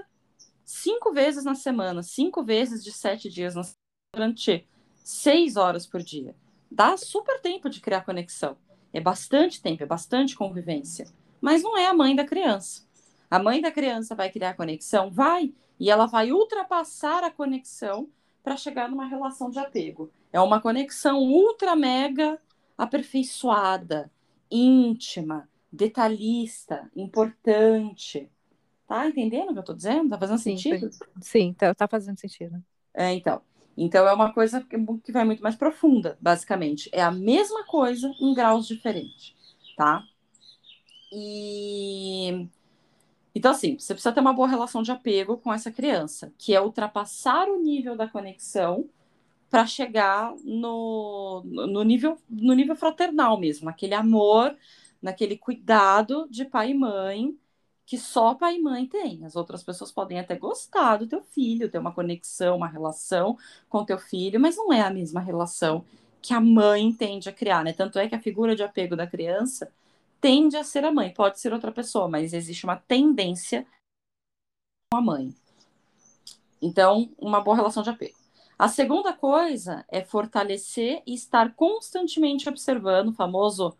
cinco 0.65 1.11
vezes 1.11 1.43
na 1.43 1.55
semana, 1.55 2.01
cinco 2.01 2.43
vezes 2.43 2.83
de 2.83 2.91
sete 2.91 3.29
dias 3.29 3.55
na 3.55 3.63
semana, 3.63 3.77
durante 4.13 4.67
seis 5.09 5.57
horas 5.57 5.87
por 5.87 6.03
dia. 6.03 6.35
Dá 6.69 6.95
super 6.95 7.41
tempo 7.41 7.67
de 7.67 7.81
criar 7.81 8.01
conexão. 8.01 8.55
É 8.93 9.01
bastante 9.01 9.59
tempo, 9.59 9.81
é 9.81 9.85
bastante 9.85 10.35
convivência. 10.35 11.07
Mas 11.41 11.63
não 11.63 11.75
é 11.75 11.87
a 11.87 11.93
mãe 11.93 12.15
da 12.15 12.23
criança. 12.23 12.83
A 13.29 13.39
mãe 13.39 13.59
da 13.59 13.71
criança 13.71 14.13
vai 14.13 14.29
criar 14.29 14.53
conexão? 14.53 15.09
Vai. 15.09 15.51
E 15.79 15.89
ela 15.89 16.05
vai 16.05 16.31
ultrapassar 16.31 17.23
a 17.23 17.31
conexão 17.31 18.07
para 18.43 18.55
chegar 18.55 18.87
numa 18.87 19.07
relação 19.07 19.49
de 19.49 19.57
apego. 19.57 20.11
É 20.31 20.39
uma 20.39 20.61
conexão 20.61 21.19
ultra 21.19 21.75
mega 21.75 22.39
aperfeiçoada, 22.77 24.11
íntima, 24.49 25.49
detalhista, 25.71 26.89
importante. 26.95 28.29
Tá 28.87 29.07
entendendo 29.07 29.49
o 29.49 29.53
que 29.53 29.57
eu 29.57 29.61
estou 29.61 29.75
dizendo? 29.75 30.09
Tá 30.09 30.19
fazendo 30.19 30.39
Sim, 30.39 30.57
sentido? 30.57 30.89
Sim, 31.19 31.53
tá, 31.53 31.73
tá 31.73 31.87
fazendo 31.87 32.19
sentido. 32.19 32.63
É, 32.93 33.11
então. 33.13 33.41
Então 33.81 34.05
é 34.05 34.13
uma 34.13 34.33
coisa 34.33 34.61
que, 34.61 35.11
vai 35.11 35.23
muito 35.23 35.41
mais 35.41 35.55
profunda, 35.55 36.17
basicamente. 36.19 36.89
É 36.91 37.01
a 37.01 37.11
mesma 37.11 37.63
coisa 37.65 38.11
em 38.19 38.33
graus 38.33 38.67
diferentes, 38.67 39.33
tá? 39.77 40.03
E 41.11 42.47
então, 43.33 43.51
assim, 43.51 43.77
você 43.79 43.93
precisa 43.93 44.11
ter 44.11 44.19
uma 44.19 44.33
boa 44.33 44.47
relação 44.49 44.83
de 44.83 44.91
apego 44.91 45.37
com 45.37 45.53
essa 45.53 45.71
criança, 45.71 46.33
que 46.37 46.53
é 46.53 46.59
ultrapassar 46.59 47.47
o 47.47 47.61
nível 47.61 47.95
da 47.95 48.07
conexão 48.07 48.89
para 49.49 49.65
chegar 49.65 50.33
no, 50.43 51.41
no, 51.45 51.83
nível, 51.83 52.17
no 52.29 52.53
nível 52.53 52.75
fraternal 52.75 53.39
mesmo, 53.39 53.65
naquele 53.65 53.93
amor, 53.93 54.55
naquele 55.01 55.37
cuidado 55.37 56.27
de 56.29 56.43
pai 56.43 56.71
e 56.71 56.73
mãe 56.73 57.37
que 57.89 57.97
só 57.97 58.35
pai 58.35 58.57
e 58.57 58.61
mãe 58.61 58.85
têm. 58.85 59.25
As 59.25 59.35
outras 59.35 59.63
pessoas 59.63 59.91
podem 59.91 60.19
até 60.19 60.35
gostar 60.35 60.97
do 60.97 61.07
teu 61.07 61.23
filho, 61.23 61.71
ter 61.71 61.79
uma 61.79 61.91
conexão, 61.91 62.57
uma 62.57 62.67
relação 62.67 63.35
com 63.67 63.83
teu 63.83 63.97
filho, 63.97 64.39
mas 64.39 64.55
não 64.55 64.71
é 64.71 64.81
a 64.81 64.91
mesma 64.91 65.19
relação 65.19 65.83
que 66.21 66.31
a 66.31 66.39
mãe 66.39 66.93
tende 66.93 67.27
a 67.27 67.33
criar, 67.33 67.63
né? 67.63 67.73
Tanto 67.73 67.97
é 67.97 68.07
que 68.07 68.13
a 68.13 68.21
figura 68.21 68.55
de 68.55 68.61
apego 68.61 68.95
da 68.95 69.07
criança 69.07 69.73
tende 70.21 70.55
a 70.55 70.63
ser 70.63 70.85
a 70.85 70.91
mãe, 70.91 71.11
pode 71.11 71.39
ser 71.39 71.51
outra 71.51 71.71
pessoa, 71.71 72.07
mas 72.07 72.31
existe 72.31 72.63
uma 72.63 72.75
tendência 72.75 73.65
com 74.93 74.99
a 74.99 75.01
mãe. 75.01 75.33
Então, 76.61 77.09
uma 77.17 77.41
boa 77.41 77.55
relação 77.55 77.81
de 77.81 77.89
apego. 77.89 78.19
A 78.59 78.67
segunda 78.67 79.13
coisa 79.13 79.83
é 79.89 80.03
fortalecer 80.03 81.01
e 81.07 81.15
estar 81.15 81.55
constantemente 81.55 82.47
observando, 82.47 83.07
o 83.07 83.13
famoso 83.13 83.75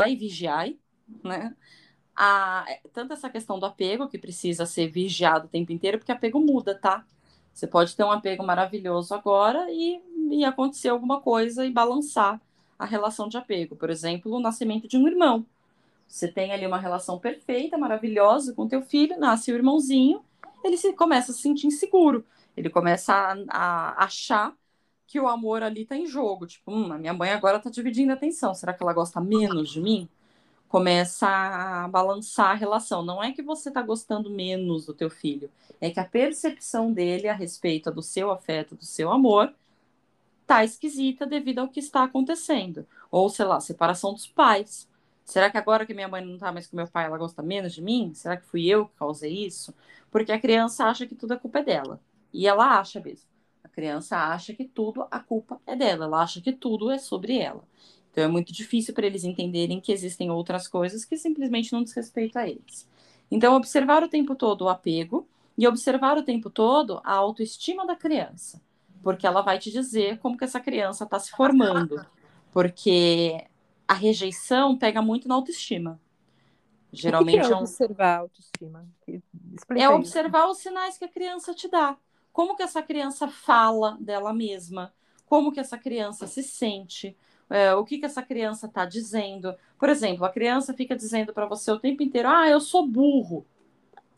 vai 0.00 0.16
vigiar, 0.16 0.68
né? 1.22 1.54
A, 2.16 2.66
tanto 2.92 3.12
essa 3.12 3.30
questão 3.30 3.58
do 3.58 3.66
apego, 3.66 4.08
que 4.08 4.18
precisa 4.18 4.66
ser 4.66 4.88
vigiado 4.88 5.46
o 5.46 5.48
tempo 5.48 5.72
inteiro, 5.72 5.98
porque 5.98 6.12
apego 6.12 6.40
muda, 6.40 6.74
tá? 6.74 7.04
Você 7.52 7.66
pode 7.66 7.94
ter 7.96 8.04
um 8.04 8.10
apego 8.10 8.44
maravilhoso 8.44 9.14
agora 9.14 9.66
e, 9.70 10.00
e 10.30 10.44
acontecer 10.44 10.88
alguma 10.88 11.20
coisa 11.20 11.64
e 11.66 11.70
balançar 11.70 12.40
a 12.78 12.84
relação 12.84 13.28
de 13.28 13.36
apego. 13.36 13.76
Por 13.76 13.90
exemplo, 13.90 14.32
o 14.32 14.40
nascimento 14.40 14.88
de 14.88 14.96
um 14.96 15.06
irmão. 15.06 15.46
Você 16.08 16.28
tem 16.28 16.52
ali 16.52 16.66
uma 16.66 16.78
relação 16.78 17.18
perfeita, 17.18 17.78
maravilhosa 17.78 18.54
com 18.54 18.68
teu 18.68 18.82
filho, 18.82 19.18
nasce 19.18 19.50
o 19.50 19.54
irmãozinho, 19.54 20.22
ele 20.62 20.76
se, 20.76 20.92
começa 20.92 21.32
a 21.32 21.34
se 21.34 21.40
sentir 21.40 21.66
inseguro, 21.66 22.24
ele 22.56 22.68
começa 22.68 23.14
a, 23.14 23.34
a 23.48 24.04
achar 24.04 24.54
que 25.06 25.18
o 25.18 25.28
amor 25.28 25.62
ali 25.62 25.82
está 25.82 25.96
em 25.96 26.06
jogo. 26.06 26.46
Tipo, 26.46 26.70
hum, 26.72 26.92
a 26.92 26.98
minha 26.98 27.14
mãe 27.14 27.30
agora 27.30 27.58
está 27.58 27.70
dividindo 27.70 28.12
a 28.12 28.14
atenção, 28.14 28.54
será 28.54 28.74
que 28.74 28.82
ela 28.82 28.92
gosta 28.92 29.20
menos 29.20 29.70
de 29.70 29.80
mim? 29.80 30.08
Começa 30.72 31.28
a 31.28 31.86
balançar 31.86 32.52
a 32.52 32.54
relação. 32.54 33.04
Não 33.04 33.22
é 33.22 33.30
que 33.30 33.42
você 33.42 33.68
está 33.68 33.82
gostando 33.82 34.30
menos 34.30 34.86
do 34.86 34.94
teu 34.94 35.10
filho, 35.10 35.50
é 35.78 35.90
que 35.90 36.00
a 36.00 36.04
percepção 36.04 36.90
dele 36.90 37.28
a 37.28 37.34
respeito 37.34 37.90
do 37.90 38.00
seu 38.00 38.30
afeto, 38.30 38.74
do 38.74 38.86
seu 38.86 39.12
amor, 39.12 39.52
tá 40.46 40.64
esquisita 40.64 41.26
devido 41.26 41.58
ao 41.58 41.68
que 41.68 41.78
está 41.78 42.04
acontecendo. 42.04 42.86
Ou, 43.10 43.28
sei 43.28 43.44
lá, 43.44 43.60
separação 43.60 44.14
dos 44.14 44.26
pais. 44.26 44.88
Será 45.26 45.50
que 45.50 45.58
agora 45.58 45.84
que 45.84 45.92
minha 45.92 46.08
mãe 46.08 46.24
não 46.24 46.38
tá 46.38 46.50
mais 46.50 46.66
com 46.66 46.74
meu 46.74 46.88
pai, 46.88 47.04
ela 47.04 47.18
gosta 47.18 47.42
menos 47.42 47.74
de 47.74 47.82
mim? 47.82 48.14
Será 48.14 48.38
que 48.38 48.46
fui 48.46 48.66
eu 48.66 48.86
que 48.86 48.96
causei 48.96 49.44
isso? 49.44 49.74
Porque 50.10 50.32
a 50.32 50.40
criança 50.40 50.86
acha 50.86 51.06
que 51.06 51.14
tudo 51.14 51.34
é 51.34 51.38
culpa 51.38 51.62
dela. 51.62 52.00
E 52.32 52.46
ela 52.46 52.78
acha 52.80 52.98
mesmo. 52.98 53.28
A 53.62 53.68
criança 53.68 54.16
acha 54.16 54.54
que 54.54 54.64
tudo 54.64 55.06
a 55.10 55.20
culpa 55.20 55.60
é 55.66 55.76
dela. 55.76 56.06
Ela 56.06 56.22
acha 56.22 56.40
que 56.40 56.50
tudo 56.50 56.90
é 56.90 56.96
sobre 56.96 57.36
ela. 57.36 57.62
Então 58.12 58.22
é 58.24 58.28
muito 58.28 58.52
difícil 58.52 58.92
para 58.92 59.06
eles 59.06 59.24
entenderem 59.24 59.80
que 59.80 59.90
existem 59.90 60.30
outras 60.30 60.68
coisas 60.68 61.04
que 61.04 61.16
simplesmente 61.16 61.72
não 61.72 61.82
diz 61.82 61.94
respeito 61.94 62.38
a 62.38 62.46
eles. 62.46 62.86
Então, 63.30 63.56
observar 63.56 64.02
o 64.04 64.08
tempo 64.08 64.34
todo 64.34 64.62
o 64.62 64.68
apego 64.68 65.26
e 65.56 65.66
observar 65.66 66.18
o 66.18 66.22
tempo 66.22 66.50
todo 66.50 67.00
a 67.02 67.14
autoestima 67.14 67.86
da 67.86 67.96
criança. 67.96 68.60
Porque 69.02 69.26
ela 69.26 69.40
vai 69.40 69.58
te 69.58 69.70
dizer 69.70 70.18
como 70.18 70.36
que 70.36 70.44
essa 70.44 70.60
criança 70.60 71.04
está 71.04 71.18
se 71.18 71.30
formando. 71.30 72.04
Porque 72.52 73.42
a 73.88 73.94
rejeição 73.94 74.76
pega 74.76 75.00
muito 75.00 75.26
na 75.26 75.34
autoestima. 75.34 75.98
Geralmente 76.92 77.38
o 77.38 77.40
que 77.40 77.46
é, 77.46 77.52
é 77.52 77.56
observar 77.56 78.16
a 78.16 78.18
autoestima. 78.18 78.86
Explica 79.54 79.82
é 79.82 79.88
observar 79.88 80.46
os 80.50 80.58
sinais 80.58 80.98
que 80.98 81.06
a 81.06 81.08
criança 81.08 81.54
te 81.54 81.68
dá. 81.68 81.96
Como 82.30 82.54
que 82.54 82.62
essa 82.62 82.82
criança 82.82 83.26
fala 83.26 83.96
dela 83.98 84.34
mesma? 84.34 84.92
Como 85.24 85.50
que 85.50 85.60
essa 85.60 85.78
criança 85.78 86.26
se 86.26 86.42
sente? 86.42 87.16
É, 87.52 87.74
o 87.74 87.84
que 87.84 87.98
que 87.98 88.06
essa 88.06 88.22
criança 88.22 88.66
está 88.66 88.86
dizendo? 88.86 89.54
Por 89.78 89.90
exemplo, 89.90 90.24
a 90.24 90.30
criança 90.30 90.72
fica 90.72 90.96
dizendo 90.96 91.32
para 91.34 91.46
você 91.46 91.70
o 91.70 91.78
tempo 91.78 92.02
inteiro: 92.02 92.28
"Ah, 92.28 92.48
eu 92.48 92.60
sou 92.60 92.86
burro". 92.86 93.44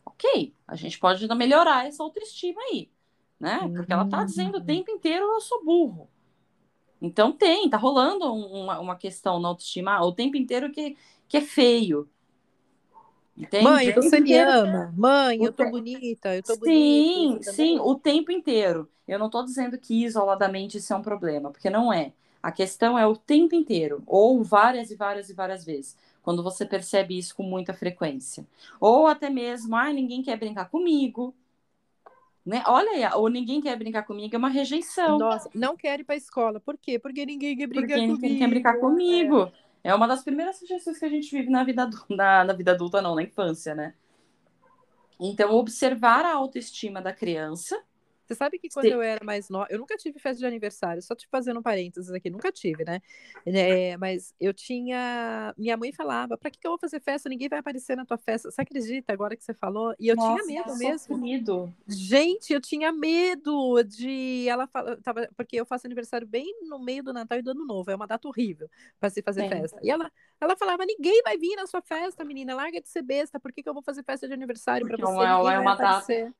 Ok, 0.05 0.53
a 0.67 0.75
gente 0.75 0.97
pode 0.99 1.27
melhorar 1.35 1.85
essa 1.85 2.01
autoestima 2.03 2.61
aí, 2.71 2.89
né? 3.39 3.69
Porque 3.75 3.91
ela 3.91 4.05
está 4.05 4.23
dizendo 4.23 4.55
o 4.55 4.59
uhum. 4.59 4.65
tempo 4.65 4.91
inteiro: 4.91 5.25
"Eu 5.25 5.41
sou 5.41 5.63
burro". 5.65 6.09
Então 7.01 7.31
tem, 7.31 7.69
tá 7.69 7.77
rolando 7.77 8.33
uma, 8.33 8.79
uma 8.79 8.95
questão 8.95 9.39
na 9.39 9.49
autoestima 9.49 9.95
ah, 9.95 10.05
o 10.05 10.13
tempo 10.13 10.37
inteiro 10.37 10.71
que, 10.71 10.97
que 11.27 11.37
é 11.37 11.41
feio. 11.41 12.09
Entende? 13.37 13.63
Mãe, 13.65 13.91
você 13.93 14.19
me 14.21 14.37
ama. 14.37 14.93
Mãe, 14.95 15.43
eu 15.43 15.51
tô 15.51 15.69
bonita, 15.69 16.33
eu 16.33 16.41
tô 16.41 16.53
sim, 16.53 16.59
bonita. 16.59 17.43
Sim, 17.43 17.53
sim, 17.53 17.79
o 17.79 17.95
tempo 17.95 18.31
inteiro. 18.31 18.89
Eu 19.05 19.19
não 19.19 19.29
tô 19.29 19.43
dizendo 19.43 19.77
que 19.77 20.05
isoladamente 20.05 20.77
isso 20.77 20.93
é 20.93 20.95
um 20.95 21.01
problema, 21.01 21.51
porque 21.51 21.69
não 21.69 21.91
é. 21.91 22.13
A 22.45 22.51
questão 22.51 22.95
é 22.95 23.07
o 23.07 23.15
tempo 23.15 23.55
inteiro, 23.55 24.03
ou 24.05 24.43
várias 24.43 24.91
e 24.91 24.95
várias 24.95 25.31
e 25.31 25.33
várias 25.33 25.65
vezes, 25.65 25.97
quando 26.21 26.43
você 26.43 26.63
percebe 26.63 27.17
isso 27.17 27.35
com 27.35 27.41
muita 27.41 27.73
frequência. 27.73 28.45
Ou 28.79 29.07
até 29.07 29.31
mesmo, 29.31 29.75
ah, 29.75 29.91
ninguém 29.91 30.21
quer 30.21 30.37
brincar 30.37 30.69
comigo, 30.69 31.33
né? 32.45 32.61
Olha 32.67 32.91
aí, 32.91 33.13
ou 33.15 33.29
ninguém 33.29 33.59
quer 33.59 33.75
brincar 33.75 34.03
comigo, 34.03 34.35
é 34.35 34.37
uma 34.37 34.49
rejeição. 34.49 35.17
Nossa, 35.17 35.49
não 35.55 35.75
quero 35.75 36.03
ir 36.03 36.05
para 36.05 36.13
a 36.13 36.17
escola. 36.19 36.59
Por 36.59 36.77
quê? 36.77 36.99
Porque 36.99 37.25
ninguém 37.25 37.57
quer 37.57 37.65
brincar 37.65 37.87
Porque 37.87 38.01
comigo. 38.01 38.21
Ninguém 38.21 38.37
quer 38.37 38.47
brincar 38.47 38.79
comigo. 38.79 39.51
É. 39.83 39.89
é 39.89 39.95
uma 39.95 40.07
das 40.07 40.23
primeiras 40.23 40.59
sugestões 40.59 40.99
que 40.99 41.05
a 41.05 41.09
gente 41.09 41.35
vive 41.35 41.49
na 41.49 41.63
vida 41.63 41.89
na, 42.07 42.43
na 42.43 42.53
vida 42.53 42.73
adulta, 42.73 43.01
não, 43.01 43.15
na 43.15 43.23
infância, 43.23 43.73
né? 43.73 43.95
Então, 45.19 45.51
observar 45.55 46.23
a 46.25 46.35
autoestima 46.35 47.01
da 47.01 47.11
criança 47.11 47.83
você 48.25 48.35
sabe 48.35 48.57
que 48.57 48.69
quando 48.69 48.87
Sim. 48.87 48.93
eu 48.93 49.01
era 49.01 49.23
mais 49.23 49.49
nova, 49.49 49.67
eu 49.69 49.77
nunca 49.77 49.95
tive 49.97 50.19
festa 50.19 50.39
de 50.39 50.45
aniversário, 50.45 51.01
só 51.01 51.15
te 51.15 51.27
fazendo 51.27 51.59
um 51.59 51.63
parênteses 51.63 52.11
aqui, 52.11 52.29
nunca 52.29 52.51
tive, 52.51 52.83
né? 52.83 53.01
É, 53.45 53.95
mas 53.97 54.33
eu 54.39 54.53
tinha. 54.53 55.53
Minha 55.57 55.77
mãe 55.77 55.91
falava: 55.91 56.37
pra 56.37 56.49
que, 56.49 56.59
que 56.59 56.65
eu 56.65 56.71
vou 56.71 56.79
fazer 56.79 56.99
festa? 56.99 57.29
Ninguém 57.29 57.47
vai 57.47 57.59
aparecer 57.59 57.95
na 57.95 58.05
tua 58.05 58.17
festa. 58.17 58.49
Você 58.49 58.61
acredita 58.61 59.13
agora 59.13 59.35
que 59.35 59.43
você 59.43 59.53
falou? 59.53 59.93
E 59.99 60.07
eu 60.07 60.15
Nossa, 60.15 60.43
tinha 60.43 60.63
medo 60.63 60.77
mesmo. 60.77 61.17
Medo. 61.17 61.73
Gente, 61.87 62.51
eu 62.51 62.59
tinha 62.59 62.91
medo 62.91 63.83
de. 63.83 64.47
Ela 64.47 64.65
fala, 64.67 64.97
tava, 64.97 65.29
porque 65.37 65.55
eu 65.55 65.65
faço 65.65 65.85
aniversário 65.85 66.25
bem 66.25 66.45
no 66.67 66.79
meio 66.79 67.03
do 67.03 67.13
Natal 67.13 67.37
e 67.37 67.41
do 67.43 67.51
Ano 67.51 67.65
Novo, 67.65 67.91
é 67.91 67.95
uma 67.95 68.07
data 68.07 68.27
horrível 68.27 68.69
para 68.99 69.09
se 69.09 69.21
fazer 69.21 69.43
Sim. 69.43 69.49
festa. 69.49 69.79
E 69.83 69.89
ela, 69.91 70.11
ela 70.41 70.57
falava: 70.57 70.83
ninguém 70.85 71.21
vai 71.23 71.37
vir 71.37 71.55
na 71.55 71.67
sua 71.67 71.81
festa, 71.81 72.25
menina, 72.25 72.55
larga 72.55 72.81
de 72.81 72.89
ser 72.89 73.03
besta, 73.03 73.39
por 73.39 73.51
que, 73.51 73.61
que 73.61 73.69
eu 73.69 73.73
vou 73.73 73.83
fazer 73.83 74.03
festa 74.03 74.27
de 74.27 74.33
aniversário 74.33 74.87
para 74.87 74.97
você? 74.97 75.13
Não, 75.13 75.49
é, 75.49 75.55
é 75.55 75.59
uma 75.59 75.75
data 75.75 76.33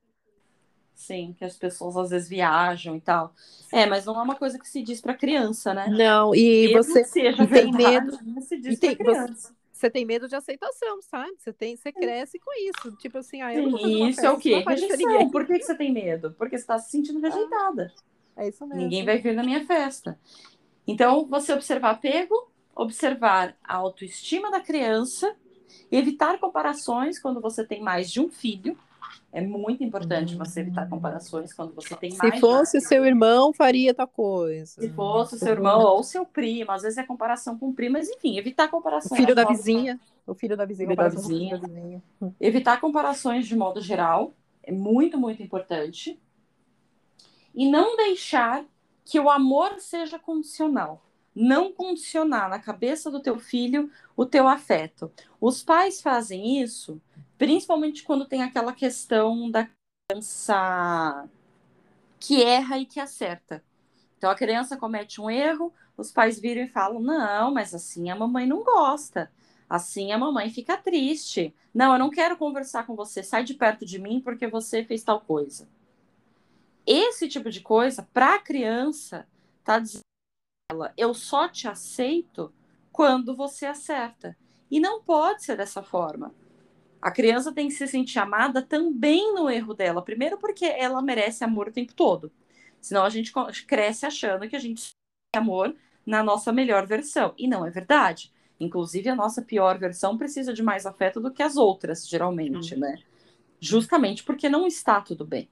Sim, 0.95 1.35
que 1.37 1.43
as 1.43 1.57
pessoas 1.57 1.97
às 1.97 2.09
vezes 2.09 2.29
viajam 2.29 2.95
e 2.95 3.01
tal. 3.01 3.33
É, 3.71 3.85
mas 3.85 4.05
não 4.05 4.17
é 4.17 4.23
uma 4.23 4.35
coisa 4.35 4.57
que 4.57 4.67
se 4.67 4.81
diz 4.81 5.01
para 5.01 5.13
criança, 5.13 5.73
né? 5.73 5.87
Não, 5.89 6.33
e 6.33 6.69
Mesmo 6.69 6.83
você 6.83 7.03
seja 7.03 7.45
tem 7.45 7.71
medo. 7.71 8.17
Não 8.23 8.41
se 8.41 8.57
diz 8.57 8.79
para 8.79 8.95
criança. 8.95 9.33
Você, 9.33 9.53
você 9.73 9.89
tem 9.89 10.05
medo 10.05 10.27
de 10.27 10.35
aceitação, 10.35 11.01
sabe? 11.01 11.33
Você 11.37 11.51
tem, 11.51 11.75
você 11.75 11.91
cresce 11.91 12.39
com 12.39 12.51
isso. 12.53 12.95
Tipo 12.97 13.17
assim, 13.17 13.41
ah, 13.41 13.53
eu 13.53 13.77
Sim, 13.77 14.07
isso 14.07 14.25
é 14.25 14.31
o 14.31 14.37
quê? 14.37 14.63
Rejeição. 14.65 15.29
Por 15.29 15.45
que, 15.45 15.59
que 15.59 15.65
você 15.65 15.75
tem 15.75 15.91
medo? 15.91 16.31
Porque 16.37 16.57
você 16.57 16.63
está 16.63 16.79
se 16.79 16.89
sentindo 16.89 17.19
rejeitada. 17.19 17.91
É 18.37 18.47
isso 18.47 18.65
mesmo. 18.65 18.81
Ninguém 18.81 19.03
vai 19.03 19.17
vir 19.17 19.35
na 19.35 19.43
minha 19.43 19.65
festa. 19.65 20.17
Então, 20.87 21.25
você 21.25 21.51
observar 21.51 21.91
apego, 21.91 22.49
observar 22.73 23.55
a 23.63 23.75
autoestima 23.75 24.49
da 24.49 24.61
criança, 24.61 25.35
evitar 25.91 26.39
comparações 26.39 27.19
quando 27.19 27.41
você 27.41 27.65
tem 27.65 27.81
mais 27.81 28.09
de 28.09 28.21
um 28.21 28.29
filho 28.29 28.77
É 29.31 29.41
muito 29.41 29.83
importante 29.83 30.35
você 30.35 30.61
evitar 30.61 30.87
comparações 30.89 31.53
quando 31.53 31.73
você 31.73 31.95
tem 31.95 32.11
Se 32.11 32.17
mais. 32.17 32.39
fosse 32.39 32.79
seu 32.81 33.05
irmão, 33.05 33.51
faria 33.53 33.93
tal 33.93 34.07
coisa. 34.07 34.79
Se 34.81 34.89
fosse 34.89 35.37
seu 35.37 35.49
irmão 35.53 35.81
ou 35.81 36.03
seu 36.03 36.25
primo, 36.25 36.71
às 36.71 36.83
vezes 36.83 36.97
é 36.97 37.03
comparação 37.03 37.57
com 37.57 37.73
primo, 37.73 37.93
mas 37.93 38.09
enfim, 38.09 38.37
evitar 38.37 38.67
O 38.67 38.71
comparações. 38.71 39.15
filho 39.19 39.27
de 39.27 39.35
da 39.35 39.43
modo- 39.43 39.55
vizinha. 39.55 39.99
O 40.25 40.33
filho 40.33 40.55
da 40.57 40.65
vizinha. 40.65 40.87
Filho 40.87 40.97
da 40.97 41.07
o 41.07 41.09
vizinha. 41.11 41.57
filho 41.57 41.61
da 41.61 41.67
vizinha. 41.67 42.03
Evitar 42.39 42.79
comparações 42.81 43.45
de 43.45 43.55
modo 43.55 43.81
geral 43.81 44.33
é 44.63 44.71
muito, 44.71 45.17
muito 45.17 45.43
importante. 45.43 46.19
E 47.53 47.69
não 47.69 47.95
deixar 47.95 48.65
que 49.03 49.19
o 49.19 49.29
amor 49.29 49.79
seja 49.79 50.17
condicional. 50.17 51.01
Não 51.33 51.71
condicionar 51.71 52.49
na 52.49 52.59
cabeça 52.59 53.11
do 53.11 53.19
teu 53.21 53.37
filho 53.37 53.91
o 54.15 54.25
teu 54.25 54.47
afeto. 54.47 55.11
Os 55.39 55.61
pais 55.63 56.01
fazem 56.01 56.61
isso, 56.61 56.99
principalmente 57.37 58.03
quando 58.03 58.25
tem 58.25 58.43
aquela 58.43 58.73
questão 58.73 59.49
da 59.49 59.67
criança 60.09 61.27
que 62.19 62.43
erra 62.43 62.77
e 62.77 62.85
que 62.85 62.99
acerta. 62.99 63.63
Então 64.17 64.29
a 64.29 64.35
criança 64.35 64.77
comete 64.77 65.21
um 65.21 65.29
erro, 65.29 65.73
os 65.97 66.11
pais 66.11 66.39
viram 66.39 66.63
e 66.63 66.67
falam: 66.67 66.99
não, 66.99 67.53
mas 67.53 67.73
assim 67.73 68.09
a 68.09 68.15
mamãe 68.15 68.45
não 68.45 68.63
gosta. 68.63 69.31
Assim 69.69 70.11
a 70.11 70.17
mamãe 70.17 70.49
fica 70.49 70.77
triste. 70.77 71.53
Não, 71.73 71.93
eu 71.93 71.99
não 71.99 72.09
quero 72.09 72.37
conversar 72.37 72.85
com 72.85 72.95
você. 72.95 73.23
Sai 73.23 73.43
de 73.43 73.53
perto 73.53 73.85
de 73.85 73.99
mim 73.99 74.21
porque 74.21 74.47
você 74.47 74.83
fez 74.83 75.03
tal 75.03 75.19
coisa. 75.21 75.67
Esse 76.85 77.27
tipo 77.27 77.49
de 77.49 77.61
coisa, 77.61 78.07
para 78.13 78.35
a 78.35 78.39
criança, 78.39 79.27
tá 79.63 79.79
dizendo 79.79 80.01
ela, 80.71 80.93
eu 80.95 81.13
só 81.13 81.47
te 81.47 81.67
aceito 81.67 82.53
quando 82.91 83.35
você 83.35 83.65
acerta. 83.65 84.37
E 84.69 84.79
não 84.79 85.01
pode 85.01 85.43
ser 85.43 85.57
dessa 85.57 85.81
forma. 85.81 86.33
A 87.05 87.11
criança 87.11 87.51
tem 87.51 87.67
que 87.67 87.75
se 87.75 87.87
sentir 87.87 88.17
amada 88.17 88.63
também 88.63 89.31
no 89.35 89.47
erro 89.47 89.75
dela. 89.75 90.01
Primeiro, 90.01 90.39
porque 90.39 90.65
ela 90.65 91.03
merece 91.03 91.43
amor 91.43 91.67
o 91.67 91.71
tempo 91.71 91.93
todo. 91.93 92.31
Senão 92.81 93.05
a 93.05 93.11
gente 93.11 93.31
cresce 93.67 94.07
achando 94.07 94.49
que 94.49 94.55
a 94.55 94.59
gente 94.59 94.89
tem 95.31 95.39
amor 95.39 95.75
na 96.03 96.23
nossa 96.23 96.51
melhor 96.51 96.87
versão. 96.87 97.35
E 97.37 97.47
não 97.47 97.63
é 97.63 97.69
verdade. 97.69 98.33
Inclusive, 98.59 99.07
a 99.07 99.15
nossa 99.15 99.43
pior 99.43 99.77
versão 99.77 100.17
precisa 100.17 100.51
de 100.51 100.63
mais 100.63 100.87
afeto 100.87 101.19
do 101.19 101.29
que 101.31 101.43
as 101.43 101.57
outras, 101.57 102.09
geralmente, 102.09 102.75
né? 102.75 102.97
Justamente 103.59 104.23
porque 104.23 104.49
não 104.49 104.65
está 104.65 104.99
tudo 104.99 105.23
bem. 105.23 105.47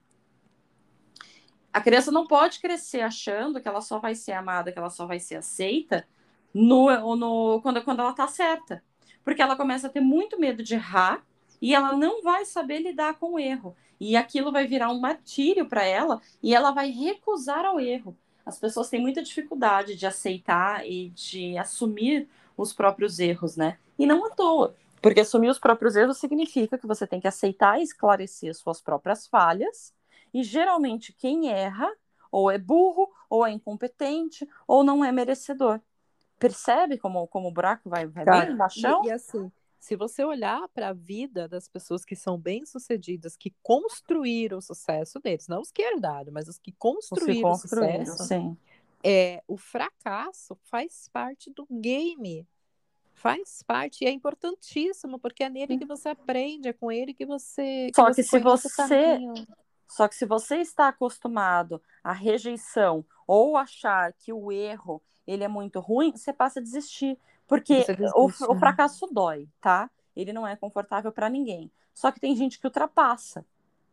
A 1.71 1.79
criança 1.79 2.11
não 2.11 2.25
pode 2.25 2.59
crescer 2.61 3.01
achando 3.01 3.61
que 3.61 3.67
ela 3.67 3.81
só 3.81 3.99
vai 3.99 4.15
ser 4.15 4.31
amada, 4.31 4.71
que 4.71 4.79
ela 4.79 4.89
só 4.89 5.05
vai 5.05 5.19
ser 5.19 5.35
aceita 5.35 6.03
no, 6.51 7.15
no, 7.15 7.61
quando, 7.61 7.79
quando 7.83 7.99
ela 7.99 8.09
está 8.09 8.27
certa. 8.27 8.83
Porque 9.23 9.39
ela 9.39 9.55
começa 9.55 9.85
a 9.85 9.89
ter 9.91 10.01
muito 10.01 10.39
medo 10.39 10.63
de 10.63 10.73
errar 10.73 11.23
e 11.63 11.73
ela 11.73 11.95
não 11.95 12.21
vai 12.21 12.43
saber 12.43 12.79
lidar 12.79 13.13
com 13.13 13.35
o 13.35 13.39
erro. 13.39 13.73
E 13.97 14.17
aquilo 14.17 14.51
vai 14.51 14.67
virar 14.67 14.89
um 14.89 14.99
martírio 14.99 15.65
para 15.65 15.81
ela 15.85 16.21
e 16.41 16.53
ela 16.53 16.71
vai 16.71 16.91
recusar 16.91 17.63
ao 17.63 17.79
erro. 17.79 18.17
As 18.45 18.59
pessoas 18.59 18.89
têm 18.89 18.99
muita 18.99 19.23
dificuldade 19.23 19.95
de 19.95 20.05
aceitar 20.05 20.85
e 20.85 21.11
de 21.11 21.57
assumir 21.57 22.27
os 22.57 22.73
próprios 22.73 23.17
erros, 23.17 23.55
né? 23.55 23.77
E 23.97 24.05
não 24.05 24.25
à 24.25 24.29
toa. 24.31 24.75
Porque 25.01 25.21
assumir 25.21 25.47
os 25.47 25.57
próprios 25.57 25.95
erros 25.95 26.17
significa 26.17 26.77
que 26.77 26.85
você 26.85 27.07
tem 27.07 27.21
que 27.21 27.29
aceitar 27.29 27.79
e 27.79 27.83
esclarecer 27.83 28.53
suas 28.53 28.81
próprias 28.81 29.25
falhas. 29.25 29.93
E 30.33 30.43
geralmente 30.43 31.13
quem 31.13 31.49
erra 31.49 31.89
ou 32.29 32.51
é 32.51 32.57
burro, 32.57 33.09
ou 33.29 33.47
é 33.47 33.51
incompetente, 33.51 34.45
ou 34.67 34.83
não 34.83 35.05
é 35.05 35.13
merecedor. 35.13 35.79
Percebe 36.37 36.97
como, 36.97 37.25
como 37.27 37.47
o 37.47 37.53
buraco 37.53 37.89
vai, 37.89 38.05
vai 38.05 38.25
Cara, 38.25 38.45
bem 38.47 38.53
embaixo? 38.53 38.81
E, 39.05 39.07
e 39.07 39.11
assim, 39.11 39.49
se 39.83 39.97
você 39.97 40.23
olhar 40.23 40.65
para 40.69 40.87
a 40.87 40.93
vida 40.93 41.45
das 41.45 41.67
pessoas 41.67 42.05
que 42.05 42.15
são 42.15 42.37
bem-sucedidas, 42.37 43.35
que 43.35 43.53
construíram 43.61 44.59
o 44.59 44.61
sucesso 44.61 45.19
deles, 45.19 45.49
não 45.49 45.59
os 45.59 45.73
que 45.73 45.81
herdaram, 45.81 46.31
mas 46.31 46.47
os 46.47 46.57
que 46.57 46.71
construíram 46.71 47.51
o 47.51 47.55
sucesso, 47.55 48.23
sim. 48.23 48.57
é, 49.03 49.43
o 49.45 49.57
fracasso 49.57 50.57
faz 50.63 51.09
parte 51.11 51.49
do 51.49 51.67
game. 51.69 52.47
Faz 53.13 53.61
parte 53.61 54.05
e 54.05 54.07
é 54.07 54.11
importantíssimo, 54.11 55.19
porque 55.19 55.43
é 55.43 55.49
nele 55.49 55.77
que 55.77 55.85
você 55.85 56.07
aprende, 56.07 56.69
é 56.69 56.73
com 56.73 56.89
ele 56.89 57.13
que 57.13 57.25
você. 57.25 57.91
Só 57.93 58.05
você 58.05 58.23
que 58.23 58.29
se 58.29 58.39
você-. 58.39 58.87
Só 59.89 60.07
que 60.07 60.15
se 60.15 60.25
você 60.25 60.59
está 60.59 60.87
acostumado 60.87 61.81
à 62.01 62.13
rejeição 62.13 63.05
ou 63.27 63.57
achar 63.57 64.13
que 64.13 64.31
o 64.31 64.49
erro 64.49 65.03
ele 65.27 65.43
é 65.43 65.47
muito 65.49 65.81
ruim, 65.81 66.13
você 66.13 66.31
passa 66.31 66.61
a 66.61 66.63
desistir. 66.63 67.19
Porque 67.47 67.85
o, 68.15 68.25
o 68.25 68.53
né? 68.53 68.59
fracasso 68.59 69.07
dói, 69.11 69.47
tá? 69.61 69.89
Ele 70.15 70.33
não 70.33 70.47
é 70.47 70.55
confortável 70.55 71.11
para 71.11 71.29
ninguém. 71.29 71.71
Só 71.93 72.11
que 72.11 72.19
tem 72.19 72.35
gente 72.35 72.59
que 72.59 72.67
ultrapassa. 72.67 73.45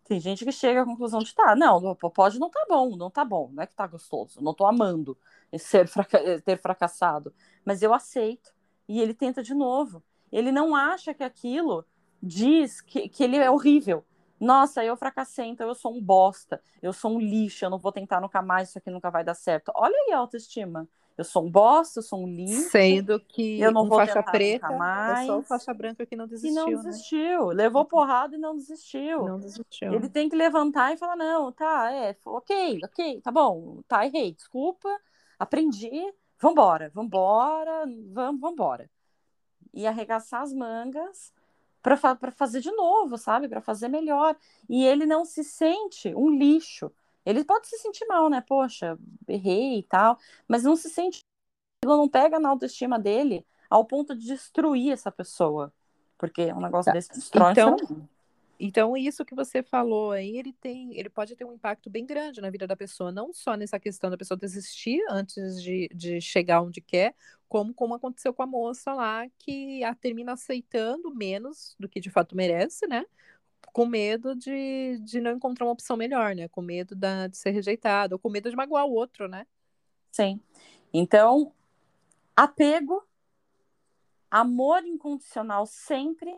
Tem 0.04 0.18
gente 0.18 0.44
que 0.44 0.50
chega 0.52 0.82
à 0.82 0.84
conclusão 0.84 1.20
de, 1.20 1.32
tá, 1.34 1.54
não, 1.54 1.94
pode 1.94 2.38
não 2.40 2.50
tá 2.50 2.66
bom, 2.68 2.96
não 2.96 3.08
tá 3.10 3.24
bom, 3.24 3.48
não 3.52 3.62
é 3.62 3.66
que 3.66 3.76
tá 3.76 3.86
gostoso, 3.86 4.42
não 4.42 4.52
tô 4.52 4.66
amando 4.66 5.16
ser 5.56 5.86
fraca- 5.86 6.18
ter 6.42 6.58
fracassado, 6.58 7.32
mas 7.64 7.80
eu 7.80 7.94
aceito. 7.94 8.52
E 8.88 9.00
ele 9.00 9.14
tenta 9.14 9.40
de 9.40 9.54
novo. 9.54 10.02
Ele 10.32 10.50
não 10.50 10.74
acha 10.74 11.14
que 11.14 11.22
aquilo 11.22 11.84
diz 12.20 12.80
que, 12.80 13.08
que 13.08 13.22
ele 13.22 13.36
é 13.36 13.48
horrível. 13.50 14.04
Nossa, 14.40 14.82
eu 14.84 14.96
fracassei, 14.96 15.46
então 15.46 15.68
eu 15.68 15.74
sou 15.74 15.94
um 15.94 16.02
bosta, 16.02 16.60
eu 16.82 16.92
sou 16.92 17.12
um 17.12 17.20
lixo, 17.20 17.64
eu 17.64 17.70
não 17.70 17.78
vou 17.78 17.92
tentar 17.92 18.20
nunca 18.20 18.40
mais, 18.42 18.70
isso 18.70 18.78
aqui 18.78 18.90
nunca 18.90 19.10
vai 19.10 19.22
dar 19.22 19.34
certo. 19.34 19.70
Olha 19.74 19.94
aí 20.06 20.12
a 20.12 20.18
autoestima. 20.18 20.88
Eu 21.20 21.24
sou 21.24 21.44
um 21.44 21.50
bosta, 21.50 21.98
eu 21.98 22.02
sou 22.02 22.22
um 22.22 22.26
lixo. 22.26 22.70
Sendo 22.70 23.20
que 23.20 23.60
Eu 23.60 23.70
não 23.70 23.84
um 23.84 23.88
vou 23.88 23.98
faixa 23.98 24.22
preta 24.22 24.68
nunca 24.70 24.76
é 25.20 25.26
só 25.26 25.32
o 25.32 25.36
mais. 25.36 25.48
faixa 25.48 25.74
branca 25.74 26.06
que 26.06 26.16
não 26.16 26.24
E 26.24 26.28
desistiu. 26.28 26.54
não 26.54 26.70
né? 26.70 26.82
desistiu. 26.82 27.46
Levou 27.48 27.84
porrada 27.84 28.36
e 28.36 28.38
não 28.38 28.56
desistiu. 28.56 29.26
Não 29.26 29.38
desistiu. 29.38 29.92
Ele 29.92 30.08
tem 30.08 30.30
que 30.30 30.34
levantar 30.36 30.94
e 30.94 30.96
falar: 30.96 31.16
não, 31.16 31.52
tá, 31.52 31.92
é, 31.92 32.16
ok, 32.24 32.80
ok, 32.82 33.20
tá 33.20 33.30
bom, 33.30 33.82
tá, 33.86 34.06
errei, 34.06 34.32
desculpa, 34.32 34.88
aprendi, 35.38 35.90
vambora, 36.40 36.90
vambora, 36.94 37.84
vamos, 38.10 38.40
vambora. 38.40 38.90
E 39.74 39.86
arregaçar 39.86 40.40
as 40.40 40.54
mangas 40.54 41.34
para 41.82 41.98
fa 41.98 42.16
fazer 42.34 42.60
de 42.62 42.70
novo, 42.72 43.18
sabe? 43.18 43.46
Para 43.46 43.60
fazer 43.60 43.88
melhor. 43.88 44.34
E 44.70 44.86
ele 44.86 45.04
não 45.04 45.26
se 45.26 45.44
sente 45.44 46.14
um 46.14 46.30
lixo. 46.30 46.90
Ele 47.24 47.44
pode 47.44 47.66
se 47.68 47.78
sentir 47.78 48.06
mal, 48.06 48.28
né? 48.28 48.40
Poxa, 48.40 48.98
errei 49.28 49.78
e 49.78 49.82
tal, 49.82 50.18
mas 50.48 50.62
não 50.62 50.76
se 50.76 50.88
sente. 50.88 51.20
Aquilo 51.82 51.96
não 51.96 52.08
pega 52.08 52.38
na 52.38 52.48
autoestima 52.48 52.98
dele 52.98 53.46
ao 53.68 53.84
ponto 53.84 54.14
de 54.14 54.26
destruir 54.26 54.92
essa 54.92 55.10
pessoa. 55.10 55.72
Porque 56.18 56.52
um 56.52 56.60
negócio 56.60 56.90
Tá. 56.90 56.92
desse 56.92 57.10
destrói 57.12 57.52
Então. 57.52 57.76
Então, 58.62 58.94
isso 58.94 59.24
que 59.24 59.34
você 59.34 59.62
falou 59.62 60.12
aí, 60.12 60.36
ele 60.36 60.52
tem, 60.52 60.94
ele 60.94 61.08
pode 61.08 61.34
ter 61.34 61.46
um 61.46 61.54
impacto 61.54 61.88
bem 61.88 62.04
grande 62.04 62.42
na 62.42 62.50
vida 62.50 62.66
da 62.66 62.76
pessoa, 62.76 63.10
não 63.10 63.32
só 63.32 63.56
nessa 63.56 63.80
questão 63.80 64.10
da 64.10 64.18
pessoa 64.18 64.36
desistir 64.36 65.02
antes 65.08 65.62
de, 65.62 65.88
de 65.94 66.20
chegar 66.20 66.60
onde 66.60 66.78
quer, 66.78 67.14
como, 67.48 67.72
como 67.72 67.94
aconteceu 67.94 68.34
com 68.34 68.42
a 68.42 68.46
moça 68.46 68.92
lá, 68.92 69.26
que 69.38 69.82
a 69.82 69.94
termina 69.94 70.32
aceitando 70.34 71.10
menos 71.14 71.74
do 71.80 71.88
que 71.88 72.00
de 72.00 72.10
fato 72.10 72.36
merece, 72.36 72.86
né? 72.86 73.06
Com 73.72 73.86
medo 73.86 74.34
de, 74.34 74.98
de 74.98 75.20
não 75.20 75.32
encontrar 75.32 75.66
uma 75.66 75.72
opção 75.72 75.96
melhor, 75.96 76.34
né? 76.34 76.48
Com 76.48 76.60
medo 76.60 76.94
da, 76.94 77.26
de 77.26 77.36
ser 77.36 77.50
rejeitado, 77.50 78.14
ou 78.14 78.18
com 78.18 78.28
medo 78.28 78.50
de 78.50 78.56
magoar 78.56 78.86
o 78.86 78.92
outro, 78.92 79.28
né? 79.28 79.46
Sim. 80.10 80.40
Então, 80.92 81.52
apego, 82.36 83.06
amor 84.30 84.84
incondicional 84.84 85.66
sempre 85.66 86.36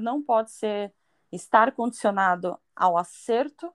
não 0.00 0.22
pode 0.22 0.52
ser 0.52 0.92
estar 1.32 1.72
condicionado 1.72 2.58
ao 2.74 2.96
acerto, 2.96 3.72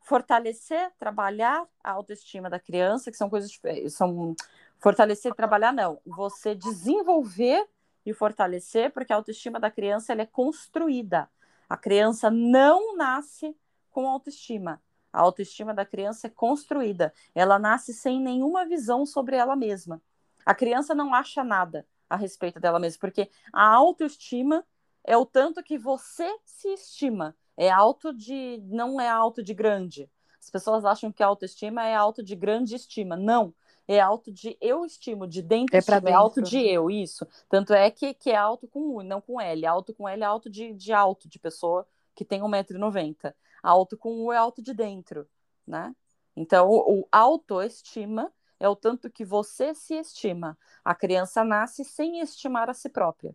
fortalecer, 0.00 0.90
trabalhar 0.98 1.66
a 1.82 1.92
autoestima 1.92 2.48
da 2.48 2.58
criança, 2.58 3.10
que 3.10 3.16
são 3.16 3.28
coisas 3.28 3.50
são 3.90 4.34
fortalecer 4.78 5.34
trabalhar 5.34 5.72
não, 5.72 6.00
você 6.06 6.54
desenvolver 6.54 7.68
e 8.06 8.14
fortalecer, 8.14 8.92
porque 8.92 9.12
a 9.12 9.16
autoestima 9.16 9.60
da 9.60 9.70
criança 9.70 10.12
ela 10.12 10.22
é 10.22 10.26
construída. 10.26 11.28
A 11.68 11.76
criança 11.76 12.30
não 12.30 12.96
nasce 12.96 13.56
com 13.90 14.08
autoestima. 14.08 14.82
A 15.12 15.20
autoestima 15.20 15.74
da 15.74 15.84
criança 15.84 16.26
é 16.26 16.30
construída. 16.30 17.12
Ela 17.34 17.58
nasce 17.58 17.92
sem 17.92 18.20
nenhuma 18.20 18.66
visão 18.66 19.04
sobre 19.04 19.36
ela 19.36 19.56
mesma. 19.56 20.00
A 20.44 20.54
criança 20.54 20.94
não 20.94 21.14
acha 21.14 21.44
nada 21.44 21.86
a 22.08 22.16
respeito 22.16 22.58
dela 22.58 22.78
mesma, 22.78 22.98
porque 23.00 23.30
a 23.52 23.66
autoestima 23.66 24.64
é 25.04 25.16
o 25.16 25.26
tanto 25.26 25.62
que 25.62 25.78
você 25.78 26.28
se 26.44 26.68
estima. 26.68 27.36
É 27.56 27.70
alto 27.70 28.12
de. 28.12 28.62
não 28.64 29.00
é 29.00 29.08
alto 29.08 29.42
de 29.42 29.52
grande. 29.52 30.10
As 30.40 30.48
pessoas 30.48 30.84
acham 30.84 31.12
que 31.12 31.22
a 31.22 31.26
autoestima 31.26 31.84
é 31.84 31.94
alto 31.94 32.22
de 32.22 32.36
grande 32.36 32.74
estima. 32.74 33.16
Não. 33.16 33.52
É 33.90 33.98
alto 33.98 34.30
de 34.30 34.56
eu 34.60 34.84
estimo, 34.84 35.26
de 35.26 35.40
dentro, 35.40 35.74
É 35.74 35.80
pra 35.80 35.96
estima, 35.96 36.10
é 36.10 36.12
alto 36.12 36.34
dentro. 36.36 36.50
de 36.50 36.58
eu, 36.58 36.90
isso. 36.90 37.26
Tanto 37.48 37.72
é 37.72 37.90
que, 37.90 38.12
que 38.12 38.30
é 38.30 38.36
alto 38.36 38.68
com 38.68 38.96
U, 38.96 39.02
não 39.02 39.18
com 39.18 39.40
L. 39.40 39.64
Alto 39.66 39.94
com 39.94 40.06
L 40.06 40.22
é 40.22 40.26
alto 40.26 40.50
de, 40.50 40.74
de 40.74 40.92
alto, 40.92 41.26
de 41.26 41.38
pessoa 41.38 41.88
que 42.14 42.22
tem 42.22 42.42
1,90m. 42.42 43.34
Alto 43.62 43.96
com 43.96 44.24
U 44.26 44.30
é 44.30 44.36
alto 44.36 44.60
de 44.60 44.74
dentro, 44.74 45.26
né? 45.66 45.96
Então, 46.36 46.68
o, 46.68 47.00
o 47.00 47.08
autoestima 47.10 48.30
é 48.60 48.68
o 48.68 48.76
tanto 48.76 49.10
que 49.10 49.24
você 49.24 49.74
se 49.74 49.94
estima. 49.94 50.58
A 50.84 50.94
criança 50.94 51.42
nasce 51.42 51.82
sem 51.84 52.20
estimar 52.20 52.68
a 52.68 52.74
si 52.74 52.88
própria. 52.88 53.34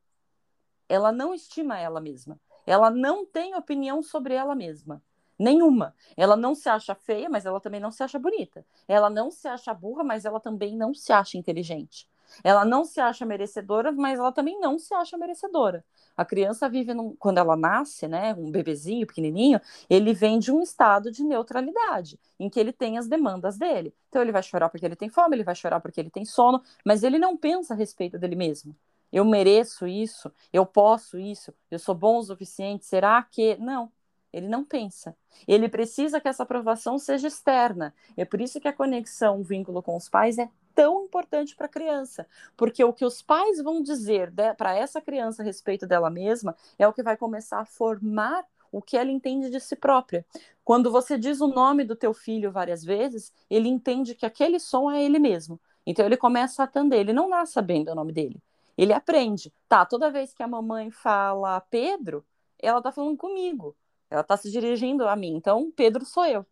Ela 0.88 1.12
não 1.12 1.34
estima 1.34 1.80
ela 1.80 2.00
mesma. 2.00 2.40
Ela 2.66 2.90
não 2.92 3.26
tem 3.26 3.56
opinião 3.56 4.04
sobre 4.04 4.36
ela 4.36 4.54
mesma. 4.54 5.02
Nenhuma. 5.44 5.94
Ela 6.16 6.38
não 6.38 6.56
se 6.56 6.70
acha 6.70 6.96
feia, 6.96 7.30
mas 7.30 7.46
ela 7.46 7.60
também 7.60 7.82
não 7.82 7.92
se 7.92 8.02
acha 8.02 8.18
bonita. 8.18 8.66
Ela 8.88 9.10
não 9.10 9.30
se 9.30 9.46
acha 9.46 9.74
burra, 9.74 10.02
mas 10.02 10.24
ela 10.24 10.40
também 10.40 10.74
não 10.74 10.94
se 10.94 11.12
acha 11.12 11.38
inteligente. 11.38 12.08
Ela 12.46 12.64
não 12.64 12.86
se 12.86 13.02
acha 13.02 13.26
merecedora, 13.26 13.92
mas 13.92 14.18
ela 14.18 14.32
também 14.32 14.58
não 14.58 14.80
se 14.80 14.94
acha 14.94 15.18
merecedora. 15.18 15.84
A 16.16 16.24
criança 16.24 16.70
vive, 16.70 16.94
num, 16.94 17.14
quando 17.18 17.40
ela 17.40 17.58
nasce, 17.58 18.08
né, 18.08 18.34
um 18.36 18.50
bebezinho 18.50 19.06
pequenininho, 19.06 19.60
ele 19.90 20.14
vem 20.14 20.40
de 20.40 20.50
um 20.50 20.62
estado 20.62 21.12
de 21.12 21.26
neutralidade, 21.26 22.18
em 22.40 22.50
que 22.50 22.58
ele 22.58 22.72
tem 22.72 22.98
as 22.98 23.10
demandas 23.10 23.58
dele. 23.58 23.94
Então 24.08 24.22
ele 24.22 24.32
vai 24.32 24.42
chorar 24.44 24.70
porque 24.70 24.86
ele 24.86 24.96
tem 24.96 25.10
fome, 25.10 25.36
ele 25.36 25.44
vai 25.44 25.56
chorar 25.56 25.82
porque 25.82 26.00
ele 26.00 26.10
tem 26.10 26.24
sono, 26.24 26.62
mas 26.86 27.04
ele 27.04 27.20
não 27.20 27.36
pensa 27.36 27.74
a 27.74 27.78
respeito 27.78 28.18
dele 28.18 28.38
mesmo. 28.38 28.74
Eu 29.12 29.26
mereço 29.26 29.86
isso, 29.86 30.32
eu 30.54 30.66
posso 30.66 31.20
isso, 31.20 31.54
eu 31.70 31.78
sou 31.78 31.94
bom 31.94 32.18
o 32.18 32.24
suficiente, 32.24 32.86
será 32.86 33.22
que. 33.22 33.58
Não, 33.58 33.92
ele 34.34 34.48
não 34.48 34.66
pensa. 34.66 35.16
Ele 35.48 35.70
precisa 35.70 36.20
que 36.20 36.28
essa 36.28 36.44
aprovação 36.44 36.98
seja 36.98 37.28
externa. 37.28 37.94
É 38.18 38.26
por 38.26 38.42
isso 38.42 38.60
que 38.60 38.68
a 38.68 38.74
conexão, 38.74 39.40
o 39.40 39.44
vínculo 39.44 39.84
com 39.84 39.96
os 39.96 40.10
pais 40.10 40.40
é 40.40 40.50
tão 40.74 41.06
importante 41.06 41.56
para 41.56 41.68
a 41.68 41.70
criança, 41.70 42.28
porque 42.58 42.84
o 42.84 42.92
que 42.92 43.06
os 43.06 43.22
pais 43.22 43.62
vão 43.62 43.82
dizer 43.84 44.34
para 44.58 44.76
essa 44.76 45.00
criança 45.00 45.44
a 45.44 45.46
respeito 45.46 45.86
dela 45.86 46.10
mesma 46.10 46.56
é 46.80 46.88
o 46.88 46.94
que 46.94 47.04
vai 47.04 47.16
começar 47.16 47.60
a 47.60 47.66
formar 47.66 48.44
o 48.72 48.82
que 48.82 48.98
ela 48.98 49.12
entende 49.12 49.52
de 49.52 49.60
si 49.60 49.76
própria. 49.76 50.26
Quando 50.66 50.92
você 50.92 51.16
diz 51.16 51.42
o 51.42 51.48
nome 51.48 51.84
do 51.84 51.96
teu 51.96 52.12
filho 52.12 52.52
várias 52.52 52.84
vezes, 52.84 53.32
ele 53.50 53.70
entende 53.70 54.16
que 54.16 54.26
aquele 54.26 54.60
som 54.60 54.90
é 54.90 55.04
ele 55.04 55.20
mesmo. 55.20 55.60
Então 55.86 56.06
ele 56.06 56.18
começa 56.18 56.64
a 56.64 56.66
atender, 56.66 56.98
ele 56.98 57.14
não 57.14 57.30
nasce 57.30 57.54
sabendo 57.54 57.92
o 57.92 57.96
nome 57.96 58.12
dele. 58.12 58.42
Ele 58.76 58.94
aprende. 58.94 59.54
Tá, 59.70 59.86
toda 59.86 60.10
vez 60.10 60.34
que 60.34 60.42
a 60.42 60.48
mamãe 60.48 60.90
fala 60.90 61.62
Pedro, 61.62 62.26
ela 62.58 62.82
tá 62.82 62.92
falando 62.92 63.18
comigo. 63.18 63.76
Ela 64.14 64.22
está 64.22 64.38
se 64.38 64.52
dirigindo 64.52 65.08
a 65.08 65.16
mim. 65.16 65.36
Então, 65.36 65.72
Pedro 65.72 66.06
sou 66.06 66.24
eu. 66.26 66.46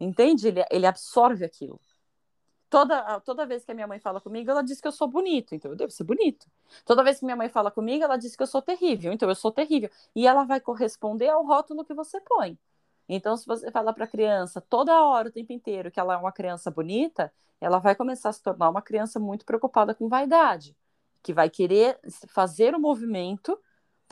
Entende? 0.00 0.48
Ele, 0.48 0.64
ele 0.70 0.86
absorve 0.86 1.44
aquilo. 1.44 1.78
Toda, 2.70 3.20
toda 3.20 3.44
vez 3.44 3.66
que 3.66 3.70
a 3.70 3.74
minha 3.74 3.86
mãe 3.86 4.00
fala 4.00 4.18
comigo, 4.18 4.50
ela 4.50 4.62
diz 4.62 4.80
que 4.80 4.88
eu 4.88 4.92
sou 4.92 5.06
bonito, 5.06 5.54
então 5.54 5.72
eu 5.72 5.76
devo 5.76 5.92
ser 5.92 6.04
bonito. 6.04 6.46
Toda 6.86 7.04
vez 7.04 7.18
que 7.18 7.24
minha 7.26 7.36
mãe 7.36 7.50
fala 7.50 7.70
comigo, 7.70 8.02
ela 8.02 8.16
diz 8.16 8.34
que 8.34 8.42
eu 8.42 8.46
sou 8.46 8.62
terrível, 8.62 9.12
então 9.12 9.28
eu 9.28 9.34
sou 9.34 9.52
terrível. 9.52 9.90
E 10.16 10.26
ela 10.26 10.44
vai 10.44 10.58
corresponder 10.58 11.28
ao 11.28 11.44
rótulo 11.44 11.84
que 11.84 11.92
você 11.92 12.18
põe. 12.22 12.58
Então, 13.06 13.36
se 13.36 13.44
você 13.46 13.70
falar 13.70 13.92
para 13.92 14.04
a 14.04 14.08
criança 14.08 14.58
toda 14.58 15.04
hora, 15.04 15.28
o 15.28 15.32
tempo 15.32 15.52
inteiro, 15.52 15.90
que 15.90 16.00
ela 16.00 16.14
é 16.14 16.16
uma 16.16 16.32
criança 16.32 16.70
bonita, 16.70 17.30
ela 17.60 17.78
vai 17.78 17.94
começar 17.94 18.30
a 18.30 18.32
se 18.32 18.42
tornar 18.42 18.70
uma 18.70 18.80
criança 18.80 19.20
muito 19.20 19.44
preocupada 19.44 19.94
com 19.94 20.08
vaidade, 20.08 20.74
que 21.22 21.34
vai 21.34 21.50
querer 21.50 22.00
fazer 22.28 22.74
o 22.74 22.80
movimento 22.80 23.58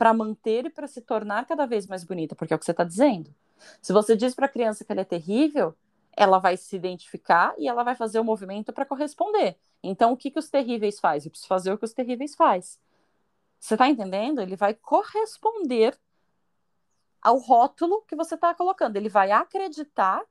para 0.01 0.15
manter 0.15 0.65
e 0.65 0.69
para 0.71 0.87
se 0.87 0.99
tornar 0.99 1.45
cada 1.45 1.67
vez 1.67 1.85
mais 1.85 2.03
bonita, 2.03 2.33
porque 2.33 2.51
é 2.51 2.55
o 2.55 2.57
que 2.57 2.65
você 2.65 2.71
está 2.71 2.83
dizendo. 2.83 3.31
Se 3.79 3.93
você 3.93 4.17
diz 4.17 4.33
para 4.33 4.47
a 4.47 4.49
criança 4.49 4.83
que 4.83 4.91
ela 4.91 5.01
é 5.01 5.05
terrível, 5.05 5.75
ela 6.13 6.39
vai 6.39 6.57
se 6.57 6.75
identificar 6.75 7.53
e 7.55 7.67
ela 7.67 7.83
vai 7.83 7.93
fazer 7.93 8.19
o 8.19 8.23
movimento 8.23 8.73
para 8.73 8.83
corresponder. 8.83 9.55
Então, 9.83 10.11
o 10.11 10.17
que, 10.17 10.31
que 10.31 10.39
os 10.39 10.49
terríveis 10.49 10.99
faz? 10.99 11.23
Eu 11.23 11.29
preciso 11.29 11.47
fazer 11.47 11.71
o 11.71 11.77
que 11.77 11.85
os 11.85 11.93
terríveis 11.93 12.33
faz. 12.33 12.79
Você 13.59 13.75
está 13.75 13.87
entendendo? 13.87 14.41
Ele 14.41 14.55
vai 14.55 14.73
corresponder 14.73 15.95
ao 17.21 17.37
rótulo 17.37 18.01
que 18.07 18.15
você 18.15 18.33
está 18.33 18.55
colocando. 18.55 18.95
Ele 18.95 19.07
vai 19.07 19.29
acreditar 19.29 20.23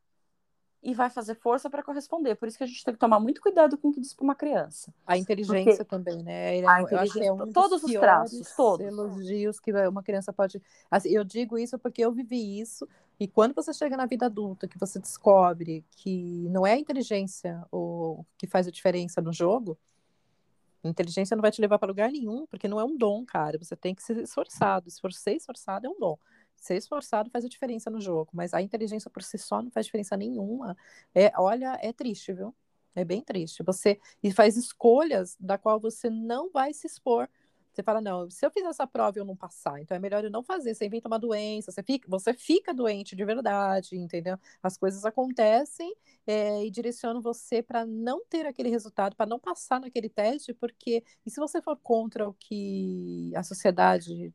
e 0.83 0.95
vai 0.95 1.11
fazer 1.11 1.35
força 1.35 1.69
para 1.69 1.83
corresponder. 1.83 2.35
Por 2.37 2.49
isso 2.49 2.57
que 2.57 2.65
a 2.65 2.67
gente 2.67 2.83
tem 2.83 2.95
que 2.95 3.01
tomar 3.01 3.21
muito 3.21 3.41
cuidado 3.41 3.77
com 3.77 3.89
o 3.89 3.93
que 3.93 4.01
diz 4.01 4.15
para 4.15 4.25
uma 4.25 4.35
criança. 4.35 4.93
A 5.07 5.17
inteligência 5.17 5.85
Porque... 5.85 5.85
também, 5.85 6.23
né? 6.23 6.59
É, 6.59 6.67
a 6.67 6.81
inteligência, 6.81 7.25
é 7.25 7.33
um 7.33 7.53
todos 7.53 7.85
os 7.85 7.93
traços, 7.93 8.55
todos. 8.57 8.87
elogios 8.87 9.61
que 9.61 9.73
uma 9.73 10.03
criança 10.03 10.33
pode. 10.33 10.61
Assim, 10.91 11.11
eu 11.11 11.23
digo 11.23 11.59
isso 11.59 11.79
porque 11.79 12.03
eu 12.03 12.13
vivi 12.13 12.59
isso. 12.59 12.89
E 13.19 13.29
quando 13.29 13.55
você 13.55 13.75
chega 13.75 13.97
na 13.97 14.07
vida 14.07 14.27
adulta, 14.27 14.67
que 14.67 14.79
você 14.79 14.99
descobre 14.99 15.85
que 15.91 16.49
não 16.49 16.67
é 16.67 16.73
a 16.73 16.79
inteligência 16.79 17.63
o 17.71 18.25
que 18.39 18.47
faz 18.47 18.67
a 18.67 18.71
diferença 18.71 19.21
no 19.21 19.35
jogo, 19.35 19.79
a 20.83 20.89
inteligência 20.89 21.37
não 21.37 21.43
vai 21.43 21.51
te 21.51 21.61
levar 21.61 21.79
para 21.79 21.89
lugar 21.89 22.11
nenhum, 22.11 22.47
porque 22.47 22.67
não 22.67 22.81
é 22.81 22.85
um 22.85 22.97
dom, 22.97 23.23
cara. 23.27 23.59
Você 23.59 23.77
tem 23.77 23.95
que 23.95 24.03
ser 24.03 24.17
esforçado. 24.17 24.91
Se 24.91 24.99
for 24.99 25.13
ser 25.13 25.35
esforçado, 25.35 25.87
é 25.87 25.91
um 25.91 25.99
dom 25.99 26.17
ser 26.61 26.77
esforçado 26.77 27.31
faz 27.31 27.45
a 27.45 27.49
diferença 27.49 27.91
no 27.91 28.01
jogo, 28.01 28.31
mas 28.33 28.55
a 28.55 28.63
inteligência 28.63 29.11
por 29.11 29.23
si 29.23 29.39
só 29.39 29.63
não 29.63 29.71
faz 29.71 29.87
diferença 29.87 30.17
nenhuma. 30.17 30.77
É, 31.15 31.33
olha, 31.37 31.79
é 31.83 31.93
triste, 31.93 32.33
viu? 32.33 32.55
É 32.95 33.05
bem 33.05 33.23
triste. 33.23 33.63
Você 33.63 33.99
e 34.23 34.31
faz 34.33 34.57
escolhas 34.57 35.37
da 35.41 35.57
qual 35.59 35.81
você 35.81 36.11
não 36.11 36.51
vai 36.51 36.73
se 36.75 36.87
expor. 36.87 37.29
Você 37.73 37.83
fala, 37.85 38.01
não, 38.01 38.29
se 38.29 38.45
eu 38.45 38.51
fizer 38.51 38.67
essa 38.69 38.87
prova 38.87 39.19
eu 39.19 39.25
não 39.25 39.37
passar, 39.37 39.81
então 39.81 39.97
é 39.97 40.01
melhor 40.01 40.25
eu 40.25 40.31
não 40.31 40.43
fazer. 40.43 40.75
Você 40.75 40.87
inventa 40.87 41.09
uma 41.09 41.19
doença, 41.19 41.71
você 41.71 41.83
fica, 41.83 42.09
você 42.11 42.35
fica 42.35 42.75
doente 42.75 43.15
de 43.15 43.25
verdade, 43.25 43.97
entendeu? 43.97 44.37
As 44.63 44.77
coisas 44.77 45.05
acontecem 45.05 45.95
é, 46.27 46.65
e 46.65 46.71
direcionam 46.71 47.23
você 47.23 47.63
para 47.63 47.87
não 47.87 48.25
ter 48.27 48.45
aquele 48.45 48.69
resultado, 48.71 49.15
para 49.17 49.27
não 49.27 49.39
passar 49.39 49.81
naquele 49.81 50.09
teste, 50.09 50.53
porque 50.53 51.05
e 51.25 51.31
se 51.31 51.39
você 51.39 51.63
for 51.63 51.77
contra 51.77 52.29
o 52.29 52.35
que 52.35 53.33
a 53.37 53.43
sociedade 53.43 54.35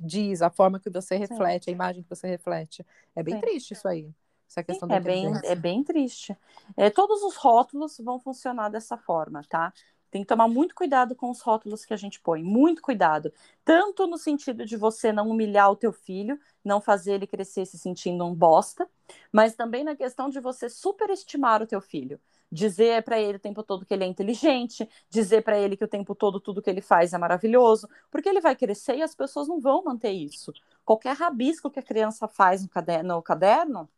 diz, 0.00 0.42
a 0.42 0.50
forma 0.50 0.78
que 0.78 0.90
você 0.90 1.16
reflete, 1.16 1.64
Sim. 1.64 1.70
a 1.70 1.74
imagem 1.74 2.02
que 2.02 2.08
você 2.08 2.26
reflete. 2.26 2.84
É 3.14 3.22
bem 3.22 3.34
Sim. 3.34 3.40
triste 3.40 3.72
isso 3.72 3.88
aí. 3.88 4.08
Essa 4.48 4.62
questão 4.62 4.88
Sim, 4.88 4.94
é 4.94 5.00
bem, 5.00 5.32
é 5.44 5.54
bem 5.54 5.82
triste. 5.82 6.36
É, 6.76 6.90
todos 6.90 7.22
os 7.22 7.36
rótulos 7.36 7.98
vão 7.98 8.20
funcionar 8.20 8.68
dessa 8.68 8.96
forma, 8.98 9.42
tá? 9.48 9.72
Tem 10.10 10.20
que 10.20 10.28
tomar 10.28 10.46
muito 10.46 10.74
cuidado 10.74 11.14
com 11.16 11.30
os 11.30 11.40
rótulos 11.40 11.86
que 11.86 11.94
a 11.94 11.96
gente 11.96 12.20
põe, 12.20 12.42
muito 12.42 12.82
cuidado. 12.82 13.32
Tanto 13.64 14.06
no 14.06 14.18
sentido 14.18 14.66
de 14.66 14.76
você 14.76 15.10
não 15.10 15.30
humilhar 15.30 15.70
o 15.70 15.76
teu 15.76 15.90
filho, 15.90 16.38
não 16.62 16.82
fazer 16.82 17.14
ele 17.14 17.26
crescer 17.26 17.64
se 17.64 17.78
sentindo 17.78 18.22
um 18.26 18.34
bosta, 18.34 18.86
mas 19.32 19.54
também 19.54 19.84
na 19.84 19.96
questão 19.96 20.28
de 20.28 20.38
você 20.38 20.68
superestimar 20.68 21.62
o 21.62 21.66
teu 21.66 21.80
filho 21.80 22.20
dizer 22.52 23.02
para 23.02 23.18
ele 23.18 23.38
o 23.38 23.40
tempo 23.40 23.62
todo 23.62 23.86
que 23.86 23.94
ele 23.94 24.04
é 24.04 24.06
inteligente, 24.06 24.86
dizer 25.08 25.42
para 25.42 25.58
ele 25.58 25.76
que 25.76 25.84
o 25.84 25.88
tempo 25.88 26.14
todo 26.14 26.38
tudo 26.38 26.60
que 26.60 26.68
ele 26.68 26.82
faz 26.82 27.14
é 27.14 27.18
maravilhoso, 27.18 27.88
porque 28.10 28.28
ele 28.28 28.42
vai 28.42 28.54
crescer 28.54 28.96
e 28.96 29.02
as 29.02 29.14
pessoas 29.14 29.48
não 29.48 29.58
vão 29.58 29.82
manter 29.82 30.10
isso. 30.10 30.52
Qualquer 30.84 31.16
rabisco 31.16 31.70
que 31.70 31.80
a 31.80 31.82
criança 31.82 32.28
faz 32.28 32.62
no 32.62 32.68
caderno, 32.68 33.14
no 33.14 33.22
caderno 33.22 33.88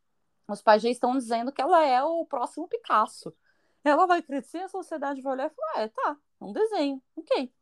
os 0.47 0.63
pais 0.63 0.83
já 0.83 0.91
estão 0.91 1.17
dizendo 1.17 1.51
que 1.51 1.61
ela 1.61 1.85
é 1.85 2.03
o 2.03 2.25
próximo 2.27 2.69
Picasso. 2.69 3.35
Ela 3.83 4.07
vai 4.07 4.23
crescer, 4.23 4.59
a 4.59 4.69
sociedade 4.69 5.21
vai 5.21 5.33
olhar 5.33 5.47
e 5.47 5.55
falar: 5.55 5.83
é, 5.83 5.89
tá, 5.89 6.17
um 6.41 6.53
desenho, 6.53 7.03
ok. 7.17 7.53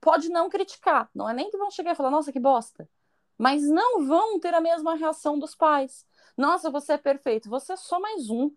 Pode 0.00 0.28
não 0.28 0.48
criticar, 0.48 1.10
não 1.14 1.28
é 1.28 1.32
nem 1.34 1.50
que 1.50 1.56
vão 1.56 1.70
chegar 1.70 1.92
e 1.92 1.94
falar: 1.94 2.10
nossa, 2.10 2.32
que 2.32 2.40
bosta. 2.40 2.88
Mas 3.38 3.62
não 3.62 4.06
vão 4.06 4.38
ter 4.38 4.54
a 4.54 4.60
mesma 4.60 4.94
reação 4.94 5.38
dos 5.38 5.54
pais. 5.54 6.06
Nossa, 6.36 6.70
você 6.70 6.92
é 6.94 6.98
perfeito, 6.98 7.48
você 7.48 7.72
é 7.72 7.76
só 7.76 7.98
mais 7.98 8.30
um. 8.30 8.50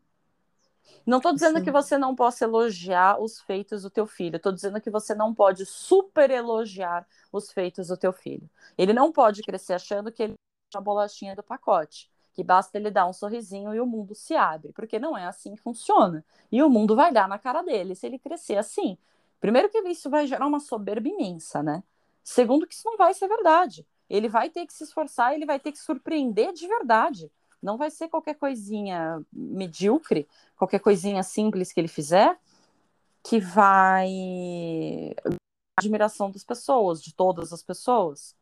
Não 1.06 1.18
estou 1.18 1.34
dizendo 1.34 1.60
Sim. 1.60 1.64
que 1.64 1.72
você 1.72 1.98
não 1.98 2.16
possa 2.16 2.46
elogiar 2.46 3.22
os 3.22 3.40
feitos 3.40 3.84
do 3.84 3.90
teu 3.90 4.08
filho, 4.08 4.38
estou 4.38 4.52
dizendo 4.52 4.82
que 4.82 4.90
você 4.90 5.14
não 5.14 5.34
pode 5.34 5.66
super 5.66 6.32
elogiar 6.32 7.08
os 7.32 7.52
feitos 7.52 7.88
do 7.88 7.98
teu 7.98 8.12
filho. 8.12 8.50
Ele 8.78 8.94
não 8.94 9.12
pode 9.12 9.42
crescer 9.44 9.74
achando 9.74 10.12
que 10.12 10.24
ele 10.24 10.34
é 10.74 10.78
a 10.78 10.82
bolachinha 10.82 11.36
do 11.36 11.44
pacote, 11.44 12.10
que 12.34 12.44
basta 12.44 12.78
ele 12.78 12.90
dar 12.90 13.08
um 13.08 13.14
sorrisinho 13.14 13.74
e 13.74 13.80
o 13.80 13.86
mundo 13.86 14.16
se 14.16 14.36
abre, 14.36 14.72
porque 14.74 14.98
não 15.00 15.18
é 15.18 15.26
assim 15.26 15.56
que 15.56 15.62
funciona. 15.62 16.26
E 16.52 16.62
o 16.64 16.70
mundo 16.70 16.96
vai 16.96 17.14
dar 17.14 17.28
na 17.28 17.38
cara 17.38 17.62
dele 17.62 17.96
se 17.96 18.08
ele 18.08 18.18
crescer 18.20 18.58
assim. 18.58 18.98
Primeiro 19.40 19.70
que 19.70 19.78
isso 19.88 20.10
vai 20.10 20.26
gerar 20.26 20.48
uma 20.48 20.60
soberba 20.60 21.08
imensa, 21.08 21.62
né? 21.62 21.84
Segundo 22.24 22.66
que 22.66 22.74
isso 22.74 22.90
não 22.90 22.98
vai 22.98 23.14
ser 23.14 23.28
verdade. 23.28 23.86
Ele 24.10 24.28
vai 24.28 24.50
ter 24.50 24.66
que 24.66 24.74
se 24.74 24.84
esforçar, 24.84 25.34
ele 25.34 25.46
vai 25.46 25.60
ter 25.60 25.72
que 25.72 25.78
surpreender 25.78 26.52
de 26.54 26.68
verdade. 26.68 27.32
Não 27.66 27.78
vai 27.78 27.90
ser 27.90 28.08
qualquer 28.10 28.36
coisinha 28.36 29.20
medíocre, 29.34 30.28
qualquer 30.56 30.78
coisinha 30.78 31.24
simples 31.24 31.74
que 31.74 31.80
ele 31.80 31.88
fizer, 31.88 32.38
que 33.24 33.40
vai 33.40 34.08
admiração 35.76 36.30
das 36.30 36.44
pessoas, 36.44 37.02
de 37.02 37.12
todas 37.12 37.52
as 37.52 37.64
pessoas. 37.64 38.36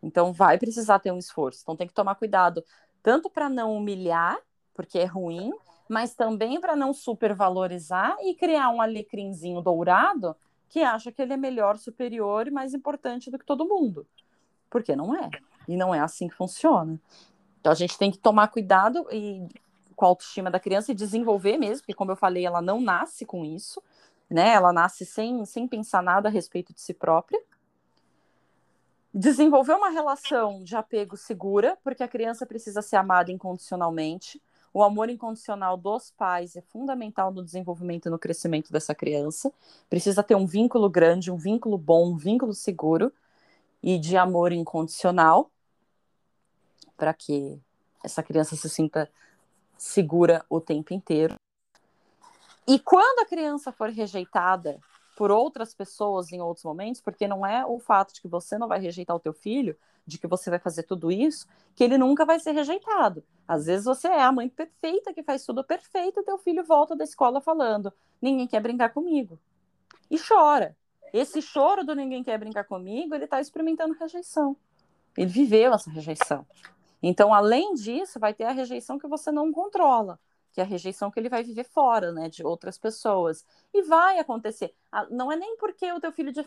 Então 0.00 0.32
vai 0.32 0.56
precisar 0.56 1.00
ter 1.00 1.10
um 1.10 1.18
esforço. 1.18 1.62
Então 1.62 1.74
tem 1.74 1.88
que 1.88 1.92
tomar 1.92 2.14
cuidado, 2.14 2.64
tanto 3.02 3.28
para 3.28 3.48
não 3.48 3.76
humilhar, 3.76 4.38
porque 4.72 5.00
é 5.00 5.04
ruim, 5.04 5.50
mas 5.88 6.14
também 6.14 6.60
para 6.60 6.76
não 6.76 6.94
supervalorizar 6.94 8.16
e 8.22 8.36
criar 8.36 8.70
um 8.70 8.80
alecrimzinho 8.80 9.60
dourado 9.60 10.36
que 10.68 10.80
acha 10.80 11.10
que 11.10 11.20
ele 11.20 11.32
é 11.32 11.36
melhor, 11.36 11.76
superior 11.76 12.46
e 12.46 12.52
mais 12.52 12.72
importante 12.72 13.32
do 13.32 13.38
que 13.38 13.44
todo 13.44 13.66
mundo. 13.66 14.06
Porque 14.70 14.94
não 14.94 15.12
é. 15.12 15.28
E 15.66 15.76
não 15.76 15.92
é 15.92 15.98
assim 15.98 16.28
que 16.28 16.36
funciona. 16.36 17.00
Então 17.66 17.72
a 17.72 17.76
gente 17.76 17.98
tem 17.98 18.12
que 18.12 18.18
tomar 18.18 18.46
cuidado 18.46 19.08
e 19.10 19.44
com 19.96 20.04
a 20.04 20.08
autoestima 20.08 20.48
da 20.48 20.60
criança 20.60 20.92
e 20.92 20.94
desenvolver 20.94 21.58
mesmo, 21.58 21.78
porque 21.78 21.94
como 21.94 22.12
eu 22.12 22.16
falei, 22.16 22.46
ela 22.46 22.62
não 22.62 22.80
nasce 22.80 23.26
com 23.26 23.44
isso, 23.44 23.82
né? 24.30 24.50
Ela 24.50 24.72
nasce 24.72 25.04
sem, 25.04 25.44
sem 25.44 25.66
pensar 25.66 26.00
nada 26.00 26.28
a 26.28 26.30
respeito 26.30 26.72
de 26.72 26.80
si 26.80 26.94
própria. 26.94 27.42
Desenvolver 29.12 29.72
uma 29.72 29.88
relação 29.88 30.62
de 30.62 30.76
apego 30.76 31.16
segura, 31.16 31.76
porque 31.82 32.04
a 32.04 32.08
criança 32.08 32.46
precisa 32.46 32.80
ser 32.82 32.98
amada 32.98 33.32
incondicionalmente. 33.32 34.40
O 34.72 34.84
amor 34.84 35.10
incondicional 35.10 35.76
dos 35.76 36.12
pais 36.12 36.54
é 36.54 36.60
fundamental 36.60 37.32
no 37.32 37.42
desenvolvimento 37.42 38.06
e 38.06 38.10
no 38.10 38.18
crescimento 38.18 38.72
dessa 38.72 38.94
criança. 38.94 39.52
Precisa 39.90 40.22
ter 40.22 40.36
um 40.36 40.46
vínculo 40.46 40.88
grande, 40.88 41.32
um 41.32 41.36
vínculo 41.36 41.76
bom, 41.76 42.12
um 42.12 42.16
vínculo 42.16 42.54
seguro 42.54 43.12
e 43.82 43.98
de 43.98 44.16
amor 44.16 44.52
incondicional 44.52 45.50
para 46.96 47.12
que 47.12 47.60
essa 48.04 48.22
criança 48.22 48.56
se 48.56 48.68
sinta 48.68 49.10
segura 49.76 50.44
o 50.48 50.60
tempo 50.60 50.94
inteiro. 50.94 51.34
E 52.66 52.78
quando 52.78 53.20
a 53.20 53.26
criança 53.26 53.70
for 53.70 53.90
rejeitada 53.90 54.80
por 55.16 55.30
outras 55.30 55.74
pessoas 55.74 56.32
em 56.32 56.40
outros 56.40 56.64
momentos, 56.64 57.00
porque 57.00 57.26
não 57.26 57.46
é 57.46 57.64
o 57.64 57.78
fato 57.78 58.12
de 58.12 58.20
que 58.20 58.28
você 58.28 58.58
não 58.58 58.68
vai 58.68 58.78
rejeitar 58.78 59.16
o 59.16 59.20
teu 59.20 59.32
filho, 59.32 59.76
de 60.06 60.18
que 60.18 60.26
você 60.26 60.50
vai 60.50 60.58
fazer 60.58 60.82
tudo 60.82 61.10
isso, 61.10 61.46
que 61.74 61.82
ele 61.82 61.96
nunca 61.96 62.24
vai 62.24 62.38
ser 62.38 62.52
rejeitado. 62.52 63.24
Às 63.48 63.66
vezes 63.66 63.86
você 63.86 64.08
é 64.08 64.22
a 64.22 64.30
mãe 64.30 64.48
perfeita 64.48 65.14
que 65.14 65.22
faz 65.22 65.44
tudo 65.44 65.64
perfeito, 65.64 66.20
e 66.20 66.22
teu 66.22 66.38
filho 66.38 66.64
volta 66.64 66.94
da 66.94 67.04
escola 67.04 67.40
falando: 67.40 67.92
"Ninguém 68.20 68.46
quer 68.46 68.60
brincar 68.60 68.90
comigo". 68.90 69.38
E 70.10 70.18
chora. 70.18 70.76
Esse 71.12 71.40
choro 71.40 71.84
do 71.84 71.94
ninguém 71.94 72.22
quer 72.22 72.38
brincar 72.38 72.64
comigo, 72.64 73.14
ele 73.14 73.24
está 73.24 73.40
experimentando 73.40 73.94
rejeição. 73.94 74.56
Ele 75.16 75.30
viveu 75.30 75.72
essa 75.72 75.90
rejeição. 75.90 76.46
Então, 77.02 77.32
além 77.32 77.74
disso, 77.74 78.18
vai 78.18 78.32
ter 78.34 78.44
a 78.44 78.52
rejeição 78.52 78.98
que 78.98 79.06
você 79.06 79.30
não 79.30 79.52
controla, 79.52 80.18
que 80.52 80.60
é 80.60 80.64
a 80.64 80.66
rejeição 80.66 81.10
que 81.10 81.20
ele 81.20 81.28
vai 81.28 81.42
viver 81.42 81.64
fora, 81.64 82.12
né, 82.12 82.28
de 82.28 82.44
outras 82.44 82.78
pessoas. 82.78 83.44
E 83.72 83.82
vai 83.82 84.18
acontecer. 84.18 84.74
Ah, 84.90 85.06
não 85.10 85.30
é 85.30 85.36
nem 85.36 85.56
porque 85.56 85.90
o 85.92 86.00
teu 86.00 86.12
filho 86.12 86.32
é 86.38 86.44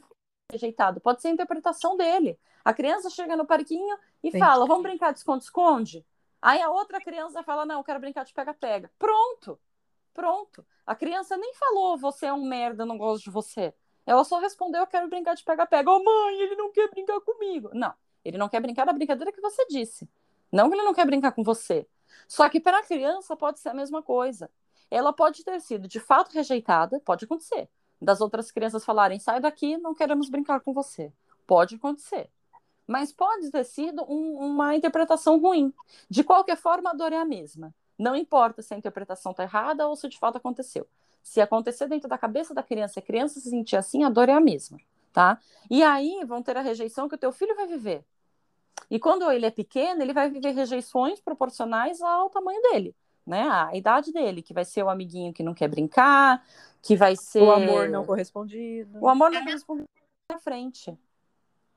rejeitado, 0.51 0.99
pode 0.99 1.21
ser 1.21 1.27
a 1.27 1.31
interpretação 1.31 1.95
dele. 1.95 2.37
A 2.65 2.73
criança 2.73 3.09
chega 3.09 3.37
no 3.37 3.45
parquinho 3.45 3.97
e 4.23 4.31
Sim. 4.31 4.39
fala: 4.39 4.65
"Vamos 4.65 4.83
brincar 4.83 5.11
de 5.11 5.19
esconde-esconde?" 5.19 6.05
Aí 6.41 6.61
a 6.61 6.69
outra 6.69 6.99
criança 6.99 7.43
fala: 7.43 7.65
"Não, 7.65 7.77
eu 7.79 7.83
quero 7.83 7.99
brincar 7.99 8.25
de 8.25 8.33
pega-pega". 8.33 8.91
Pronto. 8.97 9.59
Pronto. 10.13 10.65
A 10.85 10.95
criança 10.95 11.37
nem 11.37 11.53
falou: 11.53 11.97
"Você 11.97 12.25
é 12.25 12.33
um 12.33 12.43
merda, 12.43 12.85
não 12.85 12.97
gosto 12.97 13.25
de 13.25 13.29
você". 13.29 13.73
Ela 14.05 14.23
só 14.23 14.39
respondeu: 14.39 14.81
"Eu 14.81 14.87
quero 14.87 15.07
brincar 15.07 15.35
de 15.35 15.43
pega-pega". 15.43 15.89
"Ô, 15.89 15.97
oh, 15.97 16.03
mãe, 16.03 16.41
ele 16.41 16.55
não 16.55 16.71
quer 16.71 16.89
brincar 16.89 17.19
comigo". 17.21 17.69
Não. 17.73 17.93
Ele 18.25 18.37
não 18.37 18.49
quer 18.49 18.59
brincar 18.59 18.85
da 18.85 18.93
brincadeira 18.93 19.31
que 19.31 19.41
você 19.41 19.65
disse. 19.67 20.09
Não 20.51 20.69
que 20.69 20.75
ele 20.75 20.83
não 20.83 20.93
quer 20.93 21.05
brincar 21.05 21.31
com 21.31 21.43
você. 21.43 21.87
Só 22.27 22.47
que 22.49 22.59
para 22.59 22.79
a 22.79 22.83
criança 22.83 23.35
pode 23.35 23.59
ser 23.59 23.69
a 23.69 23.73
mesma 23.73 24.01
coisa. 24.01 24.49
Ela 24.89 25.13
pode 25.13 25.43
ter 25.43 25.59
sido 25.61 25.87
de 25.87 25.99
fato 25.99 26.31
rejeitada, 26.31 26.99
pode 26.99 27.25
acontecer. 27.25 27.69
Das 28.01 28.21
outras 28.21 28.51
crianças 28.51 28.85
falarem: 28.85 29.19
sai 29.19 29.39
daqui, 29.39 29.77
não 29.77 29.93
queremos 29.93 30.29
brincar 30.29 30.59
com 30.61 30.73
você. 30.73 31.11
Pode 31.45 31.75
acontecer. 31.75 32.29
Mas 32.87 33.11
pode 33.11 33.51
ter 33.51 33.63
sido 33.65 34.03
um, 34.09 34.37
uma 34.37 34.75
interpretação 34.75 35.39
ruim. 35.39 35.73
De 36.09 36.23
qualquer 36.23 36.57
forma, 36.57 36.89
a 36.89 36.93
dor 36.93 37.13
é 37.13 37.17
a 37.17 37.25
mesma. 37.25 37.73
Não 37.97 38.15
importa 38.15 38.61
se 38.61 38.73
a 38.73 38.77
interpretação 38.77 39.31
está 39.31 39.43
errada 39.43 39.87
ou 39.87 39.95
se 39.95 40.07
de 40.07 40.17
fato 40.17 40.37
aconteceu. 40.37 40.87
Se 41.21 41.41
acontecer 41.41 41.87
dentro 41.87 42.07
da 42.07 42.17
cabeça 42.17 42.53
da 42.53 42.63
criança 42.63 42.97
e 42.97 43.01
a 43.01 43.05
criança 43.05 43.39
se 43.39 43.49
sentir 43.49 43.75
assim, 43.75 44.03
a 44.03 44.09
dor 44.09 44.29
é 44.29 44.33
a 44.33 44.39
mesma, 44.39 44.79
tá? 45.11 45.37
E 45.69 45.83
aí 45.83 46.23
vão 46.25 46.41
ter 46.41 46.55
a 46.57 46.61
rejeição 46.61 47.09
que 47.09 47.15
o 47.15 47.17
teu 47.17 47.31
filho 47.31 47.55
vai 47.55 47.67
viver. 47.67 48.03
E 48.89 48.99
quando 48.99 49.29
ele 49.31 49.45
é 49.45 49.51
pequeno, 49.51 50.01
ele 50.01 50.13
vai 50.13 50.29
viver 50.29 50.51
rejeições 50.51 51.19
proporcionais 51.19 52.01
ao 52.01 52.29
tamanho 52.29 52.61
dele, 52.61 52.95
né? 53.25 53.47
A 53.49 53.75
idade 53.75 54.11
dele, 54.11 54.41
que 54.41 54.53
vai 54.53 54.65
ser 54.65 54.83
o 54.83 54.89
amiguinho 54.89 55.33
que 55.33 55.43
não 55.43 55.53
quer 55.53 55.67
brincar, 55.67 56.43
que 56.81 56.95
vai 56.95 57.15
ser. 57.15 57.41
O 57.41 57.51
amor 57.51 57.89
não 57.89 58.05
correspondido. 58.05 58.99
O 58.99 59.07
amor 59.07 59.31
não 59.31 59.43
correspondido 59.43 59.87
na 60.31 60.39
frente. 60.39 60.97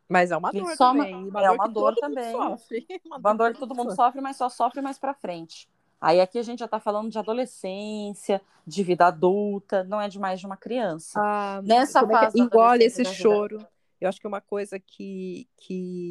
Mas 0.09 0.31
é 0.31 0.37
uma 0.37 0.53
dor 0.53 0.77
só 0.77 0.93
também. 0.93 1.15
Uma, 1.15 1.43
é 1.43 1.51
uma 1.51 1.67
dor, 1.67 1.95
também. 1.95 2.35
Uma, 3.07 3.17
uma 3.17 3.35
dor 3.35 3.55
que 3.55 3.61
todo 3.61 3.75
mundo 3.75 3.95
sofre, 3.95 4.21
mas 4.21 4.37
só 4.37 4.49
sofre 4.49 4.83
mais 4.83 4.99
para 4.99 5.15
frente. 5.15 5.67
Aí 6.03 6.21
aqui 6.21 6.39
a 6.39 6.43
gente 6.43 6.59
já 6.59 6.65
está 6.65 6.81
falando 6.81 7.09
de 7.09 7.19
adolescência, 7.19 8.43
de 8.67 8.83
vida 8.83 9.07
adulta, 9.07 9.85
não 9.85 10.01
é 10.01 10.09
de 10.09 10.19
mais 10.19 10.41
de 10.41 10.47
uma 10.47 10.57
criança. 10.57 11.19
Ah, 11.19 11.63
Nessa 11.63 12.01
é 12.01 12.07
fase. 12.07 12.41
É? 12.41 12.43
Engole 12.43 12.85
esse 12.85 13.05
choro. 13.05 13.65
Eu 14.03 14.09
acho 14.09 14.21
que 14.21 14.27
é 14.27 14.29
uma 14.29 14.41
coisa 14.41 14.81
que, 14.81 15.49
que 15.57 16.11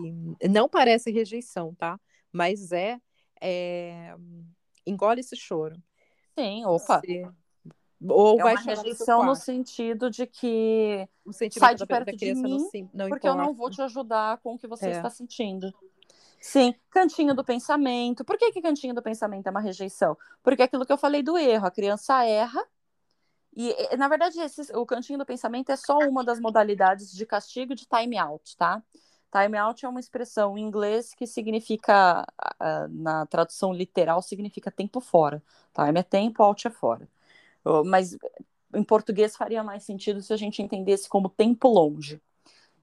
não 0.50 0.70
parece 0.70 1.12
rejeição, 1.12 1.76
tá? 1.76 2.00
Mas 2.32 2.72
é, 2.72 3.00
é 3.42 4.16
engole 4.86 5.20
esse 5.20 5.36
choro. 5.36 5.76
Sim, 6.38 6.66
opa. 6.66 7.02
Você, 7.02 7.30
ou 8.08 8.40
é 8.40 8.44
vai 8.44 8.54
uma 8.56 8.62
rejeição 8.62 9.26
no 9.26 9.36
sentido 9.36 10.10
de 10.10 10.26
que 10.26 11.08
sai 11.52 11.76
de 11.76 11.86
perto 11.86 12.16
de 12.16 12.34
mim, 12.34 12.42
não, 12.42 12.90
não 12.94 13.10
porque 13.10 13.28
importa. 13.28 13.28
eu 13.28 13.36
não 13.36 13.54
vou 13.54 13.70
te 13.70 13.82
ajudar 13.82 14.38
com 14.38 14.54
o 14.54 14.58
que 14.58 14.68
você 14.68 14.88
é. 14.88 14.92
está 14.92 15.10
sentindo. 15.10 15.72
Sim, 16.40 16.74
cantinho 16.90 17.36
do 17.36 17.44
pensamento. 17.44 18.26
Por 18.26 18.38
que, 18.38 18.52
que 18.52 18.62
cantinho 18.62 18.96
do 18.96 19.02
pensamento 19.04 19.46
é 19.46 19.52
uma 19.52 19.60
rejeição? 19.60 20.18
Porque 20.42 20.64
é 20.64 20.66
aquilo 20.66 20.86
que 20.86 20.92
eu 20.92 20.98
falei 20.98 21.22
do 21.22 21.38
erro, 21.38 21.68
a 21.68 21.72
criança 21.72 22.26
erra 22.26 22.66
e, 23.56 23.96
na 23.98 24.08
verdade, 24.08 24.40
esse, 24.40 24.76
o 24.76 24.86
cantinho 24.86 25.20
do 25.20 25.26
pensamento 25.26 25.72
é 25.72 25.76
só 25.76 25.98
uma 26.00 26.24
das 26.24 26.40
modalidades 26.40 27.12
de 27.12 27.26
castigo 27.26 27.76
de 27.76 27.86
time 27.86 28.18
out, 28.18 28.56
tá? 28.56 28.82
Time 29.32 29.58
out 29.58 29.86
é 29.86 29.90
uma 29.90 30.00
expressão 30.00 30.58
em 30.58 30.62
inglês 30.62 31.14
que 31.14 31.26
significa, 31.26 32.26
na 32.90 33.26
tradução 33.26 33.74
literal, 33.74 34.22
significa 34.22 34.70
tempo 34.70 35.00
fora. 35.00 35.42
Time 35.74 36.00
é 36.00 36.04
tempo, 36.04 36.44
out 36.44 36.68
é 36.68 36.70
fora. 36.70 37.08
Mas 37.86 38.18
em 38.74 38.84
português 38.84 39.36
faria 39.36 39.64
mais 39.64 39.84
sentido 39.84 40.22
se 40.22 40.34
a 40.34 40.38
gente 40.38 40.62
entendesse 40.62 41.08
como 41.08 41.30
tempo 41.30 41.68
longe. 41.70 42.22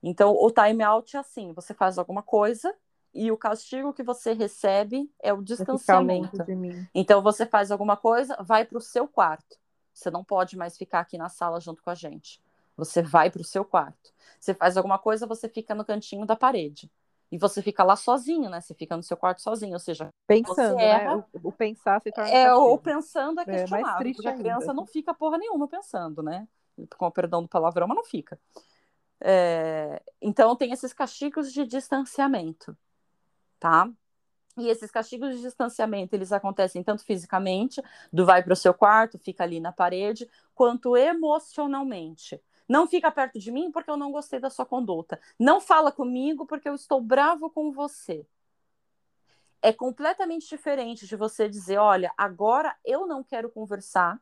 Então, 0.03 0.33
o 0.33 0.51
time 0.51 0.83
out 0.83 1.17
é 1.17 1.21
assim: 1.21 1.53
você 1.53 1.75
faz 1.75 1.99
alguma 1.99 2.23
coisa 2.23 2.75
e 3.13 3.31
o 3.33 3.37
castigo 3.37 3.93
que 3.93 4.03
você 4.03 4.33
recebe 4.33 5.11
é 5.21 5.33
o 5.33 5.43
distanciamento. 5.43 6.43
Então, 6.95 7.23
você 7.23 7.45
faz 7.45 7.71
alguma 7.71 7.97
coisa, 7.97 8.37
vai 8.41 8.65
para 8.65 8.79
o 8.79 8.83
seu 8.83 9.07
quarto. 9.09 9.59
Você 9.99 10.13
não 10.13 10.23
pode 10.23 10.57
mais 10.57 10.79
ficar 10.79 11.01
aqui 11.01 11.19
na 11.19 11.29
sala 11.29 11.59
junto 11.59 11.83
com 11.83 11.91
a 11.91 11.95
gente. 11.95 12.41
Você 12.77 13.03
vai 13.03 13.31
para 13.31 13.41
o 13.41 13.45
seu 13.45 13.65
quarto. 13.65 14.13
Você 14.39 14.55
faz 14.55 14.77
alguma 14.77 14.97
coisa, 14.97 15.27
você 15.27 15.49
fica 15.49 15.75
no 15.75 15.85
cantinho 15.85 16.25
da 16.25 16.37
parede. 16.37 16.89
E 17.33 17.37
você 17.37 17.61
fica 17.61 17.83
lá 17.83 17.97
sozinho, 17.97 18.49
né? 18.49 18.61
Você 18.61 18.75
fica 18.75 18.97
no 18.97 19.03
seu 19.03 19.17
quarto 19.17 19.43
sozinho, 19.43 19.73
ou 19.73 19.81
seja, 19.81 20.09
pensando, 20.25 20.77
né? 20.77 20.85
erra, 20.85 21.17
né? 21.17 21.25
o, 21.43 21.49
o, 21.49 21.53
pensar 21.53 22.01
se 22.01 22.13
torna 22.13 22.31
É, 22.31 22.55
o 22.55 22.79
pensando 22.79 23.41
é 23.41 23.45
questionável, 23.45 24.09
é 24.09 24.13
porque 24.13 24.29
a 24.29 24.37
criança 24.37 24.73
não 24.73 24.87
fica 24.87 25.13
porra 25.13 25.37
nenhuma 25.37 25.67
pensando, 25.67 26.23
né? 26.23 26.47
Com 26.97 27.07
o 27.07 27.11
perdão 27.11 27.43
do 27.43 27.49
palavrão, 27.49 27.89
mas 27.89 27.97
não 27.97 28.05
fica. 28.05 28.39
É... 29.21 30.01
Então 30.23 30.55
tem 30.55 30.73
esses 30.73 30.93
castigos 30.93 31.53
de 31.53 31.67
distanciamento, 31.67 32.79
tá? 33.59 33.91
E 34.59 34.69
esses 34.69 34.91
castigos 34.91 35.37
de 35.37 35.43
distanciamento, 35.43 36.15
eles 36.15 36.33
acontecem 36.33 36.83
tanto 36.83 37.05
fisicamente, 37.05 37.81
do 38.13 38.27
vai 38.27 38.43
para 38.43 38.53
o 38.53 38.57
seu 38.57 38.75
quarto, 38.75 39.19
fica 39.19 39.45
ali 39.45 39.61
na 39.61 39.73
parede, 39.73 40.29
quanto 40.55 40.97
emocionalmente. 40.97 42.41
Não 42.69 42.87
fica 42.87 43.11
perto 43.11 43.39
de 43.39 43.51
mim 43.51 43.71
porque 43.71 43.91
eu 43.91 43.97
não 43.97 44.13
gostei 44.13 44.39
da 44.39 44.51
sua 44.51 44.67
conduta. 44.67 45.19
Não 45.39 45.61
fala 45.61 45.91
comigo 45.91 46.45
porque 46.45 46.69
eu 46.69 46.75
estou 46.75 47.01
bravo 47.01 47.49
com 47.49 47.73
você. 47.73 48.27
É 49.63 49.73
completamente 49.73 50.49
diferente 50.49 51.07
de 51.07 51.17
você 51.17 51.49
dizer, 51.49 51.79
olha, 51.79 52.13
agora 52.17 52.77
eu 52.85 53.07
não 53.07 53.25
quero 53.25 53.49
conversar 53.49 54.21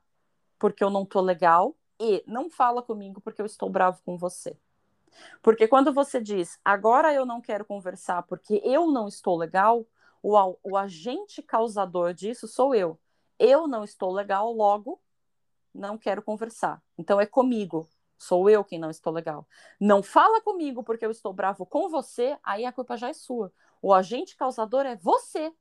porque 0.59 0.83
eu 0.83 0.91
não 0.91 1.03
estou 1.03 1.23
legal 1.23 1.75
e 1.99 2.23
não 2.27 2.49
fala 2.49 2.83
comigo 2.83 3.21
porque 3.21 3.43
eu 3.43 3.47
estou 3.47 3.69
bravo 3.69 4.01
com 4.05 4.17
você. 4.17 4.57
Porque 5.43 5.67
quando 5.67 5.93
você 5.93 6.21
diz, 6.21 6.59
agora 6.65 7.13
eu 7.13 7.27
não 7.27 7.41
quero 7.41 7.65
conversar 7.65 8.23
porque 8.23 8.61
eu 8.65 8.87
não 8.91 9.09
estou 9.09 9.37
legal, 9.37 9.85
o, 10.29 10.59
o 10.65 10.77
agente 10.77 11.41
causador 11.41 12.13
disso 12.13 12.49
sou 12.49 12.75
eu. 12.75 12.99
Eu 13.39 13.69
não 13.69 13.85
estou 13.85 14.13
legal, 14.13 14.53
logo 14.53 15.01
não 15.73 15.97
quero 15.97 16.21
conversar. 16.21 16.83
Então 16.99 17.21
é 17.21 17.27
comigo. 17.27 17.89
Sou 18.19 18.51
eu 18.51 18.65
quem 18.65 18.79
não 18.79 18.91
estou 18.91 19.13
legal. 19.13 19.47
Não 19.79 20.03
fala 20.03 20.41
comigo 20.41 20.83
porque 20.83 21.05
eu 21.05 21.11
estou 21.11 21.33
bravo 21.33 21.65
com 21.65 21.89
você, 21.89 22.37
aí 22.43 22.65
a 22.65 22.73
culpa 22.73 22.97
já 22.97 23.09
é 23.09 23.13
sua. 23.13 23.53
O 23.81 23.93
agente 23.95 24.35
causador 24.35 24.85
é 24.85 24.97
você. 24.97 25.53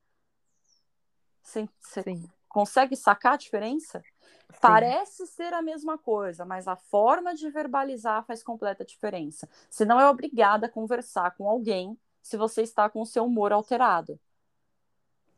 Você, 1.43 1.69
consegue 2.47 2.95
sacar 2.95 3.33
a 3.33 3.37
diferença? 3.37 3.99
Sim. 3.99 4.57
Parece 4.61 5.27
ser 5.27 5.53
a 5.53 5.61
mesma 5.61 5.97
coisa, 5.97 6.43
mas 6.43 6.67
a 6.67 6.77
forma 6.77 7.35
de 7.35 7.49
verbalizar 7.51 8.25
faz 8.25 8.41
completa 8.41 8.85
diferença. 8.85 9.47
Você 9.69 9.85
não 9.85 9.99
é 9.99 10.09
obrigada 10.09 10.65
a 10.65 10.71
conversar 10.71 11.35
com 11.35 11.47
alguém 11.47 11.95
se 12.21 12.35
você 12.35 12.63
está 12.63 12.89
com 12.89 13.01
o 13.01 13.05
seu 13.05 13.25
humor 13.25 13.51
alterado 13.51 14.19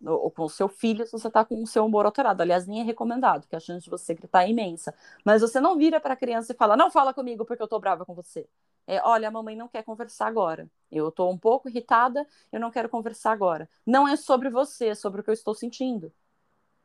ou 0.06 0.30
com 0.32 0.44
o 0.44 0.50
seu 0.50 0.68
filho 0.68 1.06
se 1.06 1.12
você 1.12 1.28
está 1.28 1.44
com 1.44 1.62
o 1.62 1.68
seu 1.68 1.86
humor 1.86 2.06
alterado. 2.06 2.42
Aliás, 2.42 2.68
nem 2.68 2.82
é 2.82 2.84
recomendado, 2.84 3.48
que 3.48 3.56
a 3.56 3.60
chance 3.60 3.84
de 3.84 3.90
você 3.90 4.14
gritar 4.14 4.44
é 4.44 4.50
imensa. 4.50 4.94
Mas 5.26 5.42
você 5.42 5.60
não 5.60 5.78
vira 5.78 6.00
para 6.00 6.14
a 6.14 6.18
criança 6.18 6.52
e 6.54 6.56
fala, 6.56 6.78
não 6.78 6.92
fala 6.92 7.14
comigo 7.14 7.46
porque 7.46 7.62
eu 7.62 7.66
estou 7.66 7.80
brava 7.80 8.06
com 8.06 8.14
você. 8.14 8.48
É, 8.86 9.02
olha, 9.04 9.28
a 9.28 9.32
mamãe 9.32 9.56
não 9.56 9.68
quer 9.68 9.84
conversar 9.84 10.28
agora. 10.28 10.70
Eu 10.92 11.10
estou 11.10 11.32
um 11.32 11.38
pouco 11.38 11.68
irritada, 11.70 12.26
eu 12.52 12.60
não 12.60 12.72
quero 12.72 12.90
conversar 12.90 13.32
agora. 13.32 13.70
Não 13.86 14.08
é 14.08 14.16
sobre 14.16 14.50
você, 14.50 14.88
é 14.88 14.96
sobre 14.96 15.22
o 15.22 15.24
que 15.24 15.30
eu 15.30 15.34
estou 15.34 15.54
sentindo. 15.54 16.12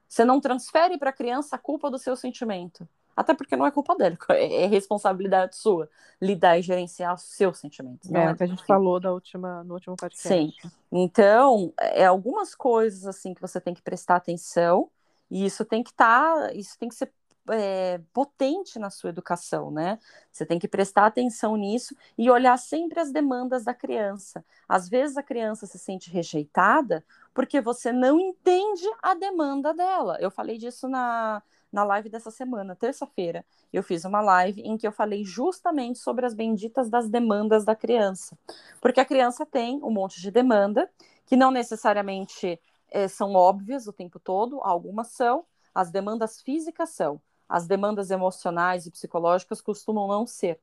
Você 0.08 0.24
não 0.24 0.40
transfere 0.40 0.98
para 0.98 1.10
a 1.10 1.12
criança 1.12 1.56
a 1.56 1.58
culpa 1.58 1.90
do 1.90 1.98
seu 1.98 2.16
sentimento. 2.16 2.88
Até 3.16 3.34
porque 3.34 3.56
não 3.56 3.66
é 3.66 3.70
culpa 3.70 3.94
dele, 3.94 4.16
é, 4.30 4.64
é 4.64 4.66
responsabilidade 4.66 5.56
sua 5.56 5.88
lidar 6.20 6.58
e 6.58 6.62
gerenciar 6.62 7.14
os 7.14 7.22
seus 7.22 7.58
sentimentos. 7.58 8.10
É, 8.10 8.24
é 8.24 8.32
o 8.32 8.36
que 8.36 8.44
a 8.44 8.46
gente 8.46 8.64
falou 8.64 9.00
da 9.00 9.12
última, 9.12 9.62
no 9.64 9.74
último 9.74 9.96
podcast. 9.96 10.28
Sim. 10.28 10.52
Então, 10.90 11.72
é 11.78 12.04
algumas 12.04 12.54
coisas 12.54 13.06
assim 13.06 13.34
que 13.34 13.40
você 13.40 13.60
tem 13.60 13.74
que 13.74 13.82
prestar 13.82 14.16
atenção, 14.16 14.88
e 15.30 15.44
isso 15.44 15.64
tem 15.64 15.82
que 15.82 15.90
estar, 15.90 16.48
tá, 16.48 16.52
isso 16.52 16.78
tem 16.78 16.88
que 16.88 16.94
ser 16.94 17.10
é, 17.50 18.00
potente 18.12 18.78
na 18.78 18.90
sua 18.90 19.10
educação, 19.10 19.70
né? 19.70 19.98
Você 20.30 20.46
tem 20.46 20.58
que 20.58 20.68
prestar 20.68 21.06
atenção 21.06 21.56
nisso 21.56 21.96
e 22.16 22.30
olhar 22.30 22.56
sempre 22.58 23.00
as 23.00 23.10
demandas 23.10 23.64
da 23.64 23.74
criança. 23.74 24.44
Às 24.68 24.88
vezes 24.88 25.16
a 25.16 25.22
criança 25.22 25.66
se 25.66 25.78
sente 25.78 26.10
rejeitada 26.10 27.04
porque 27.34 27.60
você 27.60 27.92
não 27.92 28.20
entende 28.20 28.84
a 29.02 29.14
demanda 29.14 29.72
dela. 29.74 30.18
Eu 30.20 30.30
falei 30.30 30.58
disso 30.58 30.88
na, 30.88 31.42
na 31.72 31.84
live 31.84 32.08
dessa 32.08 32.30
semana, 32.30 32.76
terça-feira. 32.76 33.44
Eu 33.72 33.82
fiz 33.82 34.04
uma 34.04 34.20
live 34.20 34.60
em 34.60 34.76
que 34.76 34.86
eu 34.86 34.92
falei 34.92 35.24
justamente 35.24 35.98
sobre 35.98 36.26
as 36.26 36.34
benditas 36.34 36.90
das 36.90 37.08
demandas 37.08 37.64
da 37.64 37.74
criança. 37.74 38.36
Porque 38.80 39.00
a 39.00 39.04
criança 39.04 39.46
tem 39.46 39.82
um 39.82 39.90
monte 39.90 40.20
de 40.20 40.30
demanda 40.30 40.88
que 41.24 41.36
não 41.36 41.50
necessariamente 41.50 42.60
é, 42.90 43.08
são 43.08 43.34
óbvias 43.34 43.86
o 43.86 43.92
tempo 43.92 44.20
todo, 44.20 44.60
algumas 44.62 45.08
são, 45.08 45.44
as 45.74 45.90
demandas 45.90 46.42
físicas 46.42 46.90
são, 46.90 47.18
as 47.48 47.66
demandas 47.66 48.10
emocionais 48.10 48.84
e 48.84 48.90
psicológicas 48.90 49.62
costumam 49.62 50.06
não 50.06 50.26
ser. 50.26 50.60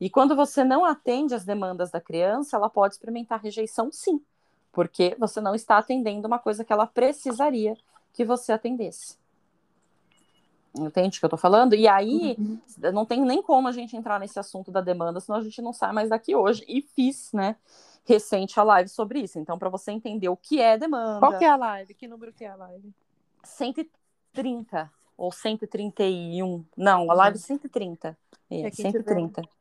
E 0.00 0.08
quando 0.08 0.36
você 0.36 0.62
não 0.62 0.84
atende 0.84 1.34
às 1.34 1.44
demandas 1.44 1.90
da 1.90 2.00
criança, 2.00 2.56
ela 2.56 2.70
pode 2.70 2.94
experimentar 2.94 3.40
rejeição, 3.40 3.90
sim, 3.90 4.20
porque 4.70 5.16
você 5.18 5.40
não 5.40 5.54
está 5.54 5.78
atendendo 5.78 6.26
uma 6.26 6.38
coisa 6.38 6.64
que 6.64 6.72
ela 6.72 6.86
precisaria 6.86 7.76
que 8.12 8.24
você 8.24 8.52
atendesse. 8.52 9.21
Entende 10.74 11.18
o 11.18 11.20
que 11.20 11.24
eu 11.24 11.30
tô 11.30 11.36
falando? 11.36 11.74
E 11.74 11.86
aí, 11.86 12.34
uhum. 12.38 12.58
não 12.92 13.04
tem 13.04 13.20
nem 13.20 13.42
como 13.42 13.68
a 13.68 13.72
gente 13.72 13.96
entrar 13.96 14.18
nesse 14.18 14.38
assunto 14.38 14.70
da 14.70 14.80
demanda, 14.80 15.20
senão 15.20 15.38
a 15.38 15.42
gente 15.42 15.60
não 15.60 15.72
sai 15.72 15.92
mais 15.92 16.08
daqui 16.08 16.34
hoje. 16.34 16.64
E 16.66 16.80
fiz, 16.80 17.30
né, 17.32 17.56
recente 18.04 18.58
a 18.58 18.62
live 18.62 18.88
sobre 18.88 19.20
isso. 19.20 19.38
Então, 19.38 19.58
para 19.58 19.68
você 19.68 19.92
entender 19.92 20.28
o 20.28 20.36
que 20.36 20.60
é 20.60 20.78
demanda. 20.78 21.18
Qual 21.18 21.38
que 21.38 21.44
é 21.44 21.50
a 21.50 21.56
live? 21.56 21.94
Que 21.94 22.08
número 22.08 22.32
que 22.32 22.44
é 22.44 22.48
a 22.48 22.56
live? 22.56 22.92
130 23.44 24.90
ou 25.16 25.30
131. 25.30 26.64
Não, 26.76 27.10
a 27.10 27.14
live 27.14 27.38
130. 27.38 28.16
É, 28.50 28.62
é 28.62 28.70
130. 28.70 29.42
Tiver, 29.42 29.52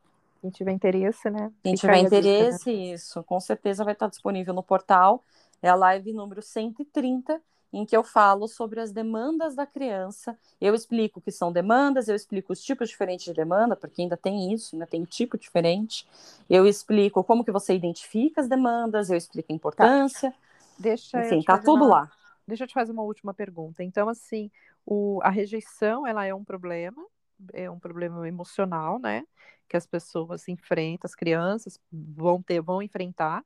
quem 0.42 0.50
tiver 0.50 0.72
interesse, 0.72 1.30
né? 1.30 1.52
Quem 1.62 1.76
tiver 1.76 1.98
interesse, 1.98 2.72
dica, 2.72 2.72
né? 2.72 2.94
isso, 2.94 3.24
com 3.24 3.40
certeza 3.40 3.84
vai 3.84 3.94
estar 3.94 4.08
disponível 4.08 4.54
no 4.54 4.64
portal. 4.64 5.24
É 5.62 5.70
a 5.70 5.76
live 5.76 6.12
número 6.14 6.42
130, 6.42 7.40
em 7.74 7.86
que 7.86 7.96
eu 7.96 8.04
falo 8.04 8.48
sobre 8.48 8.80
as 8.82 8.92
demandas 8.92 9.56
da 9.56 9.66
criança. 9.66 10.38
Eu 10.60 10.76
explico 10.76 11.20
o 11.20 11.22
que 11.22 11.32
são 11.32 11.52
demandas, 11.52 12.08
eu 12.08 12.16
explico 12.16 12.52
os 12.52 12.62
tipos 12.62 12.90
diferentes 12.90 13.26
de 13.26 13.34
demanda, 13.34 13.76
porque 13.76 14.02
ainda 14.02 14.18
tem 14.18 14.54
isso, 14.54 14.76
ainda 14.76 14.86
tem 14.86 15.02
um 15.02 15.06
tipo 15.06 15.38
diferente. 15.38 16.08
Eu 16.50 16.68
explico 16.68 17.24
como 17.24 17.46
que 17.46 17.52
você 17.52 17.74
identifica 17.74 18.42
as 18.42 18.48
demandas, 18.48 19.10
eu 19.10 19.18
explico 19.18 19.52
a 19.52 19.56
importância. 19.56 20.32
Tá. 20.32 20.38
Deixa 20.78 21.26
Enfim, 21.26 21.42
tá 21.44 21.58
tudo 21.58 21.86
uma... 21.86 21.96
lá. 21.96 22.12
Deixa 22.48 22.64
eu 22.64 22.68
te 22.68 22.74
fazer 22.74 22.92
uma 22.92 23.04
última 23.04 23.34
pergunta. 23.34 23.84
Então, 23.84 24.10
assim, 24.10 24.52
o, 24.86 25.20
a 25.24 25.30
rejeição, 25.30 26.06
ela 26.06 26.26
é 26.26 26.34
um 26.34 26.44
problema, 26.44 27.06
é 27.54 27.70
um 27.70 27.80
problema 27.80 28.28
emocional, 28.28 29.00
né? 29.00 29.24
Que 29.70 29.78
as 29.78 29.86
pessoas 29.86 30.48
enfrentam, 30.50 31.08
as 31.08 31.16
crianças 31.16 31.80
vão 31.92 32.42
ter, 32.42 32.60
vão 32.60 32.82
enfrentar, 32.82 33.46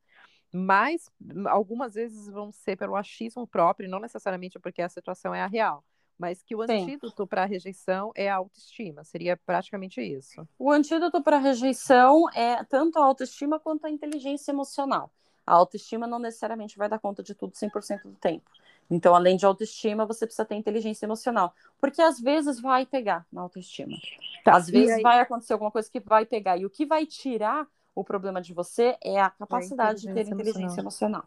mas 0.55 1.11
algumas 1.47 1.95
vezes 1.95 2.29
vão 2.29 2.49
ser 2.49 2.77
pelo 2.77 2.95
achismo 2.95 3.45
próprio, 3.45 3.89
não 3.89 3.99
necessariamente 3.99 4.57
porque 4.57 4.81
a 4.81 4.87
situação 4.87 5.35
é 5.35 5.41
a 5.41 5.47
real. 5.47 5.83
Mas 6.17 6.41
que 6.41 6.55
o 6.55 6.61
antídoto 6.61 7.27
para 7.27 7.43
a 7.43 7.45
rejeição 7.45 8.13
é 8.15 8.29
a 8.29 8.37
autoestima, 8.37 9.03
seria 9.03 9.35
praticamente 9.35 10.01
isso. 10.01 10.47
O 10.57 10.71
antídoto 10.71 11.21
para 11.21 11.35
a 11.35 11.39
rejeição 11.39 12.29
é 12.33 12.63
tanto 12.63 12.97
a 12.99 13.05
autoestima 13.05 13.59
quanto 13.59 13.85
a 13.85 13.89
inteligência 13.89 14.51
emocional. 14.51 15.11
A 15.45 15.53
autoestima 15.53 16.07
não 16.07 16.17
necessariamente 16.17 16.77
vai 16.77 16.87
dar 16.87 16.99
conta 16.99 17.21
de 17.21 17.35
tudo 17.35 17.53
100% 17.53 18.03
do 18.03 18.13
tempo. 18.13 18.49
Então, 18.89 19.13
além 19.13 19.35
de 19.35 19.45
autoestima, 19.45 20.05
você 20.05 20.25
precisa 20.25 20.45
ter 20.45 20.55
inteligência 20.55 21.05
emocional. 21.05 21.53
Porque 21.81 22.01
às 22.01 22.19
vezes 22.19 22.61
vai 22.61 22.85
pegar 22.85 23.27
na 23.29 23.41
autoestima. 23.41 23.97
Tá, 24.43 24.55
às 24.55 24.69
vezes 24.69 25.01
vai 25.01 25.19
acontecer 25.19 25.51
alguma 25.51 25.71
coisa 25.71 25.89
que 25.91 25.99
vai 25.99 26.25
pegar. 26.25 26.57
E 26.57 26.65
o 26.65 26.69
que 26.69 26.85
vai 26.85 27.05
tirar 27.05 27.67
o 27.95 28.03
problema 28.03 28.41
de 28.41 28.53
você 28.53 28.97
é 29.01 29.19
a 29.19 29.29
capacidade 29.29 30.01
de 30.01 30.13
ter 30.13 30.27
inteligência 30.27 30.81
emocional. 30.81 31.23
emocional. 31.23 31.25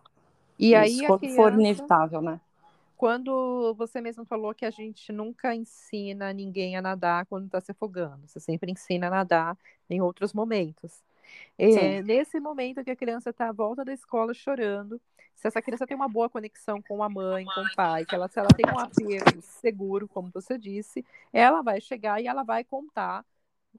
E 0.58 0.74
Isso, 0.74 0.76
aí, 0.76 1.06
quando 1.06 1.20
criança... 1.20 1.36
for 1.36 1.52
inevitável, 1.54 2.22
né? 2.22 2.40
Quando 2.96 3.74
você 3.74 4.00
mesmo 4.00 4.24
falou 4.24 4.52
que 4.52 4.66
a 4.66 4.70
gente 4.70 5.12
nunca 5.12 5.54
ensina 5.54 6.32
ninguém 6.32 6.76
a 6.76 6.82
nadar 6.82 7.26
quando 7.26 7.46
está 7.46 7.60
se 7.60 7.70
afogando, 7.70 8.26
você 8.26 8.40
sempre 8.40 8.72
ensina 8.72 9.06
a 9.06 9.10
nadar 9.10 9.56
em 9.88 10.00
outros 10.00 10.32
momentos. 10.32 11.00
É, 11.56 12.02
nesse 12.02 12.40
momento 12.40 12.82
que 12.82 12.90
a 12.90 12.96
criança 12.96 13.30
está 13.30 13.48
à 13.48 13.52
volta 13.52 13.84
da 13.84 13.92
escola 13.92 14.34
chorando, 14.34 15.00
se 15.36 15.46
essa 15.46 15.62
criança 15.62 15.86
tem 15.86 15.96
uma 15.96 16.08
boa 16.08 16.28
conexão 16.28 16.82
com 16.82 17.00
a 17.00 17.08
mãe, 17.08 17.44
com 17.44 17.60
o 17.60 17.74
pai, 17.76 18.04
que 18.04 18.14
ela, 18.14 18.26
se 18.26 18.40
ela 18.40 18.48
tem 18.48 18.66
um 18.66 18.78
apego 18.78 19.40
seguro, 19.40 20.08
como 20.08 20.30
você 20.34 20.58
disse, 20.58 21.04
ela 21.32 21.62
vai 21.62 21.80
chegar 21.80 22.20
e 22.20 22.26
ela 22.26 22.42
vai 22.42 22.64
contar 22.64 23.24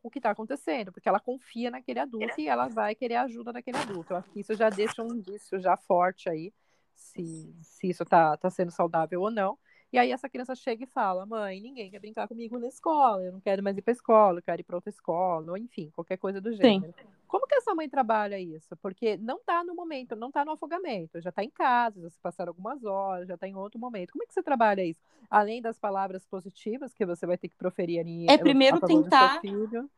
o 0.01 0.09
que 0.09 0.19
está 0.19 0.31
acontecendo, 0.31 0.91
porque 0.91 1.09
ela 1.09 1.19
confia 1.19 1.69
naquele 1.69 1.99
adulto 1.99 2.39
e 2.39 2.47
ela 2.47 2.67
vai 2.67 2.95
querer 2.95 3.15
ajuda 3.15 3.51
daquele 3.51 3.77
adulto. 3.77 4.13
Eu 4.13 4.17
acho 4.17 4.29
que 4.31 4.39
isso 4.39 4.55
já 4.55 4.69
deixa 4.69 5.03
um 5.03 5.13
indício 5.13 5.59
já 5.59 5.75
forte 5.75 6.29
aí, 6.29 6.53
se, 6.95 7.53
se 7.61 7.89
isso 7.89 8.03
está 8.03 8.37
tá 8.37 8.49
sendo 8.49 8.71
saudável 8.71 9.21
ou 9.21 9.31
não. 9.31 9.57
E 9.91 9.97
aí 9.97 10.11
essa 10.11 10.29
criança 10.29 10.55
chega 10.55 10.83
e 10.83 10.87
fala: 10.87 11.25
Mãe, 11.25 11.59
ninguém 11.59 11.89
quer 11.89 11.99
brincar 11.99 12.27
comigo 12.27 12.59
na 12.59 12.67
escola, 12.67 13.23
eu 13.23 13.31
não 13.31 13.41
quero 13.41 13.63
mais 13.63 13.77
ir 13.77 13.81
para 13.81 13.91
a 13.91 13.95
escola, 13.95 14.39
eu 14.39 14.43
quero 14.43 14.61
ir 14.61 14.63
para 14.63 14.77
outra 14.77 14.89
escola, 14.89 15.51
ou 15.51 15.57
enfim, 15.57 15.89
qualquer 15.91 16.17
coisa 16.17 16.39
do 16.39 16.53
gênero. 16.53 16.93
Sim. 16.93 17.18
Como 17.29 17.45
que 17.45 17.53
essa 17.53 17.75
mãe 17.75 17.87
trabalha 17.87 18.39
isso? 18.39 18.75
Porque 18.77 19.15
não 19.17 19.37
está 19.37 19.63
no 19.63 19.75
momento, 19.75 20.15
não 20.15 20.29
está 20.29 20.43
no 20.43 20.53
afogamento, 20.53 21.21
já 21.21 21.29
está 21.29 21.43
em 21.43 21.49
casa, 21.49 22.01
já 22.01 22.09
se 22.09 22.19
passaram 22.19 22.49
algumas 22.49 22.83
horas, 22.83 23.27
já 23.27 23.35
está 23.35 23.47
em 23.47 23.55
outro 23.55 23.79
momento. 23.79 24.11
Como 24.11 24.23
é 24.23 24.25
que 24.25 24.33
você 24.33 24.41
trabalha 24.41 24.83
isso? 24.83 24.99
Além 25.29 25.61
das 25.61 25.77
palavras 25.77 26.25
positivas 26.25 26.91
que 26.91 27.05
você 27.05 27.27
vai 27.27 27.37
ter 27.37 27.47
que 27.47 27.55
proferir 27.55 27.99
ali. 27.99 28.25
É 28.27 28.35
primeiro 28.35 28.79
tentar 28.81 29.39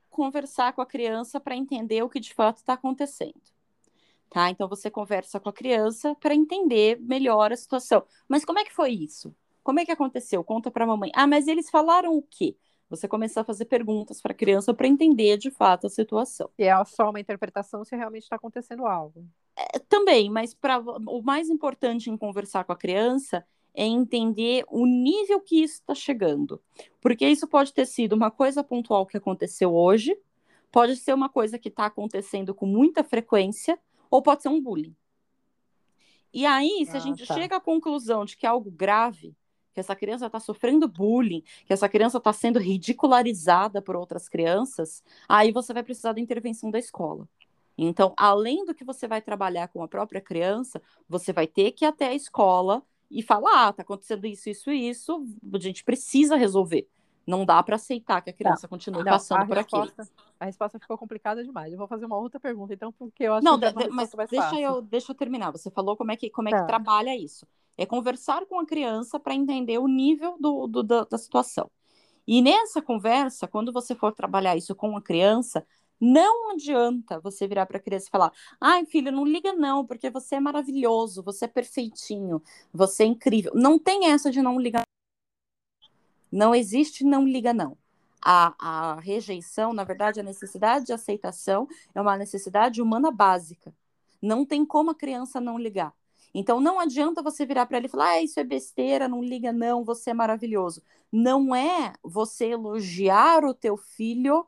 conversar 0.09 0.73
com 0.73 0.82
a 0.82 0.86
criança 0.86 1.39
para 1.39 1.55
entender 1.55 2.03
o 2.03 2.09
que 2.09 2.19
de 2.19 2.34
fato 2.34 2.57
está 2.57 2.73
acontecendo. 2.73 3.41
Tá? 4.29 4.49
Então 4.49 4.67
você 4.67 4.91
conversa 4.91 5.39
com 5.39 5.47
a 5.47 5.53
criança 5.53 6.13
para 6.15 6.36
entender 6.36 6.99
melhor 6.99 7.53
a 7.53 7.55
situação. 7.55 8.03
Mas 8.27 8.43
como 8.43 8.59
é 8.59 8.65
que 8.65 8.73
foi 8.73 8.91
isso? 8.91 9.34
Como 9.63 9.79
é 9.79 9.86
que 9.86 9.91
aconteceu? 9.91 10.43
Conta 10.43 10.69
para 10.69 10.84
a 10.84 10.88
mamãe. 10.88 11.11
Ah, 11.15 11.27
mas 11.27 11.47
eles 11.47 11.69
falaram 11.69 12.13
o 12.13 12.21
quê? 12.21 12.57
Você 12.91 13.07
começar 13.07 13.39
a 13.39 13.45
fazer 13.45 13.63
perguntas 13.63 14.21
para 14.21 14.33
a 14.33 14.35
criança 14.35 14.73
para 14.73 14.85
entender 14.85 15.37
de 15.37 15.49
fato 15.49 15.87
a 15.87 15.89
situação. 15.89 16.49
E 16.59 16.65
é 16.65 16.83
só 16.83 17.09
uma 17.09 17.21
interpretação 17.21 17.85
se 17.85 17.95
realmente 17.95 18.23
está 18.23 18.35
acontecendo 18.35 18.85
algo. 18.85 19.25
É, 19.55 19.79
também, 19.79 20.29
mas 20.29 20.53
pra, 20.53 20.77
o 20.77 21.21
mais 21.21 21.49
importante 21.49 22.09
em 22.09 22.17
conversar 22.17 22.65
com 22.65 22.73
a 22.73 22.75
criança 22.75 23.45
é 23.73 23.85
entender 23.85 24.65
o 24.67 24.85
nível 24.85 25.39
que 25.39 25.63
isso 25.63 25.75
está 25.75 25.95
chegando. 25.95 26.61
Porque 26.99 27.25
isso 27.25 27.47
pode 27.47 27.73
ter 27.73 27.85
sido 27.85 28.11
uma 28.11 28.29
coisa 28.29 28.61
pontual 28.61 29.05
que 29.05 29.15
aconteceu 29.15 29.73
hoje, 29.73 30.13
pode 30.69 30.97
ser 30.97 31.13
uma 31.13 31.29
coisa 31.29 31.57
que 31.57 31.69
está 31.69 31.85
acontecendo 31.85 32.53
com 32.53 32.65
muita 32.65 33.05
frequência, 33.05 33.79
ou 34.09 34.21
pode 34.21 34.41
ser 34.41 34.49
um 34.49 34.61
bullying. 34.61 34.93
E 36.33 36.45
aí, 36.45 36.85
se 36.85 36.91
ah, 36.91 36.97
a 36.97 36.99
gente 36.99 37.25
tá. 37.25 37.33
chega 37.35 37.55
à 37.55 37.61
conclusão 37.61 38.25
de 38.25 38.35
que 38.35 38.45
é 38.45 38.49
algo 38.49 38.69
grave, 38.69 39.33
que 39.74 39.80
essa 39.80 39.95
criança 39.95 40.26
está 40.26 40.39
sofrendo 40.39 40.88
bullying, 40.88 41.43
que 41.65 41.74
essa 41.74 41.88
criança 41.88 42.17
está 42.17 42.34
sendo 42.34 42.59
ridicularizada 42.59 43.82
por 43.82 43.95
outras 43.95 44.28
crianças, 44.28 45.03
aí 45.28 45.51
você 45.51 45.74
vai 45.74 45.84
precisar 45.84 46.13
da 46.13 46.22
intervenção 46.22 46.69
da 46.69 46.80
escola. 46.80 47.28
Então, 47.78 48.13
além 48.17 48.65
do 48.65 48.76
que 48.76 48.84
você 48.84 49.07
vai 49.07 49.22
trabalhar 49.22 49.67
com 49.69 49.82
a 49.82 49.88
própria 49.88 50.22
criança, 50.22 50.82
você 51.07 51.34
vai 51.34 51.47
ter 51.47 51.72
que 51.72 51.86
ir 51.86 51.88
até 51.88 52.07
a 52.07 52.13
escola 52.13 52.84
e 53.09 53.22
falar: 53.22 53.67
ah, 53.67 53.74
tá 53.74 53.82
acontecendo 53.82 54.26
isso, 54.26 54.49
isso 54.49 54.72
e 54.72 54.89
isso, 54.89 55.26
a 55.53 55.59
gente 55.59 55.84
precisa 55.84 56.36
resolver. 56.36 56.88
Não 57.26 57.45
dá 57.45 57.61
para 57.61 57.76
aceitar 57.76 58.22
que 58.22 58.30
a 58.32 58.34
criança 58.34 58.63
não, 58.63 58.69
continue 58.69 59.03
não, 59.03 59.11
passando 59.11 59.45
por 59.45 59.55
resposta, 59.55 60.01
aqui. 60.01 60.11
A 60.39 60.45
resposta 60.45 60.80
ficou 60.80 60.97
complicada 60.97 61.43
demais. 61.43 61.72
Eu 61.72 61.78
vou 61.78 61.88
fazer 61.88 62.05
uma 62.05 62.17
outra 62.17 62.39
pergunta, 62.39 62.74
então, 62.74 62.91
porque 62.91 63.24
eu 63.24 63.36
acho 63.36 63.45
não, 63.45 63.59
que 63.59 63.72
de, 63.72 63.89
mas 63.89 64.11
deixa 64.11 64.36
fácil. 64.36 64.59
eu, 64.59 64.82
deixa 64.82 65.11
eu 65.11 65.15
terminar. 65.15 65.51
Você 65.51 65.69
falou 65.69 65.95
como 65.95 66.11
é 66.11 66.17
que, 66.17 66.30
como 66.30 66.49
é 66.49 66.51
tá. 66.51 66.61
que 66.61 66.67
trabalha 66.67 67.15
isso. 67.15 67.45
É 67.82 67.86
conversar 67.88 68.45
com 68.45 68.59
a 68.59 68.65
criança 68.65 69.19
para 69.19 69.34
entender 69.34 69.79
o 69.79 69.88
nível 69.88 70.38
do, 70.39 70.67
do, 70.67 70.84
da, 70.84 71.03
da 71.03 71.17
situação. 71.17 71.67
E 72.27 72.39
nessa 72.39 72.79
conversa, 72.79 73.47
quando 73.47 73.73
você 73.73 73.95
for 73.95 74.13
trabalhar 74.13 74.55
isso 74.55 74.75
com 74.75 74.95
a 74.95 75.01
criança, 75.01 75.65
não 75.99 76.51
adianta 76.51 77.19
você 77.19 77.47
virar 77.47 77.65
para 77.65 77.77
a 77.77 77.79
criança 77.82 78.07
e 78.07 78.11
falar: 78.11 78.32
ai, 78.59 78.86
filho, 78.86 79.11
não 79.11 79.25
liga 79.25 79.53
não, 79.53 79.84
porque 79.84 80.11
você 80.11 80.36
é 80.36 80.39
maravilhoso, 80.39 81.23
você 81.23 81.45
é 81.45 81.47
perfeitinho, 81.47 82.41
você 82.71 83.01
é 83.01 83.07
incrível. 83.07 83.51
Não 83.55 83.79
tem 83.79 84.11
essa 84.11 84.29
de 84.29 84.43
não 84.43 84.59
ligar. 84.59 84.84
Não 86.32 86.53
existe 86.53 87.03
não 87.03 87.25
liga 87.27 87.51
não. 87.51 87.75
A, 88.23 88.93
a 88.93 88.99
rejeição, 88.99 89.73
na 89.73 89.84
verdade, 89.84 90.19
a 90.19 90.23
necessidade 90.23 90.86
de 90.86 90.93
aceitação 90.93 91.67
é 91.95 91.99
uma 91.99 92.15
necessidade 92.15 92.79
humana 92.79 93.09
básica. 93.09 93.73
Não 94.21 94.45
tem 94.45 94.63
como 94.63 94.91
a 94.91 94.95
criança 94.95 95.41
não 95.41 95.57
ligar. 95.57 95.95
Então 96.34 96.59
não 96.59 96.79
adianta 96.79 97.21
você 97.21 97.45
virar 97.45 97.65
para 97.65 97.77
ele 97.77 97.88
e 97.88 97.89
falar: 97.89 98.09
ah, 98.11 98.21
isso 98.21 98.39
é 98.39 98.43
besteira, 98.43 99.07
não 99.07 99.23
liga 99.23 99.51
não, 99.51 99.84
você 99.84 100.11
é 100.11 100.13
maravilhoso. 100.13 100.82
Não 101.11 101.55
é 101.55 101.93
você 102.03 102.47
elogiar 102.47 103.43
o 103.43 103.53
teu 103.53 103.75
filho 103.75 104.45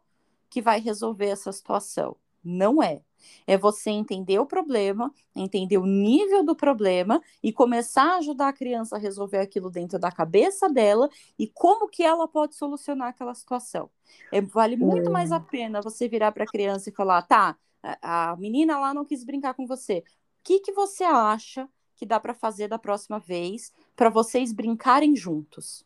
que 0.50 0.62
vai 0.62 0.80
resolver 0.80 1.28
essa 1.28 1.52
situação. 1.52 2.16
Não 2.44 2.82
é. 2.82 3.02
É 3.48 3.58
você 3.58 3.90
entender 3.90 4.38
o 4.38 4.46
problema, 4.46 5.14
entender 5.34 5.78
o 5.78 5.86
nível 5.86 6.44
do 6.44 6.56
problema 6.56 7.22
e 7.42 7.54
começar 7.54 8.04
a 8.04 8.18
ajudar 8.18 8.50
a 8.50 8.54
criança 8.54 8.98
a 8.98 9.00
resolver 9.00 9.38
aquilo 9.38 9.70
dentro 9.70 9.98
da 9.98 10.12
cabeça 10.12 10.70
dela 10.70 11.10
e 11.40 11.48
como 11.48 11.88
que 11.88 12.04
ela 12.04 12.28
pode 12.28 12.56
solucionar 12.56 13.10
aquela 13.10 13.34
situação. 13.34 13.90
É, 14.32 14.42
vale 14.42 14.76
muito 14.76 15.10
mais 15.10 15.32
a 15.32 15.40
pena 15.40 15.82
você 15.82 16.08
virar 16.08 16.34
para 16.34 16.44
a 16.44 16.48
criança 16.48 16.90
e 16.90 16.94
falar: 16.94 17.22
tá, 17.22 17.58
a 18.02 18.36
menina 18.38 18.78
lá 18.78 18.94
não 18.94 19.06
quis 19.06 19.24
brincar 19.24 19.54
com 19.54 19.66
você. 19.66 20.04
O 20.44 20.46
que, 20.46 20.60
que 20.60 20.74
você 20.74 21.06
acha 21.06 21.70
que 21.96 22.06
dá 22.06 22.20
para 22.20 22.34
fazer 22.34 22.68
da 22.68 22.78
próxima 22.78 23.18
vez 23.18 23.72
para 23.96 24.10
vocês 24.10 24.52
brincarem 24.52 25.16
juntos? 25.16 25.86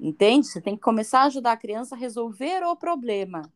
Entende? 0.00 0.46
Você 0.46 0.62
tem 0.62 0.74
que 0.74 0.80
começar 0.80 1.20
a 1.20 1.24
ajudar 1.24 1.52
a 1.52 1.56
criança 1.58 1.94
a 1.94 1.98
resolver 1.98 2.64
o 2.64 2.74
problema. 2.74 3.52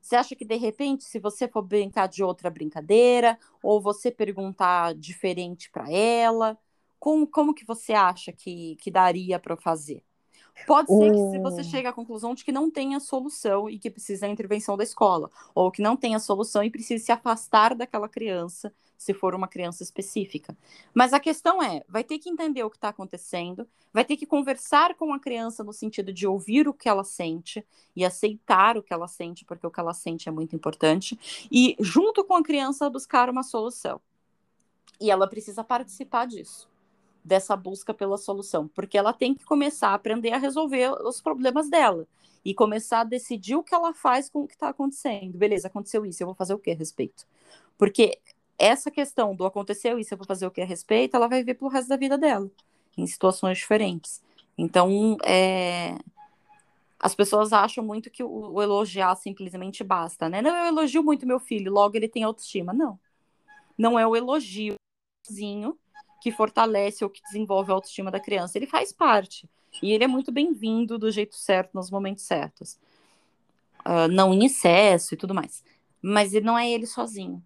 Você 0.00 0.16
acha 0.16 0.34
que 0.34 0.46
de 0.46 0.56
repente, 0.56 1.04
se 1.04 1.18
você 1.18 1.46
for 1.46 1.60
brincar 1.60 2.06
de 2.08 2.24
outra 2.24 2.48
brincadeira, 2.48 3.38
ou 3.62 3.82
você 3.82 4.10
perguntar 4.10 4.94
diferente 4.94 5.70
para 5.70 5.92
ela, 5.92 6.58
como, 6.98 7.26
como 7.26 7.52
que 7.52 7.66
você 7.66 7.92
acha 7.92 8.32
que, 8.32 8.76
que 8.76 8.90
daria 8.90 9.38
para 9.38 9.58
fazer? 9.58 10.02
Pode 10.66 10.88
ser 10.88 11.10
que 11.10 11.18
se 11.18 11.38
você 11.38 11.62
chegue 11.62 11.86
à 11.86 11.92
conclusão 11.92 12.34
de 12.34 12.42
que 12.42 12.50
não 12.50 12.70
tenha 12.70 12.98
solução 12.98 13.68
e 13.68 13.78
que 13.78 13.90
precisa 13.90 14.22
da 14.22 14.32
intervenção 14.32 14.74
da 14.74 14.84
escola, 14.84 15.30
ou 15.54 15.70
que 15.70 15.82
não 15.82 15.98
tenha 15.98 16.18
solução 16.18 16.64
e 16.64 16.70
precisa 16.70 17.04
se 17.04 17.12
afastar 17.12 17.74
daquela 17.74 18.08
criança 18.08 18.72
se 18.98 19.14
for 19.14 19.34
uma 19.34 19.46
criança 19.46 19.82
específica. 19.84 20.54
Mas 20.92 21.12
a 21.12 21.20
questão 21.20 21.62
é, 21.62 21.84
vai 21.88 22.02
ter 22.02 22.18
que 22.18 22.28
entender 22.28 22.64
o 22.64 22.70
que 22.70 22.76
está 22.76 22.88
acontecendo, 22.88 23.66
vai 23.92 24.04
ter 24.04 24.16
que 24.16 24.26
conversar 24.26 24.96
com 24.96 25.14
a 25.14 25.20
criança 25.20 25.62
no 25.62 25.72
sentido 25.72 26.12
de 26.12 26.26
ouvir 26.26 26.68
o 26.68 26.74
que 26.74 26.88
ela 26.88 27.04
sente 27.04 27.64
e 27.94 28.04
aceitar 28.04 28.76
o 28.76 28.82
que 28.82 28.92
ela 28.92 29.06
sente, 29.06 29.44
porque 29.44 29.66
o 29.66 29.70
que 29.70 29.78
ela 29.78 29.94
sente 29.94 30.28
é 30.28 30.32
muito 30.32 30.56
importante, 30.56 31.18
e 31.50 31.76
junto 31.78 32.24
com 32.24 32.34
a 32.34 32.42
criança 32.42 32.90
buscar 32.90 33.30
uma 33.30 33.44
solução. 33.44 34.00
E 35.00 35.12
ela 35.12 35.28
precisa 35.28 35.62
participar 35.62 36.26
disso 36.26 36.68
dessa 37.24 37.54
busca 37.54 37.92
pela 37.92 38.16
solução, 38.16 38.66
porque 38.68 38.96
ela 38.96 39.12
tem 39.12 39.34
que 39.34 39.44
começar 39.44 39.90
a 39.90 39.94
aprender 39.94 40.32
a 40.32 40.38
resolver 40.38 40.90
os 41.04 41.20
problemas 41.20 41.68
dela 41.68 42.06
e 42.44 42.54
começar 42.54 43.00
a 43.00 43.04
decidir 43.04 43.54
o 43.54 43.62
que 43.62 43.74
ela 43.74 43.92
faz 43.92 44.30
com 44.30 44.40
o 44.40 44.48
que 44.48 44.54
está 44.54 44.70
acontecendo. 44.70 45.36
Beleza, 45.36 45.68
aconteceu 45.68 46.06
isso, 46.06 46.22
eu 46.22 46.26
vou 46.26 46.34
fazer 46.34 46.54
o 46.54 46.58
que 46.58 46.70
a 46.70 46.74
respeito? 46.74 47.26
Porque 47.76 48.18
essa 48.58 48.90
questão 48.90 49.34
do 49.34 49.46
aconteceu 49.46 49.98
isso, 49.98 50.12
eu 50.12 50.18
vou 50.18 50.26
fazer 50.26 50.46
o 50.46 50.50
que 50.50 50.60
a 50.60 50.66
respeito, 50.66 51.16
ela 51.16 51.28
vai 51.28 51.44
ver 51.44 51.54
pelo 51.54 51.70
resto 51.70 51.88
da 51.88 51.96
vida 51.96 52.18
dela, 52.18 52.50
em 52.96 53.06
situações 53.06 53.58
diferentes. 53.58 54.22
Então, 54.56 55.16
é... 55.24 55.96
as 56.98 57.14
pessoas 57.14 57.52
acham 57.52 57.84
muito 57.84 58.10
que 58.10 58.24
o, 58.24 58.60
elogiar 58.60 59.14
simplesmente 59.16 59.84
basta, 59.84 60.28
né? 60.28 60.42
Não, 60.42 60.56
eu 60.56 60.66
elogio 60.66 61.02
muito 61.02 61.26
meu 61.26 61.38
filho, 61.38 61.72
logo 61.72 61.96
ele 61.96 62.08
tem 62.08 62.24
autoestima. 62.24 62.72
Não. 62.72 62.98
Não 63.78 63.96
é 63.98 64.04
o 64.06 64.16
elogio 64.16 64.74
que 66.20 66.32
fortalece 66.32 67.04
ou 67.04 67.10
que 67.10 67.22
desenvolve 67.22 67.70
a 67.70 67.74
autoestima 67.74 68.10
da 68.10 68.18
criança. 68.18 68.58
Ele 68.58 68.66
faz 68.66 68.92
parte. 68.92 69.48
E 69.82 69.92
ele 69.92 70.04
é 70.04 70.08
muito 70.08 70.32
bem-vindo 70.32 70.98
do 70.98 71.10
jeito 71.10 71.36
certo, 71.36 71.74
nos 71.74 71.90
momentos 71.90 72.24
certos. 72.24 72.78
Uh, 73.80 74.08
não 74.10 74.34
em 74.34 74.44
excesso 74.44 75.14
e 75.14 75.16
tudo 75.16 75.34
mais. 75.34 75.62
Mas 76.02 76.34
ele 76.34 76.46
não 76.46 76.58
é 76.58 76.68
ele 76.68 76.86
sozinho. 76.86 77.42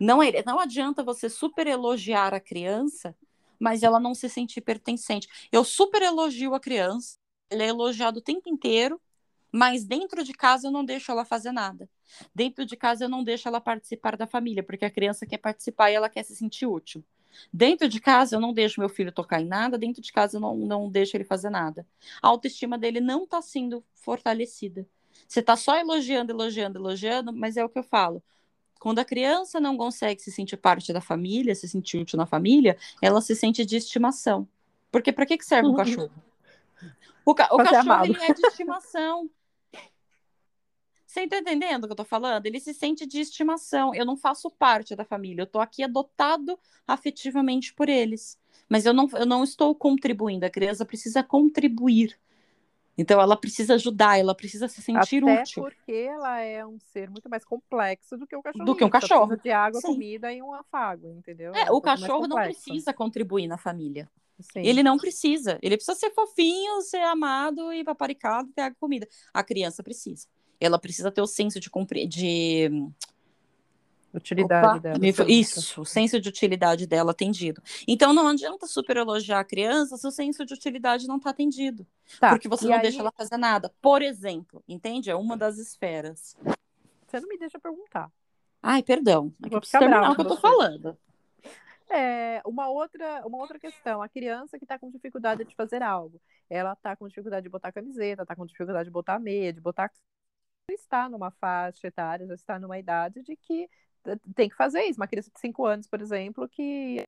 Não, 0.00 0.22
é, 0.22 0.42
não 0.44 0.58
adianta 0.58 1.02
você 1.02 1.28
super 1.28 1.66
elogiar 1.66 2.34
a 2.34 2.40
criança, 2.40 3.14
mas 3.58 3.82
ela 3.82 3.98
não 3.98 4.14
se 4.14 4.28
sentir 4.28 4.60
pertencente. 4.60 5.28
Eu 5.50 5.64
super 5.64 6.02
elogio 6.02 6.54
a 6.54 6.60
criança, 6.60 7.16
ele 7.50 7.62
é 7.62 7.68
elogiado 7.68 8.18
o 8.18 8.22
tempo 8.22 8.48
inteiro, 8.48 9.00
mas 9.50 9.84
dentro 9.84 10.22
de 10.22 10.32
casa 10.32 10.68
eu 10.68 10.70
não 10.70 10.84
deixo 10.84 11.10
ela 11.10 11.24
fazer 11.24 11.52
nada. 11.52 11.88
Dentro 12.34 12.66
de 12.66 12.76
casa 12.76 13.04
eu 13.04 13.08
não 13.08 13.24
deixo 13.24 13.48
ela 13.48 13.60
participar 13.60 14.16
da 14.16 14.26
família, 14.26 14.62
porque 14.62 14.84
a 14.84 14.90
criança 14.90 15.26
quer 15.26 15.38
participar 15.38 15.90
e 15.90 15.94
ela 15.94 16.08
quer 16.08 16.22
se 16.24 16.36
sentir 16.36 16.66
útil. 16.66 17.02
Dentro 17.52 17.88
de 17.88 18.00
casa 18.00 18.36
eu 18.36 18.40
não 18.40 18.52
deixo 18.52 18.80
meu 18.80 18.88
filho 18.88 19.12
tocar 19.12 19.40
em 19.40 19.46
nada, 19.46 19.78
dentro 19.78 20.02
de 20.02 20.12
casa 20.12 20.36
eu 20.36 20.40
não, 20.40 20.56
não 20.56 20.90
deixo 20.90 21.16
ele 21.16 21.24
fazer 21.24 21.50
nada. 21.50 21.86
A 22.22 22.28
autoestima 22.28 22.78
dele 22.78 23.00
não 23.00 23.24
está 23.24 23.40
sendo 23.42 23.84
fortalecida. 23.94 24.86
Você 25.26 25.40
está 25.40 25.56
só 25.56 25.76
elogiando, 25.76 26.32
elogiando, 26.32 26.78
elogiando, 26.78 27.32
mas 27.32 27.56
é 27.56 27.64
o 27.64 27.68
que 27.68 27.78
eu 27.78 27.82
falo. 27.82 28.22
Quando 28.78 28.98
a 28.98 29.04
criança 29.04 29.58
não 29.58 29.76
consegue 29.76 30.20
se 30.20 30.30
sentir 30.30 30.56
parte 30.56 30.92
da 30.92 31.00
família, 31.00 31.54
se 31.54 31.68
sentir 31.68 31.98
útil 31.98 32.16
na 32.16 32.26
família, 32.26 32.76
ela 33.00 33.20
se 33.20 33.34
sente 33.34 33.64
de 33.64 33.76
estimação. 33.76 34.48
Porque 34.90 35.12
para 35.12 35.26
que, 35.26 35.36
que 35.36 35.44
serve 35.44 35.68
um 35.68 35.70
uhum. 35.70 35.76
cachorro? 35.76 36.10
O, 37.24 37.34
ca 37.34 37.48
o 37.52 37.56
cachorro 37.56 38.04
ele 38.04 38.22
é 38.22 38.32
de 38.32 38.46
estimação. 38.46 39.28
Você 41.04 41.20
está 41.22 41.38
entendendo 41.38 41.84
o 41.84 41.86
que 41.86 41.92
eu 41.92 41.94
estou 41.94 42.06
falando? 42.06 42.44
Ele 42.44 42.60
se 42.60 42.74
sente 42.74 43.06
de 43.06 43.20
estimação. 43.20 43.94
Eu 43.94 44.04
não 44.04 44.16
faço 44.16 44.50
parte 44.50 44.94
da 44.94 45.04
família. 45.04 45.42
Eu 45.42 45.46
estou 45.46 45.62
aqui 45.62 45.82
adotado 45.82 46.58
afetivamente 46.86 47.72
por 47.72 47.88
eles. 47.88 48.38
Mas 48.68 48.84
eu 48.84 48.92
não, 48.92 49.08
eu 49.14 49.24
não 49.24 49.42
estou 49.42 49.74
contribuindo. 49.74 50.44
A 50.44 50.50
criança 50.50 50.84
precisa 50.84 51.22
contribuir 51.22 52.18
então 52.96 53.20
ela 53.20 53.36
precisa 53.36 53.74
ajudar, 53.74 54.18
ela 54.18 54.34
precisa 54.34 54.68
se 54.68 54.80
sentir 54.80 55.22
Até 55.22 55.42
útil. 55.42 55.62
porque 55.62 55.92
ela 55.92 56.40
é 56.40 56.64
um 56.64 56.78
ser 56.78 57.10
muito 57.10 57.28
mais 57.28 57.44
complexo 57.44 58.16
do 58.16 58.26
que 58.26 58.34
o 58.34 58.42
cachorro. 58.42 58.64
Do 58.64 58.74
que 58.74 58.84
um 58.84 58.90
cachorro. 58.90 59.36
de 59.36 59.50
água, 59.50 59.80
Sim. 59.80 59.88
comida 59.88 60.32
e 60.32 60.42
um 60.42 60.54
afago, 60.54 61.12
entendeu? 61.12 61.54
É, 61.54 61.62
é 61.62 61.72
um 61.72 61.74
o 61.74 61.80
cachorro 61.80 62.26
não 62.26 62.36
precisa 62.36 62.92
contribuir 62.92 63.46
na 63.46 63.58
família. 63.58 64.08
Sim. 64.40 64.60
Ele 64.60 64.82
não 64.82 64.96
precisa. 64.98 65.58
Ele 65.62 65.76
precisa 65.76 65.98
ser 65.98 66.10
fofinho, 66.10 66.80
ser 66.82 67.02
amado 67.02 67.72
e 67.72 67.84
paparicado, 67.84 68.50
ter 68.54 68.62
água 68.62 68.76
e 68.76 68.80
comida. 68.80 69.08
A 69.32 69.42
criança 69.42 69.82
precisa. 69.82 70.26
Ela 70.60 70.78
precisa 70.78 71.10
ter 71.10 71.20
o 71.20 71.26
senso 71.26 71.60
de, 71.60 71.70
de 72.06 72.70
utilidade 74.18 74.66
Opa, 74.66 74.78
dela. 74.78 74.98
Isso, 75.28 75.80
o 75.80 75.84
senso 75.84 76.20
de 76.20 76.28
utilidade 76.28 76.86
dela 76.86 77.10
atendido. 77.10 77.62
Então 77.86 78.12
não 78.12 78.28
adianta 78.28 78.66
super 78.66 78.96
elogiar 78.96 79.40
a 79.40 79.44
criança 79.44 79.96
se 79.96 80.06
o 80.06 80.10
senso 80.10 80.44
de 80.44 80.54
utilidade 80.54 81.06
não 81.06 81.16
está 81.16 81.30
atendido. 81.30 81.86
Tá, 82.20 82.30
porque 82.30 82.48
você 82.48 82.66
não 82.66 82.74
aí... 82.74 82.82
deixa 82.82 83.00
ela 83.00 83.12
fazer 83.12 83.36
nada. 83.36 83.72
Por 83.80 84.02
exemplo, 84.02 84.62
entende? 84.68 85.10
É 85.10 85.14
uma 85.14 85.36
das 85.36 85.58
esferas. 85.58 86.36
Você 87.06 87.20
não 87.20 87.28
me 87.28 87.38
deixa 87.38 87.58
perguntar. 87.58 88.10
Ai, 88.62 88.82
perdão. 88.82 89.32
É 89.44 89.48
Vou 89.48 89.62
ficar 89.62 89.78
terminar 89.78 90.10
o 90.10 90.14
que 90.14 90.20
eu 90.22 90.28
tô 90.28 90.36
falando. 90.36 90.96
É, 91.88 92.42
uma 92.44 92.68
outra, 92.68 93.24
uma 93.24 93.38
outra 93.38 93.60
questão, 93.60 94.02
a 94.02 94.08
criança 94.08 94.58
que 94.58 94.64
está 94.64 94.76
com 94.76 94.90
dificuldade 94.90 95.44
de 95.44 95.54
fazer 95.54 95.84
algo, 95.84 96.20
ela 96.50 96.72
está 96.72 96.96
com 96.96 97.06
dificuldade 97.06 97.44
de 97.44 97.48
botar 97.48 97.70
camiseta, 97.70 98.22
está 98.22 98.34
com 98.34 98.44
dificuldade 98.44 98.86
de 98.86 98.92
botar 98.92 99.20
meia, 99.20 99.52
de 99.52 99.60
botar 99.60 99.88
está 100.68 101.08
numa 101.08 101.30
faixa 101.30 101.86
etária, 101.86 102.26
já 102.26 102.34
está 102.34 102.58
numa 102.58 102.78
idade 102.78 103.22
de 103.22 103.36
que 103.36 103.68
tem 104.34 104.48
que 104.48 104.56
fazer 104.56 104.82
isso. 104.84 105.00
Uma 105.00 105.06
criança 105.06 105.30
de 105.32 105.40
5 105.40 105.64
anos, 105.64 105.86
por 105.86 106.00
exemplo, 106.00 106.48
que 106.48 107.02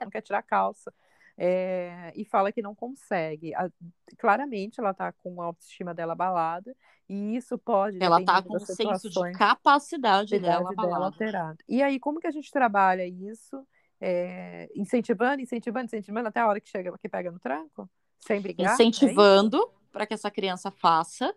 não 0.00 0.10
quer 0.10 0.22
tirar 0.22 0.38
a 0.38 0.42
calça 0.42 0.92
é, 1.36 2.12
e 2.14 2.24
fala 2.24 2.52
que 2.52 2.62
não 2.62 2.74
consegue. 2.74 3.54
A, 3.54 3.70
claramente 4.18 4.80
ela 4.80 4.90
está 4.90 5.12
com 5.12 5.40
a 5.40 5.46
autoestima 5.46 5.94
dela 5.94 6.12
abalada 6.12 6.74
e 7.08 7.36
isso 7.36 7.58
pode. 7.58 8.02
Ela 8.02 8.20
está 8.20 8.42
com 8.42 8.54
o 8.54 8.60
senso 8.60 9.10
de 9.10 9.32
capacidade 9.32 10.38
dela, 10.38 10.70
dela 10.70 11.06
alterado. 11.06 11.58
E 11.68 11.82
aí, 11.82 11.98
como 11.98 12.20
que 12.20 12.26
a 12.26 12.30
gente 12.30 12.50
trabalha 12.50 13.06
isso? 13.06 13.66
É, 14.00 14.68
incentivando, 14.74 15.42
incentivando, 15.42 15.86
incentivando 15.86 16.28
até 16.28 16.40
a 16.40 16.48
hora 16.48 16.60
que 16.60 16.68
chega, 16.68 16.96
que 16.98 17.08
pega 17.08 17.30
no 17.30 17.38
tranco? 17.38 17.88
Sem 18.18 18.40
brigar? 18.40 18.74
Incentivando 18.74 19.58
é 19.58 19.82
para 19.92 20.06
que 20.06 20.14
essa 20.14 20.30
criança 20.30 20.70
faça 20.70 21.34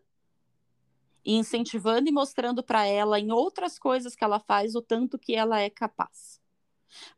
e 1.26 1.36
incentivando 1.36 2.08
e 2.08 2.12
mostrando 2.12 2.64
para 2.64 2.86
ela 2.86 3.20
em 3.20 3.32
outras 3.32 3.80
coisas 3.80 4.16
que 4.16 4.24
ela 4.24 4.40
faz 4.40 4.76
o 4.76 4.82
tanto 4.82 5.18
que 5.18 5.36
ela 5.36 5.60
é 5.60 5.70
capaz. 5.70 6.40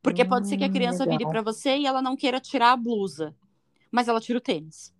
Porque 0.01 0.23
hum, 0.23 0.29
pode 0.29 0.47
ser 0.47 0.57
que 0.57 0.63
a 0.63 0.67
hum, 0.67 0.71
criança 0.71 1.03
legal. 1.03 1.17
vire 1.17 1.29
para 1.29 1.41
você 1.41 1.77
e 1.77 1.85
ela 1.85 2.01
não 2.01 2.15
queira 2.15 2.39
tirar 2.39 2.71
a 2.71 2.77
blusa, 2.77 3.35
mas 3.91 4.07
ela 4.07 4.21
tira 4.21 4.37
o 4.37 4.41
tênis. 4.41 4.93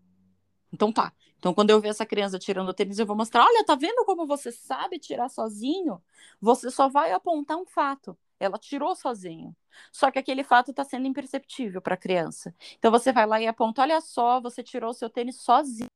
Então 0.72 0.92
tá. 0.92 1.14
Então 1.38 1.54
quando 1.54 1.70
eu 1.70 1.80
ver 1.80 1.90
essa 1.90 2.06
criança 2.06 2.38
tirando 2.38 2.70
o 2.70 2.74
tênis, 2.74 3.00
eu 3.00 3.06
vou 3.06 3.16
mostrar: 3.16 3.46
olha, 3.46 3.64
tá 3.64 3.76
vendo 3.76 4.04
como 4.06 4.28
você 4.28 4.52
sabe 4.52 5.00
tirar 5.00 5.30
sozinho? 5.30 6.02
Você 6.42 6.70
só 6.70 6.90
vai 6.90 7.12
apontar 7.12 7.58
um 7.58 7.66
fato. 7.66 8.18
Ela 8.40 8.58
tirou 8.58 8.96
sozinho. 8.96 9.56
Só 9.92 10.12
que 10.12 10.20
aquele 10.20 10.44
fato 10.44 10.72
está 10.72 10.84
sendo 10.84 11.08
imperceptível 11.08 11.82
para 11.82 11.96
a 11.96 11.98
criança. 11.98 12.54
Então 12.78 12.92
você 12.92 13.12
vai 13.12 13.26
lá 13.26 13.42
e 13.42 13.48
aponta: 13.48 13.82
olha 13.82 14.02
só, 14.02 14.40
você 14.42 14.62
tirou 14.62 14.92
o 14.92 14.94
seu 14.94 15.10
tênis 15.10 15.38
sozinho. 15.42 15.88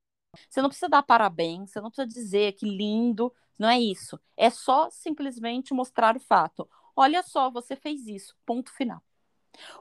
Você 0.50 0.62
não 0.62 0.70
precisa 0.70 0.90
dar 0.90 1.04
parabéns, 1.04 1.72
você 1.72 1.82
não 1.82 1.90
precisa 1.90 2.08
dizer 2.08 2.54
que 2.54 2.66
lindo, 2.66 3.34
não 3.58 3.70
é 3.70 3.80
isso. 3.80 4.20
É 4.38 4.50
só 4.50 4.90
simplesmente 4.90 5.74
mostrar 5.74 6.16
o 6.16 6.20
fato. 6.20 6.68
Olha 6.96 7.24
só, 7.24 7.50
você 7.50 7.76
fez 7.76 8.08
isso, 8.08 8.36
ponto 8.46 8.72
final. 8.74 9.02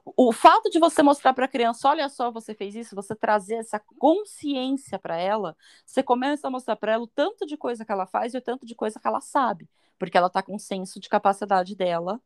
O 0.05 0.32
fato 0.32 0.68
de 0.70 0.78
você 0.78 1.03
mostrar 1.03 1.32
para 1.32 1.44
a 1.44 1.48
criança, 1.48 1.88
olha 1.88 2.09
só, 2.09 2.30
você 2.30 2.55
fez 2.55 2.74
isso, 2.74 2.94
você 2.94 3.14
trazer 3.14 3.57
essa 3.57 3.80
consciência 3.98 4.98
para 4.98 5.16
ela, 5.16 5.57
você 5.84 6.03
começa 6.03 6.48
a 6.48 6.51
mostrar 6.51 6.76
para 6.76 6.92
ela 6.92 7.05
o 7.05 7.07
tanto 7.07 7.46
de 7.46 7.57
coisa 7.57 7.84
que 7.84 7.92
ela 7.92 8.07
faz 8.07 8.34
e 8.34 8.38
o 8.38 8.42
tanto 8.42 8.66
de 8.66 8.74
coisa 8.74 8.98
que 8.98 9.07
ela 9.07 9.20
sabe, 9.20 9.68
porque 9.98 10.16
ela 10.16 10.26
está 10.26 10.42
com 10.42 10.55
o 10.57 10.61
senso 10.61 11.01
de 11.01 11.09
capacidade 11.09 11.74
dela 11.76 12.20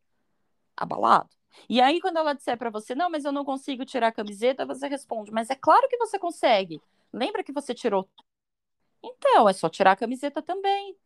abalado. 0.75 1.29
E 1.69 1.81
aí, 1.81 2.01
quando 2.01 2.17
ela 2.17 2.33
disser 2.33 2.57
para 2.57 2.69
você, 2.69 2.93
não, 2.95 3.09
mas 3.09 3.25
eu 3.25 3.31
não 3.31 3.45
consigo 3.45 3.85
tirar 3.85 4.07
a 4.07 4.11
camiseta, 4.11 4.65
você 4.65 4.87
responde, 4.87 5.31
mas 5.31 5.49
é 5.49 5.55
claro 5.55 5.87
que 5.89 5.97
você 5.97 6.19
consegue. 6.19 6.81
Lembra 7.15 7.43
que 7.43 7.51
você 7.53 7.73
tirou? 7.73 8.09
Então, 9.03 9.47
é 9.49 9.53
só 9.53 9.69
tirar 9.69 9.93
a 9.93 9.95
camiseta 9.95 10.41
também. 10.41 10.97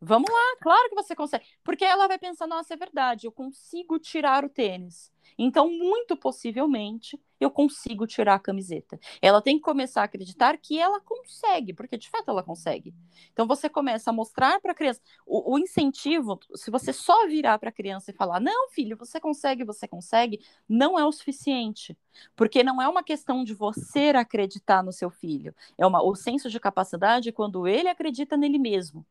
Vamos 0.00 0.30
lá, 0.30 0.56
claro 0.60 0.88
que 0.90 0.94
você 0.94 1.16
consegue. 1.16 1.44
Porque 1.64 1.84
ela 1.84 2.06
vai 2.06 2.18
pensar, 2.18 2.46
nossa, 2.46 2.74
é 2.74 2.76
verdade, 2.76 3.26
eu 3.26 3.32
consigo 3.32 3.98
tirar 3.98 4.44
o 4.44 4.48
tênis. 4.48 5.10
Então, 5.38 5.70
muito 5.70 6.16
possivelmente, 6.16 7.18
eu 7.40 7.50
consigo 7.50 8.06
tirar 8.06 8.34
a 8.34 8.38
camiseta. 8.38 8.98
Ela 9.20 9.40
tem 9.42 9.56
que 9.56 9.62
começar 9.62 10.02
a 10.02 10.04
acreditar 10.04 10.56
que 10.58 10.78
ela 10.78 11.00
consegue, 11.00 11.72
porque 11.72 11.96
de 11.96 12.08
fato 12.10 12.30
ela 12.30 12.42
consegue. 12.42 12.94
Então, 13.32 13.46
você 13.46 13.68
começa 13.68 14.10
a 14.10 14.12
mostrar 14.12 14.60
para 14.60 14.72
a 14.72 14.74
criança. 14.74 15.00
O, 15.26 15.54
o, 15.54 15.58
incentivo, 15.58 16.38
se 16.54 16.70
você 16.70 16.92
só 16.92 17.26
virar 17.26 17.58
para 17.58 17.70
a 17.70 17.72
criança 17.72 18.10
e 18.10 18.14
falar, 18.14 18.38
não, 18.40 18.68
filho, 18.70 18.96
você 18.96 19.18
consegue, 19.18 19.64
você 19.64 19.88
consegue, 19.88 20.40
não 20.68 20.98
é 20.98 21.04
o 21.04 21.12
suficiente. 21.12 21.96
Porque 22.34 22.62
não 22.62 22.80
é 22.80 22.88
uma 22.88 23.02
questão 23.02 23.44
de 23.44 23.54
você 23.54 24.10
acreditar 24.10 24.82
no 24.82 24.92
seu 24.92 25.10
filho. 25.10 25.54
É 25.78 25.86
uma, 25.86 26.02
o 26.02 26.14
senso 26.14 26.50
de 26.50 26.60
capacidade 26.60 27.30
é 27.30 27.32
quando 27.32 27.66
ele 27.66 27.88
acredita 27.88 28.36
nele 28.36 28.58
mesmo. 28.58 29.04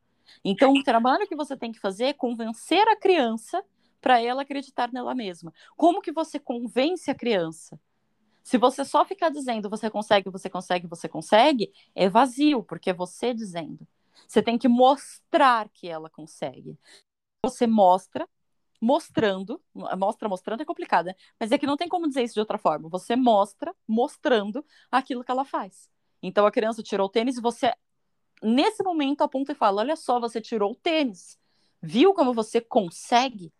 Então, 0.43 0.73
o 0.73 0.84
trabalho 0.84 1.28
que 1.28 1.36
você 1.36 1.55
tem 1.55 1.71
que 1.71 1.80
fazer 1.80 2.05
é 2.05 2.13
convencer 2.13 2.88
a 2.88 2.95
criança 2.95 3.63
para 4.01 4.21
ela 4.21 4.43
acreditar 4.43 4.91
nela 4.91 5.15
mesma. 5.15 5.51
Como 5.76 6.01
que 6.01 6.11
você 6.11 6.39
convence 6.39 7.09
a 7.09 7.15
criança? 7.15 7.80
Se 8.43 8.59
você 8.59 8.86
só 8.86 9.03
ficar 9.03 9.30
dizendo 9.30 9.67
você 9.69 9.89
consegue, 9.89 10.30
você 10.30 10.47
consegue, 10.47 10.86
você 10.86 11.09
consegue, 11.09 11.73
é 11.95 12.07
vazio, 12.07 12.63
porque 12.63 12.91
é 12.91 12.93
você 12.93 13.34
dizendo. 13.34 13.88
Você 14.28 14.41
tem 14.41 14.57
que 14.57 14.67
mostrar 14.67 15.67
que 15.69 15.88
ela 15.88 16.09
consegue. 16.11 16.78
Você 17.43 17.65
mostra, 17.65 18.30
mostrando, 18.80 19.59
mostra 19.97 20.30
mostrando 20.30 20.61
é 20.61 20.65
complicado, 20.65 21.07
né? 21.07 21.15
Mas 21.39 21.51
é 21.51 21.57
que 21.57 21.65
não 21.65 21.76
tem 21.76 21.89
como 21.89 22.07
dizer 22.07 22.23
isso 22.23 22.36
de 22.36 22.39
outra 22.39 22.59
forma. 22.59 22.88
Você 22.89 23.15
mostra 23.15 23.76
mostrando 23.88 24.63
aquilo 24.91 25.23
que 25.23 25.32
ela 25.32 25.43
faz. 25.43 25.89
Então 26.21 26.45
a 26.45 26.51
criança 26.51 26.84
tirou 26.84 27.07
o 27.07 27.09
tênis 27.09 27.38
e 27.38 27.41
você 27.41 27.73
nesse 28.41 28.83
momento 28.83 29.21
aponta 29.21 29.51
e 29.51 29.55
fala: 29.55 29.81
Olha 29.81 29.95
só, 29.95 30.19
você 30.19 30.41
tirou 30.41 30.71
o 30.71 30.75
tênis. 30.75 31.38
Viu 31.81 32.13
como 32.13 32.33
você 32.33 32.59
consegue? 32.61 33.53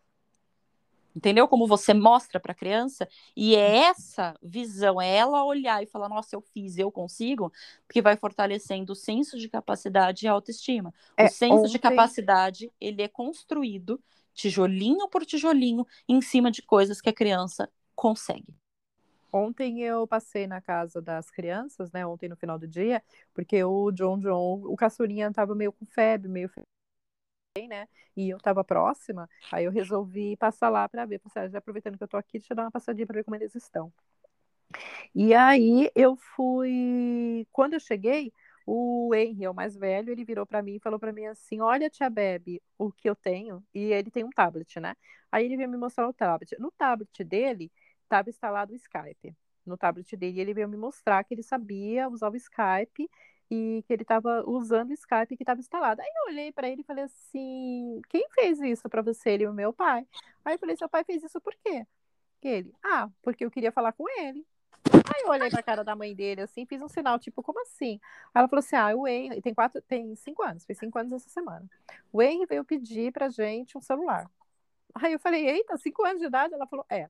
Entendeu? 1.16 1.48
Como 1.48 1.66
você 1.66 1.94
mostra 1.94 2.40
para 2.42 2.52
a 2.52 2.56
criança. 2.56 3.08
E 3.36 3.56
é 3.56 3.78
essa 3.78 4.36
visão, 4.44 5.02
é 5.02 5.16
ela 5.16 5.46
olhar 5.46 5.82
e 5.82 5.88
falar: 5.88 6.10
Nossa, 6.10 6.36
eu 6.36 6.42
fiz, 6.42 6.78
eu 6.78 6.92
consigo, 6.92 7.52
que 7.90 8.02
vai 8.02 8.18
fortalecendo 8.18 8.92
o 8.92 8.96
senso 8.96 9.38
de 9.38 9.48
capacidade 9.48 10.26
e 10.26 10.28
autoestima. 10.28 10.94
É, 11.16 11.26
o 11.26 11.30
senso 11.30 11.56
ontem... 11.56 11.72
de 11.72 11.80
capacidade, 11.80 12.72
ele 12.82 13.02
é 13.02 13.08
construído 13.08 14.02
tijolinho 14.34 15.08
por 15.08 15.26
tijolinho 15.26 15.88
em 16.08 16.22
cima 16.22 16.52
de 16.52 16.62
coisas 16.62 17.00
que 17.00 17.10
a 17.10 17.14
criança 17.14 17.72
consegue. 17.96 18.54
Ontem 19.32 19.82
eu 19.84 20.08
passei 20.08 20.48
na 20.48 20.62
casa 20.62 21.02
das 21.02 21.30
crianças, 21.30 21.92
né? 21.92 22.06
Ontem 22.06 22.30
no 22.30 22.36
final 22.38 22.58
do 22.58 22.68
dia, 22.68 23.04
porque 23.34 23.64
o 23.64 23.92
John 23.92 24.18
John, 24.20 24.62
o 24.66 24.76
caçulinha 24.76 25.32
tava 25.34 25.54
meio 25.56 25.74
com 25.74 25.86
febre, 25.86 26.30
meio 26.30 26.50
né? 27.68 27.88
E 28.16 28.30
eu 28.30 28.40
tava 28.40 28.64
próxima, 28.64 29.30
aí 29.52 29.66
eu 29.66 29.72
resolvi 29.72 30.36
passar 30.38 30.70
lá 30.70 30.88
para 30.90 31.06
ver, 31.06 31.20
pensei, 31.20 31.50
já 31.50 31.58
aproveitando 31.60 31.98
que 31.98 32.04
eu 32.04 32.08
tô 32.08 32.18
aqui, 32.18 32.40
deixa 32.40 32.54
eu 32.54 32.56
dar 32.58 32.64
uma 32.64 32.72
passadinha 32.72 33.06
para 33.08 33.16
ver 33.16 33.24
como 33.24 33.36
eles 33.36 33.56
estão. 33.56 33.92
E 35.14 35.34
aí 35.34 35.90
eu 35.96 36.16
fui, 36.16 37.48
quando 37.52 37.74
eu 37.74 37.80
cheguei, 37.80 38.32
o 38.66 39.14
Henry, 39.14 39.48
o 39.48 39.54
mais 39.54 39.76
velho, 39.76 40.12
ele 40.12 40.26
virou 40.26 40.46
para 40.46 40.62
mim 40.62 40.76
e 40.76 40.80
falou 40.80 41.00
para 41.00 41.14
mim 41.14 41.26
assim: 41.26 41.62
Olha, 41.62 41.90
tia 41.90 42.10
Bebe, 42.10 42.62
o 42.78 42.92
que 42.92 43.08
eu 43.10 43.16
tenho. 43.16 43.64
E 43.74 43.92
ele 43.94 44.10
tem 44.12 44.24
um 44.24 44.30
tablet, 44.32 44.80
né? 44.80 44.96
Aí 45.32 45.46
ele 45.46 45.56
veio 45.58 45.70
me 45.70 45.78
mostrar 45.78 46.08
o 46.08 46.14
tablet. 46.14 46.56
No 46.60 46.72
tablet 46.72 47.24
dele, 47.24 47.72
estava 48.06 48.30
instalado 48.30 48.74
o 48.74 48.76
Skype 48.76 49.36
no 49.66 49.78
tablet 49.78 50.16
dele. 50.16 50.38
E 50.38 50.42
ele 50.42 50.54
veio 50.54 50.70
me 50.70 50.78
mostrar 50.78 51.24
que 51.24 51.34
ele 51.34 51.44
sabia 51.44 52.08
usar 52.08 52.32
o 52.32 52.36
Skype 52.36 53.10
e 53.50 53.84
que 53.86 53.94
ele 53.94 54.04
estava 54.04 54.44
usando 54.48 54.90
o 54.90 54.94
Skype 54.94 55.36
que 55.36 55.44
estava 55.44 55.60
instalado. 55.60 56.02
Aí 56.02 56.08
eu 56.08 56.34
olhei 56.34 56.52
para 56.52 56.70
ele 56.70 56.82
e 56.82 56.86
falei 56.86 57.04
assim: 57.04 58.02
quem 58.10 58.28
fez 58.30 58.60
isso 58.62 58.90
para 58.90 59.02
você? 59.02 59.32
Ele, 59.32 59.48
o 59.48 59.54
meu 59.54 59.74
pai. 59.74 60.08
Aí 60.44 60.56
eu 60.56 60.60
falei: 60.60 60.76
seu 60.76 60.90
pai 60.90 61.04
fez 61.04 61.24
isso 61.24 61.40
por 61.42 61.54
quê? 61.64 61.86
Ele, 62.42 62.72
ah, 62.84 63.10
porque 63.24 63.44
eu 63.44 63.52
queria 63.52 63.72
falar 63.72 63.92
com 63.92 64.08
ele. 64.20 64.46
Aí 64.94 65.24
eu 65.24 65.30
olhei 65.30 65.50
pra 65.50 65.64
cara 65.64 65.84
da 65.84 65.96
mãe 65.96 66.16
dele, 66.16 66.42
assim, 66.42 66.66
fiz 66.66 66.80
um 66.80 66.88
sinal, 66.88 67.18
tipo, 67.18 67.42
como 67.42 67.60
assim? 67.62 68.00
Aí 68.34 68.40
ela 68.40 68.48
falou 68.48 68.60
assim: 68.60 68.76
ah, 68.76 68.96
o 68.96 69.08
Henry, 69.08 69.42
tem 69.42 69.54
quatro, 69.54 69.82
tem 69.82 70.16
cinco 70.16 70.44
anos, 70.44 70.66
fez 70.66 70.78
cinco 70.78 70.98
anos 71.00 71.12
essa 71.12 71.30
semana. 71.30 71.66
O 72.12 72.22
Henry 72.22 72.46
veio 72.46 72.64
pedir 72.64 73.12
pra 73.12 73.30
gente 73.30 73.78
um 73.78 73.82
celular. 73.82 74.30
Aí 74.96 75.14
eu 75.14 75.20
falei, 75.20 75.48
eita, 75.48 75.78
cinco 75.78 76.04
anos 76.06 76.20
de 76.20 76.28
idade? 76.28 76.54
Ela 76.54 76.68
falou, 76.68 76.86
é. 76.90 77.10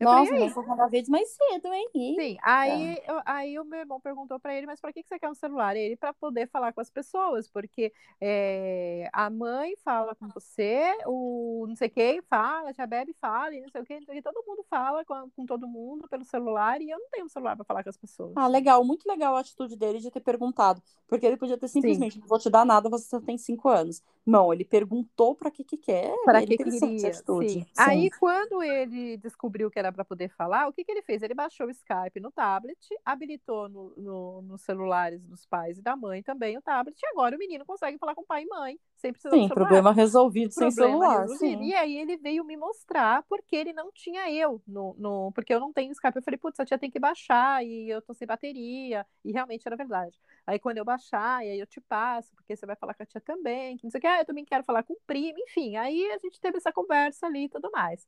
Eu 0.00 0.06
Nossa, 0.06 0.30
falei, 0.30 0.48
mas 0.54 0.66
cada 0.66 0.86
vez 0.88 1.08
mais 1.08 1.28
cedo, 1.28 1.72
hein? 1.72 1.88
Sim, 1.94 2.36
aí, 2.42 3.02
eu, 3.06 3.20
aí 3.26 3.58
o 3.58 3.64
meu 3.64 3.80
irmão 3.80 4.00
perguntou 4.00 4.38
para 4.38 4.54
ele, 4.54 4.66
mas 4.66 4.80
para 4.80 4.92
que, 4.92 5.02
que 5.02 5.08
você 5.08 5.18
quer 5.18 5.28
um 5.28 5.34
celular? 5.34 5.76
Ele, 5.76 5.96
para 5.96 6.14
poder 6.14 6.48
falar 6.48 6.72
com 6.72 6.80
as 6.80 6.88
pessoas, 6.90 7.48
porque 7.48 7.92
é, 8.20 9.10
a 9.12 9.28
mãe 9.28 9.74
fala 9.84 10.14
com 10.14 10.28
você, 10.28 10.80
o 11.06 11.66
não 11.68 11.74
sei 11.74 11.88
quem 11.88 12.22
fala, 12.22 12.72
a 12.76 12.86
Bebe 12.86 13.14
fala, 13.20 13.52
e 13.52 13.60
não 13.60 13.68
sei 13.68 13.82
o 13.82 13.84
que, 13.84 14.22
todo 14.22 14.44
mundo 14.46 14.64
fala 14.70 15.04
com, 15.04 15.28
com 15.30 15.44
todo 15.44 15.66
mundo 15.66 16.08
pelo 16.08 16.24
celular, 16.24 16.80
e 16.80 16.90
eu 16.90 16.98
não 16.98 17.08
tenho 17.10 17.26
um 17.26 17.28
celular 17.28 17.56
para 17.56 17.64
falar 17.64 17.82
com 17.82 17.90
as 17.90 17.96
pessoas. 17.96 18.32
Ah, 18.36 18.46
legal, 18.46 18.84
muito 18.84 19.08
legal 19.08 19.36
a 19.36 19.40
atitude 19.40 19.76
dele 19.76 19.98
de 19.98 20.10
ter 20.10 20.20
perguntado, 20.20 20.80
porque 21.08 21.26
ele 21.26 21.36
podia 21.36 21.58
ter 21.58 21.68
simplesmente, 21.68 22.14
Sim. 22.14 22.20
não 22.20 22.28
vou 22.28 22.38
te 22.38 22.48
dar 22.48 22.64
nada, 22.64 22.88
você 22.88 23.08
só 23.08 23.20
tem 23.20 23.36
cinco 23.36 23.68
anos. 23.68 24.02
Não, 24.26 24.52
ele 24.52 24.64
perguntou 24.64 25.34
para 25.34 25.50
que 25.50 25.64
que 25.64 25.76
quer, 25.76 26.14
para 26.24 26.40
que 26.42 26.56
queria. 26.56 27.23
Sim. 27.26 27.48
Sim. 27.48 27.66
Aí, 27.76 28.10
quando 28.10 28.62
ele 28.62 29.16
descobriu 29.16 29.70
que 29.70 29.78
era 29.78 29.92
para 29.92 30.04
poder 30.04 30.28
falar, 30.30 30.68
o 30.68 30.72
que, 30.72 30.84
que 30.84 30.92
ele 30.92 31.02
fez? 31.02 31.22
Ele 31.22 31.34
baixou 31.34 31.66
o 31.66 31.70
Skype 31.70 32.20
no 32.20 32.30
tablet, 32.30 32.78
habilitou 33.04 33.68
no, 33.68 33.94
no, 33.96 34.42
nos 34.42 34.62
celulares 34.62 35.22
dos 35.22 35.46
pais 35.46 35.78
e 35.78 35.82
da 35.82 35.96
mãe 35.96 36.22
também 36.22 36.58
o 36.58 36.62
tablet, 36.62 37.00
e 37.00 37.06
agora 37.06 37.34
o 37.34 37.38
menino 37.38 37.64
consegue 37.64 37.98
falar 37.98 38.14
com 38.14 38.24
pai 38.24 38.42
e 38.42 38.46
mãe 38.46 38.78
sem 39.04 39.12
precisar 39.12 39.36
Sim, 39.36 39.48
problema 39.48 39.92
resolvido 39.92 40.54
problema 40.54 40.72
sem 40.72 40.88
celular. 40.88 41.20
Resolvido. 41.22 41.62
E 41.62 41.74
aí 41.74 41.98
ele 41.98 42.16
veio 42.16 42.42
me 42.42 42.56
mostrar 42.56 43.22
porque 43.24 43.54
ele 43.54 43.72
não 43.74 43.92
tinha 43.92 44.32
eu 44.32 44.62
no, 44.66 44.94
no 44.98 45.32
porque 45.32 45.52
eu 45.52 45.60
não 45.60 45.72
tenho 45.72 45.92
Skype. 45.92 46.16
Eu 46.16 46.22
falei, 46.22 46.38
putz, 46.38 46.58
a 46.58 46.64
tia 46.64 46.78
tem 46.78 46.90
que 46.90 46.98
baixar 46.98 47.62
e 47.62 47.90
eu 47.90 48.00
tô 48.00 48.14
sem 48.14 48.26
bateria. 48.26 49.06
E 49.22 49.32
realmente 49.32 49.66
era 49.66 49.76
verdade. 49.76 50.18
Aí 50.46 50.58
quando 50.58 50.78
eu 50.78 50.84
baixar, 50.84 51.44
e 51.44 51.50
aí 51.50 51.60
eu 51.60 51.66
te 51.66 51.80
passo, 51.82 52.34
porque 52.34 52.56
você 52.56 52.64
vai 52.64 52.76
falar 52.76 52.94
com 52.94 53.02
a 53.02 53.06
tia 53.06 53.20
também, 53.20 53.76
que 53.76 53.84
não 53.84 53.90
sei 53.90 53.98
o 53.98 54.00
que, 54.00 54.06
ah, 54.06 54.20
eu 54.20 54.24
também 54.24 54.44
quero 54.44 54.64
falar 54.64 54.82
com 54.82 54.94
o 54.94 55.00
primo, 55.06 55.38
enfim. 55.38 55.76
Aí 55.76 56.10
a 56.12 56.18
gente 56.18 56.40
teve 56.40 56.56
essa 56.56 56.72
conversa 56.72 57.26
ali 57.26 57.44
e 57.44 57.48
tudo 57.48 57.70
mais. 57.72 58.06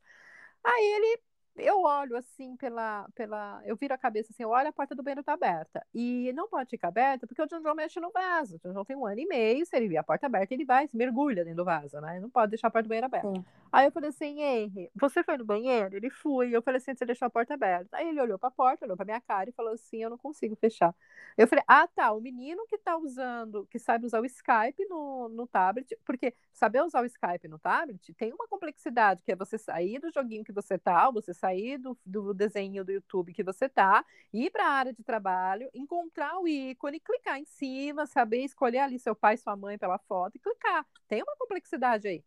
Aí 0.65 0.85
ele 0.97 1.21
eu 1.59 1.83
olho 1.83 2.17
assim 2.17 2.57
pela, 2.57 3.09
pela. 3.15 3.61
Eu 3.65 3.77
viro 3.77 3.95
a 3.95 3.99
cabeça 3.99 4.33
assim, 4.33 4.43
eu 4.43 4.51
olho 4.51 4.69
a 4.69 4.73
porta 4.73 4.95
do 4.95 5.03
banheiro 5.03 5.23
tá 5.23 5.33
aberta. 5.33 5.85
E 5.95 6.33
não 6.35 6.49
pode 6.49 6.71
ficar 6.71 6.89
aberta 6.89 7.27
porque 7.27 7.43
o 7.43 7.47
John 7.47 7.61
John 7.61 7.75
mexe 7.75 8.01
no 8.01 8.11
vaso. 8.11 8.57
O 8.57 8.59
John 8.59 8.73
John 8.73 8.85
tem 8.85 8.97
um 8.97 9.07
ano 9.07 9.21
e 9.21 9.27
meio, 9.27 9.65
se 9.65 9.77
ele 9.77 9.89
vir 9.89 9.97
a 9.99 10.03
porta 10.03 10.27
aberta, 10.27 10.55
ele 10.55 10.65
vai, 10.65 10.87
se 10.89 10.97
mergulha 10.97 11.45
dentro 11.45 11.59
do 11.59 11.65
vaso, 11.65 12.01
né? 12.01 12.21
Não 12.21 12.31
pode 12.31 12.51
deixar 12.51 12.69
a 12.69 12.71
porta 12.71 12.85
do 12.85 12.89
banheiro 12.89 13.07
aberta. 13.07 13.31
Sim. 13.33 13.45
Aí 13.73 13.87
eu 13.87 13.93
falei 13.93 14.11
assim, 14.11 14.41
Henry, 14.41 14.91
você 14.95 15.23
foi 15.23 15.37
no 15.37 15.45
banheiro? 15.45 15.97
Ele 15.97 16.11
foi. 16.11 16.51
Eu 16.51 16.63
falei 16.63 16.79
assim, 16.79 16.95
você 16.95 17.05
deixou 17.05 17.27
a 17.27 17.31
porta 17.31 17.55
aberta. 17.55 17.97
Aí 17.97 18.09
ele 18.09 18.21
olhou 18.21 18.39
pra 18.39 18.51
porta, 18.51 18.85
olhou 18.85 18.97
pra 18.97 19.05
minha 19.05 19.21
cara 19.21 19.51
e 19.51 19.53
falou 19.53 19.73
assim, 19.73 20.03
eu 20.03 20.11
não 20.11 20.19
consigo 20.19 20.57
fechar. 20.57 20.95
Eu 21.37 21.47
falei, 21.47 21.65
ah, 21.67 21.87
tá, 21.87 22.13
o 22.13 22.21
menino 22.21 22.67
que 22.67 22.79
tá 22.79 22.97
usando, 22.97 23.67
que 23.67 23.79
sabe 23.79 24.07
usar 24.07 24.21
o 24.21 24.27
Skype 24.27 24.87
no, 24.89 25.29
no 25.29 25.47
tablet, 25.47 25.97
porque 26.05 26.35
saber 26.53 26.83
usar 26.83 27.03
o 27.03 27.07
Skype 27.07 27.49
no 27.49 27.59
tablet 27.59 28.15
tem 28.15 28.33
uma 28.33 28.49
complexidade, 28.49 29.23
que 29.23 29.33
é 29.33 29.37
você 29.37 29.59
sair 29.59 29.99
do 29.99 30.11
joguinho 30.11 30.45
que 30.45 30.53
você 30.53 30.79
tá, 30.79 31.11
você 31.11 31.35
sair 31.35 31.46
do, 31.79 31.97
do 32.05 32.35
desenho 32.35 32.85
do 32.85 32.93
YouTube 32.93 33.33
que 33.33 33.43
você 33.43 33.69
tá, 33.69 34.05
ir 34.33 34.51
para 34.51 34.67
a 34.67 34.71
área 34.71 34.93
de 34.93 35.03
trabalho, 35.03 35.69
encontrar 35.75 36.39
o 36.39 36.49
ícone, 36.49 37.01
clicar 37.01 37.39
em 37.39 37.45
cima, 37.45 38.07
saber 38.07 38.45
escolher 38.45 38.81
ali 38.81 38.99
seu 38.99 39.15
pai, 39.15 39.37
sua 39.37 39.57
mãe 39.57 39.79
pela 39.79 39.99
foto 39.99 40.37
e 40.37 40.39
clicar. 40.39 40.87
Tem 41.09 41.23
uma 41.23 41.37
complexidade 41.37 42.09
aí. 42.09 42.25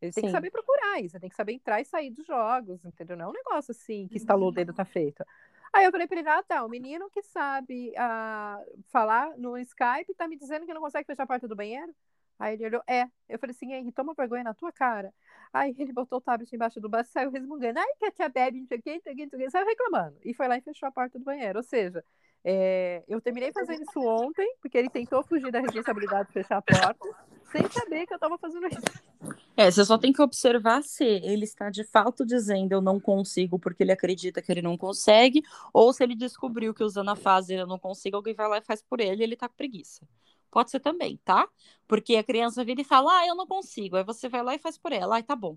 Ele 0.00 0.12
tem 0.12 0.22
Sim. 0.22 0.26
que 0.26 0.32
saber 0.32 0.50
procurar 0.50 1.00
isso, 1.00 1.18
tem 1.18 1.30
que 1.30 1.36
saber 1.36 1.52
entrar 1.52 1.80
e 1.80 1.84
sair 1.84 2.10
dos 2.10 2.26
jogos, 2.26 2.84
entendeu? 2.84 3.16
Não 3.16 3.26
é 3.26 3.28
um 3.28 3.32
negócio 3.32 3.72
assim 3.72 4.06
que 4.08 4.16
instalou 4.16 4.50
o 4.50 4.52
dedo, 4.52 4.72
tá 4.74 4.84
feito. 4.84 5.24
Aí 5.72 5.84
eu 5.84 5.90
falei 5.90 6.06
para 6.06 6.18
ele, 6.18 6.28
ah, 6.28 6.42
tá, 6.42 6.64
o 6.64 6.68
menino 6.68 7.10
que 7.10 7.22
sabe 7.22 7.92
uh, 7.92 8.82
falar 8.90 9.36
no 9.36 9.58
Skype 9.58 10.14
tá 10.14 10.28
me 10.28 10.36
dizendo 10.36 10.66
que 10.66 10.72
não 10.72 10.80
consegue 10.80 11.06
fechar 11.06 11.24
a 11.24 11.26
porta 11.26 11.48
do 11.48 11.56
banheiro? 11.56 11.94
Aí 12.38 12.54
ele 12.54 12.66
olhou, 12.66 12.82
é. 12.86 13.08
Eu 13.28 13.38
falei 13.38 13.54
assim, 13.54 13.72
Henry, 13.72 13.92
toma 13.92 14.14
vergonha 14.14 14.44
na 14.44 14.54
tua 14.54 14.70
cara. 14.70 15.12
Aí 15.56 15.74
ele 15.78 15.92
botou 15.92 16.18
o 16.18 16.20
tablet 16.20 16.54
embaixo 16.54 16.78
do 16.78 16.90
e 16.94 17.04
saiu 17.04 17.30
resmungando. 17.30 17.78
Ai, 17.78 17.86
que 17.98 18.04
a 18.04 18.10
tia 18.10 18.28
bebe, 18.28 18.60
não 18.60 18.66
sei 18.66 18.78
o 18.78 18.82
não 18.84 19.38
sei 19.38 19.50
saiu 19.50 19.66
reclamando. 19.66 20.16
E 20.22 20.34
foi 20.34 20.46
lá 20.48 20.58
e 20.58 20.60
fechou 20.60 20.86
a 20.86 20.92
porta 20.92 21.18
do 21.18 21.24
banheiro. 21.24 21.58
Ou 21.58 21.62
seja, 21.62 22.04
é, 22.44 23.02
eu 23.08 23.22
terminei 23.22 23.50
fazendo 23.52 23.82
isso 23.82 23.98
ontem, 24.00 24.54
porque 24.60 24.76
ele 24.76 24.90
tentou 24.90 25.24
fugir 25.24 25.50
da 25.50 25.60
responsabilidade 25.60 26.28
de 26.28 26.34
fechar 26.34 26.58
a 26.58 26.62
porta, 26.62 27.08
sem 27.50 27.66
saber 27.70 28.06
que 28.06 28.12
eu 28.12 28.16
estava 28.16 28.36
fazendo 28.36 28.66
isso. 28.66 29.34
É, 29.56 29.70
você 29.70 29.82
só 29.82 29.96
tem 29.96 30.12
que 30.12 30.20
observar 30.20 30.82
se 30.82 31.04
ele 31.04 31.44
está 31.44 31.70
de 31.70 31.84
fato 31.84 32.26
dizendo 32.26 32.72
eu 32.72 32.82
não 32.82 33.00
consigo 33.00 33.58
porque 33.58 33.82
ele 33.82 33.92
acredita 33.92 34.42
que 34.42 34.52
ele 34.52 34.60
não 34.60 34.76
consegue, 34.76 35.42
ou 35.72 35.90
se 35.90 36.04
ele 36.04 36.14
descobriu 36.14 36.74
que 36.74 36.84
usando 36.84 37.08
a 37.08 37.16
fase 37.16 37.54
eu 37.54 37.66
não 37.66 37.78
consigo, 37.78 38.16
alguém 38.16 38.34
vai 38.34 38.46
lá 38.46 38.58
e 38.58 38.62
faz 38.62 38.82
por 38.82 39.00
ele 39.00 39.22
e 39.22 39.24
ele 39.24 39.36
tá 39.36 39.48
com 39.48 39.56
preguiça. 39.56 40.06
Pode 40.50 40.70
ser 40.70 40.80
também, 40.80 41.18
tá? 41.24 41.48
Porque 41.86 42.16
a 42.16 42.24
criança 42.24 42.64
vira 42.64 42.80
e 42.80 42.84
fala, 42.84 43.20
ah, 43.20 43.26
eu 43.26 43.34
não 43.34 43.46
consigo. 43.46 43.96
Aí 43.96 44.04
você 44.04 44.28
vai 44.28 44.42
lá 44.42 44.54
e 44.54 44.58
faz 44.58 44.78
por 44.78 44.92
ela. 44.92 45.16
Aí 45.16 45.22
tá 45.22 45.36
bom. 45.36 45.56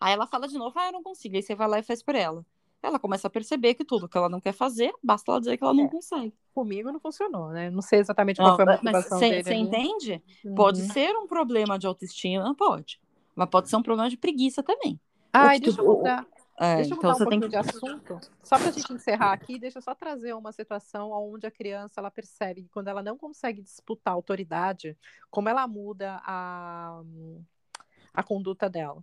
Aí 0.00 0.12
ela 0.12 0.26
fala 0.26 0.48
de 0.48 0.56
novo, 0.58 0.78
ah, 0.78 0.86
eu 0.86 0.92
não 0.92 1.02
consigo. 1.02 1.36
Aí 1.36 1.42
você 1.42 1.54
vai 1.54 1.68
lá 1.68 1.78
e 1.78 1.82
faz 1.82 2.02
por 2.02 2.14
ela. 2.14 2.44
ela 2.82 2.98
começa 2.98 3.26
a 3.28 3.30
perceber 3.30 3.74
que 3.74 3.84
tudo 3.84 4.08
que 4.08 4.16
ela 4.16 4.28
não 4.28 4.40
quer 4.40 4.52
fazer, 4.52 4.92
basta 5.02 5.30
ela 5.30 5.40
dizer 5.40 5.56
que 5.58 5.64
ela 5.64 5.74
não 5.74 5.84
É. 5.84 5.88
consegue. 5.88 6.32
Comigo 6.54 6.90
não 6.90 6.98
funcionou, 6.98 7.50
né? 7.50 7.70
Não 7.70 7.82
sei 7.82 7.98
exatamente 8.00 8.40
qual 8.40 8.56
foi 8.56 8.64
a 8.64 8.68
Mas 8.68 8.76
motivação 8.84 9.18
você 9.18 9.28
dele. 9.28 9.50
ali. 9.50 9.60
entende? 9.60 10.22
Pode 10.56 10.78
Uhum. 10.78 10.88
ser 10.88 11.14
um 11.16 11.26
problema 11.26 11.78
de 11.78 11.86
autoestima, 11.86 12.54
pode. 12.54 12.98
Mas 13.36 13.48
pode 13.50 13.68
ser 13.68 13.76
um 13.76 13.82
problema 13.82 14.08
de 14.10 14.16
preguiça 14.16 14.62
também. 14.62 14.98
Ai, 15.32 15.60
deixa 15.60 15.80
eu. 15.82 16.04
É, 16.60 16.76
Deixa 16.76 16.94
eu 16.94 16.98
então 16.98 17.10
mudar 17.12 17.24
um 17.24 17.26
pouquinho 17.26 17.42
que. 17.42 17.48
de 17.48 17.56
assunto. 17.56 18.20
Só 18.42 18.58
para 18.58 18.68
a 18.68 18.72
gente 18.72 18.92
encerrar 18.92 19.32
aqui, 19.32 19.58
deixa 19.58 19.78
eu 19.78 19.82
só 19.82 19.94
trazer 19.94 20.34
uma 20.34 20.52
situação 20.52 21.10
onde 21.10 21.46
a 21.46 21.50
criança 21.50 22.00
ela 22.00 22.10
percebe 22.10 22.62
que 22.62 22.68
quando 22.68 22.88
ela 22.88 23.02
não 23.02 23.16
consegue 23.16 23.62
disputar 23.62 24.12
a 24.12 24.16
autoridade, 24.16 24.96
como 25.30 25.48
ela 25.48 25.66
muda 25.66 26.20
a, 26.24 27.00
a 28.12 28.22
conduta 28.22 28.68
dela. 28.68 29.02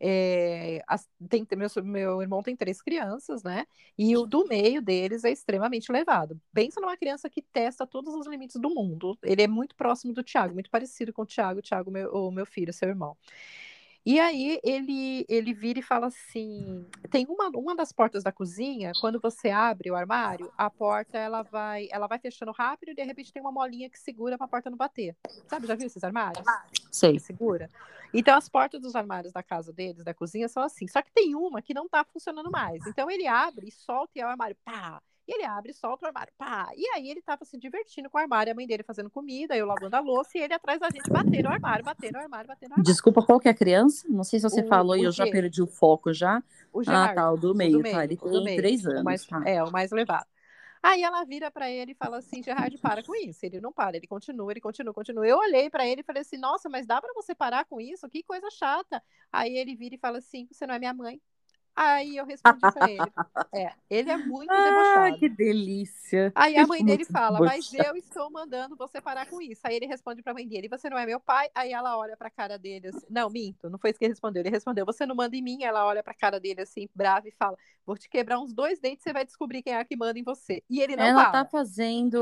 É, 0.00 0.80
as- 0.86 1.08
tem, 1.28 1.46
meu, 1.56 1.68
meu 1.84 2.22
irmão 2.22 2.42
tem 2.42 2.54
três 2.56 2.80
crianças, 2.80 3.42
né? 3.42 3.66
E 3.96 4.16
o 4.16 4.26
do 4.26 4.46
meio 4.46 4.80
deles 4.80 5.24
é 5.24 5.30
extremamente 5.30 5.90
elevado. 5.90 6.40
Pensa 6.52 6.80
numa 6.80 6.96
criança 6.96 7.28
que 7.28 7.42
testa 7.42 7.86
todos 7.86 8.14
os 8.14 8.26
limites 8.26 8.60
do 8.60 8.70
mundo. 8.70 9.18
Ele 9.22 9.42
é 9.42 9.48
muito 9.48 9.74
próximo 9.74 10.12
do 10.12 10.22
Tiago, 10.22 10.54
muito 10.54 10.70
parecido 10.70 11.12
com 11.12 11.22
o 11.22 11.26
Tiago, 11.26 11.58
o 11.58 11.62
Tiago, 11.62 11.90
meu, 11.90 12.12
o 12.12 12.30
meu 12.30 12.46
filho, 12.46 12.72
seu 12.72 12.88
irmão. 12.88 13.16
E 14.08 14.18
aí 14.18 14.58
ele, 14.64 15.26
ele 15.28 15.52
vira 15.52 15.80
e 15.80 15.82
fala 15.82 16.06
assim: 16.06 16.86
tem 17.10 17.26
uma, 17.28 17.50
uma 17.50 17.76
das 17.76 17.92
portas 17.92 18.24
da 18.24 18.32
cozinha, 18.32 18.92
quando 19.02 19.20
você 19.20 19.50
abre 19.50 19.90
o 19.90 19.94
armário, 19.94 20.50
a 20.56 20.70
porta 20.70 21.18
ela 21.18 21.42
vai, 21.42 21.88
ela 21.90 22.06
vai 22.06 22.18
fechando 22.18 22.50
rápido 22.50 22.92
e 22.92 22.94
de 22.94 23.02
repente 23.02 23.30
tem 23.30 23.42
uma 23.42 23.52
molinha 23.52 23.90
que 23.90 23.98
segura 23.98 24.38
para 24.38 24.46
a 24.46 24.48
porta 24.48 24.70
não 24.70 24.78
bater. 24.78 25.14
Sabe, 25.46 25.66
já 25.66 25.74
viu 25.74 25.86
esses 25.86 26.02
armários? 26.02 26.42
Sei. 26.90 27.12
Que 27.12 27.20
segura. 27.20 27.68
Então 28.14 28.34
as 28.34 28.48
portas 28.48 28.80
dos 28.80 28.96
armários 28.96 29.30
da 29.30 29.42
casa 29.42 29.74
deles, 29.74 30.02
da 30.02 30.14
cozinha, 30.14 30.48
são 30.48 30.62
assim. 30.62 30.88
Só 30.88 31.02
que 31.02 31.12
tem 31.12 31.34
uma 31.34 31.60
que 31.60 31.74
não 31.74 31.86
tá 31.86 32.02
funcionando 32.02 32.50
mais. 32.50 32.86
Então 32.86 33.10
ele 33.10 33.26
abre 33.26 33.68
e 33.68 33.70
solta 33.70 34.12
e 34.16 34.22
é 34.22 34.24
o 34.24 34.30
armário, 34.30 34.56
pá! 34.64 35.02
E 35.28 35.32
ele 35.34 35.44
abre 35.44 35.72
solta 35.74 36.06
o 36.06 36.08
armário, 36.08 36.32
pá! 36.38 36.70
E 36.76 36.88
aí 36.94 37.08
ele 37.10 37.22
tava 37.22 37.44
se 37.44 37.58
divertindo 37.58 38.10
com 38.10 38.18
o 38.18 38.20
armário, 38.20 38.52
a 38.52 38.54
mãe 38.56 38.66
dele 38.66 38.82
fazendo 38.82 39.10
comida, 39.10 39.56
eu 39.56 39.66
lavando 39.66 39.96
a 39.96 40.00
louça, 40.00 40.38
e 40.38 40.42
ele 40.42 40.54
atrás 40.54 40.80
da 40.80 40.90
gente 40.90 41.10
batendo 41.10 41.44
no 41.44 41.50
armário, 41.54 41.84
batendo 41.84 42.14
no 42.14 42.20
armário, 42.22 42.48
batendo 42.48 42.70
no 42.70 42.76
armário. 42.76 42.86
Desculpa, 42.86 43.22
qual 43.22 43.40
que 43.40 43.48
é 43.48 43.50
a 43.50 43.54
criança? 43.54 44.06
Não 44.08 44.24
sei 44.24 44.38
se 44.40 44.48
você 44.48 44.62
O- 44.62 44.68
falou 44.68 44.96
e 44.96 45.00
o 45.00 45.04
eu 45.04 45.12
já 45.12 45.26
perdi 45.26 45.62
o 45.62 45.66
foco 45.66 46.12
já. 46.12 46.42
O 46.72 46.82
Ah, 46.86 47.08
Gerard, 47.08 47.14
tá, 47.14 47.30
o 47.32 47.36
do 47.36 47.54
o 47.54 47.54
meio, 47.54 47.72
do 47.72 47.82
tá. 47.84 48.04
Ele 48.04 48.16
meio, 48.16 48.18
o 48.20 48.28
do 48.28 48.40
tem 48.40 48.44
meio, 48.44 48.62
três 48.62 48.86
o 48.86 48.92
anos, 48.92 49.04
mais, 49.04 49.26
tá. 49.26 49.42
É, 49.46 49.62
o 49.62 49.70
mais 49.70 49.90
levado. 49.90 50.26
Aí 50.82 51.02
ela 51.02 51.24
vira 51.24 51.50
pra 51.50 51.70
ele 51.70 51.92
e 51.92 51.94
fala 51.94 52.18
assim: 52.18 52.42
Gerard, 52.42 52.78
para 52.78 53.02
com 53.02 53.14
isso. 53.16 53.44
Ele 53.44 53.60
não 53.60 53.72
para, 53.72 53.96
ele 53.96 54.06
continua, 54.06 54.52
ele 54.52 54.60
continua, 54.60 54.94
continua. 54.94 55.26
Eu 55.26 55.38
olhei 55.38 55.70
pra 55.70 55.86
ele 55.86 56.02
e 56.02 56.04
falei 56.04 56.22
assim: 56.22 56.38
nossa, 56.38 56.68
mas 56.68 56.86
dá 56.86 57.00
pra 57.00 57.12
você 57.14 57.34
parar 57.34 57.64
com 57.66 57.80
isso? 57.80 58.08
Que 58.08 58.22
coisa 58.22 58.50
chata. 58.50 59.02
Aí 59.32 59.56
ele 59.56 59.76
vira 59.76 59.94
e 59.96 59.98
fala 59.98 60.18
assim: 60.18 60.46
você 60.52 60.66
não 60.66 60.74
é 60.74 60.78
minha 60.78 60.94
mãe. 60.94 61.20
Aí 61.78 62.16
eu 62.16 62.26
respondi 62.26 62.70
pra 62.70 62.88
ele: 62.88 63.12
é, 63.54 63.74
ele 63.90 64.10
é 64.10 64.18
muito 64.18 64.60
Ah, 64.60 64.60
debochado. 64.62 65.18
que 65.18 65.28
delícia. 65.28 66.32
Aí 66.34 66.56
a 66.56 66.66
mãe 66.66 66.84
dele 66.84 67.04
Muito 67.04 67.06
fala, 67.06 67.40
mas 67.42 67.72
debochado. 67.72 67.72
eu 67.72 67.96
estou 67.96 68.30
mandando 68.30 68.76
você 68.76 69.00
parar 69.00 69.26
com 69.26 69.40
isso. 69.42 69.60
Aí 69.66 69.74
ele 69.74 69.86
responde 69.86 70.22
pra 70.22 70.32
mãe 70.32 70.46
dele, 70.46 70.68
você 70.68 70.88
não 70.88 70.96
é 70.96 71.04
meu 71.04 71.18
pai? 71.18 71.48
Aí 71.54 71.72
ela 71.72 71.98
olha 71.98 72.16
pra 72.16 72.30
cara 72.30 72.56
dele 72.56 72.88
assim, 72.88 73.06
não, 73.10 73.28
minto, 73.28 73.68
não 73.68 73.78
foi 73.78 73.90
isso 73.90 73.98
que 73.98 74.04
ele 74.04 74.12
respondeu. 74.12 74.40
Ele 74.42 74.50
respondeu, 74.50 74.86
você 74.86 75.04
não 75.04 75.16
manda 75.16 75.34
em 75.36 75.42
mim? 75.42 75.64
Ela 75.64 75.84
olha 75.84 76.02
pra 76.02 76.14
cara 76.14 76.38
dele 76.38 76.60
assim, 76.60 76.88
brava 76.94 77.26
e 77.28 77.32
fala, 77.32 77.56
vou 77.84 77.96
te 77.98 78.08
quebrar 78.08 78.38
uns 78.38 78.52
dois 78.54 78.78
dentes, 78.78 79.02
você 79.02 79.12
vai 79.12 79.24
descobrir 79.24 79.62
quem 79.62 79.74
é 79.74 79.84
que 79.84 79.96
manda 79.96 80.16
em 80.18 80.22
você. 80.22 80.62
E 80.70 80.80
ele 80.80 80.96
não 80.96 81.10
Ela 81.10 81.12
para. 81.12 81.42
tá 81.42 81.44
fazendo. 81.44 82.18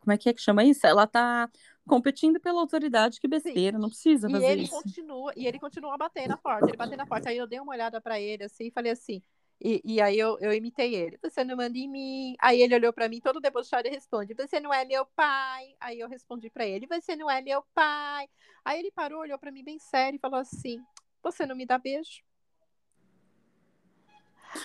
Como 0.00 0.12
é 0.12 0.18
que 0.18 0.28
é 0.28 0.34
que 0.34 0.40
chama 0.40 0.64
isso? 0.64 0.86
Ela 0.86 1.06
tá 1.06 1.50
competindo 1.88 2.38
pela 2.38 2.60
autoridade, 2.60 3.18
que 3.18 3.26
besteira, 3.26 3.78
não 3.78 3.88
precisa 3.88 4.28
E 4.28 4.32
fazer 4.32 4.46
ele 4.46 4.62
isso. 4.62 4.70
continua, 4.72 5.32
e 5.36 5.46
ele 5.46 5.58
continua 5.58 5.94
a 5.94 5.98
bater 5.98 6.28
na 6.28 6.36
porta, 6.36 6.68
ele 6.68 6.76
bateu 6.76 6.96
na 6.96 7.06
porta. 7.06 7.30
Aí 7.30 7.36
eu 7.36 7.46
dei 7.46 7.58
uma 7.58 7.72
olhada 7.72 8.00
pra 8.00 8.20
ele 8.20 8.44
assim 8.44 8.66
e 8.66 8.70
falei 8.70 8.92
assim, 8.92 9.22
e, 9.60 9.80
e 9.84 10.00
aí 10.00 10.16
eu, 10.16 10.38
eu 10.40 10.52
imitei 10.52 10.94
ele. 10.94 11.18
Você 11.20 11.42
não 11.42 11.56
manda 11.56 11.76
em 11.76 11.88
mim. 11.88 12.36
Aí 12.40 12.62
ele 12.62 12.76
olhou 12.76 12.92
pra 12.92 13.08
mim, 13.08 13.20
todo 13.20 13.40
debochado 13.40 13.88
e 13.88 13.90
responde: 13.90 14.32
Você 14.34 14.60
não 14.60 14.72
é 14.72 14.84
meu 14.84 15.04
pai. 15.04 15.74
Aí 15.80 15.98
eu 15.98 16.08
respondi 16.08 16.48
pra 16.48 16.64
ele: 16.64 16.86
Você 16.86 17.16
não 17.16 17.28
é 17.28 17.42
meu 17.42 17.64
pai. 17.74 18.28
Aí 18.64 18.78
ele 18.78 18.92
parou, 18.92 19.20
olhou 19.20 19.36
pra 19.36 19.50
mim 19.50 19.64
bem 19.64 19.78
sério 19.80 20.16
e 20.16 20.20
falou 20.20 20.38
assim: 20.38 20.80
Você 21.24 21.44
não 21.44 21.56
me 21.56 21.66
dá 21.66 21.76
beijo? 21.76 22.22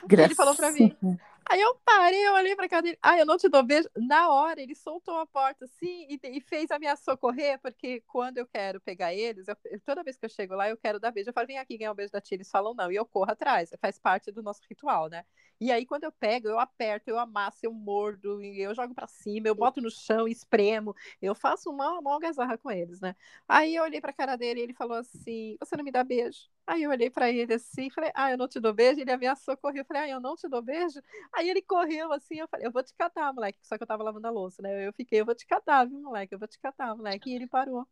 Ele 0.08 0.36
falou 0.36 0.56
pra 0.56 0.72
mim. 0.72 0.96
Aí 1.50 1.60
eu 1.62 1.76
parei, 1.86 2.26
eu 2.28 2.34
olhei 2.34 2.56
pra 2.56 2.70
cara 2.70 2.82
dele. 2.82 2.98
Ah, 3.02 3.18
eu 3.20 3.26
não 3.26 3.38
te 3.38 3.50
dou 3.50 3.62
beijo. 3.64 3.90
Na 3.96 4.30
hora, 4.30 4.62
ele 4.62 4.74
soltou 4.76 5.18
a 5.20 5.26
porta 5.28 5.66
assim 5.66 6.08
e, 6.10 6.20
e 6.38 6.42
fez 6.42 6.72
a 6.72 6.80
minha 6.80 6.96
socorrer, 6.96 7.60
porque 7.62 8.02
quando 8.08 8.38
eu 8.38 8.48
quero 8.48 8.80
pegar 8.82 9.14
eles, 9.14 9.48
eu- 9.48 9.58
toda 9.86 10.04
vez 10.04 10.18
que 10.18 10.26
eu 10.26 10.30
chego 10.30 10.56
lá, 10.56 10.70
eu 10.70 10.78
quero 10.78 11.00
dar 11.00 11.12
beijo. 11.12 11.30
Eu 11.30 11.34
falo, 11.34 11.48
vem 11.48 11.58
aqui 11.60 11.78
ganhar 11.78 11.92
um 11.92 11.96
beijo 11.96 12.12
da 12.12 12.22
tia. 12.22 12.36
Eles 12.36 12.50
falam 12.50 12.74
não, 12.74 12.92
e 12.92 12.96
eu 12.96 13.06
corro 13.06 13.32
atrás. 13.32 13.70
Faz 13.82 14.00
parte 14.00 14.32
do 14.32 14.42
nosso 14.42 14.62
ritual, 14.70 15.10
né? 15.10 15.26
E 15.60 15.72
aí, 15.72 15.86
quando 15.86 16.04
eu 16.06 16.12
pego, 16.12 16.48
eu 16.48 16.60
aperto, 16.60 17.10
eu 17.10 17.20
amasso, 17.20 17.60
eu 17.64 17.74
mordo, 17.74 18.42
eu 18.44 18.74
jogo 18.76 18.94
pra 18.94 19.08
cima, 19.08 19.48
eu 19.48 19.56
boto 19.56 19.82
no 19.82 19.90
chão, 19.92 20.28
espremo. 20.28 20.96
Eu 21.22 21.36
faço 21.36 21.70
uma, 21.70 22.00
uma 22.00 22.14
algazarra 22.14 22.58
com 22.58 22.72
eles, 22.72 23.00
né? 23.02 23.16
Aí 23.48 23.76
eu 23.76 23.84
olhei 23.84 24.02
pra 24.02 24.14
cara 24.14 24.36
dele 24.36 24.60
e 24.62 24.64
ele 24.64 24.74
falou 24.74 24.98
assim: 24.98 25.56
Você 25.60 25.76
não 25.78 25.84
me 25.84 25.92
dá 25.92 26.04
beijo? 26.04 26.53
Aí 26.66 26.84
eu 26.84 26.92
olhei 26.92 27.10
pra 27.10 27.30
ele 27.30 27.54
assim, 27.54 27.90
falei: 27.90 28.12
Ah, 28.16 28.32
eu 28.32 28.38
não 28.38 28.48
te 28.48 28.60
dou 28.60 28.74
beijo. 28.74 29.00
Ele 29.02 29.12
ameaçou 29.12 29.56
correr. 29.58 29.82
Eu 29.82 29.86
falei: 29.86 30.04
Ah, 30.04 30.10
eu 30.10 30.20
não 30.22 30.36
te 30.36 30.48
dou 30.48 30.62
beijo. 30.62 31.02
Aí 31.34 31.50
ele 31.50 31.62
correu 31.62 32.12
assim, 32.14 32.40
eu 32.40 32.48
falei, 32.48 32.68
eu 32.68 32.72
vou 32.72 32.84
te 32.84 32.94
catar, 32.96 33.34
moleque. 33.34 33.60
Só 33.64 33.78
que 33.78 33.84
eu 33.84 33.88
tava 33.88 34.04
lavando 34.04 34.28
a 34.28 34.32
louça, 34.32 34.62
né? 34.62 34.88
Eu 34.88 34.94
fiquei, 34.94 35.22
eu 35.22 35.26
vou 35.26 35.36
te 35.36 35.46
catar, 35.46 35.86
viu, 35.86 36.00
moleque? 36.00 36.34
Eu 36.34 36.40
vou 36.40 36.48
te 36.48 36.60
catar, 36.60 36.96
moleque. 36.96 37.30
E 37.30 37.36
ele 37.36 37.48
parou. 37.48 37.86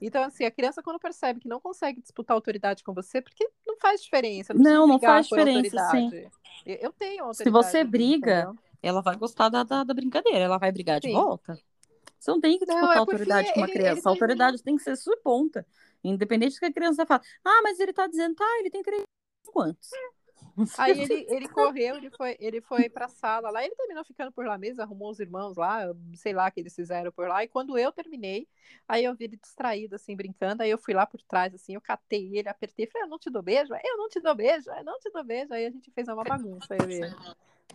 Então, 0.00 0.22
assim, 0.24 0.44
a 0.44 0.50
criança, 0.50 0.82
quando 0.82 0.98
percebe 0.98 1.40
que 1.40 1.48
não 1.48 1.58
consegue 1.60 2.02
disputar 2.02 2.34
autoridade 2.34 2.84
com 2.84 2.92
você, 2.92 3.22
porque 3.22 3.48
não 3.66 3.76
faz 3.80 4.02
diferença. 4.02 4.52
Não, 4.52 4.86
não 4.86 4.98
brigar 4.98 5.14
faz 5.14 5.26
diferença, 5.28 5.80
autoridade. 5.80 6.30
Eu- 6.66 6.76
Eu 6.82 6.92
tenho 6.92 7.24
autoridade. 7.24 7.36
Se 7.36 7.50
você 7.50 7.84
briga, 7.84 8.40
entendeu? 8.40 8.56
ela 8.82 9.00
vai 9.00 9.16
gostar 9.16 9.48
da, 9.48 9.62
da, 9.62 9.84
da 9.84 9.94
brincadeira, 9.94 10.40
ela 10.40 10.58
vai 10.58 10.70
brigar 10.70 11.00
de 11.00 11.08
Sim. 11.08 11.14
volta. 11.14 11.58
Você 12.18 12.30
não 12.30 12.40
tem 12.40 12.58
que 12.58 12.66
Não, 12.66 12.74
disputar 12.74 12.96
é 12.96 12.98
autoridade 12.98 13.52
com 13.52 13.60
uma 13.60 13.68
criança. 13.68 14.00
ele 14.00 14.02
a 14.04 14.10
autoridade 14.10 14.62
tem 14.62 14.76
que 14.76 14.82
ser 14.82 14.96
sua 14.96 15.16
ponta. 15.18 15.66
Independente 16.08 16.54
do 16.54 16.60
que 16.60 16.66
a 16.66 16.72
criança 16.72 17.06
fala. 17.06 17.22
Ah, 17.44 17.60
mas 17.62 17.80
ele 17.80 17.92
tá 17.92 18.06
dizendo, 18.06 18.34
tá, 18.34 18.46
ele 18.60 18.70
tem 18.70 18.82
três 18.82 19.02
quantos? 19.46 19.90
Aí 20.78 21.00
ele, 21.00 21.26
ele 21.28 21.48
correu, 21.48 21.96
ele 21.96 22.10
foi, 22.10 22.36
ele 22.40 22.60
foi 22.60 22.88
pra 22.88 23.08
sala 23.08 23.50
lá, 23.50 23.64
ele 23.64 23.74
terminou 23.74 24.04
ficando 24.04 24.32
por 24.32 24.46
lá 24.46 24.56
mesmo, 24.56 24.82
arrumou 24.82 25.10
os 25.10 25.20
irmãos 25.20 25.56
lá, 25.56 25.82
sei 26.14 26.32
lá 26.32 26.48
o 26.48 26.52
que 26.52 26.60
eles 26.60 26.74
fizeram 26.74 27.12
por 27.12 27.28
lá. 27.28 27.44
E 27.44 27.48
quando 27.48 27.78
eu 27.78 27.92
terminei, 27.92 28.48
aí 28.88 29.04
eu 29.04 29.14
vi 29.14 29.24
ele 29.24 29.36
distraído, 29.36 29.94
assim, 29.94 30.16
brincando. 30.16 30.62
Aí 30.62 30.70
eu 30.70 30.78
fui 30.78 30.94
lá 30.94 31.06
por 31.06 31.20
trás, 31.22 31.54
assim, 31.54 31.74
eu 31.74 31.80
catei 31.80 32.36
ele, 32.36 32.48
apertei, 32.48 32.86
falei, 32.86 33.06
eu 33.06 33.10
não 33.10 33.18
te 33.18 33.30
dou 33.30 33.42
beijo, 33.42 33.74
eu 33.74 33.96
não 33.96 34.08
te 34.08 34.20
dou 34.20 34.34
beijo, 34.34 34.70
eu 34.70 34.84
não 34.84 34.98
te 34.98 35.10
dou 35.10 35.24
beijo. 35.24 35.52
Aí 35.52 35.66
a 35.66 35.70
gente 35.70 35.90
fez 35.90 36.08
uma 36.08 36.24
bagunça, 36.24 36.74
eu 36.80 36.90
e 36.90 36.94
ele. 36.94 37.16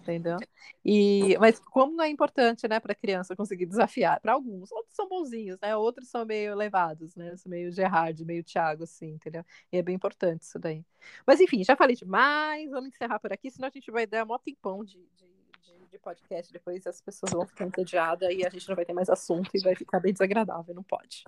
Entendeu? 0.02 0.38
E, 0.84 1.38
mas 1.40 1.60
como 1.60 2.02
é 2.02 2.10
importante, 2.10 2.68
né, 2.68 2.80
para 2.80 2.96
criança 2.96 3.36
conseguir 3.36 3.68
desafiar, 3.68 4.20
para 4.20 4.34
alguns, 4.34 4.72
outros 4.72 4.96
são 4.96 5.08
bonzinhos, 5.08 5.60
né, 5.62 5.76
outros 5.76 6.10
são 6.10 6.26
meio 6.26 6.56
levados, 6.56 7.16
né, 7.16 7.36
meio 7.46 7.72
Gerard, 7.72 8.24
meio 8.26 8.44
Thiago, 8.44 8.84
assim, 8.84 9.10
entendeu? 9.12 9.46
E 9.72 9.78
é 9.78 9.82
bem 9.84 9.96
importante 9.96 10.42
isso 10.42 10.58
daí. 10.58 10.84
Mas 11.26 11.40
enfim, 11.40 11.64
já 11.64 11.76
falei 11.76 11.96
demais, 11.96 12.70
vamos 12.72 12.90
encerrar 12.90 13.20
por 13.20 13.32
aqui, 13.32 13.52
senão 13.52 13.68
a 13.68 13.72
gente 13.72 13.92
vai 13.92 14.08
dar 14.08 14.26
mó 14.26 14.38
tempão 14.40 14.84
de, 14.84 14.98
de, 15.16 15.28
de, 15.62 15.88
de 15.92 16.00
podcast 16.00 16.52
depois, 16.52 16.86
as 16.88 17.02
pessoas 17.02 17.32
vão 17.32 17.46
ficar 17.46 17.66
entediadas 17.66 18.30
e 18.34 18.46
a 18.46 18.50
gente 18.50 18.68
não 18.68 18.76
vai 18.76 18.86
ter 18.86 18.94
mais 18.94 19.10
assunto 19.10 19.50
e 19.54 19.60
vai 19.62 19.76
ficar 19.76 20.00
bem 20.00 20.14
desagradável, 20.14 20.74
não 20.74 20.84
pode. 20.84 21.24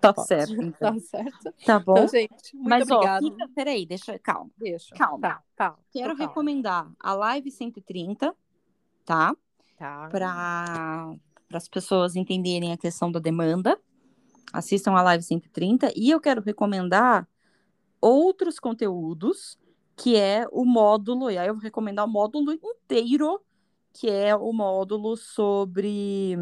Tá 0.00 0.12
Pode. 0.12 0.28
certo, 0.28 0.52
então. 0.62 0.94
Tá 0.94 1.00
certo? 1.00 1.54
Tá 1.64 1.78
bom. 1.78 1.92
Então, 1.92 2.08
gente, 2.08 2.54
muito 2.54 2.68
Mas, 2.68 2.90
obrigada. 2.90 3.26
ó, 3.26 3.30
fica, 3.30 3.48
peraí, 3.54 3.86
deixa, 3.86 4.18
calma. 4.18 4.50
Deixa. 4.56 4.94
calma. 4.94 5.20
Tá, 5.20 5.42
tá. 5.56 5.76
Quero 5.90 6.14
recomendar 6.14 6.90
a 7.00 7.14
Live 7.14 7.50
130, 7.50 8.34
tá? 9.04 9.36
Tá. 9.76 10.08
Para 10.08 11.14
as 11.52 11.68
pessoas 11.68 12.16
entenderem 12.16 12.72
a 12.72 12.76
questão 12.76 13.10
da 13.10 13.18
demanda. 13.18 13.78
Assistam 14.52 14.92
a 14.92 15.02
Live 15.02 15.24
130. 15.24 15.92
E 15.96 16.10
eu 16.10 16.20
quero 16.20 16.40
recomendar 16.40 17.28
outros 18.00 18.58
conteúdos, 18.58 19.58
que 19.98 20.16
é 20.16 20.46
o 20.52 20.64
módulo, 20.64 21.28
e 21.28 21.36
aí 21.36 21.48
eu 21.48 21.54
vou 21.54 21.62
recomendar 21.62 22.06
o 22.06 22.08
módulo 22.08 22.52
inteiro, 22.52 23.40
que 23.92 24.08
é 24.08 24.34
o 24.34 24.52
módulo 24.52 25.16
sobre. 25.16 26.36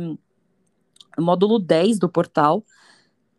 O 1.16 1.22
módulo 1.22 1.58
10 1.58 1.98
do 1.98 2.08
portal, 2.08 2.62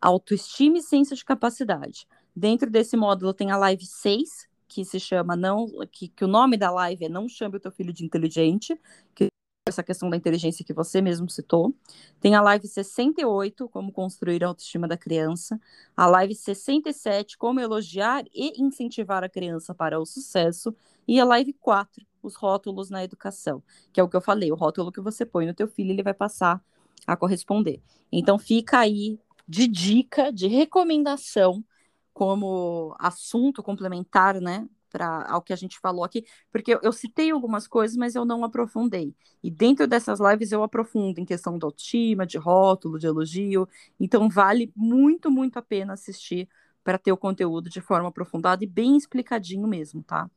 Autoestima 0.00 0.78
e 0.78 0.82
Ciência 0.82 1.14
de 1.14 1.24
Capacidade. 1.24 2.08
Dentro 2.34 2.68
desse 2.68 2.96
módulo 2.96 3.32
tem 3.32 3.52
a 3.52 3.56
live 3.56 3.86
6, 3.86 4.48
que 4.66 4.84
se 4.84 4.98
chama 4.98 5.36
não 5.36 5.68
que, 5.92 6.08
que 6.08 6.24
o 6.24 6.28
nome 6.28 6.56
da 6.56 6.70
live 6.70 7.04
é 7.04 7.08
Não 7.08 7.28
chame 7.28 7.56
o 7.56 7.60
teu 7.60 7.70
filho 7.70 7.92
de 7.92 8.04
inteligente, 8.04 8.78
que 9.14 9.28
essa 9.68 9.82
questão 9.82 10.10
da 10.10 10.16
inteligência 10.16 10.64
que 10.64 10.72
você 10.72 11.00
mesmo 11.00 11.28
citou. 11.28 11.74
Tem 12.20 12.34
a 12.34 12.40
live 12.40 12.66
68, 12.66 13.68
como 13.68 13.92
construir 13.92 14.42
a 14.42 14.48
autoestima 14.48 14.88
da 14.88 14.96
criança, 14.96 15.60
a 15.96 16.06
live 16.06 16.34
67, 16.34 17.36
como 17.38 17.60
elogiar 17.60 18.24
e 18.34 18.60
incentivar 18.60 19.22
a 19.22 19.28
criança 19.28 19.74
para 19.74 20.00
o 20.00 20.06
sucesso, 20.06 20.74
e 21.06 21.20
a 21.20 21.24
live 21.24 21.52
4, 21.54 22.04
os 22.22 22.34
rótulos 22.34 22.90
na 22.90 23.04
educação, 23.04 23.62
que 23.92 24.00
é 24.00 24.02
o 24.02 24.08
que 24.08 24.16
eu 24.16 24.20
falei, 24.20 24.50
o 24.52 24.56
rótulo 24.56 24.92
que 24.92 25.00
você 25.00 25.24
põe 25.24 25.46
no 25.46 25.54
teu 25.54 25.68
filho, 25.68 25.90
ele 25.90 26.02
vai 26.02 26.14
passar 26.14 26.62
a 27.06 27.16
corresponder. 27.16 27.80
Então 28.12 28.38
fica 28.38 28.78
aí 28.78 29.18
de 29.46 29.66
dica, 29.66 30.30
de 30.30 30.46
recomendação 30.46 31.64
como 32.12 32.94
assunto 32.98 33.62
complementar, 33.62 34.40
né, 34.40 34.68
para 34.88 35.24
ao 35.28 35.42
que 35.42 35.52
a 35.52 35.56
gente 35.56 35.78
falou 35.78 36.04
aqui, 36.04 36.24
porque 36.50 36.74
eu, 36.74 36.80
eu, 36.82 36.92
citei 36.92 37.30
algumas 37.30 37.66
coisas, 37.66 37.96
mas 37.96 38.14
eu 38.14 38.24
não 38.24 38.44
aprofundei. 38.44 39.14
E 39.42 39.50
dentro 39.50 39.86
dessas 39.86 40.20
lives 40.20 40.52
eu 40.52 40.62
aprofundo 40.62 41.20
em 41.20 41.24
questão 41.24 41.58
de 41.58 41.64
autoestima, 41.64 42.26
de 42.26 42.38
rótulo, 42.38 42.98
de 42.98 43.06
elogio. 43.06 43.68
Então 43.98 44.28
vale 44.28 44.72
muito, 44.74 45.30
muito 45.30 45.58
a 45.58 45.62
pena 45.62 45.92
assistir 45.92 46.48
para 46.82 46.98
ter 46.98 47.12
o 47.12 47.16
conteúdo 47.16 47.68
de 47.68 47.80
forma 47.80 48.08
aprofundada 48.08 48.64
e 48.64 48.66
bem 48.66 48.96
explicadinho 48.96 49.68
mesmo, 49.68 50.02
tá? 50.02 50.30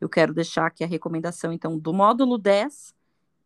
Eu 0.00 0.08
quero 0.08 0.34
deixar 0.34 0.66
aqui 0.66 0.82
a 0.82 0.86
recomendação, 0.86 1.52
então, 1.52 1.78
do 1.78 1.92
módulo 1.92 2.36
10 2.36 2.94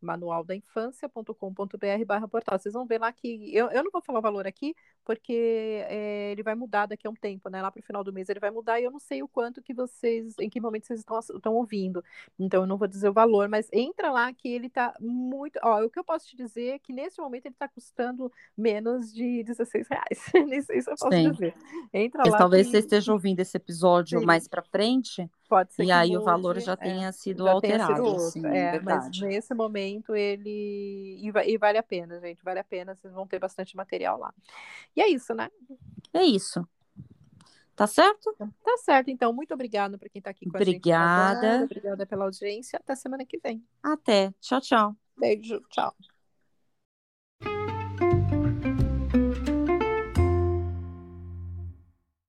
manualdainfância.com.br 0.00 2.04
barra 2.06 2.28
portal. 2.28 2.58
Vocês 2.58 2.74
vão 2.74 2.86
ver 2.86 3.00
lá 3.00 3.12
que 3.12 3.54
eu, 3.54 3.70
eu 3.70 3.82
não 3.82 3.90
vou 3.90 4.02
falar 4.02 4.20
o 4.20 4.22
valor 4.22 4.46
aqui, 4.46 4.74
porque 5.06 5.84
é, 5.88 6.32
ele 6.32 6.42
vai 6.42 6.56
mudar 6.56 6.86
daqui 6.86 7.06
a 7.06 7.10
um 7.10 7.14
tempo, 7.14 7.48
né? 7.48 7.62
Lá 7.62 7.70
para 7.70 7.78
o 7.78 7.82
final 7.82 8.02
do 8.02 8.12
mês 8.12 8.28
ele 8.28 8.40
vai 8.40 8.50
mudar 8.50 8.80
e 8.80 8.84
eu 8.84 8.90
não 8.90 8.98
sei 8.98 9.22
o 9.22 9.28
quanto 9.28 9.62
que 9.62 9.72
vocês, 9.72 10.34
em 10.40 10.50
que 10.50 10.60
momento 10.60 10.88
vocês 10.88 10.98
estão, 10.98 11.16
estão 11.20 11.54
ouvindo. 11.54 12.02
Então 12.36 12.62
eu 12.62 12.66
não 12.66 12.76
vou 12.76 12.88
dizer 12.88 13.08
o 13.08 13.12
valor, 13.12 13.48
mas 13.48 13.68
entra 13.72 14.10
lá 14.10 14.32
que 14.32 14.48
ele 14.48 14.66
está 14.66 14.92
muito. 15.00 15.60
Ó, 15.62 15.84
o 15.84 15.88
que 15.88 15.98
eu 16.00 16.04
posso 16.04 16.26
te 16.26 16.36
dizer 16.36 16.70
é 16.70 16.78
que 16.80 16.92
nesse 16.92 17.20
momento 17.20 17.46
ele 17.46 17.54
está 17.54 17.68
custando 17.68 18.32
menos 18.58 19.14
de 19.14 19.44
16 19.44 19.86
reais. 19.88 20.32
Isso 20.74 20.90
eu 20.90 20.96
posso 20.96 21.16
Sim. 21.16 21.30
dizer. 21.30 21.54
Entra 21.94 22.22
mas 22.24 22.32
lá. 22.32 22.38
Talvez 22.38 22.66
que... 22.66 22.72
você 22.72 22.78
esteja 22.78 23.12
ouvindo 23.12 23.38
esse 23.38 23.56
episódio 23.56 24.18
Sim. 24.18 24.26
mais 24.26 24.48
para 24.48 24.62
frente. 24.62 25.30
Pode 25.48 25.72
ser 25.72 25.84
e 25.84 25.92
aí 25.92 26.16
o 26.16 26.22
valor 26.22 26.58
já 26.58 26.76
tenha 26.76 27.08
é, 27.08 27.12
sido 27.12 27.44
já 27.44 27.52
alterado. 27.52 27.94
Tenha 27.94 28.18
sido 28.18 28.30
sim, 28.30 28.46
é. 28.46 28.80
Mas 28.80 29.08
nesse 29.20 29.54
momento 29.54 30.16
ele. 30.16 31.20
E, 31.20 31.28
e, 31.28 31.56
vale 31.56 31.78
a 31.78 31.82
pena, 31.82 32.18
gente. 32.18 32.42
Vale 32.42 32.58
a 32.58 32.64
pena, 32.64 32.96
vocês 32.96 33.14
vão 33.14 33.26
ter 33.26 33.38
bastante 33.38 33.76
material 33.76 34.18
lá. 34.18 34.34
E 34.96 35.00
é 35.02 35.08
isso, 35.08 35.34
né? 35.34 35.50
É 36.12 36.24
isso. 36.24 36.66
Tá 37.76 37.86
certo? 37.86 38.34
Tá 38.64 38.76
certo, 38.78 39.10
então. 39.10 39.32
Muito 39.34 39.52
obrigada 39.52 39.98
para 39.98 40.08
quem 40.08 40.18
está 40.18 40.30
aqui 40.30 40.46
com 40.48 40.56
Obrigada. 40.56 40.66
a 40.66 41.52
gente. 41.52 41.60
Obrigada. 41.60 41.64
Obrigada 41.64 42.06
pela 42.06 42.24
audiência. 42.24 42.78
Até 42.78 42.94
semana 42.96 43.24
que 43.26 43.38
vem. 43.38 43.62
Até. 43.82 44.32
Tchau, 44.40 44.60
tchau. 44.62 44.96
Beijo. 45.16 45.60
Tchau. 45.68 45.94